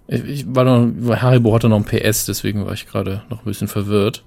Ich, 0.07 0.25
ich 0.25 0.55
war 0.55 0.65
noch, 0.65 1.21
Haribo 1.21 1.55
hatte 1.55 1.69
noch 1.69 1.77
ein 1.77 1.85
PS, 1.85 2.25
deswegen 2.25 2.65
war 2.65 2.73
ich 2.73 2.87
gerade 2.87 3.23
noch 3.29 3.41
ein 3.41 3.45
bisschen 3.45 3.69
verwirrt. 3.69 4.25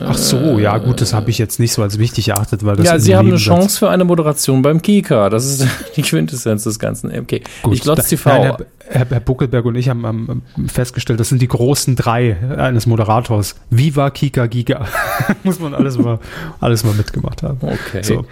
Ach 0.00 0.16
so, 0.16 0.58
ja 0.60 0.78
gut, 0.78 1.00
das 1.00 1.12
habe 1.12 1.30
ich 1.30 1.38
jetzt 1.38 1.58
nicht 1.58 1.72
so 1.72 1.82
als 1.82 1.98
wichtig 1.98 2.28
erachtet, 2.28 2.64
weil 2.64 2.76
das 2.76 2.86
ja, 2.86 2.98
Sie 3.00 3.16
haben 3.16 3.26
eine 3.26 3.36
Nebensatz- 3.36 3.44
Chance 3.44 3.78
für 3.80 3.90
eine 3.90 4.04
Moderation 4.04 4.62
beim 4.62 4.80
Kika. 4.80 5.28
Das 5.30 5.44
ist 5.44 5.66
die 5.96 6.02
Quintessenz 6.02 6.62
des 6.62 6.78
Ganzen. 6.78 7.10
Okay, 7.18 7.42
Gut, 7.62 7.74
ich 7.74 7.80
glotz 7.80 8.08
TV. 8.08 8.30
Nein, 8.30 8.54
Herr, 8.86 9.06
Herr, 9.08 9.20
Buckelberg 9.20 9.64
und 9.64 9.74
ich 9.74 9.88
haben 9.88 10.42
ähm, 10.56 10.68
festgestellt, 10.68 11.18
das 11.18 11.28
sind 11.28 11.42
die 11.42 11.48
großen 11.48 11.96
drei 11.96 12.36
eines 12.56 12.86
Moderators. 12.86 13.56
Viva 13.70 14.10
Kika 14.10 14.46
Giga. 14.46 14.86
Muss 15.42 15.58
man 15.58 15.74
alles 15.74 15.98
mal, 15.98 16.20
alles 16.60 16.84
mal 16.84 16.94
mitgemacht 16.94 17.42
haben. 17.42 17.58
Okay. 17.60 18.02
So. 18.02 18.26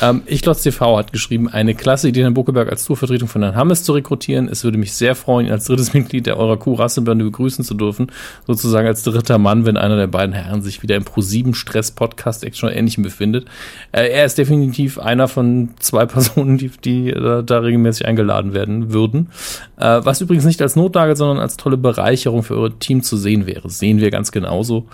Ähm, 0.00 0.22
ich 0.26 0.42
Glotz 0.42 0.62
TV 0.62 0.96
hat 0.96 1.12
geschrieben, 1.12 1.48
eine 1.48 1.74
klasse 1.74 2.08
Idee, 2.08 2.22
Herrn 2.22 2.34
Buckeberg 2.34 2.70
als 2.70 2.84
Tourvertretung 2.84 3.28
von 3.28 3.42
Herrn 3.42 3.56
Hammes 3.56 3.84
zu 3.84 3.92
rekrutieren. 3.92 4.48
Es 4.48 4.64
würde 4.64 4.78
mich 4.78 4.92
sehr 4.92 5.14
freuen, 5.14 5.46
ihn 5.46 5.52
als 5.52 5.64
drittes 5.64 5.94
Mitglied 5.94 6.26
der 6.26 6.36
eurer 6.36 6.56
Kuh-Rassebande 6.56 7.24
begrüßen 7.24 7.64
zu 7.64 7.74
dürfen. 7.74 8.12
Sozusagen 8.46 8.86
als 8.86 9.02
dritter 9.02 9.38
Mann, 9.38 9.66
wenn 9.66 9.76
einer 9.76 9.96
der 9.96 10.06
beiden 10.06 10.32
Herren 10.32 10.62
sich 10.62 10.82
wieder 10.82 10.96
im 10.96 11.04
Pro-7-Stress-Podcast-Action 11.04 12.68
oder 12.68 12.76
Ähnlichem 12.76 13.02
befindet. 13.02 13.46
Äh, 13.92 14.08
er 14.08 14.24
ist 14.24 14.38
definitiv 14.38 14.98
einer 14.98 15.28
von 15.28 15.70
zwei 15.78 16.06
Personen, 16.12 16.58
die, 16.58 16.70
die 16.70 17.10
äh, 17.10 17.42
da 17.42 17.58
regelmäßig 17.58 18.06
eingeladen 18.06 18.54
werden 18.54 18.92
würden. 18.92 19.30
Äh, 19.76 20.00
was 20.02 20.20
übrigens 20.20 20.44
nicht 20.44 20.62
als 20.62 20.76
Notlage, 20.76 21.16
sondern 21.16 21.38
als 21.38 21.56
tolle 21.56 21.76
Bereicherung 21.76 22.42
für 22.42 22.56
euer 22.56 22.78
Team 22.78 23.02
zu 23.02 23.16
sehen 23.16 23.46
wäre. 23.46 23.68
Sehen 23.70 24.00
wir 24.00 24.10
ganz 24.10 24.32
genauso. 24.32 24.86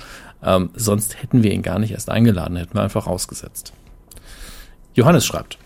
Ähm, 0.42 0.70
sonst 0.74 1.20
hätten 1.20 1.42
wir 1.42 1.52
ihn 1.52 1.62
gar 1.62 1.78
nicht 1.78 1.92
erst 1.92 2.10
eingeladen, 2.10 2.56
hätten 2.56 2.74
wir 2.74 2.82
einfach 2.82 3.06
ausgesetzt. 3.06 3.72
Johannes 4.98 5.24
schreibt. 5.24 5.58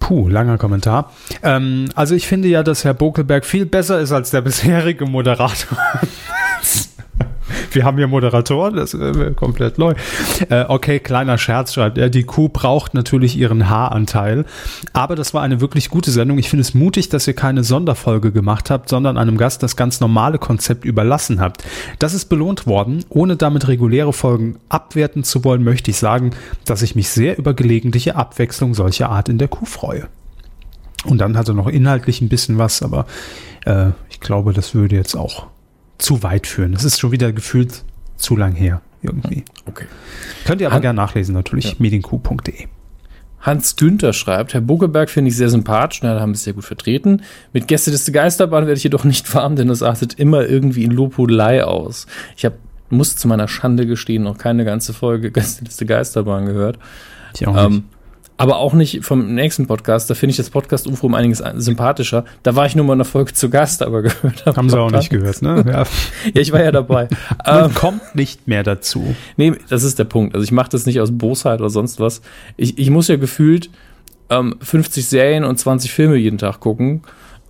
Puh, 0.00 0.28
langer 0.28 0.58
Kommentar. 0.58 1.12
Ähm, 1.42 1.90
also 1.94 2.14
ich 2.14 2.26
finde 2.26 2.48
ja, 2.48 2.62
dass 2.62 2.84
Herr 2.84 2.94
Bokelberg 2.94 3.44
viel 3.44 3.66
besser 3.66 4.00
ist 4.00 4.10
als 4.12 4.30
der 4.30 4.40
bisherige 4.40 5.06
Moderator. 5.06 5.78
Wir 7.72 7.84
haben 7.84 7.96
hier 7.98 8.06
Moderatoren, 8.06 8.76
das 8.76 8.94
ist 8.94 9.16
äh, 9.16 9.32
komplett 9.32 9.78
neu. 9.78 9.94
Äh, 10.48 10.64
okay, 10.68 11.00
kleiner 11.00 11.38
Scherz 11.38 11.74
schreibt 11.74 11.98
er. 11.98 12.08
Die 12.08 12.24
Kuh 12.24 12.48
braucht 12.48 12.94
natürlich 12.94 13.36
ihren 13.36 13.68
Haaranteil. 13.68 14.44
Aber 14.92 15.16
das 15.16 15.34
war 15.34 15.42
eine 15.42 15.60
wirklich 15.60 15.90
gute 15.90 16.10
Sendung. 16.10 16.38
Ich 16.38 16.48
finde 16.48 16.62
es 16.62 16.74
mutig, 16.74 17.08
dass 17.08 17.26
ihr 17.26 17.34
keine 17.34 17.64
Sonderfolge 17.64 18.32
gemacht 18.32 18.70
habt, 18.70 18.88
sondern 18.88 19.18
einem 19.18 19.36
Gast 19.36 19.62
das 19.62 19.76
ganz 19.76 20.00
normale 20.00 20.38
Konzept 20.38 20.84
überlassen 20.84 21.40
habt. 21.40 21.64
Das 21.98 22.14
ist 22.14 22.26
belohnt 22.26 22.66
worden. 22.66 23.04
Ohne 23.08 23.36
damit 23.36 23.68
reguläre 23.68 24.12
Folgen 24.12 24.56
abwerten 24.68 25.24
zu 25.24 25.44
wollen, 25.44 25.64
möchte 25.64 25.90
ich 25.90 25.98
sagen, 25.98 26.30
dass 26.64 26.82
ich 26.82 26.94
mich 26.94 27.08
sehr 27.10 27.38
über 27.38 27.54
gelegentliche 27.54 28.16
Abwechslung 28.16 28.74
solcher 28.74 29.10
Art 29.10 29.28
in 29.28 29.38
der 29.38 29.48
Kuh 29.48 29.66
freue. 29.66 30.08
Und 31.04 31.18
dann 31.18 31.36
hat 31.36 31.48
er 31.48 31.54
noch 31.54 31.68
inhaltlich 31.68 32.20
ein 32.20 32.28
bisschen 32.28 32.58
was, 32.58 32.82
aber 32.82 33.06
äh, 33.64 33.90
ich 34.10 34.20
glaube, 34.20 34.52
das 34.52 34.74
würde 34.74 34.96
jetzt 34.96 35.16
auch 35.16 35.46
zu 35.98 36.22
weit 36.22 36.46
führen. 36.46 36.72
Das 36.72 36.84
ist 36.84 36.98
schon 36.98 37.12
wieder 37.12 37.32
gefühlt 37.32 37.84
zu 38.16 38.36
lang 38.36 38.54
her 38.54 38.80
irgendwie. 39.02 39.44
Okay. 39.66 39.84
Könnt 40.44 40.60
ihr 40.60 40.66
aber 40.68 40.76
Han- 40.76 40.82
gerne 40.82 40.96
nachlesen, 40.96 41.34
natürlich, 41.34 41.66
Ja. 41.70 41.74
medienkuh.de. 41.78 42.66
Hans 43.40 43.76
Günther 43.76 44.12
schreibt, 44.12 44.52
Herr 44.52 44.60
Buckeberg 44.60 45.08
finde 45.10 45.28
ich 45.30 45.36
sehr 45.36 45.48
sympathisch, 45.48 46.02
und 46.02 46.08
haben 46.08 46.32
es 46.32 46.42
sehr 46.42 46.54
gut 46.54 46.64
vertreten. 46.64 47.22
Mit 47.52 47.68
Gästeliste 47.68 48.10
Geisterbahn 48.10 48.66
werde 48.66 48.76
ich 48.78 48.82
jedoch 48.84 49.04
nicht 49.04 49.32
warm, 49.32 49.54
denn 49.54 49.68
das 49.68 49.82
artet 49.82 50.14
immer 50.14 50.44
irgendwie 50.46 50.82
in 50.84 50.90
Lobhudelei 50.90 51.62
aus. 51.62 52.06
Ich 52.36 52.44
habe, 52.44 52.56
muss 52.90 53.14
zu 53.14 53.28
meiner 53.28 53.46
Schande 53.46 53.86
gestehen, 53.86 54.24
noch 54.24 54.38
keine 54.38 54.64
ganze 54.64 54.92
Folge 54.92 55.30
Gästeliste 55.32 55.86
Geisterbahn 55.86 56.46
gehört. 56.46 56.78
Ich 57.34 57.46
auch 57.46 57.56
Ähm, 57.66 57.84
aber 58.38 58.58
auch 58.58 58.72
nicht 58.72 59.04
vom 59.04 59.34
nächsten 59.34 59.66
Podcast. 59.66 60.08
Da 60.08 60.14
finde 60.14 60.30
ich 60.30 60.36
das 60.36 60.48
Podcast 60.48 60.86
UFO 60.86 61.06
um 61.06 61.14
einiges 61.14 61.42
sympathischer. 61.56 62.24
Da 62.44 62.54
war 62.54 62.66
ich 62.66 62.76
nur 62.76 62.84
mal 62.84 62.92
in 62.94 62.98
einer 62.98 63.04
Folge 63.04 63.34
zu 63.34 63.50
Gast, 63.50 63.82
aber 63.82 64.00
gehört 64.02 64.46
habe. 64.46 64.56
Haben 64.56 64.70
sie 64.70 64.80
auch 64.80 64.90
nicht 64.90 65.10
gehört, 65.10 65.42
ne? 65.42 65.64
Ja. 65.66 65.84
Ja, 66.34 66.40
ich 66.40 66.52
war 66.52 66.62
ja 66.62 66.70
dabei. 66.70 67.08
ähm, 67.46 67.54
Man 67.60 67.74
kommt 67.74 68.14
nicht 68.14 68.46
mehr 68.46 68.62
dazu. 68.62 69.14
Nee, 69.36 69.54
das 69.68 69.82
ist 69.82 69.98
der 69.98 70.04
Punkt. 70.04 70.34
Also 70.34 70.44
ich 70.44 70.52
mache 70.52 70.70
das 70.70 70.86
nicht 70.86 71.00
aus 71.00 71.10
Bosheit 71.16 71.60
oder 71.60 71.70
sonst 71.70 72.00
was. 72.00 72.22
Ich, 72.56 72.78
ich 72.78 72.90
muss 72.90 73.08
ja 73.08 73.16
gefühlt 73.16 73.70
ähm, 74.30 74.56
50 74.60 75.06
Serien 75.06 75.44
und 75.44 75.58
20 75.58 75.92
Filme 75.92 76.16
jeden 76.16 76.38
Tag 76.38 76.60
gucken. 76.60 77.02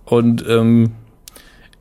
Und 0.05 0.43
ähm, 0.47 0.91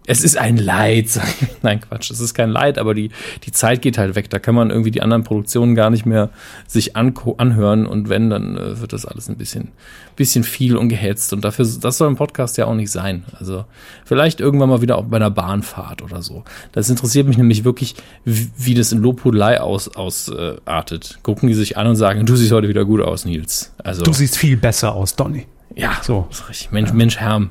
es 0.09 0.25
ist 0.25 0.39
ein 0.39 0.57
Leid. 0.57 1.21
Nein, 1.63 1.81
Quatsch, 1.83 2.11
es 2.11 2.19
ist 2.19 2.33
kein 2.33 2.49
Leid, 2.49 2.79
aber 2.79 2.95
die, 2.95 3.11
die 3.45 3.53
Zeit 3.53 3.83
geht 3.83 3.99
halt 3.99 4.15
weg. 4.15 4.31
Da 4.31 4.39
kann 4.39 4.55
man 4.55 4.71
irgendwie 4.71 4.91
die 4.91 5.03
anderen 5.03 5.23
Produktionen 5.23 5.75
gar 5.75 5.91
nicht 5.91 6.07
mehr 6.07 6.31
sich 6.67 6.97
anhören. 6.97 7.87
Und 7.87 8.09
wenn, 8.09 8.31
dann 8.31 8.57
äh, 8.57 8.81
wird 8.81 8.95
das 8.95 9.05
alles 9.05 9.29
ein 9.29 9.37
bisschen, 9.37 9.69
bisschen 10.17 10.45
viel 10.45 10.79
und 10.79 10.89
gehetzt. 10.89 11.35
Und 11.35 11.45
dafür, 11.45 11.67
das 11.81 11.99
soll 11.99 12.09
ein 12.09 12.17
Podcast 12.17 12.57
ja 12.57 12.65
auch 12.65 12.75
nicht 12.75 12.91
sein. 12.91 13.25
Also 13.39 13.67
vielleicht 14.07 14.41
irgendwann 14.41 14.71
mal 14.71 14.81
wieder 14.81 14.97
auch 14.97 15.05
bei 15.05 15.17
einer 15.17 15.31
Bahnfahrt 15.31 16.01
oder 16.01 16.23
so. 16.23 16.43
Das 16.73 16.89
interessiert 16.89 17.27
mich 17.29 17.37
nämlich 17.37 17.65
wirklich, 17.65 17.95
wie, 18.25 18.51
wie 18.57 18.75
das 18.75 18.93
in 18.93 19.01
Lobhudelei 19.01 19.61
ausartet. 19.61 19.99
Aus, 19.99 20.29
äh, 20.29 20.57
artet. 20.65 21.19
Gucken 21.23 21.49
die 21.49 21.55
sich 21.55 21.77
an 21.77 21.87
und 21.87 21.97
sagen, 21.97 22.25
du 22.25 22.35
siehst 22.35 22.53
heute 22.53 22.69
wieder 22.69 22.87
gut 22.87 23.03
aus, 23.03 23.27
Nils. 23.27 23.75
Also, 23.85 24.05
Du 24.05 24.13
siehst 24.15 24.39
viel 24.39 24.57
besser 24.57 24.95
aus, 24.95 25.17
Donny. 25.17 25.47
ja, 25.77 25.99
so. 26.03 26.27
Mensch, 26.71 26.93
Mensch, 26.95 27.19
Herm. 27.19 27.51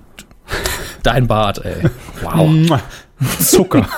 Dein 1.03 1.27
Bart, 1.27 1.63
ey. 1.63 1.89
Wow. 2.21 2.81
Zucker. 3.39 3.87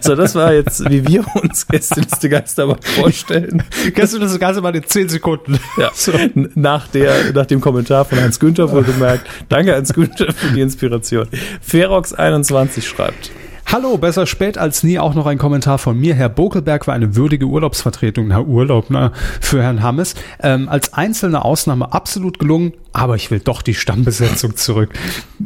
So, 0.00 0.16
das 0.16 0.34
war 0.34 0.52
jetzt, 0.52 0.88
wie 0.90 1.06
wir 1.06 1.24
uns 1.40 1.66
Gästeliste 1.66 2.28
Geisterbahn 2.28 2.78
vorstellen. 2.82 3.62
Kannst 3.94 4.12
du 4.12 4.18
das 4.18 4.36
Ganze 4.38 4.60
mal 4.60 4.74
in 4.74 4.82
10 4.84 5.08
Sekunden? 5.08 5.58
Ja, 5.78 5.90
n- 6.34 6.50
nach, 6.54 6.88
der, 6.88 7.32
nach 7.32 7.46
dem 7.46 7.60
Kommentar 7.60 8.04
von 8.04 8.20
Hans 8.20 8.40
Günther 8.40 8.70
wohlgemerkt. 8.70 9.26
Danke, 9.48 9.74
Hans 9.74 9.92
Günther, 9.92 10.32
für 10.32 10.52
die 10.52 10.60
Inspiration. 10.60 11.26
Ferox21 11.66 12.82
schreibt. 12.82 13.30
Hallo, 13.70 13.96
besser 13.96 14.26
spät 14.26 14.58
als 14.58 14.82
nie 14.82 14.98
auch 14.98 15.14
noch 15.14 15.26
ein 15.26 15.38
Kommentar 15.38 15.78
von 15.78 15.98
mir. 15.98 16.14
Herr 16.14 16.28
Bokelberg 16.28 16.86
war 16.86 16.94
eine 16.94 17.14
würdige 17.16 17.46
Urlaubsvertretung, 17.46 18.28
na 18.28 18.40
Urlaub, 18.40 18.86
na, 18.90 19.12
für 19.40 19.62
Herrn 19.62 19.82
Hammes. 19.82 20.14
Ähm, 20.42 20.68
als 20.68 20.92
einzelne 20.92 21.44
Ausnahme 21.44 21.92
absolut 21.92 22.38
gelungen. 22.38 22.72
Aber 22.92 23.16
ich 23.16 23.30
will 23.30 23.40
doch 23.40 23.62
die 23.62 23.74
Stammbesetzung 23.74 24.56
zurück. 24.56 24.90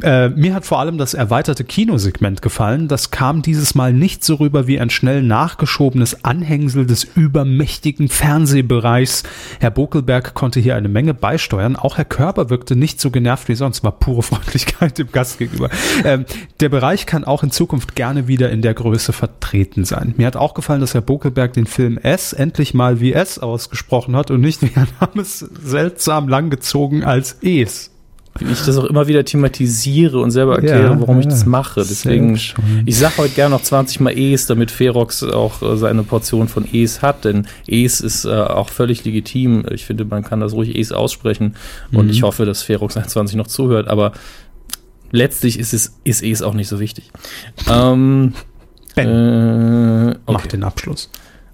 Äh, 0.01 0.29
mir 0.29 0.53
hat 0.53 0.65
vor 0.65 0.79
allem 0.79 0.97
das 0.97 1.13
erweiterte 1.13 1.63
Kinosegment 1.63 2.41
gefallen. 2.41 2.87
Das 2.87 3.11
kam 3.11 3.41
dieses 3.41 3.73
Mal 3.75 3.93
nicht 3.93 4.23
so 4.23 4.35
rüber 4.35 4.67
wie 4.67 4.79
ein 4.79 4.89
schnell 4.89 5.23
nachgeschobenes 5.23 6.25
Anhängsel 6.25 6.85
des 6.85 7.03
übermächtigen 7.03 8.09
Fernsehbereichs. 8.09 9.23
Herr 9.59 9.71
Bokelberg 9.71 10.33
konnte 10.33 10.59
hier 10.59 10.75
eine 10.75 10.89
Menge 10.89 11.13
beisteuern. 11.13 11.75
Auch 11.75 11.97
Herr 11.97 12.05
Körper 12.05 12.49
wirkte 12.49 12.75
nicht 12.75 12.99
so 12.99 13.11
genervt 13.11 13.47
wie 13.47 13.55
sonst, 13.55 13.83
war 13.83 13.93
pure 13.93 14.23
Freundlichkeit 14.23 14.97
dem 14.97 15.11
Gast 15.11 15.39
gegenüber. 15.39 15.69
Ähm, 16.03 16.25
der 16.59 16.69
Bereich 16.69 17.05
kann 17.05 17.23
auch 17.23 17.43
in 17.43 17.51
Zukunft 17.51 17.95
gerne 17.95 18.27
wieder 18.27 18.49
in 18.49 18.61
der 18.61 18.73
Größe 18.73 19.13
vertreten 19.13 19.85
sein. 19.85 20.13
Mir 20.17 20.27
hat 20.27 20.35
auch 20.35 20.53
gefallen, 20.53 20.81
dass 20.81 20.93
Herr 20.93 21.01
Bokelberg 21.01 21.53
den 21.53 21.65
Film 21.65 21.97
S 21.97 22.33
endlich 22.33 22.73
mal 22.73 22.99
wie 22.99 23.13
S 23.13 23.39
ausgesprochen 23.39 24.15
hat 24.15 24.31
und 24.31 24.41
nicht 24.41 24.61
wie 24.61 24.71
er 24.75 24.87
Name 24.99 25.23
seltsam 25.23 26.27
langgezogen 26.27 27.03
als 27.03 27.36
E's. 27.41 27.91
Wie 28.39 28.51
ich 28.51 28.61
das 28.61 28.77
auch 28.77 28.83
immer 28.83 29.07
wieder 29.07 29.25
thematisiere 29.25 30.19
und 30.19 30.29
selber 30.29 30.55
erkläre, 30.57 30.91
Ja, 30.91 30.99
warum 30.99 31.17
ich 31.17 31.25
ja. 31.25 31.31
das 31.31 31.47
mache. 31.47 31.83
Deswegen, 31.87 32.39
ich 32.85 32.97
sag 32.97 33.17
heute 33.17 33.33
gerne 33.33 33.55
noch 33.55 33.63
20 33.63 33.99
Mal 33.99 34.15
E's, 34.15 34.45
damit 34.45 34.69
Ferox 34.69 35.23
auch 35.23 35.63
äh, 35.63 35.75
seine 35.75 36.03
Portion 36.03 36.47
von 36.47 36.67
E's 36.71 37.01
hat, 37.01 37.25
denn 37.25 37.47
E's 37.65 37.99
ist 37.99 38.25
äh, 38.25 38.29
auch 38.29 38.69
völlig 38.69 39.03
legitim. 39.05 39.65
Ich 39.71 39.85
finde, 39.85 40.05
man 40.05 40.23
kann 40.23 40.39
das 40.39 40.53
ruhig 40.53 40.75
E's 40.75 40.91
aussprechen 40.91 41.55
und 41.91 42.05
Mhm. 42.05 42.11
ich 42.11 42.21
hoffe, 42.21 42.45
dass 42.45 42.61
Ferox 42.61 42.95
21 42.95 43.35
noch 43.37 43.47
zuhört, 43.47 43.87
aber 43.87 44.11
letztlich 45.11 45.57
ist 45.57 45.73
es, 45.73 45.95
ist 46.03 46.21
E's 46.21 46.43
auch 46.43 46.53
nicht 46.53 46.67
so 46.67 46.79
wichtig. 46.79 47.09
Ähm, 47.67 48.33
Ben, 48.95 49.07
äh, 49.07 50.15
mach 50.27 50.35
okay. 50.41 50.47
den 50.49 50.63
Abschluss. 50.63 51.09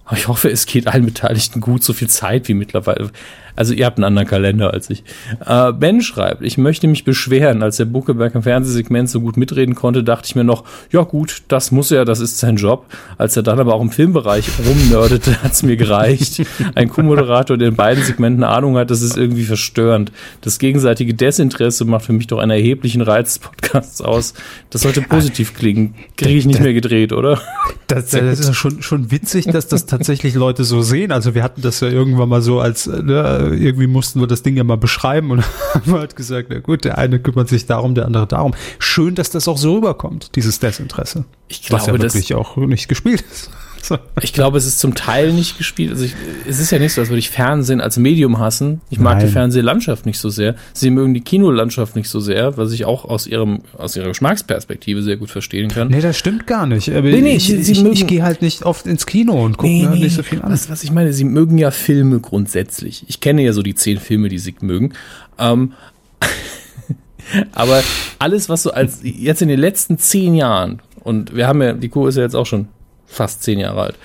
Aber 0.05 0.17
ich 0.17 0.27
hoffe, 0.27 0.49
es 0.49 0.65
geht 0.65 0.87
allen 0.87 1.05
Beteiligten 1.05 1.61
gut, 1.61 1.83
so 1.83 1.93
viel 1.93 2.09
Zeit 2.09 2.47
wie 2.49 2.53
mittlerweile. 2.53 3.11
Also 3.55 3.73
ihr 3.73 3.85
habt 3.85 3.97
einen 3.97 4.05
anderen 4.05 4.27
Kalender 4.27 4.73
als 4.73 4.89
ich. 4.89 5.03
Äh, 5.45 5.71
ben 5.73 6.01
schreibt, 6.01 6.41
ich 6.41 6.57
möchte 6.57 6.87
mich 6.87 7.03
beschweren. 7.03 7.61
Als 7.61 7.77
der 7.77 7.85
Buckeberg 7.85 8.33
im 8.35 8.43
Fernsehsegment 8.43 9.09
so 9.09 9.21
gut 9.21 9.37
mitreden 9.37 9.75
konnte, 9.75 10.03
dachte 10.03 10.27
ich 10.27 10.35
mir 10.35 10.43
noch, 10.43 10.63
ja 10.91 11.01
gut, 11.01 11.43
das 11.47 11.71
muss 11.71 11.91
er, 11.91 12.05
das 12.05 12.19
ist 12.19 12.39
sein 12.39 12.55
Job. 12.55 12.85
Als 13.17 13.37
er 13.37 13.43
dann 13.43 13.59
aber 13.59 13.75
auch 13.75 13.81
im 13.81 13.91
Filmbereich 13.91 14.47
rumnerdete, 14.65 15.37
hat's 15.43 15.63
mir 15.63 15.77
gereicht. 15.77 16.41
Ein 16.75 16.89
Co-Moderator, 16.89 17.57
der 17.57 17.69
in 17.69 17.75
beiden 17.75 18.03
Segmenten 18.03 18.43
Ahnung 18.43 18.77
hat, 18.77 18.89
das 18.89 19.01
ist 19.01 19.17
irgendwie 19.17 19.43
verstörend. 19.43 20.11
Das 20.41 20.59
gegenseitige 20.59 21.13
Desinteresse 21.13 21.85
macht 21.85 22.05
für 22.05 22.13
mich 22.13 22.27
doch 22.27 22.39
einen 22.39 22.51
erheblichen 22.51 23.01
Reiz 23.01 23.35
des 23.35 23.39
Podcasts 23.39 24.01
aus. 24.01 24.33
Das 24.69 24.81
sollte 24.81 25.01
positiv 25.01 25.53
klingen. 25.53 25.95
Kriege 26.17 26.37
ich 26.37 26.45
nicht 26.45 26.59
mehr 26.59 26.73
gedreht, 26.73 27.13
oder? 27.13 27.39
Das, 27.87 28.09
das 28.09 28.39
ist 28.39 28.55
schon, 28.55 28.81
schon 28.81 29.11
witzig, 29.11 29.45
dass 29.45 29.67
das 29.67 29.85
tatsächlich 29.85 30.33
Leute 30.33 30.63
so 30.63 30.81
sehen. 30.81 31.11
Also 31.11 31.35
wir 31.35 31.43
hatten 31.43 31.61
das 31.61 31.79
ja 31.79 31.89
irgendwann 31.89 32.29
mal 32.29 32.41
so 32.41 32.59
als, 32.59 32.87
äh, 33.51 33.55
irgendwie 33.55 33.87
mussten 33.87 34.19
wir 34.19 34.27
das 34.27 34.43
Ding 34.43 34.55
ja 34.55 34.63
mal 34.63 34.77
beschreiben 34.77 35.31
und 35.31 35.43
haben 35.73 35.93
halt 35.93 36.15
gesagt, 36.15 36.47
na 36.49 36.59
gut, 36.59 36.85
der 36.85 36.97
eine 36.97 37.19
kümmert 37.19 37.49
sich 37.49 37.65
darum, 37.65 37.95
der 37.95 38.05
andere 38.05 38.27
darum. 38.27 38.53
Schön, 38.79 39.15
dass 39.15 39.29
das 39.29 39.47
auch 39.47 39.57
so 39.57 39.75
rüberkommt, 39.75 40.35
dieses 40.35 40.59
Desinteresse. 40.59 41.25
Ich 41.47 41.71
was 41.71 41.85
ja 41.85 41.93
glaube, 41.93 41.99
das, 41.99 42.13
wirklich 42.13 42.33
auch 42.35 42.57
nicht 42.57 42.87
gespielt 42.87 43.23
ist. 43.31 43.49
So. 43.85 43.97
Ich 44.21 44.31
glaube, 44.31 44.57
es 44.57 44.65
ist 44.65 44.79
zum 44.79 44.95
Teil 44.95 45.33
nicht 45.33 45.57
gespielt. 45.57 45.91
Also 45.91 46.05
ich, 46.05 46.15
es 46.47 46.61
ist 46.61 46.71
ja 46.71 46.79
nicht 46.79 46.93
so, 46.93 47.01
als 47.01 47.09
würde 47.09 47.19
ich 47.19 47.29
Fernsehen 47.29 47.81
als 47.81 47.97
Medium 47.97 48.39
hassen. 48.39 48.79
Ich 48.89 48.97
mag 48.97 49.17
Nein. 49.17 49.25
die 49.27 49.31
Fernsehlandschaft 49.33 50.05
nicht 50.05 50.19
so 50.19 50.29
sehr. 50.29 50.55
Sie 50.71 50.89
mögen 50.89 51.13
die 51.13 51.19
Kinolandschaft 51.19 51.97
nicht 51.97 52.07
so 52.07 52.21
sehr, 52.21 52.55
was 52.55 52.71
ich 52.71 52.85
auch 52.85 53.03
aus 53.03 53.27
ihrem 53.27 53.59
aus 53.77 53.97
ihrer 53.97 54.07
Geschmacksperspektive 54.07 55.01
sehr 55.03 55.17
gut 55.17 55.31
verstehen 55.31 55.67
kann. 55.69 55.89
Nee, 55.89 55.99
das 55.99 56.17
stimmt 56.17 56.47
gar 56.47 56.65
nicht. 56.65 56.87
Aber 56.91 57.01
Nee, 57.09 57.19
nee, 57.19 57.35
ich, 57.35 57.43
sie- 57.47 57.61
sie 57.61 57.73
ich, 57.73 57.81
mögen- 57.83 57.93
ich 57.93 58.07
gehe 58.07 58.23
halt 58.23 58.41
nicht 58.41 58.63
oft 58.63 58.85
ins 58.87 59.05
Kino 59.05 59.33
und 59.43 59.57
gucke 59.57 59.73
mir 59.73 59.89
halt 59.89 59.99
nicht 59.99 60.15
so 60.15 60.23
viel 60.23 60.41
an. 60.41 60.49
was, 60.53 60.69
was 60.69 60.81
ich 60.85 60.91
meine, 60.93 61.11
sie 61.11 61.25
mögen 61.25 61.57
ja 61.57 61.69
Filme 61.69 62.21
grundsätzlich. 62.21 63.03
Ich 63.09 63.19
kenne 63.19 63.41
ja 63.43 63.51
so 63.51 63.63
die 63.63 63.75
zehn 63.75 63.99
Filme, 63.99 64.29
die 64.29 64.39
sie 64.39 64.55
mögen. 64.61 64.93
Ähm, 65.37 65.73
aber 67.53 67.81
alles, 68.19 68.49
was 68.49 68.63
so 68.63 68.71
als 68.71 68.99
jetzt 69.03 69.41
in 69.41 69.47
den 69.49 69.59
letzten 69.59 69.97
zehn 69.97 70.35
Jahren, 70.35 70.81
und 71.03 71.35
wir 71.35 71.47
haben 71.47 71.61
ja, 71.61 71.73
die 71.73 71.89
Kuh 71.89 72.07
ist 72.07 72.15
ja 72.15 72.23
jetzt 72.23 72.35
auch 72.35 72.45
schon 72.45 72.67
fast 73.05 73.43
zehn 73.43 73.59
Jahre 73.59 73.81
alt, 73.81 73.95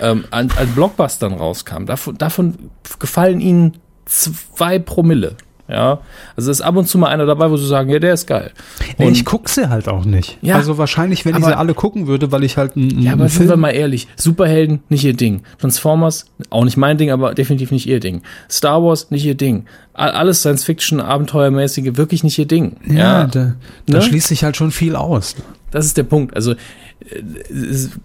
ähm, 0.00 0.24
an, 0.30 0.50
an 0.58 0.68
Blockbustern 0.74 1.32
rauskam, 1.34 1.84
davon, 1.86 2.18
davon 2.18 2.54
gefallen 2.98 3.40
ihnen 3.40 3.74
zwei 4.06 4.78
Promille. 4.78 5.36
Ja, 5.70 6.00
also 6.34 6.50
ist 6.50 6.62
ab 6.62 6.76
und 6.76 6.86
zu 6.88 6.96
mal 6.96 7.08
einer 7.08 7.26
dabei, 7.26 7.50
wo 7.50 7.58
sie 7.58 7.66
sagen, 7.66 7.90
ja, 7.90 7.98
der 7.98 8.14
ist 8.14 8.26
geil. 8.26 8.52
Nee, 8.96 9.10
ich 9.10 9.26
gucke 9.26 9.50
sie 9.50 9.68
halt 9.68 9.86
auch 9.86 10.06
nicht. 10.06 10.38
Ja, 10.40 10.54
also 10.54 10.78
wahrscheinlich, 10.78 11.26
wenn 11.26 11.36
ich 11.36 11.44
sie 11.44 11.54
alle 11.54 11.74
gucken 11.74 12.06
würde, 12.06 12.32
weil 12.32 12.42
ich 12.42 12.56
halt 12.56 12.74
einen, 12.74 13.02
Ja, 13.02 13.12
aber 13.12 13.24
einen 13.24 13.28
sind 13.28 13.42
wir 13.42 13.48
Film... 13.48 13.60
mal 13.60 13.72
ehrlich, 13.72 14.08
Superhelden 14.16 14.80
nicht 14.88 15.04
ihr 15.04 15.12
Ding. 15.12 15.42
Transformers 15.60 16.24
auch 16.48 16.64
nicht 16.64 16.78
mein 16.78 16.96
Ding, 16.96 17.10
aber 17.10 17.34
definitiv 17.34 17.70
nicht 17.70 17.86
ihr 17.86 18.00
Ding. 18.00 18.22
Star 18.50 18.82
Wars 18.82 19.10
nicht 19.10 19.26
ihr 19.26 19.34
Ding. 19.34 19.66
Alles 19.92 20.40
Science 20.40 20.64
Fiction, 20.64 21.00
Abenteuermäßige, 21.02 21.98
wirklich 21.98 22.24
nicht 22.24 22.38
ihr 22.38 22.46
Ding. 22.46 22.76
Ja, 22.88 23.26
da, 23.26 23.56
da 23.84 23.98
Ne? 23.98 24.00
schließt 24.02 24.28
sich 24.28 24.44
halt 24.44 24.56
schon 24.56 24.70
viel 24.70 24.96
aus. 24.96 25.36
Das 25.70 25.84
ist 25.86 25.96
der 25.96 26.02
Punkt. 26.04 26.34
Also 26.34 26.52
äh, 26.52 26.56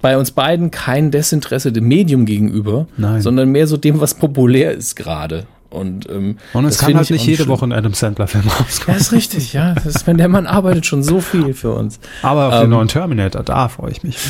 bei 0.01 0.17
uns 0.17 0.31
beiden 0.31 0.71
kein 0.71 1.11
Desinteresse 1.11 1.71
dem 1.71 1.87
Medium 1.87 2.25
gegenüber, 2.25 2.87
Nein. 2.97 3.21
sondern 3.21 3.49
mehr 3.49 3.67
so 3.67 3.77
dem, 3.77 3.99
was 4.01 4.13
populär 4.15 4.71
ist 4.73 4.95
gerade. 4.95 5.45
Und, 5.69 6.07
ähm, 6.07 6.37
Und 6.53 6.65
es 6.65 6.77
das 6.77 6.85
kann 6.85 6.95
halt 6.95 7.05
ich 7.05 7.09
nicht 7.11 7.25
jede 7.25 7.37
schlimm. 7.37 7.49
Woche 7.49 7.65
ein 7.65 7.71
Adam 7.71 7.95
Sandler-Film 7.95 8.43
Ja, 8.45 8.51
rauskommen. 8.53 8.99
ist 8.99 9.11
richtig, 9.11 9.53
ja. 9.53 9.73
Das 9.73 9.87
ist, 9.87 10.05
wenn 10.05 10.17
der 10.17 10.27
Mann 10.29 10.45
arbeitet 10.45 10.85
schon 10.85 11.01
so 11.01 11.19
viel 11.19 11.55
für 11.55 11.73
uns. 11.73 11.99
Aber 12.21 12.49
auf 12.49 12.53
den 12.55 12.65
Ähm, 12.65 12.69
neuen 12.69 12.87
Terminator, 12.89 13.41
da 13.41 13.67
freue 13.69 13.89
ich 13.91 14.03
mich. 14.03 14.17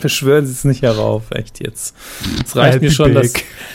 Beschwören 0.00 0.46
Sie 0.46 0.52
es 0.52 0.64
nicht 0.64 0.82
herauf, 0.82 1.24
echt 1.32 1.60
jetzt. 1.60 1.94
Es 2.44 2.56
reicht 2.56 2.80
mir 2.80 2.90
schon, 2.90 3.14
dass, 3.14 3.32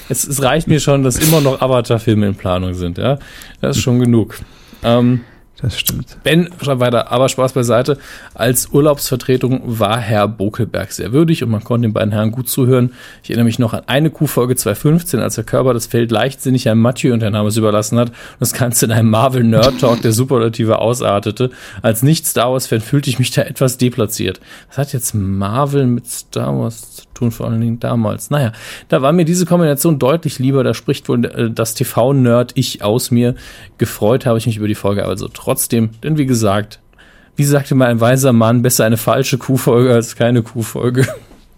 es, 0.09 0.23
es 0.25 0.41
reicht 0.41 0.67
mir 0.67 0.79
schon, 0.79 1.03
dass 1.03 1.17
immer 1.17 1.41
noch 1.41 1.61
Avatar-Filme 1.61 2.27
in 2.27 2.35
Planung 2.35 2.73
sind, 2.73 2.97
ja. 2.97 3.19
Das 3.59 3.77
ist 3.77 3.83
schon 3.83 3.99
genug. 3.99 4.39
Ähm, 4.83 5.21
Das 5.57 5.79
stimmt. 5.79 6.17
Ben 6.23 6.49
schreibt 6.61 6.79
weiter, 6.79 7.11
aber 7.11 7.29
Spaß 7.29 7.53
beiseite. 7.53 7.99
Als 8.33 8.69
Urlaubsvertretung 8.71 9.61
war 9.63 9.99
Herr 9.99 10.27
Bokelberg 10.27 10.91
sehr 10.91 11.11
würdig 11.11 11.43
und 11.43 11.51
man 11.51 11.63
konnte 11.63 11.87
den 11.87 11.93
beiden 11.93 12.11
Herren 12.11 12.31
gut 12.31 12.49
zuhören. 12.49 12.93
Ich 13.21 13.29
erinnere 13.29 13.45
mich 13.45 13.59
noch 13.59 13.73
an 13.73 13.83
eine 13.85 14.09
Q-Folge 14.09 14.55
2015, 14.55 15.19
als 15.19 15.35
der 15.35 15.43
Körper 15.43 15.75
das 15.75 15.85
Feld 15.85 16.09
leichtsinnig 16.09 16.67
an 16.67 16.79
Mathieu 16.79 17.15
Names 17.15 17.57
überlassen 17.57 17.99
hat 17.99 18.09
und 18.09 18.15
das 18.39 18.53
Ganze 18.53 18.85
in 18.85 18.91
einem 18.91 19.11
Marvel-Nerd-Talk 19.11 20.01
der 20.01 20.13
Superlative 20.13 20.79
ausartete. 20.79 21.51
Als 21.83 22.01
Nicht-Star 22.01 22.51
Wars-Fan 22.51 22.81
fühlte 22.81 23.11
ich 23.11 23.19
mich 23.19 23.29
da 23.29 23.43
etwas 23.43 23.77
deplatziert. 23.77 24.39
Was 24.69 24.79
hat 24.79 24.93
jetzt 24.93 25.13
Marvel 25.13 25.85
mit 25.85 26.07
Star 26.07 26.57
Wars 26.57 26.95
zu 26.95 27.10
tun, 27.21 27.31
vor 27.31 27.47
allen 27.47 27.61
Dingen 27.61 27.79
damals? 27.79 28.29
Naja, 28.29 28.51
da 28.89 29.01
war 29.01 29.11
mir 29.13 29.25
diese 29.25 29.45
Kombination 29.45 29.99
deutlich 29.99 30.39
lieber. 30.39 30.63
Da 30.63 30.73
spricht 30.73 31.07
wohl 31.09 31.25
äh, 31.25 31.49
das 31.51 31.73
TV-Nerd-Ich 31.75 32.83
aus 32.83 33.11
mir. 33.11 33.35
Gefreut 33.77 34.25
habe 34.25 34.37
ich 34.37 34.45
mich 34.47 34.57
über 34.57 34.67
die 34.67 34.75
Folge 34.75 35.05
also 35.05 35.27
trotzdem, 35.27 35.91
denn 36.03 36.17
wie 36.17 36.25
gesagt, 36.25 36.79
wie 37.35 37.43
sagte 37.45 37.75
mal 37.75 37.87
ein 37.87 38.01
weiser 38.01 38.33
Mann, 38.33 38.61
besser 38.61 38.85
eine 38.85 38.97
falsche 38.97 39.37
Kuhfolge 39.37 39.93
als 39.93 40.15
keine 40.15 40.41
Kuhfolge. 40.43 41.07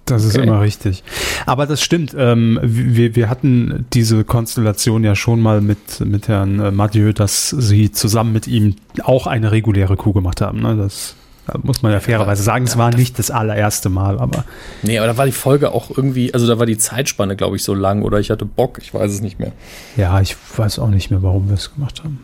Das 0.05 0.25
ist 0.25 0.35
Okay. 0.37 0.45
immer 0.45 0.59
richtig. 0.59 1.01
Aber 1.45 1.65
das 1.65 1.81
stimmt. 1.81 2.13
Ähm, 2.17 2.59
wir, 2.61 3.15
wir 3.15 3.29
hatten 3.29 3.85
diese 3.93 4.25
Konstellation 4.25 5.03
ja 5.05 5.15
schon 5.15 5.39
mal 5.39 5.61
mit, 5.61 6.01
mit 6.01 6.27
Herrn 6.27 6.59
äh, 6.59 6.71
Mathieu, 6.71 7.13
dass 7.13 7.49
sie 7.49 7.89
zusammen 7.91 8.33
mit 8.33 8.45
ihm 8.45 8.75
auch 9.03 9.27
eine 9.27 9.51
reguläre 9.53 9.95
Kuh 9.95 10.11
gemacht 10.11 10.41
haben. 10.41 10.61
Ne? 10.61 10.75
Das 10.75 11.15
da 11.47 11.59
muss 11.61 11.81
man 11.81 11.91
ja 11.91 11.99
fairerweise 11.99 12.43
sagen. 12.43 12.65
Es 12.65 12.77
war 12.77 12.95
nicht 12.95 13.19
das 13.19 13.31
allererste 13.31 13.89
Mal, 13.89 14.19
aber 14.19 14.45
Nee, 14.81 14.97
aber 14.97 15.07
da 15.07 15.17
war 15.17 15.25
die 15.25 15.31
Folge 15.31 15.71
auch 15.71 15.89
irgendwie, 15.95 16.33
also 16.33 16.47
da 16.47 16.59
war 16.59 16.65
die 16.65 16.77
Zeitspanne, 16.77 17.35
glaube 17.35 17.55
ich, 17.57 17.63
so 17.63 17.73
lang 17.73 18.03
oder 18.03 18.19
ich 18.19 18.29
hatte 18.31 18.45
Bock, 18.45 18.79
ich 18.81 18.93
weiß 18.93 19.11
es 19.11 19.21
nicht 19.21 19.39
mehr. 19.39 19.51
ja, 19.97 20.19
ich 20.21 20.35
weiß 20.57 20.79
auch 20.79 20.89
nicht 20.89 21.11
mehr, 21.11 21.21
warum 21.23 21.49
wir 21.49 21.55
es 21.55 21.73
gemacht 21.73 22.03
haben. 22.03 22.19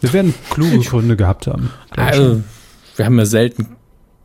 Wir 0.00 0.12
werden 0.12 0.34
kluge 0.50 0.78
Gründe 0.78 1.16
gehabt 1.16 1.46
haben. 1.46 1.70
Also, 1.90 2.42
wir 2.96 3.04
haben 3.04 3.18
ja 3.18 3.26
selten, 3.26 3.66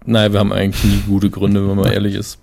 nein, 0.06 0.32
wir 0.34 0.40
haben 0.40 0.54
eigentlich 0.54 0.84
nie 0.84 1.02
gute 1.08 1.30
Gründe, 1.30 1.68
wenn 1.68 1.76
man 1.76 1.92
ehrlich 1.92 2.16
ist. 2.16 2.40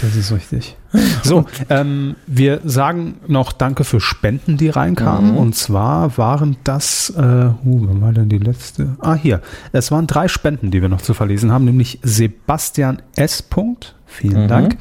Das 0.00 0.14
ist 0.14 0.30
richtig. 0.32 0.76
So, 1.22 1.46
ähm, 1.70 2.16
wir 2.26 2.60
sagen 2.64 3.16
noch 3.26 3.52
Danke 3.52 3.84
für 3.84 4.00
Spenden, 4.00 4.56
die 4.56 4.68
reinkamen. 4.68 5.32
Mhm. 5.32 5.36
Und 5.38 5.54
zwar 5.54 6.16
waren 6.18 6.56
das, 6.64 7.10
äh, 7.16 7.20
uh, 7.20 7.54
wann 7.64 8.00
war 8.00 8.12
denn 8.12 8.28
die 8.28 8.38
letzte? 8.38 8.96
Ah, 9.00 9.14
hier. 9.14 9.40
Es 9.72 9.90
waren 9.90 10.06
drei 10.06 10.28
Spenden, 10.28 10.70
die 10.70 10.82
wir 10.82 10.88
noch 10.88 11.02
zu 11.02 11.14
verlesen 11.14 11.50
haben, 11.52 11.64
nämlich 11.64 11.98
Sebastian 12.02 13.02
S. 13.14 13.42
Punkt. 13.42 13.94
Vielen 14.06 14.44
Mhm. 14.44 14.48
Dank. 14.48 14.76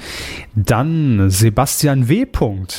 Dann 0.56 1.30
Sebastian 1.30 2.08
W. 2.08 2.26
Punkt. 2.26 2.78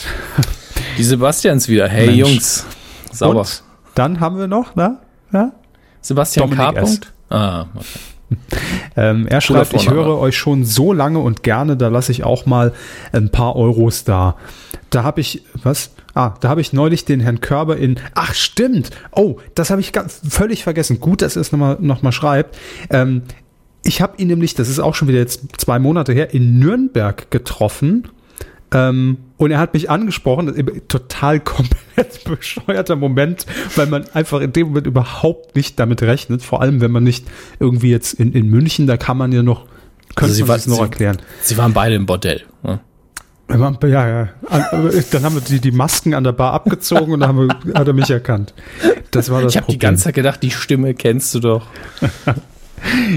Die 0.98 1.02
Sebastians 1.04 1.68
wieder, 1.68 1.88
hey 1.88 2.06
Mensch. 2.06 2.18
Jungs, 2.18 2.66
sauber. 3.12 3.40
Und 3.40 3.62
dann 3.94 4.20
haben 4.20 4.38
wir 4.38 4.46
noch, 4.46 4.72
na? 4.76 5.00
Ja? 5.32 5.52
Sebastian 6.00 6.50
K. 6.50 6.56
Dominik 6.72 6.82
S. 6.82 6.90
Punkt? 6.90 7.12
Ah, 7.28 7.66
okay. 7.74 7.84
Ähm, 8.98 9.26
er 9.26 9.42
schreibt, 9.42 9.74
ich 9.74 9.90
höre 9.90 10.18
euch 10.18 10.38
schon 10.38 10.64
so 10.64 10.94
lange 10.94 11.18
und 11.18 11.42
gerne, 11.42 11.76
da 11.76 11.88
lasse 11.88 12.12
ich 12.12 12.24
auch 12.24 12.46
mal 12.46 12.72
ein 13.12 13.28
paar 13.28 13.54
Euros 13.54 14.04
da. 14.04 14.36
Da 14.88 15.02
habe 15.02 15.20
ich, 15.20 15.42
was? 15.62 15.90
Ah, 16.14 16.32
da 16.40 16.48
habe 16.48 16.62
ich 16.62 16.72
neulich 16.72 17.04
den 17.04 17.20
Herrn 17.20 17.42
Körber 17.42 17.76
in, 17.76 18.00
ach 18.14 18.32
stimmt, 18.32 18.90
oh, 19.12 19.36
das 19.54 19.68
habe 19.68 19.82
ich 19.82 19.92
ganz, 19.92 20.22
völlig 20.26 20.64
vergessen. 20.64 20.98
Gut, 20.98 21.20
dass 21.20 21.36
er 21.36 21.42
es 21.42 21.52
nochmal 21.52 21.76
noch 21.80 22.00
mal 22.00 22.12
schreibt. 22.12 22.56
Ähm, 22.88 23.24
ich 23.84 24.00
habe 24.00 24.14
ihn 24.16 24.28
nämlich, 24.28 24.54
das 24.54 24.70
ist 24.70 24.78
auch 24.78 24.94
schon 24.94 25.08
wieder 25.08 25.18
jetzt 25.18 25.60
zwei 25.60 25.78
Monate 25.78 26.14
her, 26.14 26.32
in 26.32 26.58
Nürnberg 26.58 27.30
getroffen. 27.30 28.08
Ähm, 28.72 29.18
Und 29.38 29.50
er 29.50 29.58
hat 29.58 29.74
mich 29.74 29.90
angesprochen, 29.90 30.54
total 30.88 31.40
komplett 31.44 32.24
bescheuerter 32.24 32.96
Moment, 32.96 33.44
weil 33.74 33.86
man 33.86 34.04
einfach 34.14 34.40
in 34.40 34.52
dem 34.52 34.68
Moment 34.68 34.86
überhaupt 34.86 35.54
nicht 35.56 35.78
damit 35.78 36.02
rechnet. 36.02 36.42
Vor 36.42 36.62
allem, 36.62 36.80
wenn 36.80 36.90
man 36.90 37.04
nicht 37.04 37.26
irgendwie 37.60 37.90
jetzt 37.90 38.14
in, 38.14 38.32
in 38.32 38.48
München, 38.48 38.86
da 38.86 38.96
kann 38.96 39.18
man 39.18 39.32
ja 39.32 39.42
noch, 39.42 39.66
könnte 40.14 40.22
Also 40.22 40.34
sie 40.34 40.48
war- 40.48 40.56
noch 40.56 40.76
sie- 40.76 40.80
erklären. 40.82 41.18
Sie 41.42 41.58
waren 41.58 41.72
beide 41.74 41.94
im 41.96 42.06
Bordell. 42.06 42.42
Ne? 42.62 42.80
Ja, 43.48 44.08
ja. 44.08 44.28
An- 44.48 44.90
Dann 45.12 45.22
haben 45.22 45.34
wir 45.36 45.40
die, 45.42 45.60
die 45.60 45.70
Masken 45.70 46.14
an 46.14 46.24
der 46.24 46.32
Bar 46.32 46.52
abgezogen 46.52 47.12
und 47.12 47.20
dann 47.20 47.28
haben 47.28 47.48
wir, 47.48 47.74
hat 47.78 47.86
er 47.86 47.92
mich 47.94 48.10
erkannt. 48.10 48.54
Das 49.12 49.30
war 49.30 49.42
das 49.42 49.52
Ich 49.54 49.56
habe 49.60 49.70
die 49.70 49.78
ganze 49.78 50.04
Zeit 50.04 50.14
gedacht, 50.14 50.42
die 50.42 50.50
Stimme 50.50 50.94
kennst 50.94 51.34
du 51.34 51.40
doch. 51.40 51.66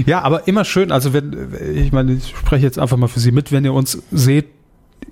Ja, 0.06 0.22
aber 0.22 0.48
immer 0.48 0.64
schön, 0.64 0.90
also 0.90 1.12
wenn, 1.12 1.54
ich 1.74 1.92
meine, 1.92 2.14
ich 2.14 2.28
spreche 2.28 2.64
jetzt 2.64 2.78
einfach 2.78 2.96
mal 2.96 3.08
für 3.08 3.20
Sie 3.20 3.30
mit, 3.30 3.52
wenn 3.52 3.64
ihr 3.64 3.74
uns 3.74 4.02
seht, 4.10 4.46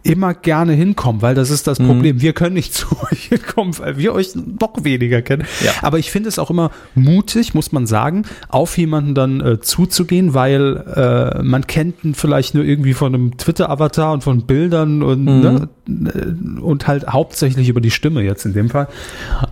immer 0.03 0.35
gerne 0.35 0.73
hinkommen, 0.73 1.23
weil 1.23 1.35
das 1.35 1.51
ist 1.51 1.67
das 1.67 1.79
Mhm. 1.79 1.87
Problem. 1.87 2.21
Wir 2.21 2.33
können 2.33 2.55
nicht 2.55 2.75
zu 2.75 2.87
euch 3.11 3.25
hinkommen, 3.25 3.77
weil 3.79 3.97
wir 3.99 4.13
euch 4.15 4.35
noch 4.35 4.85
weniger 4.85 5.23
kennen. 5.23 5.45
Ja. 5.65 5.73
Aber 5.83 5.99
ich 5.99 6.11
finde 6.11 6.29
es 6.29 6.39
auch 6.39 6.51
immer 6.51 6.71
mutig, 6.95 7.55
muss 7.55 7.73
man 7.73 7.87
sagen, 7.87 8.23
auf 8.49 8.79
jemanden 8.79 9.15
dann 9.15 9.41
äh, 9.41 9.61
zuzugehen, 9.61 10.35
weil 10.35 10.77
äh, 10.95 11.43
man 11.43 11.67
kennt 11.67 12.05
ihn 12.05 12.15
vielleicht 12.15 12.55
nur 12.55 12.65
irgendwie 12.65 12.95
von 12.95 13.15
einem 13.15 13.37
Twitter-Avatar 13.37 14.13
und 14.13 14.25
von 14.25 14.43
Bildern 14.43 15.03
und, 15.03 15.25
Mhm. 15.25 15.69
ne, 15.87 16.61
und 16.63 16.87
halt 16.87 17.07
hauptsächlich 17.09 17.69
über 17.69 17.81
die 17.81 17.91
Stimme 17.91 18.23
jetzt 18.23 18.45
in 18.45 18.53
dem 18.53 18.69
Fall. 18.71 18.89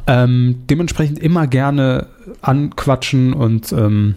Ähm, 0.07 0.57
dementsprechend 0.71 1.19
immer 1.19 1.47
gerne 1.47 2.07
anquatschen 2.43 3.33
und 3.33 3.73
ähm, 3.73 4.15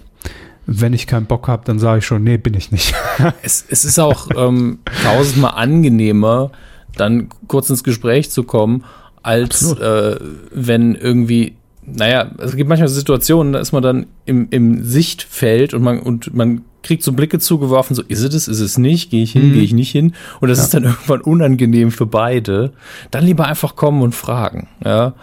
wenn 0.72 0.94
ich 0.94 1.08
keinen 1.08 1.26
Bock 1.26 1.48
habe, 1.48 1.64
dann 1.66 1.80
sage 1.80 2.00
ich 2.00 2.06
schon, 2.06 2.24
nee, 2.24 2.38
bin 2.38 2.54
ich 2.54 2.72
nicht. 2.72 2.94
Es, 3.42 3.66
es 3.68 3.86
ist 3.86 4.00
auch 4.00 4.28
ähm, 4.36 4.80
tausendmal 5.04 5.54
angenehmer, 5.56 6.52
dann 6.96 7.30
kurz 7.48 7.70
ins 7.70 7.84
Gespräch 7.84 8.30
zu 8.30 8.44
kommen, 8.44 8.86
als 9.24 9.74
äh, 9.74 10.18
wenn 10.52 10.96
irgendwie, 10.96 11.56
naja, 11.86 12.32
es 12.38 12.56
gibt 12.56 12.70
manchmal 12.70 12.88
Situationen, 12.88 13.54
da 13.54 13.60
ist 13.60 13.72
man 13.72 13.84
dann 13.84 14.06
im, 14.26 14.48
im 14.52 14.84
Sichtfeld 14.84 15.74
und 15.74 15.82
man, 15.82 16.00
und 16.00 16.34
man 16.34 16.62
kriegt 16.82 17.04
so 17.04 17.12
Blicke 17.12 17.40
zugeworfen, 17.40 17.96
so 17.96 18.02
ist 18.04 18.22
es 18.22 18.30
das, 18.30 18.48
ist 18.48 18.60
es 18.60 18.78
nicht, 18.78 19.10
gehe 19.10 19.24
ich 19.24 19.34
hin, 19.34 19.54
gehe 19.54 19.64
ich 19.64 19.74
nicht 19.74 19.92
hin. 19.92 20.14
Und 20.40 20.50
das 20.50 20.60
ist 20.60 20.74
dann 20.74 20.84
irgendwann 20.84 21.22
unangenehm 21.22 21.92
für 21.92 22.06
beide. 22.06 22.72
Dann 23.12 23.26
lieber 23.26 23.46
einfach 23.46 23.76
kommen 23.76 24.02
und 24.02 24.16
fragen. 24.16 24.68
Ja. 24.84 25.14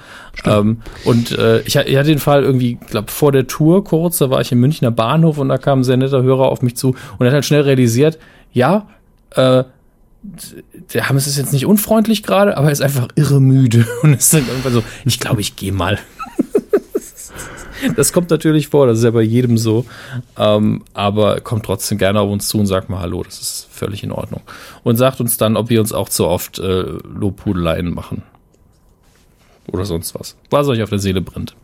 Ähm, 0.44 0.78
und 1.04 1.32
äh, 1.32 1.60
ich, 1.60 1.76
ich 1.76 1.96
hatte 1.96 2.08
den 2.08 2.18
Fall 2.18 2.42
irgendwie, 2.42 2.74
glaube 2.74 3.10
vor 3.10 3.32
der 3.32 3.46
Tour 3.46 3.84
kurz, 3.84 4.18
da 4.18 4.30
war 4.30 4.40
ich 4.40 4.52
im 4.52 4.60
Münchner 4.60 4.90
Bahnhof 4.90 5.38
und 5.38 5.48
da 5.48 5.58
kam 5.58 5.80
ein 5.80 5.84
sehr 5.84 5.96
netter 5.96 6.22
Hörer 6.22 6.48
auf 6.48 6.62
mich 6.62 6.76
zu 6.76 6.88
und 6.88 7.20
er 7.20 7.28
hat 7.28 7.34
halt 7.34 7.44
schnell 7.44 7.62
realisiert, 7.62 8.18
ja, 8.52 8.86
äh, 9.30 9.64
der 10.92 11.08
Hammes 11.08 11.26
ist 11.26 11.36
jetzt 11.36 11.52
nicht 11.52 11.66
unfreundlich 11.66 12.22
gerade, 12.22 12.56
aber 12.56 12.66
er 12.66 12.72
ist 12.72 12.82
einfach 12.82 13.08
irre 13.14 13.40
müde 13.40 13.86
und 14.02 14.14
ist 14.14 14.32
dann 14.34 14.46
irgendwann 14.46 14.72
so, 14.72 14.82
ich 15.04 15.20
glaube, 15.20 15.40
ich 15.40 15.56
gehe 15.56 15.72
mal. 15.72 15.98
Das 17.96 18.12
kommt 18.12 18.30
natürlich 18.30 18.68
vor, 18.68 18.86
das 18.86 18.98
ist 18.98 19.04
ja 19.04 19.10
bei 19.10 19.22
jedem 19.22 19.58
so. 19.58 19.84
Ähm, 20.36 20.82
aber 20.94 21.40
kommt 21.40 21.64
trotzdem 21.64 21.98
gerne 21.98 22.20
auf 22.20 22.30
uns 22.30 22.48
zu 22.48 22.58
und 22.58 22.66
sagt 22.66 22.88
mal 22.88 23.00
Hallo, 23.00 23.22
das 23.22 23.40
ist 23.40 23.68
völlig 23.70 24.02
in 24.02 24.12
Ordnung. 24.12 24.42
Und 24.82 24.96
sagt 24.96 25.20
uns 25.20 25.36
dann, 25.36 25.56
ob 25.56 25.70
wir 25.70 25.80
uns 25.80 25.92
auch 25.92 26.08
zu 26.08 26.26
oft 26.26 26.58
äh, 26.58 26.82
Lobhudeleien 26.82 27.94
machen. 27.94 28.22
Oder 29.72 29.84
sonst 29.84 30.14
was. 30.14 30.36
Was 30.50 30.68
euch 30.68 30.82
auf 30.82 30.90
der 30.90 30.98
Seele 30.98 31.20
brennt. 31.20 31.54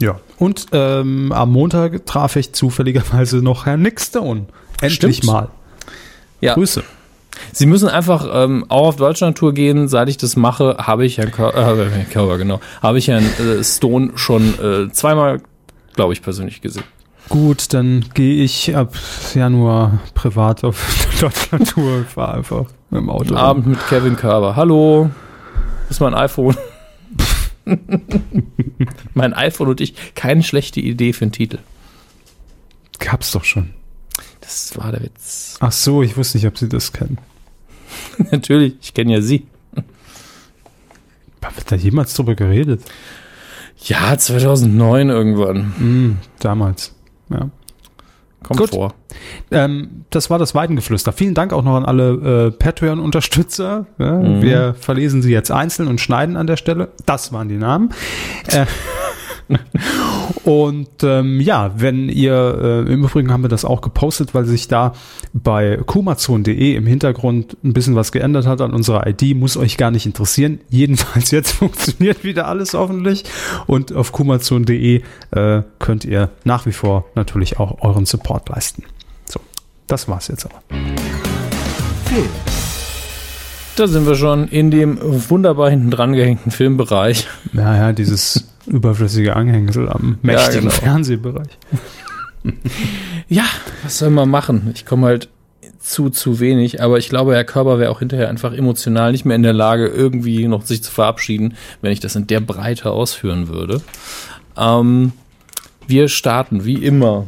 Ja. 0.00 0.18
Und 0.38 0.66
ähm, 0.72 1.32
am 1.32 1.52
Montag 1.52 2.06
traf 2.06 2.36
ich 2.36 2.52
zufälligerweise 2.52 3.38
noch 3.38 3.66
Herrn 3.66 3.82
Nick 3.82 4.00
Stone. 4.00 4.46
Endlich 4.80 5.16
Stimmt. 5.18 5.24
mal. 5.24 5.48
Ja. 6.40 6.54
Grüße. 6.54 6.82
Sie 7.52 7.66
müssen 7.66 7.88
einfach 7.88 8.26
ähm, 8.32 8.64
auch 8.68 8.88
auf 8.88 8.96
Deutschland-Tour 8.96 9.54
gehen. 9.54 9.88
Seit 9.88 10.08
ich 10.08 10.16
das 10.16 10.36
mache, 10.36 10.76
habe 10.78 11.04
ich 11.04 11.18
Herrn 11.18 11.30
Kör 11.30 11.54
äh, 11.54 12.04
Körber, 12.04 12.38
genau, 12.38 12.60
habe 12.82 12.98
ich 12.98 13.08
Herrn 13.08 13.24
äh, 13.24 13.62
Stone 13.62 14.12
schon 14.16 14.54
äh, 14.58 14.90
zweimal, 14.92 15.40
glaube 15.94 16.12
ich, 16.12 16.22
persönlich 16.22 16.60
gesehen. 16.60 16.84
Gut, 17.28 17.72
dann 17.72 18.04
gehe 18.12 18.44
ich 18.44 18.76
ab 18.76 18.94
Januar 19.34 19.98
privat 20.14 20.62
auf 20.64 21.16
Deutschland-Tour. 21.20 22.04
Fahre 22.04 22.34
einfach 22.34 22.66
mit 22.90 23.00
dem 23.00 23.10
Auto. 23.10 23.34
Abend 23.34 23.66
mit 23.66 23.86
Kevin 23.88 24.16
Körber. 24.16 24.56
Hallo, 24.56 25.10
ist 25.88 26.00
mein 26.00 26.14
iPhone. 26.14 26.56
mein 29.14 29.32
iPhone 29.32 29.68
und 29.68 29.80
ich, 29.80 30.14
keine 30.14 30.42
schlechte 30.42 30.80
Idee 30.80 31.12
für 31.12 31.24
einen 31.24 31.32
Titel. 31.32 31.58
Gab's 32.98 33.32
doch 33.32 33.44
schon. 33.44 33.70
Das 34.44 34.76
war 34.76 34.92
der 34.92 35.02
Witz. 35.02 35.56
Ach 35.60 35.72
so, 35.72 36.02
ich 36.02 36.16
wusste 36.16 36.36
nicht, 36.38 36.46
ob 36.46 36.58
Sie 36.58 36.68
das 36.68 36.92
kennen. 36.92 37.18
Natürlich, 38.30 38.74
ich 38.80 38.94
kenne 38.94 39.14
ja 39.14 39.20
Sie. 39.22 39.46
Wird 41.56 41.70
da 41.70 41.76
jemals 41.76 42.14
drüber 42.14 42.34
geredet? 42.34 42.82
Ja, 43.78 44.16
2009 44.16 45.10
irgendwann. 45.10 45.74
Hm, 45.76 46.18
damals. 46.40 46.94
Ja. 47.30 47.50
Kommt 48.42 48.60
Gut. 48.60 48.70
vor. 48.70 48.94
Ähm, 49.50 50.04
das 50.10 50.30
war 50.30 50.38
das 50.38 50.54
Weidengeflüster. 50.54 51.12
Vielen 51.12 51.34
Dank 51.34 51.52
auch 51.52 51.62
noch 51.62 51.76
an 51.76 51.84
alle 51.84 52.46
äh, 52.46 52.50
Patreon-Unterstützer. 52.50 53.86
Ja, 53.98 54.12
Mhm. 54.14 54.42
Wir 54.42 54.74
verlesen 54.74 55.22
sie 55.22 55.32
jetzt 55.32 55.50
einzeln 55.50 55.88
und 55.88 56.00
schneiden 56.00 56.36
an 56.36 56.46
der 56.46 56.56
Stelle. 56.56 56.92
Das 57.06 57.32
waren 57.32 57.48
die 57.48 57.56
Namen. 57.58 57.90
Äh, 58.48 58.66
und 60.44 60.88
ähm, 61.02 61.40
ja, 61.40 61.72
wenn 61.76 62.08
ihr, 62.08 62.84
äh, 62.86 62.92
im 62.92 63.04
Übrigen 63.04 63.32
haben 63.32 63.42
wir 63.42 63.48
das 63.48 63.64
auch 63.64 63.80
gepostet, 63.80 64.34
weil 64.34 64.44
sich 64.44 64.68
da 64.68 64.94
bei 65.32 65.78
kumazon.de 65.84 66.74
im 66.74 66.86
Hintergrund 66.86 67.56
ein 67.64 67.72
bisschen 67.72 67.94
was 67.94 68.12
geändert 68.12 68.46
hat 68.46 68.60
an 68.60 68.72
unserer 68.72 69.06
ID, 69.06 69.36
muss 69.36 69.56
euch 69.56 69.76
gar 69.76 69.90
nicht 69.90 70.06
interessieren. 70.06 70.60
Jedenfalls 70.68 71.30
jetzt 71.32 71.52
funktioniert 71.52 72.24
wieder 72.24 72.48
alles 72.48 72.74
hoffentlich. 72.74 73.24
Und 73.66 73.92
auf 73.92 74.12
kumazon.de 74.12 75.02
äh, 75.30 75.62
könnt 75.78 76.04
ihr 76.04 76.30
nach 76.44 76.66
wie 76.66 76.72
vor 76.72 77.06
natürlich 77.14 77.58
auch 77.58 77.82
euren 77.82 78.06
Support 78.06 78.48
leisten. 78.48 78.84
So, 79.26 79.40
das 79.86 80.08
war's 80.08 80.28
jetzt 80.28 80.46
aber. 80.46 80.60
Da 83.76 83.88
sind 83.88 84.06
wir 84.06 84.14
schon 84.14 84.46
in 84.48 84.70
dem 84.70 84.98
wunderbar 85.02 85.68
hinten 85.68 85.90
dran 85.90 86.12
gehängten 86.12 86.52
Filmbereich. 86.52 87.26
Naja, 87.52 87.92
dieses 87.92 88.53
überflüssige 88.66 89.36
Anhängsel 89.36 89.88
am 89.88 90.18
mächtigen 90.22 90.68
genau. 90.68 90.72
Fernsehbereich. 90.72 91.58
Ja, 93.26 93.44
was 93.82 93.98
soll 94.00 94.10
man 94.10 94.28
machen? 94.28 94.70
Ich 94.74 94.84
komme 94.84 95.06
halt 95.06 95.30
zu, 95.80 96.10
zu 96.10 96.40
wenig, 96.40 96.82
aber 96.82 96.98
ich 96.98 97.08
glaube, 97.08 97.34
Herr 97.34 97.44
Körber 97.44 97.78
wäre 97.78 97.90
auch 97.90 98.00
hinterher 98.00 98.28
einfach 98.28 98.52
emotional 98.52 99.12
nicht 99.12 99.24
mehr 99.24 99.36
in 99.36 99.42
der 99.42 99.52
Lage, 99.52 99.86
irgendwie 99.86 100.46
noch 100.46 100.62
sich 100.62 100.82
zu 100.82 100.90
verabschieden, 100.90 101.54
wenn 101.80 101.92
ich 101.92 102.00
das 102.00 102.16
in 102.16 102.26
der 102.26 102.40
Breite 102.40 102.90
ausführen 102.90 103.48
würde. 103.48 103.80
Ähm, 104.56 105.12
wir 105.86 106.08
starten 106.08 106.64
wie 106.64 106.84
immer 106.84 107.26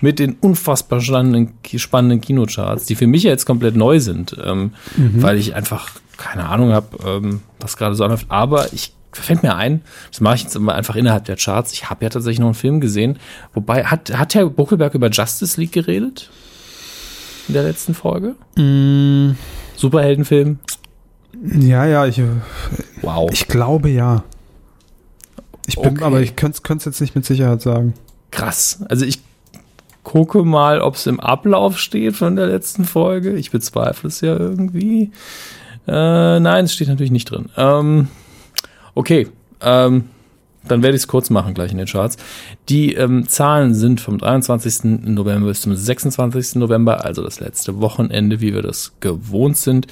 mit 0.00 0.18
den 0.18 0.34
unfassbar 0.34 1.00
spannenden, 1.00 1.54
spannenden 1.76 2.20
Kinocharts, 2.20 2.86
die 2.86 2.94
für 2.94 3.06
mich 3.06 3.24
ja 3.24 3.30
jetzt 3.30 3.46
komplett 3.46 3.76
neu 3.76 4.00
sind, 4.00 4.36
ähm, 4.42 4.72
weil 4.96 5.38
ich 5.38 5.54
einfach 5.54 5.90
keine 6.16 6.48
Ahnung 6.48 6.72
habe, 6.72 6.88
ähm, 7.06 7.40
was 7.60 7.76
gerade 7.76 7.94
so 7.94 8.04
anläuft. 8.04 8.26
Aber 8.28 8.72
ich 8.72 8.92
fällt 9.12 9.42
mir 9.42 9.56
ein, 9.56 9.82
das 10.10 10.20
mache 10.20 10.36
ich 10.36 10.42
jetzt 10.44 10.56
einfach 10.56 10.96
innerhalb 10.96 11.24
der 11.24 11.36
Charts. 11.36 11.72
Ich 11.72 11.88
habe 11.90 12.04
ja 12.04 12.10
tatsächlich 12.10 12.38
noch 12.40 12.46
einen 12.48 12.54
Film 12.54 12.80
gesehen, 12.80 13.18
wobei 13.54 13.84
hat 13.84 14.16
hat 14.16 14.34
Herr 14.34 14.48
Buckelberg 14.48 14.94
über 14.94 15.08
Justice 15.10 15.60
League 15.60 15.72
geredet 15.72 16.30
in 17.48 17.54
der 17.54 17.62
letzten 17.62 17.94
Folge? 17.94 18.34
Superheldenfilm. 19.76 20.58
Ja, 21.60 21.86
ja, 21.86 22.06
ich, 22.06 22.20
Wow. 23.02 23.30
ich 23.32 23.46
glaube 23.48 23.88
ja. 23.90 24.24
Ich 25.66 25.76
bin, 25.76 25.92
Okay. 25.96 26.04
aber 26.04 26.20
ich 26.20 26.34
könnte 26.36 26.60
es 26.76 26.84
jetzt 26.84 27.00
nicht 27.00 27.14
mit 27.14 27.24
Sicherheit 27.26 27.60
sagen. 27.62 27.94
Krass. 28.30 28.82
Also 28.88 29.04
ich 29.04 29.20
gucke 30.02 30.42
mal, 30.42 30.80
ob 30.80 30.94
es 30.94 31.06
im 31.06 31.20
Ablauf 31.20 31.78
steht 31.78 32.16
von 32.16 32.36
der 32.36 32.46
letzten 32.46 32.84
Folge. 32.84 33.32
Ich 33.36 33.50
bezweifle 33.50 34.08
es 34.08 34.20
ja 34.22 34.36
irgendwie. 34.36 35.12
Äh, 35.86 36.40
nein, 36.40 36.64
es 36.64 36.72
steht 36.74 36.88
natürlich 36.88 37.10
nicht 37.10 37.30
drin. 37.30 37.50
Ähm, 37.56 38.08
okay, 38.98 39.28
ähm, 39.60 40.08
dann 40.66 40.82
werde 40.82 40.96
ich 40.96 41.02
es 41.02 41.08
kurz 41.08 41.30
machen 41.30 41.54
gleich 41.54 41.70
in 41.70 41.78
den 41.78 41.86
Charts. 41.86 42.16
Die 42.68 42.94
ähm, 42.94 43.28
Zahlen 43.28 43.72
sind 43.72 44.00
vom 44.00 44.18
23. 44.18 45.04
November 45.04 45.46
bis 45.46 45.60
zum 45.62 45.74
26. 45.74 46.56
November, 46.56 47.04
also 47.04 47.22
das 47.22 47.38
letzte 47.38 47.80
Wochenende, 47.80 48.40
wie 48.40 48.52
wir 48.52 48.60
das 48.60 48.94
gewohnt 48.98 49.56
sind. 49.56 49.86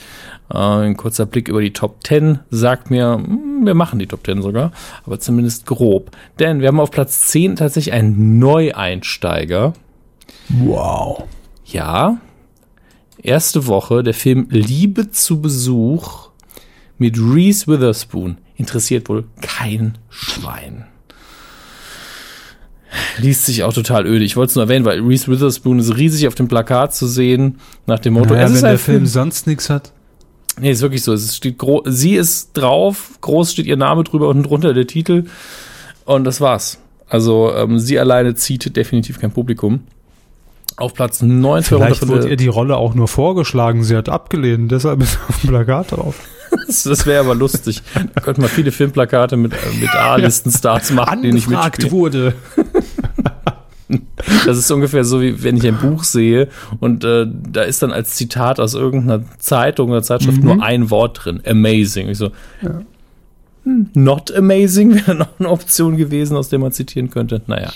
Äh, 0.52 0.58
ein 0.58 0.96
kurzer 0.96 1.24
Blick 1.24 1.48
über 1.48 1.60
die 1.60 1.72
Top 1.72 2.04
10 2.04 2.40
sagt 2.50 2.90
mir, 2.90 3.14
hm, 3.14 3.64
wir 3.64 3.74
machen 3.74 4.00
die 4.00 4.08
Top 4.08 4.26
10 4.26 4.42
sogar, 4.42 4.72
aber 5.06 5.20
zumindest 5.20 5.66
grob. 5.66 6.10
Denn 6.40 6.60
wir 6.60 6.68
haben 6.68 6.80
auf 6.80 6.90
Platz 6.90 7.28
10 7.28 7.56
tatsächlich 7.56 7.94
einen 7.94 8.40
Neueinsteiger. 8.40 9.72
Wow. 10.48 11.22
Ja, 11.64 12.18
erste 13.22 13.68
Woche 13.68 14.02
der 14.02 14.14
Film 14.14 14.48
Liebe 14.50 15.12
zu 15.12 15.40
Besuch 15.40 16.30
mit 16.98 17.16
Reese 17.18 17.68
Witherspoon. 17.68 18.38
Interessiert 18.56 19.08
wohl 19.08 19.24
kein 19.42 19.98
Schwein. 20.08 20.86
Liest 23.18 23.46
sich 23.46 23.62
auch 23.64 23.72
total 23.72 24.06
öde. 24.06 24.24
Ich 24.24 24.36
wollte 24.36 24.50
es 24.50 24.54
nur 24.56 24.64
erwähnen, 24.64 24.84
weil 24.84 25.00
Reese 25.00 25.28
Witherspoon 25.30 25.78
ist 25.78 25.96
riesig 25.96 26.26
auf 26.28 26.34
dem 26.34 26.48
Plakat 26.48 26.94
zu 26.94 27.06
sehen, 27.06 27.58
nach 27.86 27.98
dem 27.98 28.14
Motto, 28.14 28.32
Naja, 28.34 28.46
es 28.46 28.54
wenn 28.54 28.60
der 28.62 28.78
Film 28.78 28.98
Film. 28.98 29.06
sonst 29.06 29.46
nichts 29.46 29.68
hat. 29.68 29.92
Nee, 30.58 30.70
ist 30.70 30.80
wirklich 30.80 31.02
so. 31.02 31.12
Es 31.12 31.36
steht 31.36 31.60
sie 31.86 32.14
ist 32.14 32.52
drauf, 32.54 33.18
groß 33.20 33.52
steht 33.52 33.66
ihr 33.66 33.76
Name 33.76 34.04
drüber 34.04 34.28
und 34.28 34.44
drunter 34.44 34.72
der 34.72 34.86
Titel. 34.86 35.24
Und 36.06 36.24
das 36.24 36.40
war's. 36.40 36.78
Also 37.08 37.52
ähm, 37.54 37.78
sie 37.78 37.98
alleine 37.98 38.34
zieht 38.34 38.74
definitiv 38.76 39.20
kein 39.20 39.32
Publikum. 39.32 39.80
Auf 40.76 40.94
Platz 40.94 41.22
9 41.22 41.62
Vielleicht 41.62 42.06
wurde 42.06 42.28
ihr 42.28 42.36
die 42.36 42.48
Rolle 42.48 42.76
auch 42.76 42.94
nur 42.94 43.08
vorgeschlagen, 43.08 43.82
sie 43.82 43.96
hat 43.96 44.08
abgelehnt, 44.08 44.70
deshalb 44.70 45.02
ist 45.02 45.18
auf 45.28 45.40
dem 45.40 45.50
Plakat 45.50 45.92
drauf. 45.92 46.16
Das, 46.84 47.06
wäre 47.06 47.20
aber 47.20 47.34
lustig. 47.34 47.82
Da 48.14 48.20
könnte 48.20 48.40
man 48.40 48.50
viele 48.50 48.72
Filmplakate 48.72 49.36
mit, 49.36 49.52
äh, 49.52 49.80
mit 49.80 49.94
A-Listen-Stars 49.94 50.90
machen, 50.92 51.22
die 51.22 51.32
nicht 51.32 51.48
mitspielen. 51.48 51.90
wurde. 51.90 52.34
Das 54.44 54.58
ist 54.58 54.68
ungefähr 54.72 55.04
so, 55.04 55.20
wie 55.20 55.44
wenn 55.44 55.56
ich 55.56 55.66
ein 55.66 55.78
Buch 55.78 56.02
sehe 56.02 56.48
und 56.80 57.04
äh, 57.04 57.24
da 57.28 57.62
ist 57.62 57.84
dann 57.84 57.92
als 57.92 58.16
Zitat 58.16 58.58
aus 58.58 58.74
irgendeiner 58.74 59.22
Zeitung 59.38 59.90
oder 59.90 60.02
Zeitschrift 60.02 60.38
mhm. 60.38 60.44
nur 60.44 60.62
ein 60.62 60.90
Wort 60.90 61.24
drin. 61.24 61.40
Amazing. 61.46 62.08
Ich 62.08 62.18
so, 62.18 62.32
ja. 62.62 62.82
Hm, 63.62 63.90
not 63.94 64.34
amazing 64.34 64.94
wäre 65.06 65.14
noch 65.14 65.38
eine 65.38 65.50
Option 65.50 65.96
gewesen, 65.96 66.36
aus 66.36 66.48
der 66.48 66.58
man 66.58 66.72
zitieren 66.72 67.10
könnte. 67.10 67.42
Naja. 67.46 67.72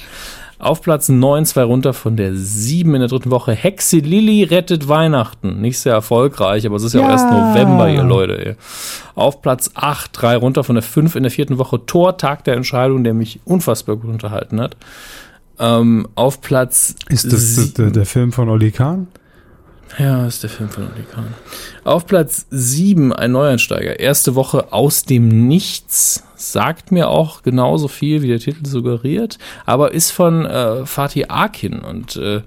Auf 0.60 0.82
Platz 0.82 1.08
9, 1.08 1.46
zwei 1.46 1.62
runter 1.62 1.94
von 1.94 2.16
der 2.16 2.34
7 2.34 2.94
in 2.94 3.00
der 3.00 3.08
dritten 3.08 3.30
Woche. 3.30 3.52
Hexe 3.52 3.96
Lilly 3.96 4.44
rettet 4.44 4.88
Weihnachten. 4.88 5.62
Nicht 5.62 5.78
sehr 5.78 5.94
erfolgreich, 5.94 6.66
aber 6.66 6.76
es 6.76 6.82
ist 6.82 6.92
ja, 6.92 7.00
ja 7.00 7.06
auch 7.06 7.10
erst 7.10 7.30
November, 7.30 7.88
ihr 7.88 8.02
Leute. 8.02 8.46
Ey. 8.46 8.56
Auf 9.14 9.40
Platz 9.40 9.70
8, 9.74 10.10
drei 10.12 10.36
runter 10.36 10.62
von 10.62 10.74
der 10.74 10.82
5 10.82 11.16
in 11.16 11.22
der 11.22 11.32
vierten 11.32 11.56
Woche. 11.56 11.86
Tor, 11.86 12.18
Tag 12.18 12.44
der 12.44 12.56
Entscheidung, 12.56 13.04
der 13.04 13.14
mich 13.14 13.40
unfassbar 13.46 13.96
gut 13.96 14.10
unterhalten 14.10 14.60
hat. 14.60 14.76
Ähm, 15.58 16.06
auf 16.14 16.42
Platz. 16.42 16.94
Ist 17.08 17.32
das 17.32 17.72
der, 17.72 17.90
der, 17.90 18.04
Film 18.04 18.30
von 18.30 18.50
Oli 18.50 18.70
Kahn? 18.70 19.08
Ja, 19.98 20.26
ist 20.26 20.42
der 20.42 20.50
Film 20.50 20.68
von 20.68 20.84
Oli 20.84 21.02
Kahn. 21.02 21.34
Auf 21.84 22.06
Platz 22.06 22.46
7 22.50 23.12
ein 23.12 23.32
Neueinsteiger. 23.32 23.98
Erste 23.98 24.34
Woche 24.34 24.72
aus 24.72 25.04
dem 25.04 25.48
Nichts. 25.48 26.24
Sagt 26.36 26.92
mir 26.92 27.08
auch 27.08 27.42
genauso 27.42 27.88
viel, 27.88 28.22
wie 28.22 28.28
der 28.28 28.38
Titel 28.38 28.66
suggeriert. 28.66 29.38
Aber 29.66 29.92
ist 29.92 30.10
von 30.10 30.46
äh, 30.46 30.86
Fatih 30.86 31.26
Akin 31.28 31.80
und 31.80 32.16
äh, 32.16 32.42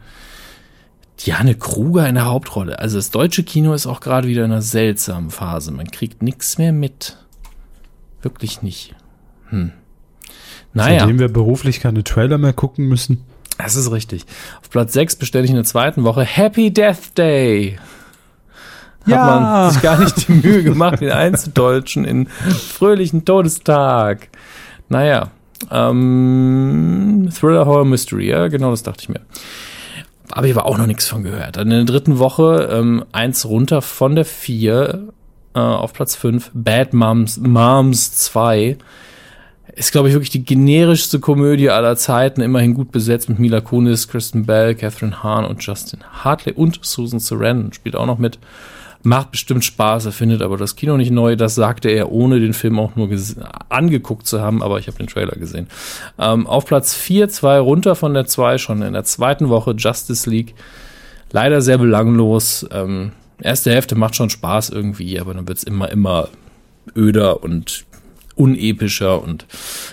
Diane 1.26 1.56
Kruger 1.56 2.08
in 2.08 2.16
der 2.16 2.26
Hauptrolle. 2.26 2.80
Also 2.80 2.98
das 2.98 3.12
deutsche 3.12 3.44
Kino 3.44 3.74
ist 3.74 3.88
auch 3.88 4.00
gerade 4.00 4.28
wieder 4.28 4.46
in 4.46 4.52
einer 4.52 4.62
seltsamen 4.62 5.30
Phase. 5.30 5.72
Man 5.72 5.92
kriegt 5.92 6.24
nichts 6.24 6.58
mehr 6.58 6.74
mit. 6.74 7.18
Wirklich 8.22 8.62
nicht. 8.62 8.96
Hm. 9.50 9.72
Naja. 10.74 11.02
Seitdem 11.02 11.20
wir 11.20 11.30
beruflich 11.30 11.82
keine 11.82 12.04
Trailer 12.04 12.38
mehr 12.38 12.54
gucken 12.54 12.88
müssen. 12.88 13.24
Das 13.58 13.76
ist 13.76 13.92
richtig. 13.92 14.26
Auf 14.62 14.70
Platz 14.70 14.94
6 14.94 15.18
bestelle 15.18 15.46
ich 15.46 15.50
in 15.50 15.56
der 15.56 15.66
zweiten 15.66 16.04
Woche 16.04 16.24
Happy 16.24 16.72
Death 16.72 17.18
Day. 17.18 17.78
Ja. 19.06 19.18
Hat 19.18 19.42
man 19.42 19.72
sich 19.72 19.82
gar 19.82 20.00
nicht 20.00 20.28
die 20.28 20.32
Mühe 20.32 20.64
gemacht, 20.64 21.02
den 21.02 21.12
einzudeutschen 21.12 22.06
in 22.06 22.28
fröhlichen 22.28 23.26
Todestag. 23.26 24.30
Naja. 24.90 25.32
Ähm, 25.72 27.30
Thriller 27.38 27.66
Horror 27.66 27.86
Mystery, 27.86 28.30
ja, 28.30 28.48
genau 28.48 28.72
das 28.72 28.84
dachte 28.84 29.02
ich 29.04 29.10
mir. 29.10 29.22
Aber 30.32 30.48
ich 30.48 30.56
war 30.56 30.66
auch 30.66 30.78
noch 30.78 30.88
nichts 30.88 31.08
von 31.08 31.24
gehört. 31.24 31.58
In 31.58 31.70
der 31.70 31.84
dritten 31.84 32.20
Woche 32.20 32.70
ähm, 32.72 33.06
eins 33.12 33.46
runter 33.46 33.82
von 33.82 34.16
der 34.16 34.26
vier 34.26 35.10
äh, 35.54 35.60
auf 35.60 35.94
Platz 35.94 36.16
5. 36.16 36.52
Bad 36.54 36.94
Moms, 36.94 37.38
Moms 37.38 38.14
2 38.14 38.78
ist, 39.76 39.92
glaube 39.92 40.08
ich, 40.08 40.14
wirklich 40.14 40.30
die 40.30 40.46
generischste 40.46 41.20
Komödie 41.20 41.70
aller 41.70 41.96
Zeiten, 41.96 42.42
immerhin 42.42 42.74
gut 42.74 42.92
besetzt 42.92 43.30
mit 43.30 43.40
Mila 43.40 43.60
Kunis, 43.62 44.08
Kristen 44.08 44.46
Bell, 44.46 44.76
Catherine 44.76 45.24
Hahn 45.24 45.46
und 45.46 45.66
Justin 45.66 46.02
Hartley 46.24 46.54
und 46.54 46.80
Susan 46.84 47.20
Sarandon 47.20 47.74
spielt 47.74 47.96
auch 47.96 48.06
noch 48.06 48.20
mit. 48.20 48.38
Macht 49.06 49.32
bestimmt 49.32 49.66
Spaß, 49.66 50.06
er 50.06 50.12
findet 50.14 50.42
aber 50.42 50.56
das 50.58 50.78
Kino 50.78 50.96
nicht 50.96 51.12
neu. 51.12 51.36
Das 51.36 51.56
sagte 51.56 51.90
er, 51.90 52.12
ohne 52.12 52.40
den 52.40 52.54
Film 52.54 52.80
auch 52.80 52.96
nur 52.96 53.10
angeguckt 53.68 54.26
zu 54.28 54.40
haben, 54.40 54.64
aber 54.64 54.80
ich 54.80 54.88
habe 54.88 54.98
den 54.98 55.08
Trailer 55.08 55.36
gesehen. 55.36 55.68
Ähm, 56.18 56.48
auf 56.48 56.66
Platz 56.66 56.94
4, 56.94 57.28
zwei 57.28 57.60
runter 57.60 57.96
von 57.96 58.14
der 58.14 58.26
2, 58.26 58.58
schon 58.60 58.82
in 58.82 58.94
der 58.94 59.04
zweiten 59.04 59.50
Woche 59.50 59.72
Justice 59.72 60.30
League. 60.30 60.54
Leider 61.32 61.62
sehr 61.62 61.80
belanglos. 61.80 62.66
Ähm, 62.72 63.12
erste 63.42 63.72
Hälfte 63.72 63.96
macht 63.96 64.16
schon 64.16 64.30
Spaß 64.30 64.70
irgendwie, 64.70 65.20
aber 65.20 65.34
dann 65.34 65.48
wird's 65.50 65.64
immer, 65.64 65.90
immer 65.90 66.30
öder 66.96 67.44
und 67.44 67.86
unepischer 68.36 69.22
und 69.22 69.46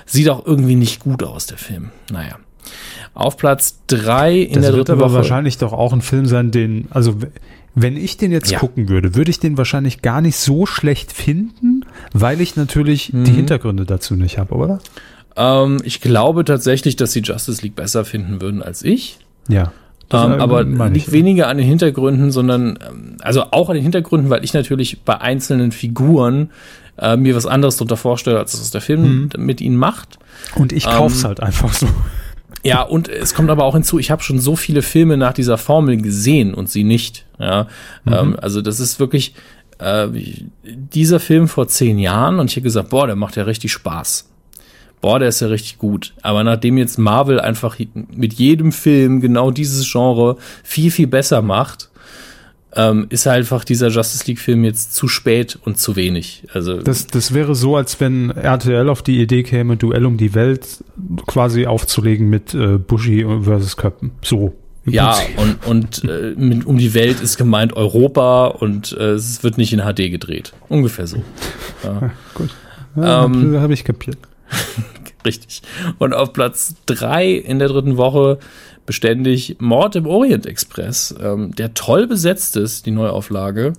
sieht 0.07 0.29
auch 0.29 0.47
irgendwie 0.47 0.77
nicht 0.77 1.01
gut 1.01 1.23
aus, 1.23 1.47
der 1.47 1.59
Film. 1.59 1.91
Naja. 2.11 2.39
Auf 3.15 3.37
Platz 3.37 3.81
drei 3.87 4.39
in 4.39 4.55
das 4.55 4.67
der 4.67 4.73
dritten 4.73 4.93
aber 4.93 5.07
Woche. 5.07 5.15
wahrscheinlich 5.15 5.59
doch 5.59 5.73
auch 5.73 5.93
ein 5.93 6.03
Film 6.03 6.27
sein, 6.27 6.51
den, 6.51 6.87
also 6.91 7.17
wenn 7.75 7.97
ich 7.97 8.17
den 8.17 8.33
jetzt 8.33 8.51
ja. 8.51 8.59
gucken 8.59 8.89
würde, 8.89 9.15
würde 9.15 9.31
ich 9.31 9.41
den 9.41 9.57
wahrscheinlich 9.57 10.03
gar 10.03 10.21
nicht 10.21 10.37
so 10.37 10.67
schlecht 10.67 11.13
finden, 11.13 11.85
weil 12.13 12.41
ich 12.41 12.57
natürlich 12.57 13.13
mhm. 13.13 13.25
die 13.25 13.33
Hintergründe 13.33 13.85
dazu 13.85 14.15
nicht 14.15 14.39
habe, 14.39 14.55
oder? 14.55 14.81
Ähm, 15.37 15.79
ich 15.85 16.01
glaube 16.01 16.45
tatsächlich, 16.45 16.97
dass 16.97 17.13
sie 17.13 17.21
Justice 17.21 17.63
League 17.63 17.77
besser 17.77 18.05
finden 18.05 18.41
würden 18.41 18.63
als 18.63 18.83
ich. 18.83 19.19
Ja. 19.49 19.73
Ähm, 20.13 20.41
aber 20.41 20.65
liegt 20.65 21.09
ich, 21.09 21.13
weniger 21.13 21.47
an 21.47 21.59
den 21.59 21.67
Hintergründen, 21.67 22.33
sondern 22.33 22.79
ähm, 22.89 23.17
also 23.21 23.45
auch 23.53 23.69
an 23.69 23.77
den 23.77 23.83
Hintergründen, 23.83 24.29
weil 24.29 24.45
ich 24.45 24.53
natürlich 24.53 25.03
bei 25.03 25.21
einzelnen 25.21 25.71
Figuren 25.71 26.51
äh, 27.01 27.17
mir 27.17 27.35
was 27.35 27.47
anderes 27.47 27.77
darunter 27.77 27.97
vorstelle, 27.97 28.39
als 28.39 28.55
es 28.55 28.71
der 28.71 28.81
Film 28.81 29.31
mhm. 29.35 29.45
mit 29.45 29.61
ihnen 29.61 29.77
macht. 29.77 30.19
Und 30.55 30.73
ich 30.73 30.85
kauf's 30.85 31.23
ähm, 31.23 31.29
halt 31.29 31.41
einfach 31.41 31.73
so. 31.73 31.89
Ja, 32.63 32.83
und 32.83 33.09
es 33.09 33.33
kommt 33.33 33.49
aber 33.49 33.65
auch 33.65 33.73
hinzu, 33.73 33.99
ich 33.99 34.11
habe 34.11 34.23
schon 34.23 34.39
so 34.39 34.55
viele 34.55 34.83
Filme 34.83 35.17
nach 35.17 35.33
dieser 35.33 35.57
Formel 35.57 35.97
gesehen 35.97 36.53
und 36.53 36.69
sie 36.69 36.85
nicht. 36.85 37.25
Ja, 37.39 37.69
mhm. 38.05 38.13
ähm, 38.13 38.37
also 38.39 38.61
das 38.61 38.81
ist 38.81 39.01
wirklich 39.01 39.35
äh, 39.79 40.09
dieser 40.63 41.21
Film 41.21 41.49
vor 41.49 41.69
zehn 41.69 41.99
Jahren 41.99 42.39
und 42.39 42.51
ich 42.51 42.57
habe 42.57 42.65
gesagt, 42.65 42.91
boah, 42.91 43.07
der 43.07 43.17
macht 43.17 43.37
ja 43.37 43.45
richtig 43.45 43.73
Spaß. 43.73 44.29
Boah, 45.01 45.19
der 45.19 45.29
ist 45.29 45.41
ja 45.41 45.47
richtig 45.47 45.79
gut. 45.79 46.13
Aber 46.21 46.45
nachdem 46.45 46.77
jetzt 46.77 46.99
Marvel 46.99 47.41
einfach 47.41 47.79
mit 47.95 48.35
jedem 48.35 48.73
Film 48.73 49.23
genau 49.23 49.51
dieses 49.51 49.91
Genre 49.91 50.37
viel, 50.63 50.91
viel 50.91 51.07
besser 51.07 51.41
macht, 51.41 51.90
ähm, 52.77 53.07
ist 53.09 53.27
einfach 53.27 53.65
dieser 53.65 53.89
Justice 53.89 54.27
League-Film 54.27 54.65
jetzt 54.65 54.95
zu 54.95 55.09
spät 55.09 55.59
und 55.65 55.79
zu 55.79 55.97
wenig. 55.97 56.45
Also 56.53 56.81
das, 56.81 57.07
das 57.07 57.35
wäre 57.35 57.55
so, 57.55 57.77
als 57.77 58.01
wenn 58.01 58.31
RTL 58.31 58.89
auf 58.89 59.03
die 59.03 59.21
Idee 59.21 59.43
käme, 59.43 59.77
Duell 59.77 60.07
um 60.07 60.17
die 60.17 60.35
Welt 60.35 60.85
quasi 61.27 61.67
aufzulegen 61.67 62.29
mit 62.29 62.55
äh, 62.55 62.79
Bushi 62.79 63.27
versus 63.43 63.77
Köppen. 63.77 64.13
So. 64.23 64.55
Ja, 64.87 65.17
und, 65.37 65.67
und 65.67 66.05
äh, 66.05 66.35
mit, 66.37 66.65
um 66.65 66.79
die 66.79 66.95
Welt 66.95 67.21
ist 67.21 67.37
gemeint 67.37 67.75
Europa 67.75 68.47
und 68.47 68.93
äh, 68.93 69.11
es 69.11 69.43
wird 69.43 69.59
nicht 69.59 69.73
in 69.73 69.81
HD 69.81 70.11
gedreht. 70.11 70.53
Ungefähr 70.69 71.07
so. 71.07 71.23
Ja. 71.85 71.93
ja 72.01 72.11
gut. 72.35 72.51
Ja, 72.97 73.25
ähm, 73.25 73.61
habe 73.61 73.75
ich 73.75 73.85
kapiert. 73.85 74.19
Richtig. 75.25 75.63
Und 75.99 76.15
auf 76.15 76.33
Platz 76.33 76.75
drei 76.87 77.31
in 77.33 77.59
der 77.59 77.69
dritten 77.69 77.97
Woche 77.99 78.39
beständig 78.91 79.55
Mord 79.61 79.95
im 79.95 80.09
Orient 80.09 80.47
Express, 80.47 81.15
ähm, 81.23 81.55
der 81.55 81.75
toll 81.75 82.09
besetzt 82.09 82.57
ist, 82.57 82.87
die 82.87 82.91
Neuauflage, 82.91 83.75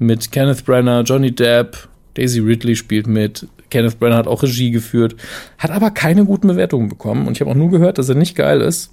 mit 0.00 0.32
Kenneth 0.32 0.64
Brenner, 0.64 1.02
Johnny 1.02 1.32
Depp, 1.32 1.88
Daisy 2.14 2.40
Ridley 2.40 2.74
spielt 2.74 3.06
mit, 3.06 3.46
Kenneth 3.70 4.00
Brenner 4.00 4.16
hat 4.16 4.26
auch 4.26 4.42
Regie 4.42 4.72
geführt, 4.72 5.14
hat 5.58 5.70
aber 5.70 5.92
keine 5.92 6.24
guten 6.24 6.48
Bewertungen 6.48 6.88
bekommen 6.88 7.28
und 7.28 7.34
ich 7.34 7.40
habe 7.40 7.52
auch 7.52 7.54
nur 7.54 7.70
gehört, 7.70 7.98
dass 7.98 8.08
er 8.08 8.16
nicht 8.16 8.34
geil 8.34 8.60
ist. 8.60 8.90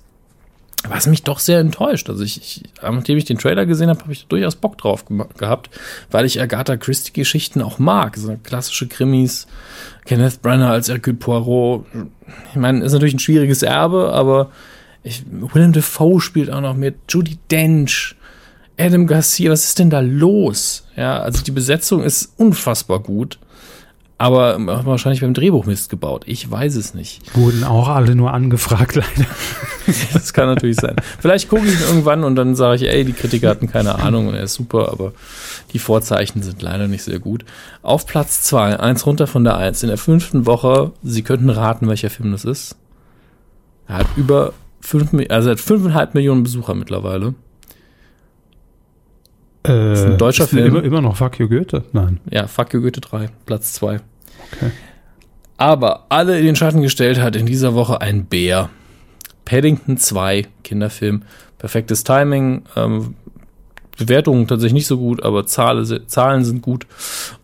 Was 0.88 1.08
mich 1.08 1.24
doch 1.24 1.40
sehr 1.40 1.62
enttäuscht. 1.62 2.12
Also 2.12 2.24
ich, 2.24 2.38
ich 2.38 2.64
nachdem 2.84 3.18
ich 3.18 3.26
den 3.26 3.40
Trailer 3.40 3.66
gesehen 3.66 3.90
habe, 3.90 4.02
habe 4.02 4.12
ich 4.12 4.28
durchaus 4.28 4.56
Bock 4.56 4.78
drauf 4.78 5.04
gehabt, 5.36 5.72
weil 6.12 6.26
ich 6.26 6.40
Agatha 6.40 6.78
Christie-Geschichten 6.78 7.64
auch 7.64 7.80
mag. 7.80 8.18
So 8.18 8.38
klassische 8.44 8.86
Krimis, 8.86 9.48
Kenneth 10.06 10.44
Brenner 10.44 10.70
als 10.70 10.90
Hercule 10.90 11.16
Poirot. 11.16 11.88
Ich 12.52 12.56
meine, 12.56 12.86
ist 12.86 12.94
natürlich 12.94 13.16
ein 13.16 13.20
schwieriges 13.20 13.64
Erbe, 13.64 14.14
aber 14.14 14.52
ich, 15.06 15.24
Willem 15.30 15.72
Dafoe 15.72 16.20
spielt 16.20 16.50
auch 16.50 16.62
noch 16.62 16.76
mit, 16.76 16.96
Judy 17.10 17.38
Dench, 17.52 18.16
Adam 18.78 19.08
Garcia, 19.08 19.52
was 19.52 19.64
ist 19.64 19.80
denn 19.80 19.90
da 19.90 20.00
los? 20.00 20.88
Ja, 20.96 21.20
also 21.20 21.44
die 21.44 21.52
Besetzung 21.52 22.04
ist 22.04 22.34
unfassbar 22.38 23.00
gut. 23.00 23.40
Aber 24.18 24.58
wahrscheinlich 24.86 25.20
beim 25.20 25.34
Drehbuch 25.34 25.66
Mist 25.66 25.90
gebaut. 25.90 26.24
Ich 26.26 26.50
weiß 26.50 26.76
es 26.76 26.94
nicht. 26.94 27.36
Wurden 27.36 27.66
auch 27.66 27.90
alle 27.90 28.16
nur 28.16 28.34
angefragt, 28.34 28.96
leider. 28.96 29.28
das 30.14 30.34
kann 30.34 30.48
natürlich 30.48 30.78
sein. 30.78 30.96
Vielleicht 31.20 31.50
gucke 31.50 31.66
ich 31.66 31.74
ihn 31.74 31.88
irgendwann 31.88 32.24
und 32.24 32.38
dann 32.38 32.56
sage 32.56 32.78
ich, 32.78 32.90
ey, 32.90 33.04
die 33.04 33.14
Kritiker 33.14 33.50
hatten 33.50 33.70
keine 33.70 34.00
Ahnung 34.00 34.28
und 34.28 34.34
er 34.36 34.44
ist 34.44 34.54
super, 34.54 34.90
aber 34.92 35.12
die 35.74 35.80
Vorzeichen 35.80 36.42
sind 36.42 36.62
leider 36.62 36.88
nicht 36.88 37.04
sehr 37.04 37.20
gut. 37.20 37.44
Auf 37.82 38.08
Platz 38.08 38.42
zwei, 38.42 38.80
eins 38.80 39.06
runter 39.06 39.28
von 39.28 39.44
der 39.44 39.58
eins. 39.58 39.84
In 39.84 39.90
der 39.90 39.98
fünften 39.98 40.46
Woche, 40.46 40.94
Sie 41.04 41.22
könnten 41.22 41.50
raten, 41.50 41.90
welcher 41.90 42.10
Film 42.10 42.32
das 42.32 42.46
ist. 42.46 42.78
Er 43.88 43.98
hat 43.98 44.08
über 44.16 44.54
fünf, 44.86 45.12
also 45.30 45.50
hat 45.50 45.60
fünfeinhalb 45.60 46.14
Millionen 46.14 46.44
Besucher 46.44 46.76
mittlerweile. 46.76 47.34
Äh, 49.64 49.90
das 49.90 50.00
ist 50.00 50.06
ein 50.06 50.18
deutscher 50.18 50.44
ist 50.44 50.52
Film. 50.52 50.68
Immer, 50.68 50.84
immer 50.84 51.02
noch 51.02 51.16
Fuck 51.16 51.40
You 51.40 51.50
Goethe? 51.50 51.84
Nein. 51.92 52.20
Ja, 52.30 52.48
Fuck 52.48 52.74
You 52.74 52.82
Goethe 52.82 53.02
3, 53.02 53.30
Platz 53.46 53.74
2. 53.74 53.96
Okay. 53.96 54.72
Aber 55.58 56.06
alle 56.10 56.38
in 56.38 56.46
den 56.46 56.56
Schatten 56.56 56.82
gestellt 56.82 57.20
hat 57.20 57.36
in 57.36 57.46
dieser 57.46 57.74
Woche 57.74 58.02
ein 58.02 58.26
Bär. 58.26 58.70
Paddington 59.46 59.98
2, 59.98 60.48
Kinderfilm. 60.64 61.24
Perfektes 61.58 62.04
Timing. 62.04 62.64
Ähm, 62.76 63.16
Bewertungen 63.98 64.48
tatsächlich 64.48 64.74
nicht 64.74 64.88
so 64.88 64.98
gut, 64.98 65.24
aber 65.24 65.46
Zahle, 65.46 66.06
Zahlen 66.06 66.44
sind 66.44 66.62
gut. 66.62 66.86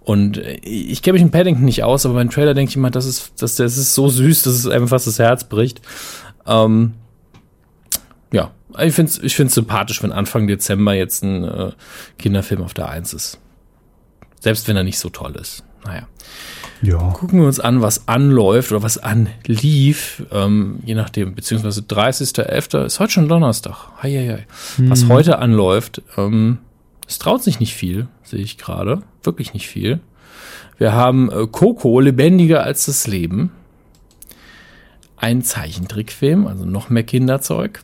Und 0.02 0.38
äh, 0.38 0.56
ich 0.64 1.02
kenne 1.02 1.14
mich 1.14 1.22
in 1.22 1.32
Paddington 1.32 1.64
nicht 1.64 1.84
aus, 1.84 2.06
aber 2.06 2.16
beim 2.16 2.30
Trailer 2.30 2.54
denke 2.54 2.72
ich 2.72 2.76
immer, 2.76 2.92
das 2.92 3.06
ist, 3.06 3.42
das, 3.42 3.56
das 3.56 3.78
ist 3.78 3.96
so 3.96 4.10
süß, 4.10 4.44
dass 4.44 4.54
es 4.54 4.68
einfach 4.68 4.90
fast 4.90 5.08
das 5.08 5.20
Herz 5.20 5.46
bricht. 5.46 5.82
Ähm, 6.46 6.94
ich 8.80 8.94
finde 8.94 9.12
es 9.12 9.20
ich 9.20 9.36
find's 9.36 9.56
sympathisch, 9.56 10.02
wenn 10.04 10.12
Anfang 10.12 10.48
Dezember 10.48 10.94
jetzt 10.94 11.24
ein 11.24 11.44
äh, 11.44 11.72
Kinderfilm 12.18 12.62
auf 12.64 12.74
der 12.74 12.90
Eins 12.90 13.14
ist. 13.14 13.40
Selbst 14.40 14.68
wenn 14.68 14.78
er 14.78 14.84
nicht 14.84 15.00
so 15.00 15.10
toll 15.10 15.36
ist. 15.36 15.64
Naja. 15.86 16.08
Ja. 16.82 16.98
Gucken 17.12 17.40
wir 17.40 17.48
uns 17.48 17.60
an, 17.60 17.82
was 17.82 18.08
anläuft 18.08 18.72
oder 18.72 18.82
was 18.82 18.98
anlief, 18.98 20.24
ähm, 20.32 20.80
je 20.84 20.96
nachdem, 20.96 21.36
beziehungsweise 21.36 21.82
30.11. 21.82 22.86
ist 22.86 23.00
heute 23.00 23.12
schon 23.12 23.28
Donnerstag. 23.28 23.90
Hei, 24.02 24.12
hei, 24.12 24.28
hei. 24.28 24.48
Hm. 24.78 24.90
Was 24.90 25.08
heute 25.08 25.38
anläuft, 25.38 26.02
ähm, 26.18 26.58
es 27.08 27.20
traut 27.20 27.44
sich 27.44 27.60
nicht 27.60 27.76
viel, 27.76 28.08
sehe 28.24 28.40
ich 28.40 28.58
gerade. 28.58 29.04
Wirklich 29.22 29.54
nicht 29.54 29.68
viel. 29.68 30.00
Wir 30.78 30.94
haben 30.94 31.32
äh, 31.32 31.46
Coco, 31.46 32.00
lebendiger 32.00 32.64
als 32.64 32.86
das 32.86 33.06
Leben. 33.06 33.52
Ein 35.18 35.44
Zeichentrickfilm, 35.44 36.48
also 36.48 36.66
noch 36.66 36.90
mehr 36.90 37.04
Kinderzeug. 37.04 37.84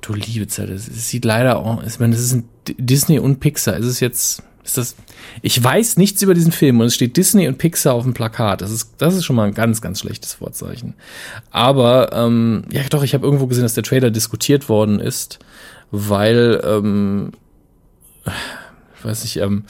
Du 0.00 0.14
liebe 0.14 0.46
Zeit, 0.46 0.70
es 0.70 0.86
sieht 1.08 1.24
leider 1.24 1.58
auch, 1.58 1.82
ich 1.82 1.98
meine, 1.98 2.14
das 2.14 2.22
ist 2.22 2.32
ein 2.32 2.48
Disney 2.78 3.18
und 3.18 3.40
Pixar. 3.40 3.76
Ist 3.76 3.86
es 3.86 4.00
jetzt 4.00 4.42
ist 4.62 4.76
das, 4.76 4.96
ich 5.42 5.62
weiß 5.62 5.96
nichts 5.96 6.22
über 6.22 6.34
diesen 6.34 6.52
Film 6.52 6.80
und 6.80 6.86
es 6.86 6.94
steht 6.94 7.16
Disney 7.16 7.48
und 7.48 7.58
Pixar 7.58 7.94
auf 7.94 8.04
dem 8.04 8.14
Plakat. 8.14 8.60
Das 8.60 8.70
ist, 8.70 8.94
das 8.98 9.14
ist 9.14 9.24
schon 9.24 9.36
mal 9.36 9.48
ein 9.48 9.54
ganz, 9.54 9.80
ganz 9.80 10.00
schlechtes 10.00 10.34
Vorzeichen. 10.34 10.94
Aber, 11.50 12.12
ähm, 12.12 12.64
ja 12.70 12.82
doch, 12.90 13.02
ich 13.02 13.14
habe 13.14 13.24
irgendwo 13.24 13.46
gesehen, 13.46 13.62
dass 13.64 13.74
der 13.74 13.84
Trailer 13.84 14.10
diskutiert 14.10 14.68
worden 14.68 15.00
ist, 15.00 15.38
weil, 15.90 16.60
ähm, 16.64 17.32
ich 18.26 19.04
weiß 19.04 19.24
nicht, 19.24 19.38
ähm, 19.38 19.64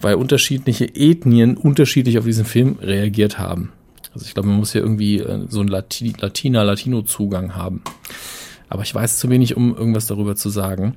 weil 0.00 0.14
unterschiedliche 0.14 0.84
Ethnien 0.84 1.56
unterschiedlich 1.56 2.18
auf 2.18 2.24
diesen 2.24 2.44
Film 2.44 2.78
reagiert 2.80 3.38
haben. 3.38 3.72
Also 4.14 4.26
ich 4.26 4.34
glaube, 4.34 4.48
man 4.48 4.58
muss 4.58 4.72
hier 4.72 4.82
irgendwie 4.82 5.18
äh, 5.18 5.46
so 5.48 5.60
einen 5.60 5.68
Lati 5.68 6.12
Latina-Latino-Zugang 6.18 7.54
haben. 7.54 7.82
Aber 8.72 8.82
ich 8.82 8.94
weiß 8.94 9.18
zu 9.18 9.28
wenig, 9.28 9.54
um 9.54 9.76
irgendwas 9.76 10.06
darüber 10.06 10.34
zu 10.34 10.48
sagen. 10.48 10.94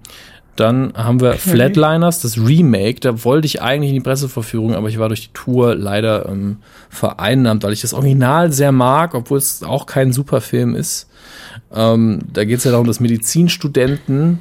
Dann 0.55 0.93
haben 0.95 1.19
wir 1.19 1.29
okay. 1.31 1.49
Flatliners, 1.49 2.21
das 2.21 2.37
Remake. 2.37 3.01
Da 3.01 3.25
wollte 3.25 3.47
ich 3.47 3.61
eigentlich 3.61 3.89
in 3.89 3.95
die 3.95 4.01
Presseverführung, 4.01 4.75
aber 4.75 4.87
ich 4.87 4.97
war 4.97 5.09
durch 5.09 5.27
die 5.27 5.33
Tour 5.33 5.75
leider 5.75 6.29
ähm, 6.29 6.59
vereinnahmt, 6.89 7.63
weil 7.63 7.73
ich 7.73 7.81
das 7.81 7.93
Original 7.93 8.53
sehr 8.53 8.71
mag, 8.71 9.13
obwohl 9.13 9.37
es 9.37 9.61
auch 9.61 9.87
kein 9.87 10.13
Superfilm 10.13 10.73
ist. 10.73 11.09
Ähm, 11.73 12.19
da 12.31 12.45
geht 12.45 12.59
es 12.59 12.63
ja 12.63 12.71
darum, 12.71 12.87
dass 12.87 13.01
Medizinstudenten 13.01 14.39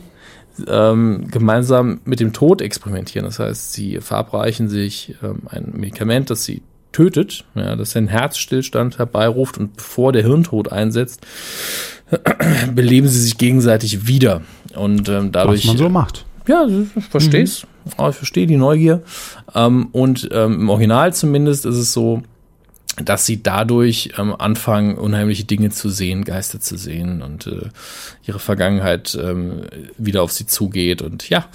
ähm, 0.69 1.27
gemeinsam 1.32 2.02
mit 2.05 2.20
dem 2.20 2.32
Tod 2.32 2.62
experimentieren. 2.62 3.27
Das 3.27 3.40
heißt, 3.40 3.73
sie 3.73 3.98
verabreichen 4.01 4.69
sich 4.69 5.16
ähm, 5.24 5.43
ein 5.47 5.73
Medikament, 5.74 6.31
das 6.31 6.44
sie 6.44 6.62
tötet, 6.93 7.44
ja, 7.56 7.74
das 7.74 7.93
den 7.93 8.06
Herzstillstand 8.06 8.98
herbeiruft 8.98 9.59
und 9.59 9.77
bevor 9.77 10.12
der 10.12 10.23
Hirntod 10.23 10.70
einsetzt, 10.70 11.27
beleben 12.74 13.09
sie 13.09 13.20
sich 13.20 13.39
gegenseitig 13.39 14.06
wieder. 14.06 14.43
Und 14.74 15.09
ähm, 15.09 15.32
dadurch. 15.32 15.60
Was 15.60 15.68
man 15.68 15.78
so 15.78 15.89
macht. 15.89 16.24
Ja, 16.47 16.66
ich 16.66 17.05
versteh's. 17.05 17.66
Mhm. 17.85 18.09
Ich 18.10 18.16
verstehe 18.16 18.47
die 18.47 18.56
Neugier. 18.56 19.02
Ähm, 19.55 19.89
und 19.93 20.28
ähm, 20.32 20.60
im 20.60 20.70
Original 20.70 21.12
zumindest 21.12 21.66
ist 21.66 21.76
es 21.76 21.93
so, 21.93 22.22
dass 23.02 23.26
sie 23.26 23.43
dadurch 23.43 24.10
ähm, 24.18 24.35
anfangen, 24.39 24.97
unheimliche 24.97 25.44
Dinge 25.44 25.70
zu 25.70 25.89
sehen, 25.89 26.24
Geister 26.24 26.60
zu 26.60 26.76
sehen 26.76 27.22
und 27.22 27.47
äh, 27.47 27.68
ihre 28.24 28.39
Vergangenheit 28.39 29.18
ähm, 29.20 29.62
wieder 29.98 30.22
auf 30.22 30.32
sie 30.32 30.47
zugeht. 30.47 31.02
Und 31.02 31.28
ja, 31.28 31.47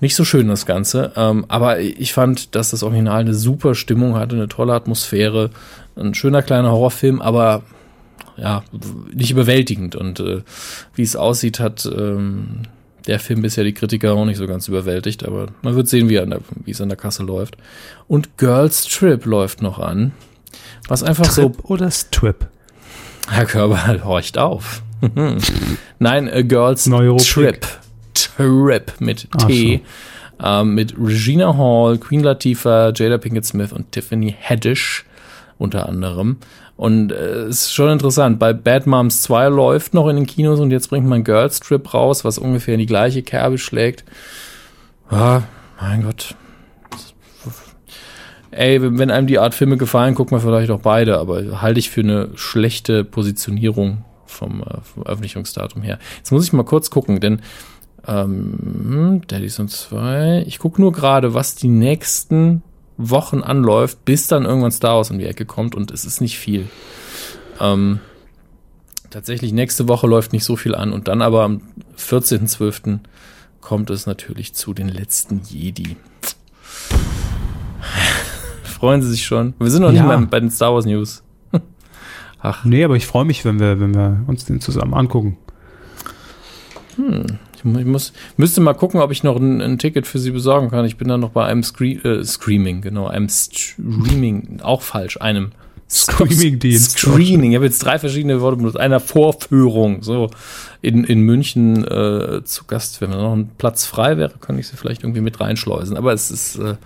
nicht 0.00 0.16
so 0.16 0.24
schön 0.24 0.48
das 0.48 0.66
Ganze. 0.66 1.12
Ähm, 1.16 1.44
aber 1.48 1.80
ich 1.80 2.12
fand, 2.12 2.54
dass 2.54 2.70
das 2.70 2.82
Original 2.82 3.20
eine 3.20 3.34
super 3.34 3.74
Stimmung 3.74 4.16
hatte, 4.16 4.36
eine 4.36 4.48
tolle 4.48 4.74
Atmosphäre, 4.74 5.50
ein 5.96 6.14
schöner 6.14 6.42
kleiner 6.42 6.72
Horrorfilm, 6.72 7.22
aber 7.22 7.62
ja, 8.36 8.64
nicht 9.12 9.30
überwältigend. 9.30 9.96
Und 9.96 10.20
äh, 10.20 10.42
wie 10.94 11.02
es 11.02 11.16
aussieht, 11.16 11.60
hat 11.60 11.86
ähm, 11.86 12.62
der 13.06 13.20
Film 13.20 13.42
bisher 13.42 13.64
die 13.64 13.74
Kritiker 13.74 14.14
auch 14.14 14.24
nicht 14.24 14.38
so 14.38 14.46
ganz 14.46 14.68
überwältigt, 14.68 15.24
aber 15.26 15.48
man 15.62 15.74
wird 15.74 15.88
sehen, 15.88 16.08
wie, 16.08 16.14
der, 16.14 16.40
wie 16.64 16.70
es 16.70 16.80
an 16.80 16.88
der 16.88 16.96
Kasse 16.96 17.22
läuft. 17.22 17.56
Und 18.08 18.38
Girls 18.38 18.84
Trip 18.84 19.24
läuft 19.26 19.62
noch 19.62 19.78
an. 19.78 20.12
Was 20.88 21.02
einfach 21.02 21.26
Trip 21.26 21.56
so. 21.56 21.64
Oder 21.64 21.90
Strip? 21.90 22.46
Herr 23.28 23.46
Körber 23.46 23.78
horcht 24.04 24.38
auf. 24.38 24.82
Nein, 25.98 26.30
A 26.30 26.42
Girls 26.42 26.84
Trip. 26.84 27.66
Trip 28.14 28.92
mit 29.00 29.28
T. 29.46 29.82
So. 30.38 30.46
Ähm, 30.46 30.74
mit 30.74 30.94
Regina 30.98 31.56
Hall, 31.56 31.98
Queen 31.98 32.20
Latifah, 32.20 32.92
Jada 32.94 33.18
Pinkett 33.18 33.44
Smith 33.44 33.72
und 33.72 33.92
Tiffany 33.92 34.34
Haddish 34.40 35.04
unter 35.58 35.88
anderem. 35.88 36.38
Und 36.76 37.12
äh, 37.12 37.48
ist 37.48 37.72
schon 37.72 37.90
interessant. 37.90 38.38
Bei 38.38 38.52
Bad 38.52 38.86
Moms 38.86 39.22
2 39.22 39.48
läuft 39.48 39.94
noch 39.94 40.08
in 40.08 40.16
den 40.16 40.26
Kinos 40.26 40.58
und 40.58 40.70
jetzt 40.70 40.90
bringt 40.90 41.06
man 41.06 41.22
Girls 41.22 41.60
Trip 41.60 41.94
raus, 41.94 42.24
was 42.24 42.38
ungefähr 42.38 42.74
in 42.74 42.80
die 42.80 42.86
gleiche 42.86 43.22
Kerbe 43.22 43.58
schlägt. 43.58 44.04
Ah, 45.08 45.42
mein 45.80 46.02
Gott. 46.02 46.34
Ey, 48.50 48.80
wenn 48.80 49.10
einem 49.10 49.26
die 49.26 49.38
Art 49.38 49.54
Filme 49.54 49.76
gefallen, 49.76 50.14
guckt 50.14 50.30
man 50.30 50.40
vielleicht 50.40 50.70
auch 50.70 50.80
beide, 50.80 51.18
aber 51.18 51.60
halte 51.60 51.80
ich 51.80 51.90
für 51.90 52.02
eine 52.02 52.30
schlechte 52.34 53.04
Positionierung 53.04 54.04
vom 54.26 54.62
äh, 54.62 54.80
Veröffentlichungsdatum 54.82 55.82
her. 55.82 55.98
Jetzt 56.18 56.32
muss 56.32 56.44
ich 56.44 56.52
mal 56.52 56.64
kurz 56.64 56.90
gucken, 56.90 57.20
denn 57.20 57.40
ähm, 58.06 59.22
Daddy's 59.26 59.58
und 59.58 59.70
2. 59.70 60.44
Ich 60.46 60.58
gucke 60.58 60.80
nur 60.80 60.92
gerade, 60.92 61.34
was 61.34 61.54
die 61.54 61.68
nächsten 61.68 62.62
Wochen 62.96 63.42
anläuft, 63.42 64.04
bis 64.04 64.26
dann 64.26 64.44
irgendwann 64.44 64.70
Star 64.70 64.96
Wars 64.96 65.10
um 65.10 65.18
die 65.18 65.26
Ecke 65.26 65.44
kommt 65.44 65.74
und 65.74 65.90
es 65.90 66.04
ist 66.04 66.20
nicht 66.20 66.38
viel. 66.38 66.68
Ähm, 67.60 68.00
tatsächlich 69.10 69.52
nächste 69.52 69.88
Woche 69.88 70.06
läuft 70.06 70.32
nicht 70.32 70.44
so 70.44 70.56
viel 70.56 70.74
an 70.74 70.92
und 70.92 71.08
dann 71.08 71.22
aber 71.22 71.42
am 71.44 71.62
14.12. 71.98 73.00
kommt 73.60 73.90
es 73.90 74.06
natürlich 74.06 74.54
zu 74.54 74.74
den 74.74 74.88
letzten 74.88 75.42
Jedi. 75.42 75.96
Freuen 78.62 79.02
Sie 79.02 79.10
sich 79.10 79.24
schon? 79.24 79.54
Wir 79.58 79.70
sind 79.70 79.82
noch 79.82 79.92
ja. 79.92 80.02
nicht 80.02 80.06
mal 80.06 80.26
bei 80.26 80.40
den 80.40 80.50
Star 80.50 80.74
Wars 80.74 80.84
News. 80.84 81.22
Ach. 82.40 82.64
Nee, 82.64 82.84
aber 82.84 82.96
ich 82.96 83.06
freue 83.06 83.24
mich, 83.24 83.44
wenn 83.44 83.58
wir, 83.58 83.80
wenn 83.80 83.94
wir 83.94 84.24
uns 84.26 84.44
den 84.44 84.60
zusammen 84.60 84.94
angucken. 84.94 85.38
Hm. 86.96 87.38
Ich 87.64 87.86
muss, 87.86 88.12
müsste 88.36 88.60
mal 88.60 88.74
gucken, 88.74 89.00
ob 89.00 89.10
ich 89.10 89.22
noch 89.22 89.36
ein, 89.36 89.60
ein, 89.60 89.78
Ticket 89.78 90.06
für 90.06 90.18
sie 90.18 90.30
besorgen 90.30 90.70
kann. 90.70 90.84
Ich 90.84 90.96
bin 90.96 91.08
da 91.08 91.16
noch 91.16 91.30
bei 91.30 91.46
einem 91.46 91.62
Scree 91.62 91.94
äh, 91.94 92.22
Screaming, 92.22 92.82
genau, 92.82 93.06
einem 93.06 93.28
Streaming, 93.28 94.60
auch 94.62 94.82
falsch, 94.82 95.18
einem 95.20 95.52
Screaming-Dienst. 95.88 96.98
Screening. 96.98 97.52
Ich 97.52 97.56
habe 97.56 97.66
jetzt 97.66 97.78
drei 97.84 97.98
verschiedene 97.98 98.40
Worte 98.40 98.58
benutzt. 98.58 98.78
Einer 98.78 99.00
Vorführung, 99.00 100.02
so 100.02 100.30
in, 100.82 101.04
in 101.04 101.20
München 101.20 101.84
äh, 101.84 102.42
zu 102.44 102.64
Gast. 102.66 103.00
Wenn 103.00 103.10
noch 103.10 103.32
ein 103.32 103.50
Platz 103.58 103.86
frei 103.86 104.16
wäre, 104.16 104.34
könnte 104.40 104.60
ich 104.60 104.68
sie 104.68 104.76
vielleicht 104.76 105.02
irgendwie 105.02 105.20
mit 105.20 105.40
reinschleusen. 105.40 105.96
Aber 105.96 106.12
es 106.12 106.30
ist, 106.30 106.56
äh, 106.56 106.76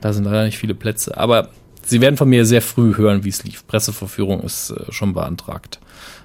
da 0.00 0.12
sind 0.12 0.24
leider 0.24 0.44
nicht 0.44 0.58
viele 0.58 0.74
Plätze. 0.74 1.16
Aber 1.16 1.50
Sie 1.88 2.02
werden 2.02 2.18
von 2.18 2.28
mir 2.28 2.44
sehr 2.44 2.60
früh 2.60 2.94
hören, 2.98 3.24
wie 3.24 3.30
es 3.30 3.44
lief. 3.44 3.66
Presseverführung 3.66 4.42
ist 4.42 4.70
äh, 4.70 4.92
schon 4.92 5.14
beantragt. 5.14 5.80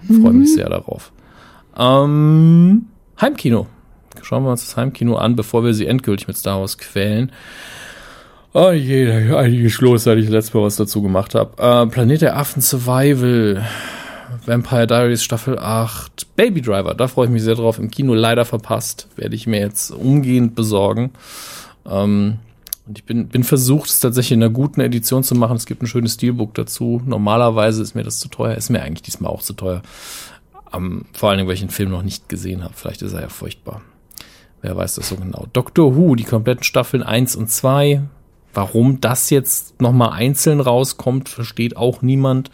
Mhm. 0.06 0.22
Freue 0.22 0.34
mich 0.34 0.53
sehr 0.53 0.69
darauf. 0.69 1.14
Ähm, 1.77 2.88
Heimkino 3.22 3.68
Schauen 4.24 4.44
wir 4.44 4.52
uns 4.52 4.66
das 4.66 4.78
Heimkino 4.78 5.16
an, 5.16 5.36
bevor 5.36 5.64
wir 5.64 5.74
sie 5.74 5.86
endgültig 5.86 6.28
mit 6.28 6.38
Star 6.38 6.60
Wars 6.60 6.78
quälen. 6.78 7.32
Oh 8.54 8.72
je, 8.72 9.34
einiges 9.34 9.82
los, 9.82 10.04
seit 10.04 10.20
ich 10.20 10.30
letztes 10.30 10.54
Mal 10.54 10.64
was 10.64 10.76
dazu 10.76 11.02
gemacht 11.02 11.34
habe. 11.36 11.62
Äh, 11.62 11.88
Planet 11.88 12.22
der 12.22 12.38
Affen 12.38 12.62
Survival. 12.62 13.64
Vampire 14.45 14.88
Diaries 14.88 15.24
Staffel 15.24 15.58
8. 15.58 16.36
Baby 16.36 16.62
Driver, 16.62 16.94
da 16.94 17.08
freue 17.08 17.26
ich 17.26 17.32
mich 17.32 17.44
sehr 17.44 17.56
drauf. 17.56 17.80
Im 17.80 17.90
Kino 17.90 18.14
leider 18.14 18.45
verpasst. 18.45 19.08
Werde 19.16 19.36
ich 19.36 19.48
mir 19.48 19.60
jetzt 19.60 19.91
umgehend 19.91 20.56
besorgen. 20.56 21.12
Ähm, 21.90 22.38
und 22.86 22.98
ich 22.98 23.06
bin, 23.06 23.28
bin 23.28 23.44
versucht, 23.44 23.90
es 23.90 24.00
tatsächlich 24.02 24.34
in 24.34 24.44
einer 24.44 24.52
guten 24.52 24.82
Edition 24.82 25.24
zu 25.24 25.36
machen. 25.36 25.56
Es 25.56 25.66
gibt 25.66 25.82
ein 25.82 25.88
schönes 25.88 26.16
Steelbook 26.16 26.54
dazu. 26.54 27.02
Normalerweise 27.06 27.82
ist 27.82 27.95
mir 27.95 28.04
das 28.04 28.20
zu 28.20 28.28
teuer. 28.28 28.56
Ist 28.56 28.70
mir 28.70 28.82
eigentlich 28.82 29.04
diesmal 29.04 29.32
auch 29.32 29.41
zu 29.41 29.54
teuer. 29.54 29.82
Um, 30.72 31.06
vor 31.14 31.30
allen 31.30 31.38
Dingen, 31.38 31.48
weil 31.48 31.56
ich 31.56 31.62
den 31.62 31.70
Film 31.70 31.91
noch 31.91 32.04
nicht 32.04 32.28
gesehen 32.30 32.64
habe. 32.64 32.74
Vielleicht 32.76 33.02
ist 33.02 33.14
er 33.14 33.22
ja 33.22 33.30
furchtbar. 33.30 33.82
Wer 34.64 34.77
weiß 34.77 34.95
das 34.95 35.10
so 35.10 35.18
genau? 35.18 35.45
Doctor 35.52 35.95
Who, 35.95 36.15
die 36.15 36.23
kompletten 36.23 36.64
Staffeln 36.64 37.03
1 37.03 37.35
und 37.35 37.52
2. 37.52 38.02
Warum 38.53 39.02
das 39.02 39.30
jetzt 39.30 39.81
nochmal 39.81 40.11
einzeln 40.11 40.61
rauskommt, 40.61 41.27
versteht 41.27 41.76
auch 41.76 42.02
niemand. 42.02 42.49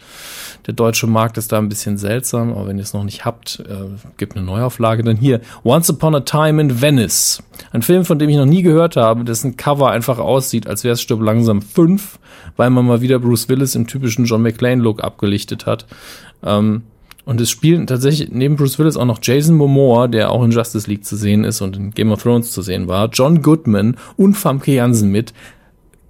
Der 0.66 0.74
deutsche 0.74 1.06
Markt 1.06 1.38
ist 1.38 1.52
da 1.52 1.58
ein 1.58 1.68
bisschen 1.68 1.98
seltsam, 1.98 2.52
aber 2.52 2.66
wenn 2.66 2.78
ihr 2.78 2.82
es 2.82 2.94
noch 2.94 3.04
nicht 3.04 3.24
habt, 3.26 3.62
äh, 3.68 3.96
gibt 4.16 4.34
eine 4.34 4.44
Neuauflage. 4.44 5.04
Dann 5.04 5.18
hier, 5.18 5.40
Once 5.62 5.88
Upon 5.90 6.16
a 6.16 6.20
Time 6.20 6.60
in 6.60 6.80
Venice. 6.80 7.44
Ein 7.70 7.82
Film, 7.82 8.04
von 8.04 8.18
dem 8.18 8.28
ich 8.28 8.36
noch 8.36 8.46
nie 8.46 8.62
gehört 8.62 8.96
habe, 8.96 9.22
dessen 9.24 9.56
Cover 9.56 9.90
einfach 9.90 10.18
aussieht, 10.18 10.66
als 10.66 10.82
wäre 10.82 10.94
es 10.94 11.02
Stück 11.02 11.20
langsam 11.20 11.62
5, 11.62 12.18
weil 12.56 12.70
man 12.70 12.86
mal 12.86 13.02
wieder 13.02 13.20
Bruce 13.20 13.48
Willis 13.48 13.76
im 13.76 13.86
typischen 13.86 14.24
John 14.24 14.42
McClane-Look 14.42 15.04
abgelichtet 15.04 15.66
hat. 15.66 15.86
Ähm, 16.42 16.82
Und 17.30 17.40
es 17.40 17.48
spielen 17.48 17.86
tatsächlich 17.86 18.30
neben 18.32 18.56
Bruce 18.56 18.76
Willis 18.80 18.96
auch 18.96 19.04
noch 19.04 19.20
Jason 19.22 19.56
Momoa, 19.56 20.08
der 20.08 20.32
auch 20.32 20.42
in 20.42 20.50
Justice 20.50 20.90
League 20.90 21.04
zu 21.04 21.14
sehen 21.14 21.44
ist 21.44 21.60
und 21.60 21.76
in 21.76 21.92
Game 21.92 22.10
of 22.10 22.24
Thrones 22.24 22.50
zu 22.50 22.60
sehen 22.60 22.88
war, 22.88 23.08
John 23.08 23.40
Goodman 23.40 23.96
und 24.16 24.34
Famke 24.34 24.72
Jansen 24.72 25.12
mit. 25.12 25.32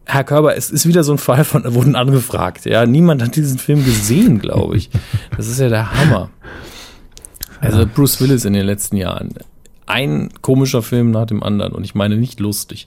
Herr 0.07 0.25
Körber, 0.25 0.57
es 0.57 0.71
ist 0.71 0.87
wieder 0.87 1.05
so 1.05 1.13
ein 1.13 1.19
Fall 1.19 1.45
von, 1.45 1.75
wurden 1.75 1.95
angefragt. 1.95 2.65
Ja, 2.65 2.87
niemand 2.87 3.23
hat 3.23 3.37
diesen 3.37 3.59
Film 3.59 3.85
gesehen, 3.85 4.39
glaube 4.39 4.79
ich. 4.79 4.89
Das 5.37 5.47
ist 5.47 5.61
ja 5.61 5.69
der 5.69 5.93
Hammer. 5.93 6.31
Also 7.61 7.87
Bruce 7.87 8.19
Willis 8.23 8.47
in 8.47 8.55
den 8.55 8.65
letzten 8.65 8.97
Jahren. 8.97 9.35
Ein 9.85 10.31
komischer 10.41 10.81
Film 10.81 11.11
nach 11.11 11.27
dem 11.27 11.43
anderen 11.43 11.75
und 11.75 11.85
ich 11.85 11.95
meine 11.95 12.17
nicht 12.17 12.41
lustig. 12.41 12.87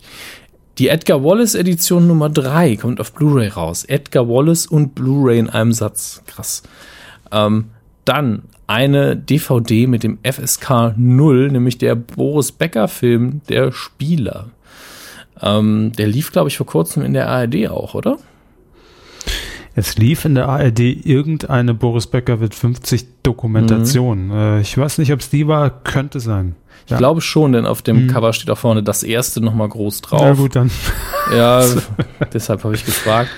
Die 0.80 0.88
Edgar 0.88 1.24
Wallace 1.24 1.54
Edition 1.54 2.08
Nummer 2.08 2.32
3 2.32 2.78
kommt 2.78 3.00
auf 3.00 3.14
Blu-ray 3.14 3.50
raus. 3.50 3.84
Edgar 3.84 4.28
Wallace 4.28 4.66
und 4.66 4.96
Blu-ray 4.96 5.38
in 5.38 5.52
einem 5.52 5.72
Satz. 5.72 6.24
Krass. 6.26 6.64
Ähm, 7.32 7.66
dann 8.06 8.44
eine 8.68 9.16
DVD 9.16 9.88
mit 9.88 10.04
dem 10.04 10.20
FSK 10.24 10.94
0, 10.98 11.52
nämlich 11.52 11.78
der 11.78 11.96
Boris 11.96 12.52
Becker 12.52 12.88
Film 12.88 13.42
Der 13.50 13.72
Spieler. 13.72 14.50
Ähm, 15.42 15.92
der 15.98 16.08
lief, 16.08 16.32
glaube 16.32 16.50
ich, 16.50 16.58
vor 16.58 16.66
kurzem 16.66 17.04
in 17.04 17.14
der 17.14 17.30
ARD 17.30 17.68
auch, 17.70 17.94
oder? 17.94 18.18
Es 19.76 19.98
lief 19.98 20.26
in 20.26 20.36
der 20.36 20.48
ARD 20.48 20.80
irgendeine 20.80 21.74
Boris 21.74 22.08
Becker 22.08 22.40
wird 22.40 22.54
50 22.54 23.24
Dokumentation. 23.24 24.28
Mhm. 24.28 24.32
Äh, 24.32 24.62
ich 24.62 24.78
weiß 24.78 25.00
nicht, 25.00 25.12
ob 25.12 25.20
es 25.20 25.30
die 25.30 25.48
war, 25.48 25.70
könnte 25.70 26.20
sein. 26.20 26.56
Ich 26.86 26.92
ja. 26.92 26.98
glaube 26.98 27.22
schon, 27.22 27.54
denn 27.54 27.66
auf 27.66 27.82
dem 27.82 28.06
mhm. 28.06 28.08
Cover 28.10 28.34
steht 28.34 28.50
auch 28.50 28.58
vorne 28.58 28.84
das 28.84 29.04
erste 29.04 29.42
nochmal 29.42 29.70
groß 29.70 30.02
drauf. 30.02 30.22
Ja, 30.22 30.34
gut, 30.34 30.56
dann. 30.56 30.70
Ja, 31.34 31.66
deshalb 32.34 32.64
habe 32.64 32.76
ich 32.76 32.86
gefragt. 32.86 33.30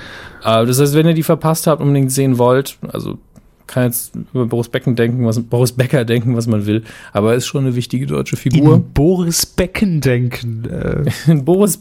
Äh, 0.44 0.66
das 0.66 0.80
heißt, 0.80 0.94
wenn 0.94 1.08
ihr 1.08 1.14
die 1.14 1.24
verpasst 1.24 1.68
habt, 1.68 1.82
unbedingt 1.82 2.12
sehen 2.12 2.38
wollt, 2.38 2.78
also 2.92 3.20
kann 3.68 3.84
jetzt 3.86 4.14
über 4.34 4.46
Boris 4.46 4.70
Becken 4.70 4.96
denken, 4.96 5.26
was 5.26 5.42
Boris 5.42 5.72
Becker 5.72 6.06
denken, 6.06 6.36
was 6.36 6.48
man 6.48 6.66
will, 6.66 6.84
aber 7.14 7.32
er 7.32 7.38
ist 7.38 7.48
schon 7.48 7.66
eine 7.66 7.76
wichtige 7.76 8.06
deutsche 8.06 8.38
Figur. 8.38 8.76
In 8.76 8.94
Boris 8.94 9.46
Becken 9.46 10.02
denken. 10.02 10.66
Äh. 10.66 11.32
In 11.32 11.46
Boris 11.46 11.80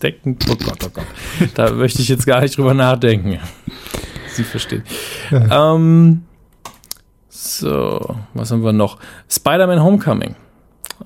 Becken. 0.00 0.36
Oh 0.50 0.56
Gott, 0.56 0.78
oh 0.84 0.90
Gott. 0.92 1.06
Da 1.54 1.72
möchte 1.72 2.02
ich 2.02 2.08
jetzt 2.08 2.26
gar 2.26 2.40
nicht 2.40 2.56
drüber 2.56 2.74
nachdenken. 2.74 3.38
Sie 4.28 4.44
verstehen. 4.44 4.82
Ja. 5.30 5.74
Ähm, 5.74 6.22
so, 7.28 8.16
was 8.34 8.50
haben 8.50 8.64
wir 8.64 8.72
noch? 8.72 8.98
Spider-Man 9.28 9.82
Homecoming. 9.82 10.36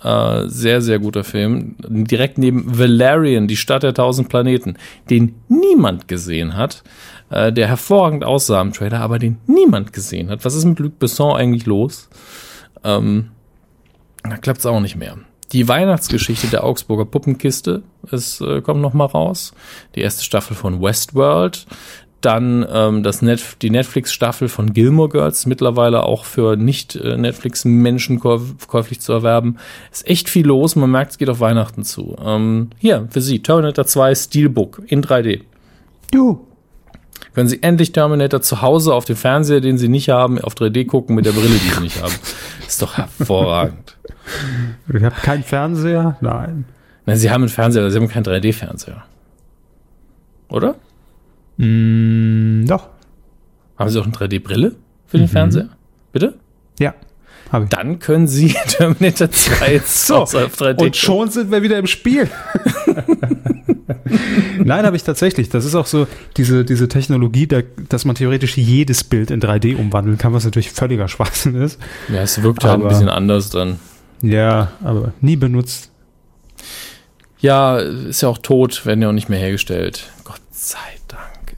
Äh, 0.03 0.47
sehr, 0.47 0.83
sehr 0.83 0.99
guter 0.99 1.25
Film. 1.25 1.77
Direkt 1.79 2.39
neben 2.39 2.79
Valerian, 2.79 3.49
die 3.49 3.57
Stadt 3.57 3.83
der 3.83 3.95
tausend 3.95 4.29
Planeten, 4.29 4.77
den 5.11 5.35
niemand 5.49 6.09
gesehen 6.09 6.57
hat 6.57 6.83
äh, 7.31 7.53
der 7.53 7.69
hervorragend 7.69 8.25
aussah 8.25 8.61
im 8.61 8.73
Trailer, 8.73 9.01
aber 9.01 9.19
den 9.19 9.39
niemand 9.47 9.93
gesehen 9.93 10.31
hat. 10.31 10.45
Was 10.45 10.55
ist 10.55 10.65
mit 10.65 10.79
Luc 10.79 10.99
Besson 10.99 11.37
eigentlich 11.37 11.67
los? 11.67 12.09
Ähm, 12.85 13.31
da 14.23 14.37
klappt 14.37 14.61
es 14.61 14.67
auch 14.67 14.81
nicht 14.81 14.97
mehr. 14.97 15.17
Die 15.53 15.67
Weihnachtsgeschichte 15.67 16.49
der 16.49 16.65
Augsburger 16.65 17.07
Puppenkiste 17.07 17.83
es 18.11 18.41
äh, 18.41 18.61
kommt 18.61 18.81
noch 18.81 18.95
mal 18.95 19.07
raus. 19.07 19.55
Die 19.95 20.01
erste 20.01 20.25
Staffel 20.25 20.57
von 20.57 20.83
Westworld. 20.83 21.67
Dann 22.21 22.67
ähm, 22.69 23.05
das 23.05 23.23
Net 23.23 23.63
die 23.63 23.71
Netflix-Staffel 23.71 24.49
von 24.49 24.73
Gilmore 24.73 25.09
Girls, 25.09 25.47
mittlerweile 25.47 26.03
auch 26.03 26.25
für 26.25 26.57
nicht-Netflix-Menschen 26.57 28.19
käuflich 28.19 29.01
zu 29.01 29.13
erwerben. 29.13 29.59
Ist 29.93 30.05
echt 30.09 30.29
viel 30.29 30.45
los, 30.45 30.75
man 30.75 30.91
merkt, 30.91 31.13
es 31.13 31.19
geht 31.19 31.31
auf 31.31 31.39
Weihnachten 31.39 31.85
zu. 31.85 32.17
Ähm, 32.21 32.71
hier, 32.79 33.07
für 33.11 33.21
Sie, 33.21 33.41
Terminator 33.41 33.87
2 33.87 34.17
Steelbook 34.17 34.83
in 34.89 35.01
3D. 35.01 35.43
Du 36.11 36.48
können 37.35 37.49
Sie 37.49 37.63
endlich 37.63 37.93
Terminator 37.93 38.43
zu 38.43 38.63
Hause 38.63 38.95
auf 38.95 39.05
dem 39.05 39.17
Fernseher, 39.17 39.61
den 39.61 39.79
Sie 39.79 39.89
nicht 39.89 40.09
haben, 40.09 40.41
auf 40.41 40.55
3D 40.55 40.87
gucken 40.87 41.15
mit 41.15 41.27
der 41.27 41.33
Brille, 41.33 41.49
die 41.49 41.75
Sie 41.75 41.81
nicht 41.81 42.03
haben. 42.03 42.15
Ist 42.67 42.83
doch 42.83 42.97
hervorragend. 42.97 43.97
Ich 44.93 45.03
habe 45.03 45.15
keinen 45.23 45.43
Fernseher? 45.43 46.17
Nein. 46.21 46.65
Nein, 47.07 47.17
Sie 47.17 47.31
haben 47.31 47.43
einen 47.43 47.49
Fernseher, 47.49 47.83
aber 47.83 47.91
Sie 47.91 47.99
haben 47.99 48.09
keinen 48.09 48.25
3D-Fernseher. 48.25 49.05
Oder? 50.49 50.77
Mm, 51.57 52.67
doch. 52.67 52.89
Haben 53.79 53.91
Sie 53.91 54.01
auch 54.01 54.05
eine 54.05 54.13
3D-Brille 54.13 54.75
für 55.07 55.17
den 55.17 55.27
mhm. 55.27 55.31
Fernseher? 55.31 55.69
Bitte? 56.13 56.35
Ja. 56.79 56.95
Dann 57.71 57.99
können 57.99 58.29
Sie 58.29 58.49
Terminator 58.69 59.31
2 59.31 59.81
so, 59.85 60.17
auf 60.23 60.35
3D 60.35 60.83
Und 60.83 60.97
schon 60.97 61.31
sind 61.31 61.51
wir 61.51 61.63
wieder 61.63 61.79
im 61.79 61.87
Spiel. 61.87 62.29
Nein, 64.65 64.85
habe 64.85 64.97
ich 64.97 65.03
tatsächlich. 65.03 65.49
Das 65.49 65.65
ist 65.65 65.75
auch 65.75 65.87
so 65.87 66.07
diese, 66.37 66.65
diese 66.65 66.89
Technologie, 66.89 67.47
der, 67.47 67.65
dass 67.89 68.05
man 68.05 68.15
theoretisch 68.15 68.57
jedes 68.57 69.05
Bild 69.05 69.31
in 69.31 69.41
3D 69.41 69.77
umwandeln 69.77 70.19
kann, 70.19 70.33
was 70.33 70.45
natürlich 70.45 70.71
völliger 70.71 71.09
Schwachsinn 71.09 71.55
ist. 71.55 71.79
Ja, 72.09 72.23
es 72.23 72.43
wirkt 72.43 72.65
halt 72.65 72.83
ein 72.83 72.89
bisschen 72.89 73.09
anders 73.09 73.51
dann. 73.51 73.79
Ja, 74.23 74.73
aber 74.83 75.13
nie 75.21 75.37
benutzt. 75.37 75.91
Ja, 77.41 77.79
ist 77.79 78.21
ja 78.21 78.29
auch 78.29 78.39
tot, 78.39 78.85
werden 78.85 79.01
ja 79.01 79.09
auch 79.09 79.13
nicht 79.13 79.29
mehr 79.29 79.39
hergestellt. 79.39 80.11
Gott 80.25 80.41
sei 80.51 80.79
Dank. 81.07 81.57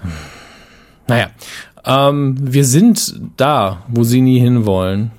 Hm. 0.00 0.10
Naja, 1.06 1.30
ähm, 1.84 2.36
wir 2.40 2.64
sind 2.64 3.20
da, 3.36 3.82
wo 3.88 4.02
sie 4.02 4.22
nie 4.22 4.40
hinwollen. 4.40 5.10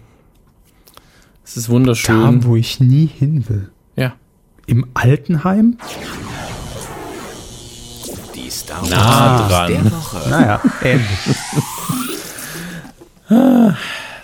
Es 1.43 1.55
ist 1.57 1.69
wunderschön. 1.69 2.41
Da, 2.41 2.47
wo 2.47 2.55
ich 2.55 2.79
nie 2.79 3.05
hin 3.05 3.47
will. 3.47 3.69
Im 4.67 4.85
Altenheim? 4.93 5.77
Die 8.33 8.49
Star 8.49 8.81
Wars 8.81 8.89
nah 8.89 9.47
dran. 9.47 9.71
Der 9.71 9.91
Woche. 9.91 10.29
Naja, 10.29 10.61
ähnlich. 10.83 11.35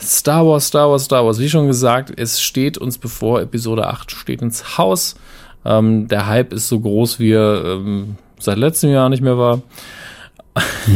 Star 0.01 0.45
Wars, 0.45 0.67
Star 0.67 0.89
Wars, 0.89 1.05
Star 1.05 1.25
Wars. 1.25 1.39
Wie 1.39 1.49
schon 1.49 1.67
gesagt, 1.67 2.11
es 2.15 2.41
steht 2.41 2.77
uns 2.77 2.97
bevor. 2.97 3.41
Episode 3.41 3.87
8 3.87 4.11
steht 4.11 4.41
ins 4.41 4.77
Haus. 4.77 5.15
Ähm, 5.63 6.07
der 6.07 6.27
Hype 6.27 6.53
ist 6.53 6.67
so 6.69 6.79
groß, 6.79 7.19
wie 7.19 7.31
er 7.33 7.63
ähm, 7.65 8.15
seit 8.39 8.57
letztem 8.57 8.89
Jahr 8.89 9.09
nicht 9.09 9.21
mehr 9.21 9.37
war. 9.37 9.61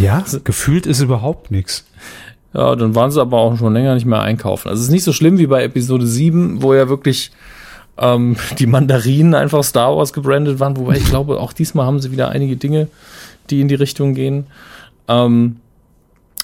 Ja, 0.02 0.24
gefühlt 0.44 0.86
ist 0.86 1.02
überhaupt 1.02 1.52
nichts. 1.52 1.86
Ja, 2.54 2.76
dann 2.76 2.96
waren 2.96 3.12
sie 3.12 3.22
aber 3.22 3.38
auch 3.38 3.58
schon 3.58 3.74
länger 3.74 3.94
nicht 3.94 4.06
mehr 4.06 4.22
einkaufen. 4.22 4.70
Also 4.70 4.80
es 4.80 4.88
ist 4.88 4.94
nicht 4.94 5.04
so 5.04 5.14
schlimm 5.14 5.38
wie 5.38 5.48
bei 5.48 5.64
Episode 5.64 6.08
7, 6.08 6.62
wo 6.62 6.74
ja 6.74 6.90
wirklich 6.90 7.32
ähm, 7.98 8.36
die 8.60 8.68
Mandarinen 8.68 9.36
einfach 9.36 9.64
Star 9.64 9.96
Wars 9.96 10.14
gebrandet 10.14 10.60
waren, 10.60 10.78
wobei 10.78 10.98
ich 10.98 11.06
glaube, 11.06 11.40
auch 11.40 11.54
diesmal 11.54 11.86
haben 11.86 12.00
sie 12.00 12.12
wieder 12.12 12.30
einige 12.30 12.58
Dinge, 12.58 12.88
die 13.50 13.62
in 13.62 13.68
die 13.68 13.76
Richtung 13.76 14.14
gehen. 14.14 14.48
Ähm, 15.08 15.58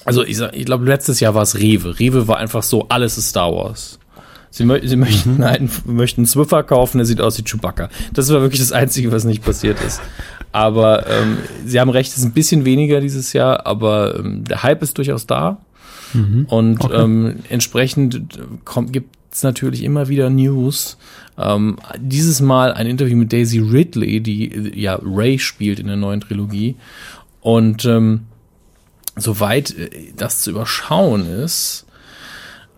also 0.04 0.24
ich, 0.24 0.40
ich 0.40 0.64
glaube, 0.64 0.84
letztes 0.84 1.20
Jahr 1.20 1.34
war 1.34 1.42
es 1.42 1.58
Rewe. 1.58 1.98
Rewe 1.98 2.26
war 2.28 2.38
einfach 2.38 2.62
so, 2.62 2.86
alles 2.88 3.18
ist 3.18 3.30
Star 3.30 3.52
Wars. 3.54 3.98
Sie, 4.50 4.64
mö 4.64 4.78
sie 4.86 4.96
möchten, 4.96 5.36
mhm. 5.36 5.44
einen, 5.44 5.70
möchten 5.86 6.20
einen 6.20 6.26
Swiffer 6.26 6.62
kaufen, 6.62 6.98
der 6.98 7.06
sieht 7.06 7.20
aus 7.20 7.38
wie 7.38 7.42
Chewbacca. 7.42 7.88
Das 8.12 8.30
war 8.30 8.42
wirklich 8.42 8.60
das 8.60 8.72
Einzige, 8.72 9.10
was 9.10 9.24
nicht 9.24 9.42
passiert 9.42 9.82
ist. 9.82 10.00
Aber 10.52 11.06
ähm, 11.08 11.38
Sie 11.64 11.80
haben 11.80 11.88
recht, 11.88 12.12
es 12.12 12.18
ist 12.18 12.24
ein 12.24 12.32
bisschen 12.32 12.66
weniger 12.66 13.00
dieses 13.00 13.32
Jahr, 13.32 13.66
aber 13.66 14.18
ähm, 14.18 14.44
der 14.44 14.62
Hype 14.62 14.82
ist 14.82 14.98
durchaus 14.98 15.26
da. 15.26 15.58
Mhm. 16.12 16.44
Und 16.50 16.84
okay. 16.84 17.02
ähm, 17.02 17.36
entsprechend 17.48 18.38
gibt 18.90 19.16
es 19.32 19.42
natürlich 19.42 19.82
immer 19.82 20.08
wieder 20.08 20.30
News. 20.30 20.98
Ähm, 21.38 21.78
dieses 21.98 22.40
Mal 22.40 22.72
ein 22.72 22.86
Interview 22.86 23.16
mit 23.16 23.32
Daisy 23.32 23.58
Ridley, 23.58 24.20
die 24.20 24.72
ja 24.74 24.98
Ray 25.02 25.38
spielt 25.38 25.78
in 25.78 25.86
der 25.86 25.96
neuen 25.96 26.20
Trilogie. 26.20 26.76
Und 27.40 27.84
ähm, 27.84 28.26
soweit 29.16 29.76
äh, 29.76 30.12
das 30.16 30.42
zu 30.42 30.50
überschauen 30.50 31.26
ist, 31.26 31.86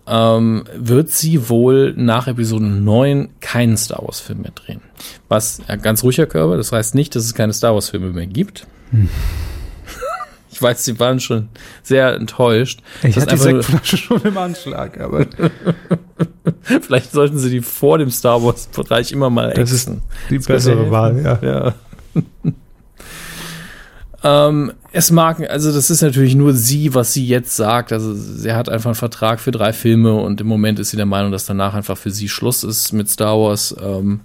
ähm, 0.06 0.64
wird 0.76 1.10
sie 1.10 1.48
wohl 1.48 1.94
nach 1.96 2.26
Episode 2.26 2.66
9 2.66 3.30
keinen 3.40 3.76
Star 3.76 4.02
Wars 4.02 4.20
Film 4.20 4.42
mehr 4.42 4.52
drehen. 4.52 4.80
Was 5.28 5.60
ja, 5.66 5.76
ganz 5.76 6.02
ruhiger 6.02 6.26
Körper, 6.26 6.56
das 6.56 6.72
heißt 6.72 6.94
nicht, 6.94 7.14
dass 7.16 7.24
es 7.24 7.34
keine 7.34 7.52
Star 7.52 7.74
Wars 7.74 7.90
Filme 7.90 8.10
mehr 8.10 8.26
gibt. 8.26 8.66
Hm. 8.90 9.08
Ich 10.50 10.62
weiß, 10.62 10.84
sie 10.84 11.00
waren 11.00 11.18
schon 11.18 11.48
sehr 11.82 12.14
enttäuscht. 12.14 12.80
Ich 13.02 13.16
hatte 13.16 13.34
die 13.34 13.42
Sektflasche 13.42 13.96
schon 13.96 14.22
im 14.22 14.38
Anschlag, 14.38 15.00
aber. 15.00 15.26
Vielleicht 16.82 17.12
sollten 17.12 17.38
sie 17.38 17.50
die 17.50 17.60
vor 17.60 17.98
dem 17.98 18.10
Star 18.10 18.42
Wars-Bereich 18.42 19.12
immer 19.12 19.30
mal 19.30 19.50
exen. 19.50 19.62
Das 19.62 19.72
ist 19.72 19.90
die 20.30 20.36
das 20.38 20.46
bessere 20.46 20.90
Wahl, 20.90 21.22
ja. 21.22 21.38
ja. 21.42 21.74
Ähm, 24.26 24.72
es 24.90 25.10
mag, 25.10 25.38
also 25.50 25.70
das 25.70 25.90
ist 25.90 26.00
natürlich 26.00 26.34
nur 26.34 26.54
sie, 26.54 26.94
was 26.94 27.12
sie 27.12 27.26
jetzt 27.26 27.54
sagt. 27.56 27.92
Also 27.92 28.14
sie 28.14 28.54
hat 28.54 28.70
einfach 28.70 28.88
einen 28.88 28.94
Vertrag 28.94 29.38
für 29.38 29.50
drei 29.50 29.74
Filme 29.74 30.14
und 30.14 30.40
im 30.40 30.46
Moment 30.46 30.78
ist 30.78 30.90
sie 30.90 30.96
der 30.96 31.04
Meinung, 31.04 31.30
dass 31.30 31.44
danach 31.44 31.74
einfach 31.74 31.98
für 31.98 32.10
sie 32.10 32.30
Schluss 32.30 32.64
ist 32.64 32.92
mit 32.92 33.10
Star 33.10 33.38
Wars. 33.38 33.76
Ähm, 33.78 34.20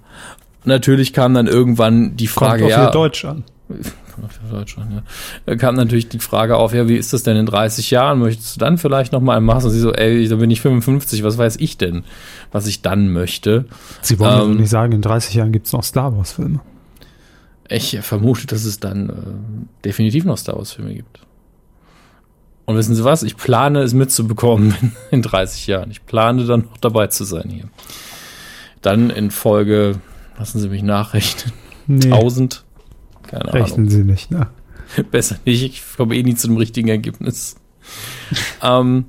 natürlich 0.64 1.12
kam 1.12 1.34
dann 1.34 1.46
irgendwann 1.46 2.16
die 2.16 2.28
Frage, 2.28 2.60
Kommt 2.60 2.70
ja. 2.70 2.86
Für 2.86 2.92
Deutsch 2.92 3.26
an. 3.26 3.44
Für 3.70 4.54
Deutsch 4.54 4.76
an, 4.78 5.02
ja. 5.46 5.56
Kam 5.56 5.76
natürlich 5.76 6.08
die 6.08 6.18
Frage 6.18 6.56
auf, 6.56 6.74
ja, 6.74 6.88
wie 6.88 6.96
ist 6.96 7.12
das 7.12 7.22
denn 7.22 7.36
in 7.36 7.46
30 7.46 7.90
Jahren? 7.90 8.18
Möchtest 8.18 8.56
du 8.56 8.60
dann 8.60 8.78
vielleicht 8.78 9.12
noch 9.12 9.20
mal 9.20 9.40
machen? 9.40 9.64
Und 9.64 9.70
sie 9.70 9.80
so, 9.80 9.92
ey, 9.92 10.28
da 10.28 10.36
bin 10.36 10.50
ich 10.50 10.60
55, 10.60 11.22
was 11.22 11.38
weiß 11.38 11.56
ich 11.56 11.78
denn, 11.78 12.04
was 12.52 12.66
ich 12.66 12.82
dann 12.82 13.12
möchte? 13.12 13.64
Sie 14.02 14.18
wollen 14.18 14.32
ähm, 14.32 14.38
also 14.38 14.52
nicht 14.52 14.70
sagen, 14.70 14.92
in 14.92 15.02
30 15.02 15.34
Jahren 15.34 15.52
gibt 15.52 15.66
es 15.66 15.72
noch 15.72 15.84
Star 15.84 16.16
Wars 16.16 16.32
Filme. 16.32 16.60
Ich 17.70 17.96
vermute, 18.00 18.48
dass 18.48 18.64
es 18.64 18.80
dann 18.80 19.08
äh, 19.08 19.84
definitiv 19.84 20.24
noch 20.24 20.36
Star 20.36 20.56
Wars-Filme 20.56 20.92
gibt. 20.92 21.20
Und 22.64 22.76
wissen 22.76 22.96
Sie 22.96 23.04
was? 23.04 23.22
Ich 23.22 23.36
plane 23.36 23.82
es 23.82 23.94
mitzubekommen 23.94 24.74
in, 24.82 24.92
in 25.10 25.22
30 25.22 25.68
Jahren. 25.68 25.90
Ich 25.90 26.04
plane 26.04 26.44
dann 26.44 26.62
noch 26.62 26.78
dabei 26.78 27.06
zu 27.06 27.22
sein 27.24 27.48
hier. 27.48 27.68
Dann 28.82 29.10
in 29.10 29.30
Folge, 29.30 30.00
lassen 30.36 30.58
Sie 30.58 30.68
mich 30.68 30.82
nachrechnen, 30.82 31.52
Nee, 31.86 32.12
1000. 32.12 32.64
Keine 33.30 33.52
rechnen 33.52 33.88
Sie 33.88 34.04
nicht, 34.04 34.30
ne? 34.30 34.38
Ahnung. 34.38 34.50
Besser 35.10 35.36
nicht. 35.44 35.62
Ich 35.62 35.82
komme 35.96 36.16
eh 36.16 36.22
nie 36.22 36.34
zu 36.34 36.48
dem 36.48 36.56
richtigen 36.56 36.88
Ergebnis. 36.88 37.56
ähm, 38.62 39.06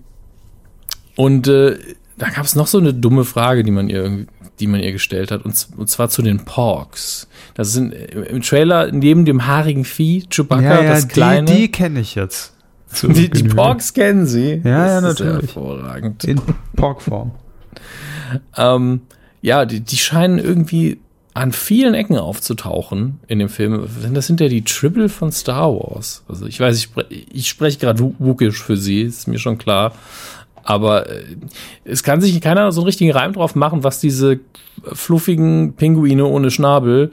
und 1.15 1.47
äh, 1.47 1.77
da 2.17 2.29
gab 2.29 2.45
es 2.45 2.55
noch 2.55 2.67
so 2.67 2.77
eine 2.77 2.93
dumme 2.93 3.25
Frage, 3.25 3.63
die 3.63 3.71
man 3.71 3.89
ihr, 3.89 4.25
die 4.59 4.67
man 4.67 4.79
ihr 4.81 4.91
gestellt 4.91 5.31
hat, 5.31 5.43
und, 5.43 5.67
und 5.75 5.89
zwar 5.89 6.09
zu 6.09 6.21
den 6.21 6.45
Porks. 6.45 7.27
Das 7.55 7.73
sind 7.73 7.93
äh, 7.93 8.21
im 8.23 8.41
Trailer 8.41 8.91
neben 8.91 9.25
dem 9.25 9.47
haarigen 9.47 9.85
Vieh, 9.85 10.25
Chewbacca, 10.29 10.83
das 10.83 11.07
kleine. 11.07 11.45
die, 11.51 11.61
die 11.61 11.71
kenne 11.71 11.99
ich 11.99 12.15
jetzt. 12.15 12.53
Die, 13.01 13.29
die. 13.29 13.43
Porks 13.43 13.93
kennen 13.93 14.25
sie. 14.25 14.61
Ja, 14.63 14.85
ja, 14.85 15.01
Das 15.01 15.13
ist 15.13 15.19
natürlich. 15.19 15.55
Hervorragend. 15.55 16.23
In 16.25 16.41
Porkform. 16.75 17.31
Ähm, 18.55 19.01
ja, 19.41 19.65
die, 19.65 19.81
die 19.81 19.97
scheinen 19.97 20.39
irgendwie 20.39 21.01
an 21.33 21.51
vielen 21.51 21.93
Ecken 21.93 22.17
aufzutauchen 22.17 23.19
in 23.27 23.39
dem 23.39 23.49
Film. 23.49 23.87
Das 24.13 24.27
sind 24.27 24.41
ja 24.41 24.47
die 24.47 24.63
Triple 24.63 25.07
von 25.07 25.31
Star 25.31 25.73
Wars. 25.73 26.23
Also 26.27 26.45
ich 26.45 26.59
weiß, 26.59 26.75
ich, 26.77 26.83
spre 26.83 27.05
ich 27.09 27.47
spreche 27.47 27.79
gerade 27.79 28.13
Wookish 28.19 28.61
für 28.61 28.75
sie, 28.75 29.01
ist 29.01 29.27
mir 29.27 29.39
schon 29.39 29.57
klar. 29.57 29.93
Aber 30.63 31.09
äh, 31.09 31.23
es 31.85 32.03
kann 32.03 32.21
sich 32.21 32.39
keiner 32.41 32.71
so 32.71 32.81
einen 32.81 32.85
richtigen 32.85 33.11
Reim 33.11 33.33
drauf 33.33 33.55
machen, 33.55 33.83
was 33.83 33.99
diese 33.99 34.39
fluffigen 34.93 35.73
Pinguine 35.73 36.25
ohne 36.25 36.51
Schnabel 36.51 37.11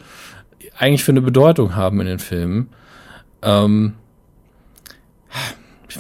eigentlich 0.76 1.04
für 1.04 1.12
eine 1.12 1.22
Bedeutung 1.22 1.76
haben 1.76 2.00
in 2.00 2.06
den 2.06 2.18
Filmen. 2.18 2.68
Ähm, 3.42 3.94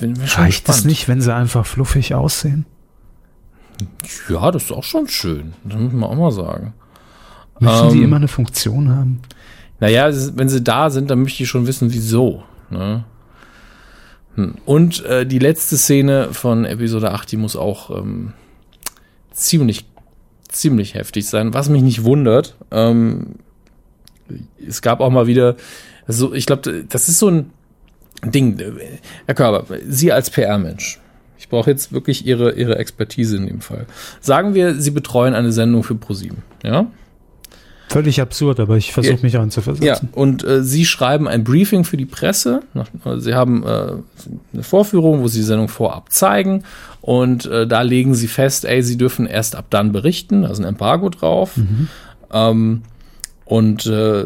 Reicht 0.00 0.68
es 0.68 0.84
nicht, 0.84 1.08
wenn 1.08 1.20
sie 1.20 1.34
einfach 1.34 1.66
fluffig 1.66 2.14
aussehen? 2.14 2.66
Ja, 4.28 4.50
das 4.50 4.64
ist 4.64 4.72
auch 4.72 4.84
schon 4.84 5.08
schön. 5.08 5.54
Das 5.64 5.78
muss 5.78 5.92
man 5.92 6.10
auch 6.10 6.16
mal 6.16 6.32
sagen. 6.32 6.74
Müssen 7.60 7.90
die 7.90 7.98
Ähm, 7.98 8.04
immer 8.04 8.16
eine 8.16 8.28
Funktion 8.28 8.88
haben? 8.88 9.20
Naja, 9.80 10.10
wenn 10.34 10.48
sie 10.48 10.62
da 10.62 10.90
sind, 10.90 11.10
dann 11.10 11.22
möchte 11.22 11.42
ich 11.42 11.48
schon 11.48 11.66
wissen, 11.66 11.92
wieso. 11.92 12.42
Ne? 12.70 13.04
Hm. 14.34 14.54
Und 14.64 15.04
äh, 15.04 15.26
die 15.26 15.38
letzte 15.38 15.76
Szene 15.76 16.28
von 16.32 16.64
Episode 16.64 17.12
8, 17.12 17.30
die 17.30 17.36
muss 17.36 17.56
auch 17.56 17.90
ähm, 17.90 18.32
ziemlich, 19.32 19.86
ziemlich 20.48 20.94
heftig 20.94 21.26
sein, 21.26 21.54
was 21.54 21.68
mich 21.68 21.82
nicht 21.82 22.04
wundert. 22.04 22.56
Ähm, 22.70 23.36
es 24.66 24.82
gab 24.82 25.00
auch 25.00 25.10
mal 25.10 25.26
wieder, 25.26 25.56
also 26.06 26.34
ich 26.34 26.46
glaube, 26.46 26.84
das 26.88 27.08
ist 27.08 27.18
so 27.18 27.30
ein 27.30 27.50
Ding. 28.24 28.60
Herr 29.26 29.34
Körber, 29.34 29.64
Sie 29.88 30.12
als 30.12 30.30
PR-Mensch, 30.30 31.00
ich 31.38 31.48
brauche 31.48 31.70
jetzt 31.70 31.92
wirklich 31.92 32.26
Ihre, 32.26 32.52
Ihre 32.52 32.76
Expertise 32.78 33.36
in 33.36 33.46
dem 33.46 33.60
Fall. 33.60 33.86
Sagen 34.20 34.54
wir, 34.54 34.74
Sie 34.74 34.90
betreuen 34.90 35.34
eine 35.34 35.52
Sendung 35.52 35.84
für 35.84 35.94
ProSieben, 35.94 36.42
ja? 36.64 36.86
Völlig 37.88 38.20
absurd, 38.20 38.60
aber 38.60 38.76
ich 38.76 38.92
versuche 38.92 39.14
Ja. 39.14 39.18
mich 39.22 39.32
Ja, 39.32 39.40
reinzuversetzen. 39.40 40.10
und 40.12 40.44
äh, 40.44 40.62
Sie 40.62 40.84
schreiben 40.84 41.26
ein 41.26 41.42
Briefing 41.44 41.84
für 41.84 41.96
die 41.96 42.04
Presse. 42.06 42.60
Äh, 43.04 43.18
Sie 43.18 43.34
haben 43.34 43.62
äh, 43.64 43.92
eine 44.52 44.62
Vorführung, 44.62 45.22
wo 45.22 45.28
Sie 45.28 45.38
die 45.38 45.44
Sendung 45.44 45.68
vorab 45.68 46.12
zeigen. 46.12 46.64
Und 47.00 47.46
äh, 47.46 47.66
da 47.66 47.82
legen 47.82 48.14
Sie 48.14 48.28
fest, 48.28 48.64
ey, 48.64 48.82
Sie 48.82 48.96
dürfen 48.98 49.26
erst 49.26 49.56
ab 49.56 49.66
dann 49.70 49.92
berichten. 49.92 50.42
Da 50.42 50.50
ist 50.50 50.58
ein 50.58 50.64
Embargo 50.64 51.08
drauf. 51.08 51.52
Ähm, 52.32 52.82
und 53.46 53.86
äh, 53.86 54.24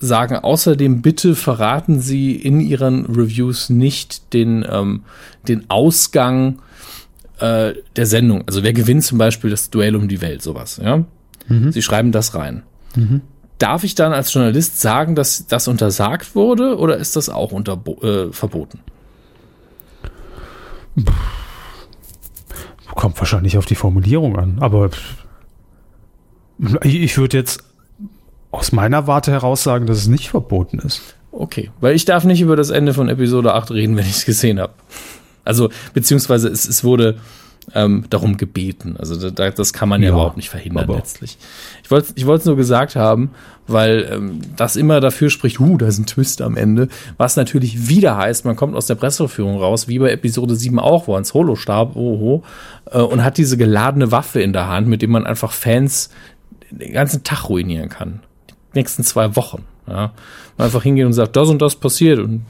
sagen 0.00 0.36
außerdem, 0.36 1.02
bitte 1.02 1.34
verraten 1.34 2.00
Sie 2.00 2.34
in 2.34 2.60
Ihren 2.60 3.04
Reviews 3.06 3.68
nicht 3.70 4.32
den, 4.32 4.64
ähm, 4.70 5.02
den 5.48 5.68
Ausgang 5.68 6.60
äh, 7.40 7.72
der 7.96 8.06
Sendung. 8.06 8.44
Also 8.46 8.62
wer 8.62 8.72
gewinnt 8.72 9.04
zum 9.04 9.18
Beispiel 9.18 9.50
das 9.50 9.68
Duell 9.70 9.96
um 9.96 10.08
die 10.08 10.20
Welt, 10.20 10.42
sowas. 10.42 10.80
Ja? 10.82 11.04
Sie 11.48 11.82
schreiben 11.82 12.10
das 12.12 12.34
rein. 12.34 12.62
Darf 13.58 13.84
ich 13.84 13.94
dann 13.94 14.12
als 14.12 14.32
Journalist 14.32 14.80
sagen, 14.80 15.14
dass 15.14 15.46
das 15.46 15.68
untersagt 15.68 16.34
wurde 16.34 16.78
oder 16.78 16.96
ist 16.96 17.16
das 17.16 17.28
auch 17.28 17.52
unter, 17.52 17.80
äh, 18.02 18.32
verboten? 18.32 18.80
Kommt 22.94 23.18
wahrscheinlich 23.18 23.58
auf 23.58 23.66
die 23.66 23.74
Formulierung 23.74 24.38
an, 24.38 24.58
aber 24.60 24.90
ich, 26.82 26.94
ich 26.94 27.18
würde 27.18 27.36
jetzt 27.36 27.64
aus 28.50 28.72
meiner 28.72 29.06
Warte 29.06 29.32
heraus 29.32 29.62
sagen, 29.64 29.86
dass 29.86 29.98
es 29.98 30.06
nicht 30.06 30.30
verboten 30.30 30.78
ist. 30.78 31.02
Okay, 31.32 31.70
weil 31.80 31.96
ich 31.96 32.04
darf 32.04 32.24
nicht 32.24 32.40
über 32.40 32.54
das 32.54 32.70
Ende 32.70 32.94
von 32.94 33.08
Episode 33.08 33.54
8 33.54 33.72
reden, 33.72 33.96
wenn 33.96 34.06
ich 34.06 34.18
es 34.18 34.24
gesehen 34.24 34.60
habe. 34.60 34.72
Also, 35.44 35.70
beziehungsweise 35.92 36.48
es, 36.48 36.66
es 36.66 36.84
wurde 36.84 37.18
ähm, 37.74 38.04
darum 38.10 38.36
gebeten. 38.36 38.96
Also 38.98 39.30
da, 39.30 39.50
das 39.50 39.72
kann 39.72 39.88
man 39.88 40.02
ja, 40.02 40.08
Ja, 40.08 40.14
überhaupt 40.14 40.36
nicht 40.36 40.50
verhindern 40.50 40.88
letztlich. 40.88 41.38
Ich 41.82 41.90
wollte 41.90 42.12
ich 42.14 42.26
es 42.26 42.44
nur 42.44 42.56
gesagt 42.56 42.96
haben, 42.96 43.30
weil 43.66 44.08
ähm, 44.10 44.40
das 44.56 44.76
immer 44.76 45.00
dafür 45.00 45.30
spricht, 45.30 45.58
huh, 45.58 45.76
da 45.78 45.86
ist 45.86 45.98
ein 45.98 46.06
Twist 46.06 46.42
am 46.42 46.56
Ende, 46.56 46.88
was 47.16 47.36
natürlich 47.36 47.88
wieder 47.88 48.16
heißt, 48.16 48.44
man 48.44 48.56
kommt 48.56 48.76
aus 48.76 48.86
der 48.86 48.96
Presseverführung 48.96 49.58
raus, 49.58 49.88
wie 49.88 49.98
bei 49.98 50.10
Episode 50.10 50.54
7 50.54 50.78
auch, 50.78 51.06
wo 51.06 51.14
er 51.14 51.18
ins 51.18 51.34
Holo 51.34 51.56
starb, 51.56 51.96
oho, 51.96 52.42
äh, 52.90 52.98
und 52.98 53.24
hat 53.24 53.38
diese 53.38 53.56
geladene 53.56 54.12
Waffe 54.12 54.42
in 54.42 54.52
der 54.52 54.68
Hand, 54.68 54.88
mit 54.88 55.02
dem 55.02 55.10
man 55.10 55.26
einfach 55.26 55.52
Fans 55.52 56.10
den 56.70 56.92
ganzen 56.92 57.22
Tag 57.24 57.48
ruinieren 57.48 57.88
kann. 57.88 58.20
Die 58.50 58.78
nächsten 58.78 59.04
zwei 59.04 59.36
Wochen. 59.36 59.64
Ja. 59.86 60.12
Man 60.56 60.66
einfach 60.66 60.82
hingeht 60.82 61.06
und 61.06 61.12
sagt, 61.12 61.36
das 61.36 61.48
und 61.48 61.62
das 61.62 61.76
passiert 61.76 62.18
und 62.18 62.44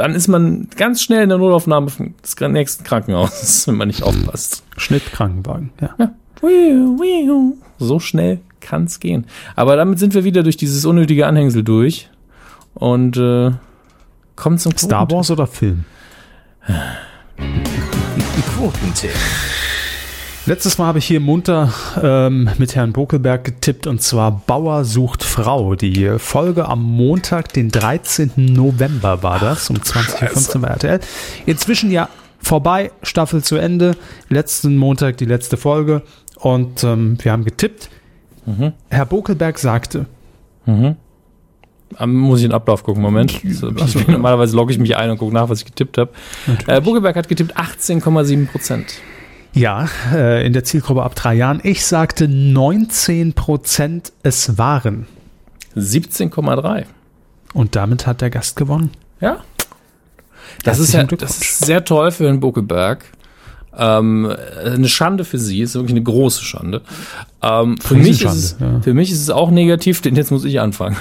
dann 0.00 0.14
ist 0.14 0.28
man 0.28 0.68
ganz 0.76 1.02
schnell 1.02 1.22
in 1.22 1.28
der 1.28 1.36
Notaufnahme 1.36 1.90
des 2.22 2.36
nächsten 2.40 2.84
Krankenhauses, 2.84 3.66
wenn 3.68 3.76
man 3.76 3.88
nicht 3.88 4.02
aufpasst. 4.02 4.62
Schnittkrankenwagen, 4.78 5.70
ja. 5.78 5.90
So 7.78 8.00
schnell 8.00 8.40
kann 8.60 8.84
es 8.84 8.98
gehen. 8.98 9.26
Aber 9.56 9.76
damit 9.76 9.98
sind 9.98 10.14
wir 10.14 10.24
wieder 10.24 10.42
durch 10.42 10.56
dieses 10.56 10.86
unnötige 10.86 11.26
Anhängsel 11.26 11.62
durch 11.62 12.08
und 12.72 13.18
äh, 13.18 13.50
kommen 14.36 14.56
zum 14.56 14.72
Star 14.78 15.06
Quotentipp. 15.06 15.16
Wars 15.16 15.30
oder 15.30 15.46
Film? 15.46 15.84
Quotentipp. 18.56 19.10
Letztes 20.50 20.78
Mal 20.78 20.86
habe 20.86 20.98
ich 20.98 21.06
hier 21.06 21.20
munter 21.20 21.72
ähm, 22.02 22.50
mit 22.58 22.74
Herrn 22.74 22.92
Bokelberg 22.92 23.44
getippt 23.44 23.86
und 23.86 24.02
zwar 24.02 24.32
Bauer 24.48 24.84
sucht 24.84 25.22
Frau. 25.22 25.76
Die 25.76 26.18
Folge 26.18 26.66
am 26.66 26.82
Montag, 26.82 27.52
den 27.52 27.68
13. 27.70 28.32
November 28.34 29.22
war 29.22 29.38
das, 29.38 29.70
um 29.70 29.76
20.15 29.76 30.56
Uhr 30.56 30.62
bei 30.62 30.68
RTL. 30.70 31.00
Inzwischen 31.46 31.92
ja 31.92 32.08
vorbei, 32.40 32.90
Staffel 33.04 33.44
zu 33.44 33.58
Ende. 33.58 33.96
Letzten 34.28 34.76
Montag 34.76 35.18
die 35.18 35.24
letzte 35.24 35.56
Folge 35.56 36.02
und 36.34 36.82
ähm, 36.82 37.16
wir 37.22 37.30
haben 37.30 37.44
getippt. 37.44 37.88
Herr 38.88 39.06
Bokelberg 39.06 39.56
sagte, 39.56 40.06
Ähm, 41.98 42.14
muss 42.14 42.40
ich 42.40 42.46
den 42.46 42.52
Ablauf 42.52 42.82
gucken, 42.82 43.02
Moment. 43.02 43.40
So. 43.50 43.70
Normalerweise 44.08 44.56
logge 44.56 44.72
ich 44.72 44.80
mich 44.80 44.96
ein 44.96 45.10
und 45.10 45.18
gucke 45.18 45.32
nach, 45.32 45.48
was 45.48 45.60
ich 45.60 45.66
getippt 45.66 45.96
habe. 45.96 46.10
Äh, 46.66 46.80
Buckelberg 46.80 47.14
hat 47.14 47.28
getippt 47.28 47.56
18,7 47.56 48.48
Prozent. 48.48 48.94
Ja, 49.52 49.88
äh, 50.12 50.46
in 50.46 50.52
der 50.52 50.64
Zielgruppe 50.64 51.02
ab 51.02 51.14
drei 51.14 51.34
Jahren. 51.34 51.60
Ich 51.62 51.84
sagte 51.84 52.28
19 52.28 53.32
Prozent 53.32 54.12
es 54.22 54.58
waren. 54.58 55.06
17,3. 55.76 56.84
Und 57.52 57.76
damit 57.76 58.06
hat 58.06 58.20
der 58.20 58.30
Gast 58.30 58.56
gewonnen. 58.56 58.90
Ja. 59.20 59.40
Das 60.64 60.78
ist, 60.78 60.92
ja, 60.92 61.04
das 61.04 61.38
ist 61.38 61.64
sehr 61.64 61.84
toll 61.84 62.10
für 62.10 62.24
Herrn 62.24 62.40
Buckelberg. 62.40 63.04
Ähm, 63.76 64.34
eine 64.64 64.88
Schande 64.88 65.24
für 65.24 65.38
sie, 65.38 65.60
ist 65.60 65.74
wirklich 65.74 65.92
eine 65.92 66.02
große 66.02 66.44
Schande. 66.44 66.82
Ähm, 67.40 67.78
für, 67.78 67.94
mich 67.94 68.24
es, 68.24 68.32
Riesenschande, 68.32 68.74
ja. 68.76 68.82
für 68.82 68.94
mich 68.94 69.12
ist 69.12 69.20
es 69.20 69.30
auch 69.30 69.50
negativ, 69.50 70.00
denn 70.02 70.16
jetzt 70.16 70.30
muss 70.30 70.44
ich 70.44 70.60
anfangen. 70.60 70.96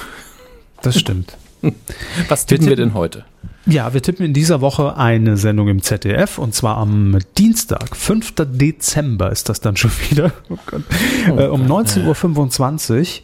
Das 0.82 0.98
stimmt. 0.98 1.36
Was 2.30 2.46
tippen 2.46 2.66
wir 2.68 2.76
tippen- 2.76 2.90
denn 2.90 2.94
heute? 2.94 3.26
Ja, 3.66 3.94
wir 3.94 4.02
tippen 4.02 4.26
in 4.26 4.34
dieser 4.34 4.62
Woche 4.62 4.98
eine 4.98 5.38
Sendung 5.38 5.68
im 5.68 5.82
ZDF 5.82 6.38
und 6.40 6.56
zwar 6.56 6.78
am 6.78 7.20
Dienstag, 7.38 7.96
5. 7.96 8.34
Dezember 8.54 9.32
ist 9.32 9.50
das 9.50 9.60
dann 9.62 9.78
schon 9.78 9.92
wieder. 10.10 10.32
Oh 10.50 10.58
Gott. 10.66 10.82
äh, 11.28 11.46
um 11.48 11.66
19.25 11.68 13.00
Uhr. 13.00 13.24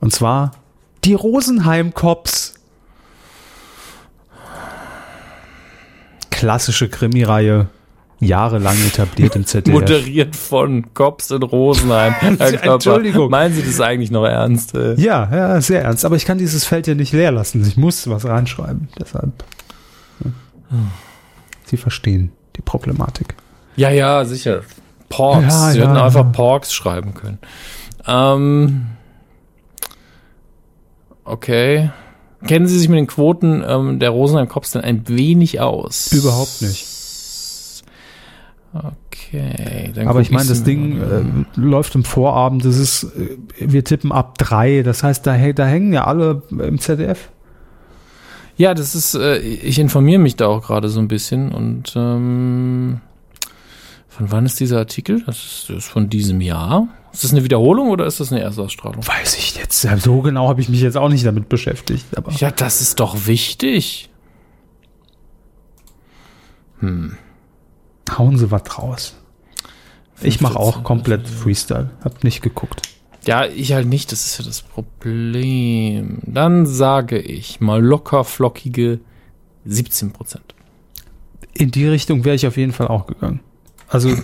Und 0.00 0.12
zwar 0.12 0.52
die 1.04 1.14
Rosenheim 1.14 1.94
Cops. 1.94 2.54
Klassische 6.30 6.88
Krimireihe, 6.88 7.68
jahrelang 8.20 8.76
etabliert 8.86 9.36
im 9.36 9.46
ZDF. 9.46 9.74
Moderiert 9.74 10.36
von 10.36 10.94
Cops 10.94 11.30
in 11.30 11.42
Rosenheim. 11.42 12.14
Entschuldigung. 12.38 13.30
Meinen 13.30 13.54
Sie 13.54 13.62
das 13.62 13.80
eigentlich 13.80 14.10
noch 14.10 14.24
ernst? 14.24 14.74
äh? 14.74 14.94
Ja, 14.94 15.28
ja, 15.30 15.60
sehr 15.60 15.82
ernst. 15.82 16.04
Aber 16.04 16.16
ich 16.16 16.24
kann 16.24 16.38
dieses 16.38 16.64
Feld 16.64 16.86
ja 16.86 16.94
nicht 16.94 17.12
leer 17.12 17.32
lassen. 17.32 17.66
Ich 17.66 17.76
muss 17.76 18.08
was 18.08 18.24
reinschreiben. 18.24 18.88
Deshalb. 18.98 19.44
Sie 21.64 21.76
verstehen 21.76 22.32
die 22.56 22.62
Problematik. 22.62 23.34
Ja, 23.76 23.90
ja, 23.90 24.24
sicher. 24.24 24.62
Porks. 25.08 25.44
Ja, 25.44 25.70
Sie 25.70 25.78
ja, 25.78 25.84
hätten 25.84 25.96
ja. 25.96 26.04
einfach 26.06 26.32
Porks 26.32 26.72
schreiben 26.72 27.14
können. 27.14 27.38
Ähm, 28.06 28.86
okay. 31.24 31.90
Kennen 32.46 32.66
Sie 32.66 32.78
sich 32.78 32.88
mit 32.88 32.98
den 32.98 33.06
Quoten 33.06 33.64
ähm, 33.66 33.98
der 33.98 34.10
Rosenheim 34.10 34.48
Cops 34.48 34.72
denn 34.72 34.82
ein 34.82 35.08
wenig 35.08 35.60
aus? 35.60 36.12
Überhaupt 36.12 36.62
nicht. 36.62 36.95
Okay. 38.84 39.92
Aber 40.04 40.20
ich 40.20 40.30
meine, 40.30 40.48
das 40.48 40.62
Ding 40.62 41.00
äh, 41.00 41.60
läuft 41.60 41.94
im 41.94 42.04
Vorabend, 42.04 42.64
das 42.64 42.76
ist, 42.76 43.04
äh, 43.04 43.36
wir 43.58 43.84
tippen 43.84 44.12
ab 44.12 44.38
drei, 44.38 44.82
das 44.82 45.02
heißt, 45.02 45.26
da, 45.26 45.36
da 45.52 45.66
hängen 45.66 45.92
ja 45.92 46.04
alle 46.04 46.42
im 46.50 46.78
ZDF. 46.78 47.30
Ja, 48.56 48.74
das 48.74 48.94
ist, 48.94 49.14
äh, 49.14 49.38
ich 49.38 49.78
informiere 49.78 50.18
mich 50.20 50.36
da 50.36 50.46
auch 50.46 50.66
gerade 50.66 50.88
so 50.88 51.00
ein 51.00 51.08
bisschen 51.08 51.52
und 51.52 51.92
ähm, 51.96 53.00
von 54.08 54.30
wann 54.32 54.46
ist 54.46 54.60
dieser 54.60 54.78
Artikel? 54.78 55.22
Das 55.26 55.36
ist, 55.36 55.66
das 55.68 55.76
ist 55.76 55.88
von 55.88 56.08
diesem 56.08 56.40
Jahr. 56.40 56.88
Ist 57.12 57.24
das 57.24 57.32
eine 57.32 57.44
Wiederholung 57.44 57.88
oder 57.88 58.06
ist 58.06 58.18
das 58.20 58.32
eine 58.32 58.40
Erstausstrahlung? 58.40 59.06
Weiß 59.06 59.36
ich 59.36 59.56
jetzt, 59.56 59.80
so 59.80 60.20
genau 60.20 60.48
habe 60.48 60.60
ich 60.60 60.68
mich 60.68 60.80
jetzt 60.80 60.96
auch 60.96 61.08
nicht 61.08 61.24
damit 61.26 61.48
beschäftigt. 61.48 62.04
Ja, 62.38 62.50
das 62.50 62.80
ist 62.80 63.00
doch 63.00 63.26
wichtig. 63.26 64.08
Hauen 68.16 68.38
Sie 68.38 68.50
was 68.50 68.78
raus. 68.78 69.14
Ich 70.22 70.40
mache 70.40 70.58
auch 70.58 70.74
15. 70.74 70.84
komplett 70.84 71.28
Freestyle, 71.28 71.90
hab 72.02 72.24
nicht 72.24 72.42
geguckt. 72.42 72.82
Ja, 73.26 73.44
ich 73.44 73.72
halt 73.72 73.86
nicht, 73.86 74.12
das 74.12 74.24
ist 74.24 74.38
ja 74.38 74.44
das 74.44 74.62
Problem. 74.62 76.20
Dann 76.24 76.64
sage 76.64 77.18
ich 77.18 77.60
mal 77.60 77.82
locker 77.84 78.24
flockige 78.24 79.00
17 79.64 80.12
Prozent. 80.12 80.54
In 81.52 81.70
die 81.70 81.86
Richtung 81.86 82.24
wäre 82.24 82.36
ich 82.36 82.46
auf 82.46 82.56
jeden 82.56 82.72
Fall 82.72 82.88
auch 82.88 83.06
gegangen. 83.06 83.40
Also, 83.88 84.14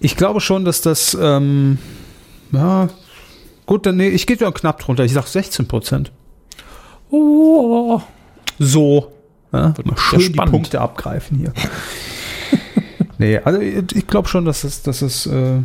ich 0.00 0.16
glaube 0.16 0.40
schon, 0.40 0.64
dass 0.64 0.82
das, 0.82 1.16
ähm, 1.20 1.78
ja, 2.52 2.88
gut, 3.66 3.86
dann, 3.86 3.96
nee, 3.96 4.08
ich 4.08 4.26
gehe 4.26 4.36
ja 4.36 4.50
knapp 4.52 4.78
drunter. 4.80 5.04
Ich 5.04 5.12
sag 5.12 5.26
16 5.26 5.66
Prozent. 5.66 6.12
Oh, 7.10 8.00
So. 8.58 9.13
Ja, 9.54 9.74
mal 9.84 9.96
schön 9.96 10.18
die 10.20 10.24
spannend. 10.26 10.52
Punkte 10.52 10.80
abgreifen 10.80 11.38
hier. 11.38 11.52
nee, 13.18 13.38
also 13.38 13.60
ich, 13.60 14.06
glaube 14.06 14.28
schon, 14.28 14.44
dass 14.44 14.64
es, 14.64 14.82
dass 14.82 15.02
es, 15.02 15.26
äh, 15.26 15.58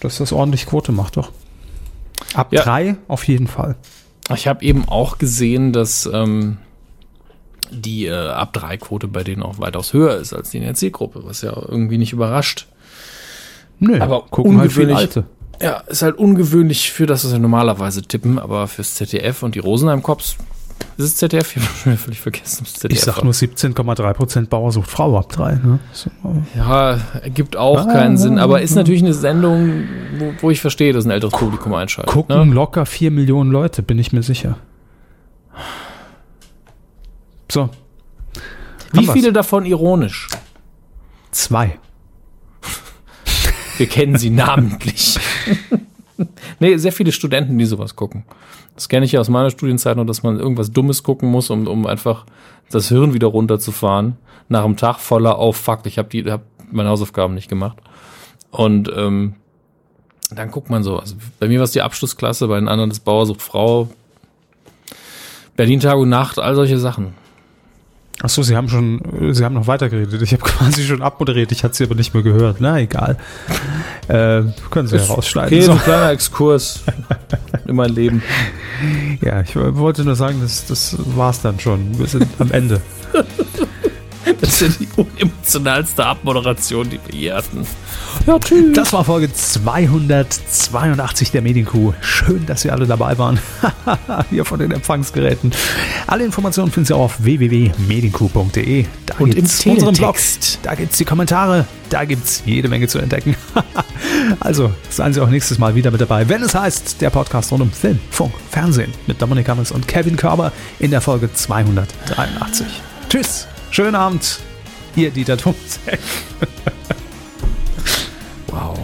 dass 0.00 0.18
das 0.18 0.32
ordentlich 0.32 0.66
Quote 0.66 0.92
macht, 0.92 1.16
doch. 1.16 1.30
Ab 2.34 2.52
Ja. 2.52 2.62
drei 2.62 2.96
auf 3.08 3.24
jeden 3.26 3.46
Fall. 3.46 3.76
Ich 4.34 4.46
habe 4.46 4.62
eben 4.64 4.86
auch 4.88 5.18
gesehen, 5.18 5.72
dass 5.72 6.08
ähm, 6.12 6.58
die 7.70 8.06
äh, 8.06 8.12
ab 8.28 8.52
3 8.52 8.76
Quote 8.78 9.08
bei 9.08 9.24
denen 9.24 9.42
auch 9.42 9.58
weitaus 9.58 9.92
höher 9.92 10.16
ist 10.16 10.32
als 10.32 10.50
die 10.50 10.58
in 10.58 10.64
der 10.64 10.74
Zielgruppe, 10.74 11.22
was 11.24 11.42
ja 11.42 11.52
irgendwie 11.56 11.98
nicht 11.98 12.12
überrascht. 12.12 12.66
Nö, 13.78 14.00
Aber 14.00 14.22
gucken 14.26 14.58
halt 14.58 14.72
viele 14.72 14.96
Alte. 14.96 15.24
Ja, 15.60 15.78
ist 15.86 16.02
halt 16.02 16.16
ungewöhnlich 16.18 16.92
für 16.92 17.06
das, 17.06 17.24
was 17.24 17.32
wir 17.32 17.38
normalerweise 17.38 18.02
tippen, 18.02 18.38
aber 18.38 18.68
fürs 18.68 18.94
ZDF 18.94 19.42
und 19.42 19.54
die 19.54 19.58
Rosenheim-Cops 19.60 20.36
ist 20.98 21.04
es 21.04 21.16
ZDF? 21.16 21.56
Ich 21.56 21.62
habe 21.62 21.74
schon 21.76 21.96
völlig 21.96 22.20
vergessen. 22.20 22.66
Ich 22.88 23.00
sag 23.00 23.16
war. 23.18 23.24
nur 23.24 23.32
17,3 23.32 24.12
Prozent 24.14 24.50
Bauer 24.50 24.72
sucht 24.72 24.90
Frau 24.90 25.16
ab 25.18 25.28
drei. 25.30 25.52
Ne? 25.54 25.78
So, 25.92 26.10
Ja, 26.56 26.98
ergibt 27.22 27.56
auch 27.56 27.86
Ah, 27.86 27.92
keinen 27.92 28.18
Sinn, 28.18 28.38
aber 28.38 28.60
ist 28.62 28.74
natürlich 28.74 29.02
eine 29.02 29.14
Sendung, 29.14 29.84
wo, 30.18 30.32
wo 30.40 30.50
ich 30.50 30.60
verstehe, 30.60 30.92
dass 30.92 31.04
ein 31.04 31.10
älteres 31.10 31.32
Publikum 31.34 31.72
einschaltet. 31.74 32.12
gucken 32.12 32.48
Ne? 32.48 32.54
locker 32.54 32.84
vier 32.86 33.10
Millionen 33.10 33.50
Leute, 33.50 33.82
bin 33.82 33.98
ich 33.98 34.12
mir 34.12 34.22
sicher. 34.22 34.58
So, 37.50 37.70
Wie 38.92 38.98
haben 38.98 39.06
wir's. 39.06 39.12
viele 39.14 39.32
davon 39.32 39.64
ironisch? 39.66 40.28
zwei. 41.30 41.78
Wir 43.76 43.86
kennen 43.86 44.16
sie 44.18 44.30
namentlich. 44.30 45.18
nee, 46.60 46.76
sehr 46.76 46.92
viele 46.92 47.12
Studenten, 47.12 47.58
die 47.58 47.64
sowas 47.64 47.96
gucken. 47.96 48.24
Das 48.74 48.88
kenne 48.88 49.04
ich 49.06 49.12
ja 49.12 49.20
aus 49.20 49.28
meiner 49.28 49.50
Studienzeit 49.50 49.96
noch, 49.96 50.06
dass 50.06 50.22
man 50.22 50.38
irgendwas 50.38 50.70
Dummes 50.70 51.02
gucken 51.02 51.30
muss, 51.30 51.50
um, 51.50 51.66
um 51.66 51.86
einfach 51.86 52.26
das 52.70 52.88
Hirn 52.88 53.14
wieder 53.14 53.28
runterzufahren. 53.28 54.16
Nach 54.48 54.64
einem 54.64 54.76
Tag 54.76 54.98
voller, 54.98 55.38
oh 55.38 55.52
fuck, 55.52 55.80
ich 55.84 55.98
habe 55.98 56.30
hab 56.30 56.42
meine 56.70 56.88
Hausaufgaben 56.88 57.34
nicht 57.34 57.48
gemacht. 57.48 57.78
Und 58.50 58.90
ähm, 58.94 59.34
dann 60.30 60.50
guckt 60.50 60.70
man 60.70 60.82
so. 60.82 60.98
Also 60.98 61.16
bei 61.38 61.48
mir 61.48 61.58
war 61.58 61.64
es 61.64 61.72
die 61.72 61.82
Abschlussklasse, 61.82 62.48
bei 62.48 62.58
den 62.58 62.68
anderen 62.68 62.90
das 62.90 63.00
Bauersucht 63.00 63.42
Frau, 63.42 63.88
Berlin 65.56 65.80
Tag 65.80 65.96
und 65.96 66.08
Nacht, 66.08 66.38
all 66.38 66.54
solche 66.54 66.78
Sachen. 66.78 67.14
Ach 68.22 68.28
so, 68.28 68.42
Sie 68.42 68.56
haben 68.56 68.68
schon, 68.68 69.00
äh, 69.20 69.32
Sie 69.32 69.44
haben 69.44 69.54
noch 69.54 69.66
weitergeredet. 69.68 70.20
Ich 70.22 70.32
habe 70.32 70.42
quasi 70.44 70.84
schon 70.84 71.02
abmoderiert, 71.02 71.52
ich 71.52 71.62
hatte 71.64 71.74
Sie 71.76 71.84
aber 71.84 71.94
nicht 71.94 72.14
mehr 72.14 72.22
gehört. 72.22 72.56
Na, 72.60 72.78
egal. 72.78 73.16
Äh, 74.08 74.42
können 74.70 74.88
Sie 74.88 74.96
ja 74.96 75.04
rausschneiden. 75.04 75.52
Okay, 75.56 75.60
so 75.60 75.72
So. 75.72 75.78
ein 75.78 75.84
kleiner 75.84 76.10
Exkurs 76.10 76.82
in 77.66 77.76
mein 77.76 77.90
Leben. 77.90 78.22
Ja, 79.20 79.40
ich 79.40 79.54
wollte 79.56 80.04
nur 80.04 80.16
sagen, 80.16 80.38
das, 80.42 80.66
das 80.66 80.96
war's 81.16 81.42
dann 81.42 81.60
schon. 81.60 81.98
Wir 81.98 82.06
sind 82.06 82.26
am 82.38 82.50
Ende. 82.50 82.80
Das 84.40 84.60
ist 84.60 84.78
ja 84.80 84.86
die 84.86 84.88
unemotionalste 84.96 86.04
Abmoderation, 86.04 86.88
die 86.90 87.00
wir 87.06 87.18
je 87.18 87.32
hatten. 87.32 87.66
Ja, 88.26 88.38
tschüss. 88.38 88.74
Das 88.74 88.92
war 88.92 89.04
Folge 89.04 89.32
282 89.32 91.30
der 91.30 91.42
Medienkuh. 91.42 91.94
Schön, 92.00 92.46
dass 92.46 92.62
Sie 92.62 92.70
alle 92.70 92.86
dabei 92.86 93.18
waren. 93.18 93.38
Hier 94.30 94.44
von 94.44 94.58
den 94.58 94.70
Empfangsgeräten. 94.72 95.52
Alle 96.06 96.24
Informationen 96.24 96.70
finden 96.70 96.86
Sie 96.86 96.94
auf 96.94 97.22
www.medienkuh.de. 97.22 98.84
Da 99.06 99.14
Und 99.18 99.30
im 99.30 99.34
gibt's 99.34 99.64
unseren 99.66 99.94
Blog. 99.94 100.16
Da 100.62 100.74
gibt's 100.74 100.98
die 100.98 101.04
Kommentare. 101.04 101.66
Da 101.90 102.04
gibt's 102.04 102.42
jede 102.44 102.68
Menge 102.68 102.86
zu 102.88 102.98
entdecken. 102.98 103.36
also 104.40 104.72
seien 104.90 105.12
Sie 105.12 105.22
auch 105.22 105.30
nächstes 105.30 105.58
Mal 105.58 105.74
wieder 105.74 105.90
mit 105.90 106.00
dabei, 106.00 106.28
wenn 106.28 106.42
es 106.42 106.54
heißt, 106.54 107.00
der 107.00 107.10
Podcast 107.10 107.50
rund 107.50 107.62
um 107.62 107.72
Film, 107.72 107.98
Funk, 108.10 108.32
Fernsehen 108.50 108.92
mit 109.06 109.20
Dominik 109.22 109.48
Hammers 109.48 109.72
und 109.72 109.88
Kevin 109.88 110.16
Körber 110.16 110.52
in 110.78 110.90
der 110.90 111.00
Folge 111.00 111.32
283. 111.32 112.66
Tschüss. 113.08 113.48
Schönen 113.70 113.94
Abend. 113.94 114.40
Ihr 114.96 115.10
Dieter 115.10 115.36
Thomsek. 115.36 115.98
Wow. 118.50 118.78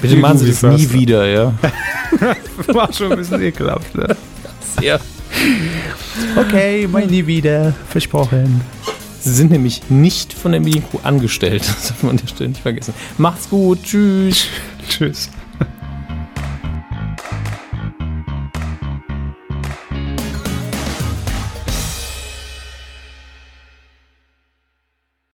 Bitte 0.00 0.16
machen 0.16 0.38
Sie 0.38 0.46
das 0.46 0.62
nie 0.62 0.90
wieder, 0.92 1.26
ja? 1.26 1.52
War 2.68 2.90
schon 2.92 3.12
ein 3.12 3.18
bisschen 3.18 3.42
ekelhaft. 3.42 3.94
Ne? 3.94 4.16
Sehr. 4.80 5.00
Okay, 6.36 6.86
mal 6.86 7.06
nie 7.06 7.26
wieder. 7.26 7.74
Versprochen. 7.88 8.60
Sie 9.20 9.34
sind 9.34 9.50
nämlich 9.50 9.90
nicht 9.90 10.32
von 10.32 10.52
der 10.52 10.60
Medienkuh 10.60 11.00
angestellt. 11.02 11.62
Das 11.66 11.88
darf 11.88 12.02
man 12.02 12.12
an 12.12 12.16
der 12.18 12.28
Stelle 12.28 12.50
nicht 12.50 12.62
vergessen. 12.62 12.94
Macht's 13.18 13.50
gut. 13.50 13.82
Tschüss. 13.82 14.46
Tschüss. 14.88 15.28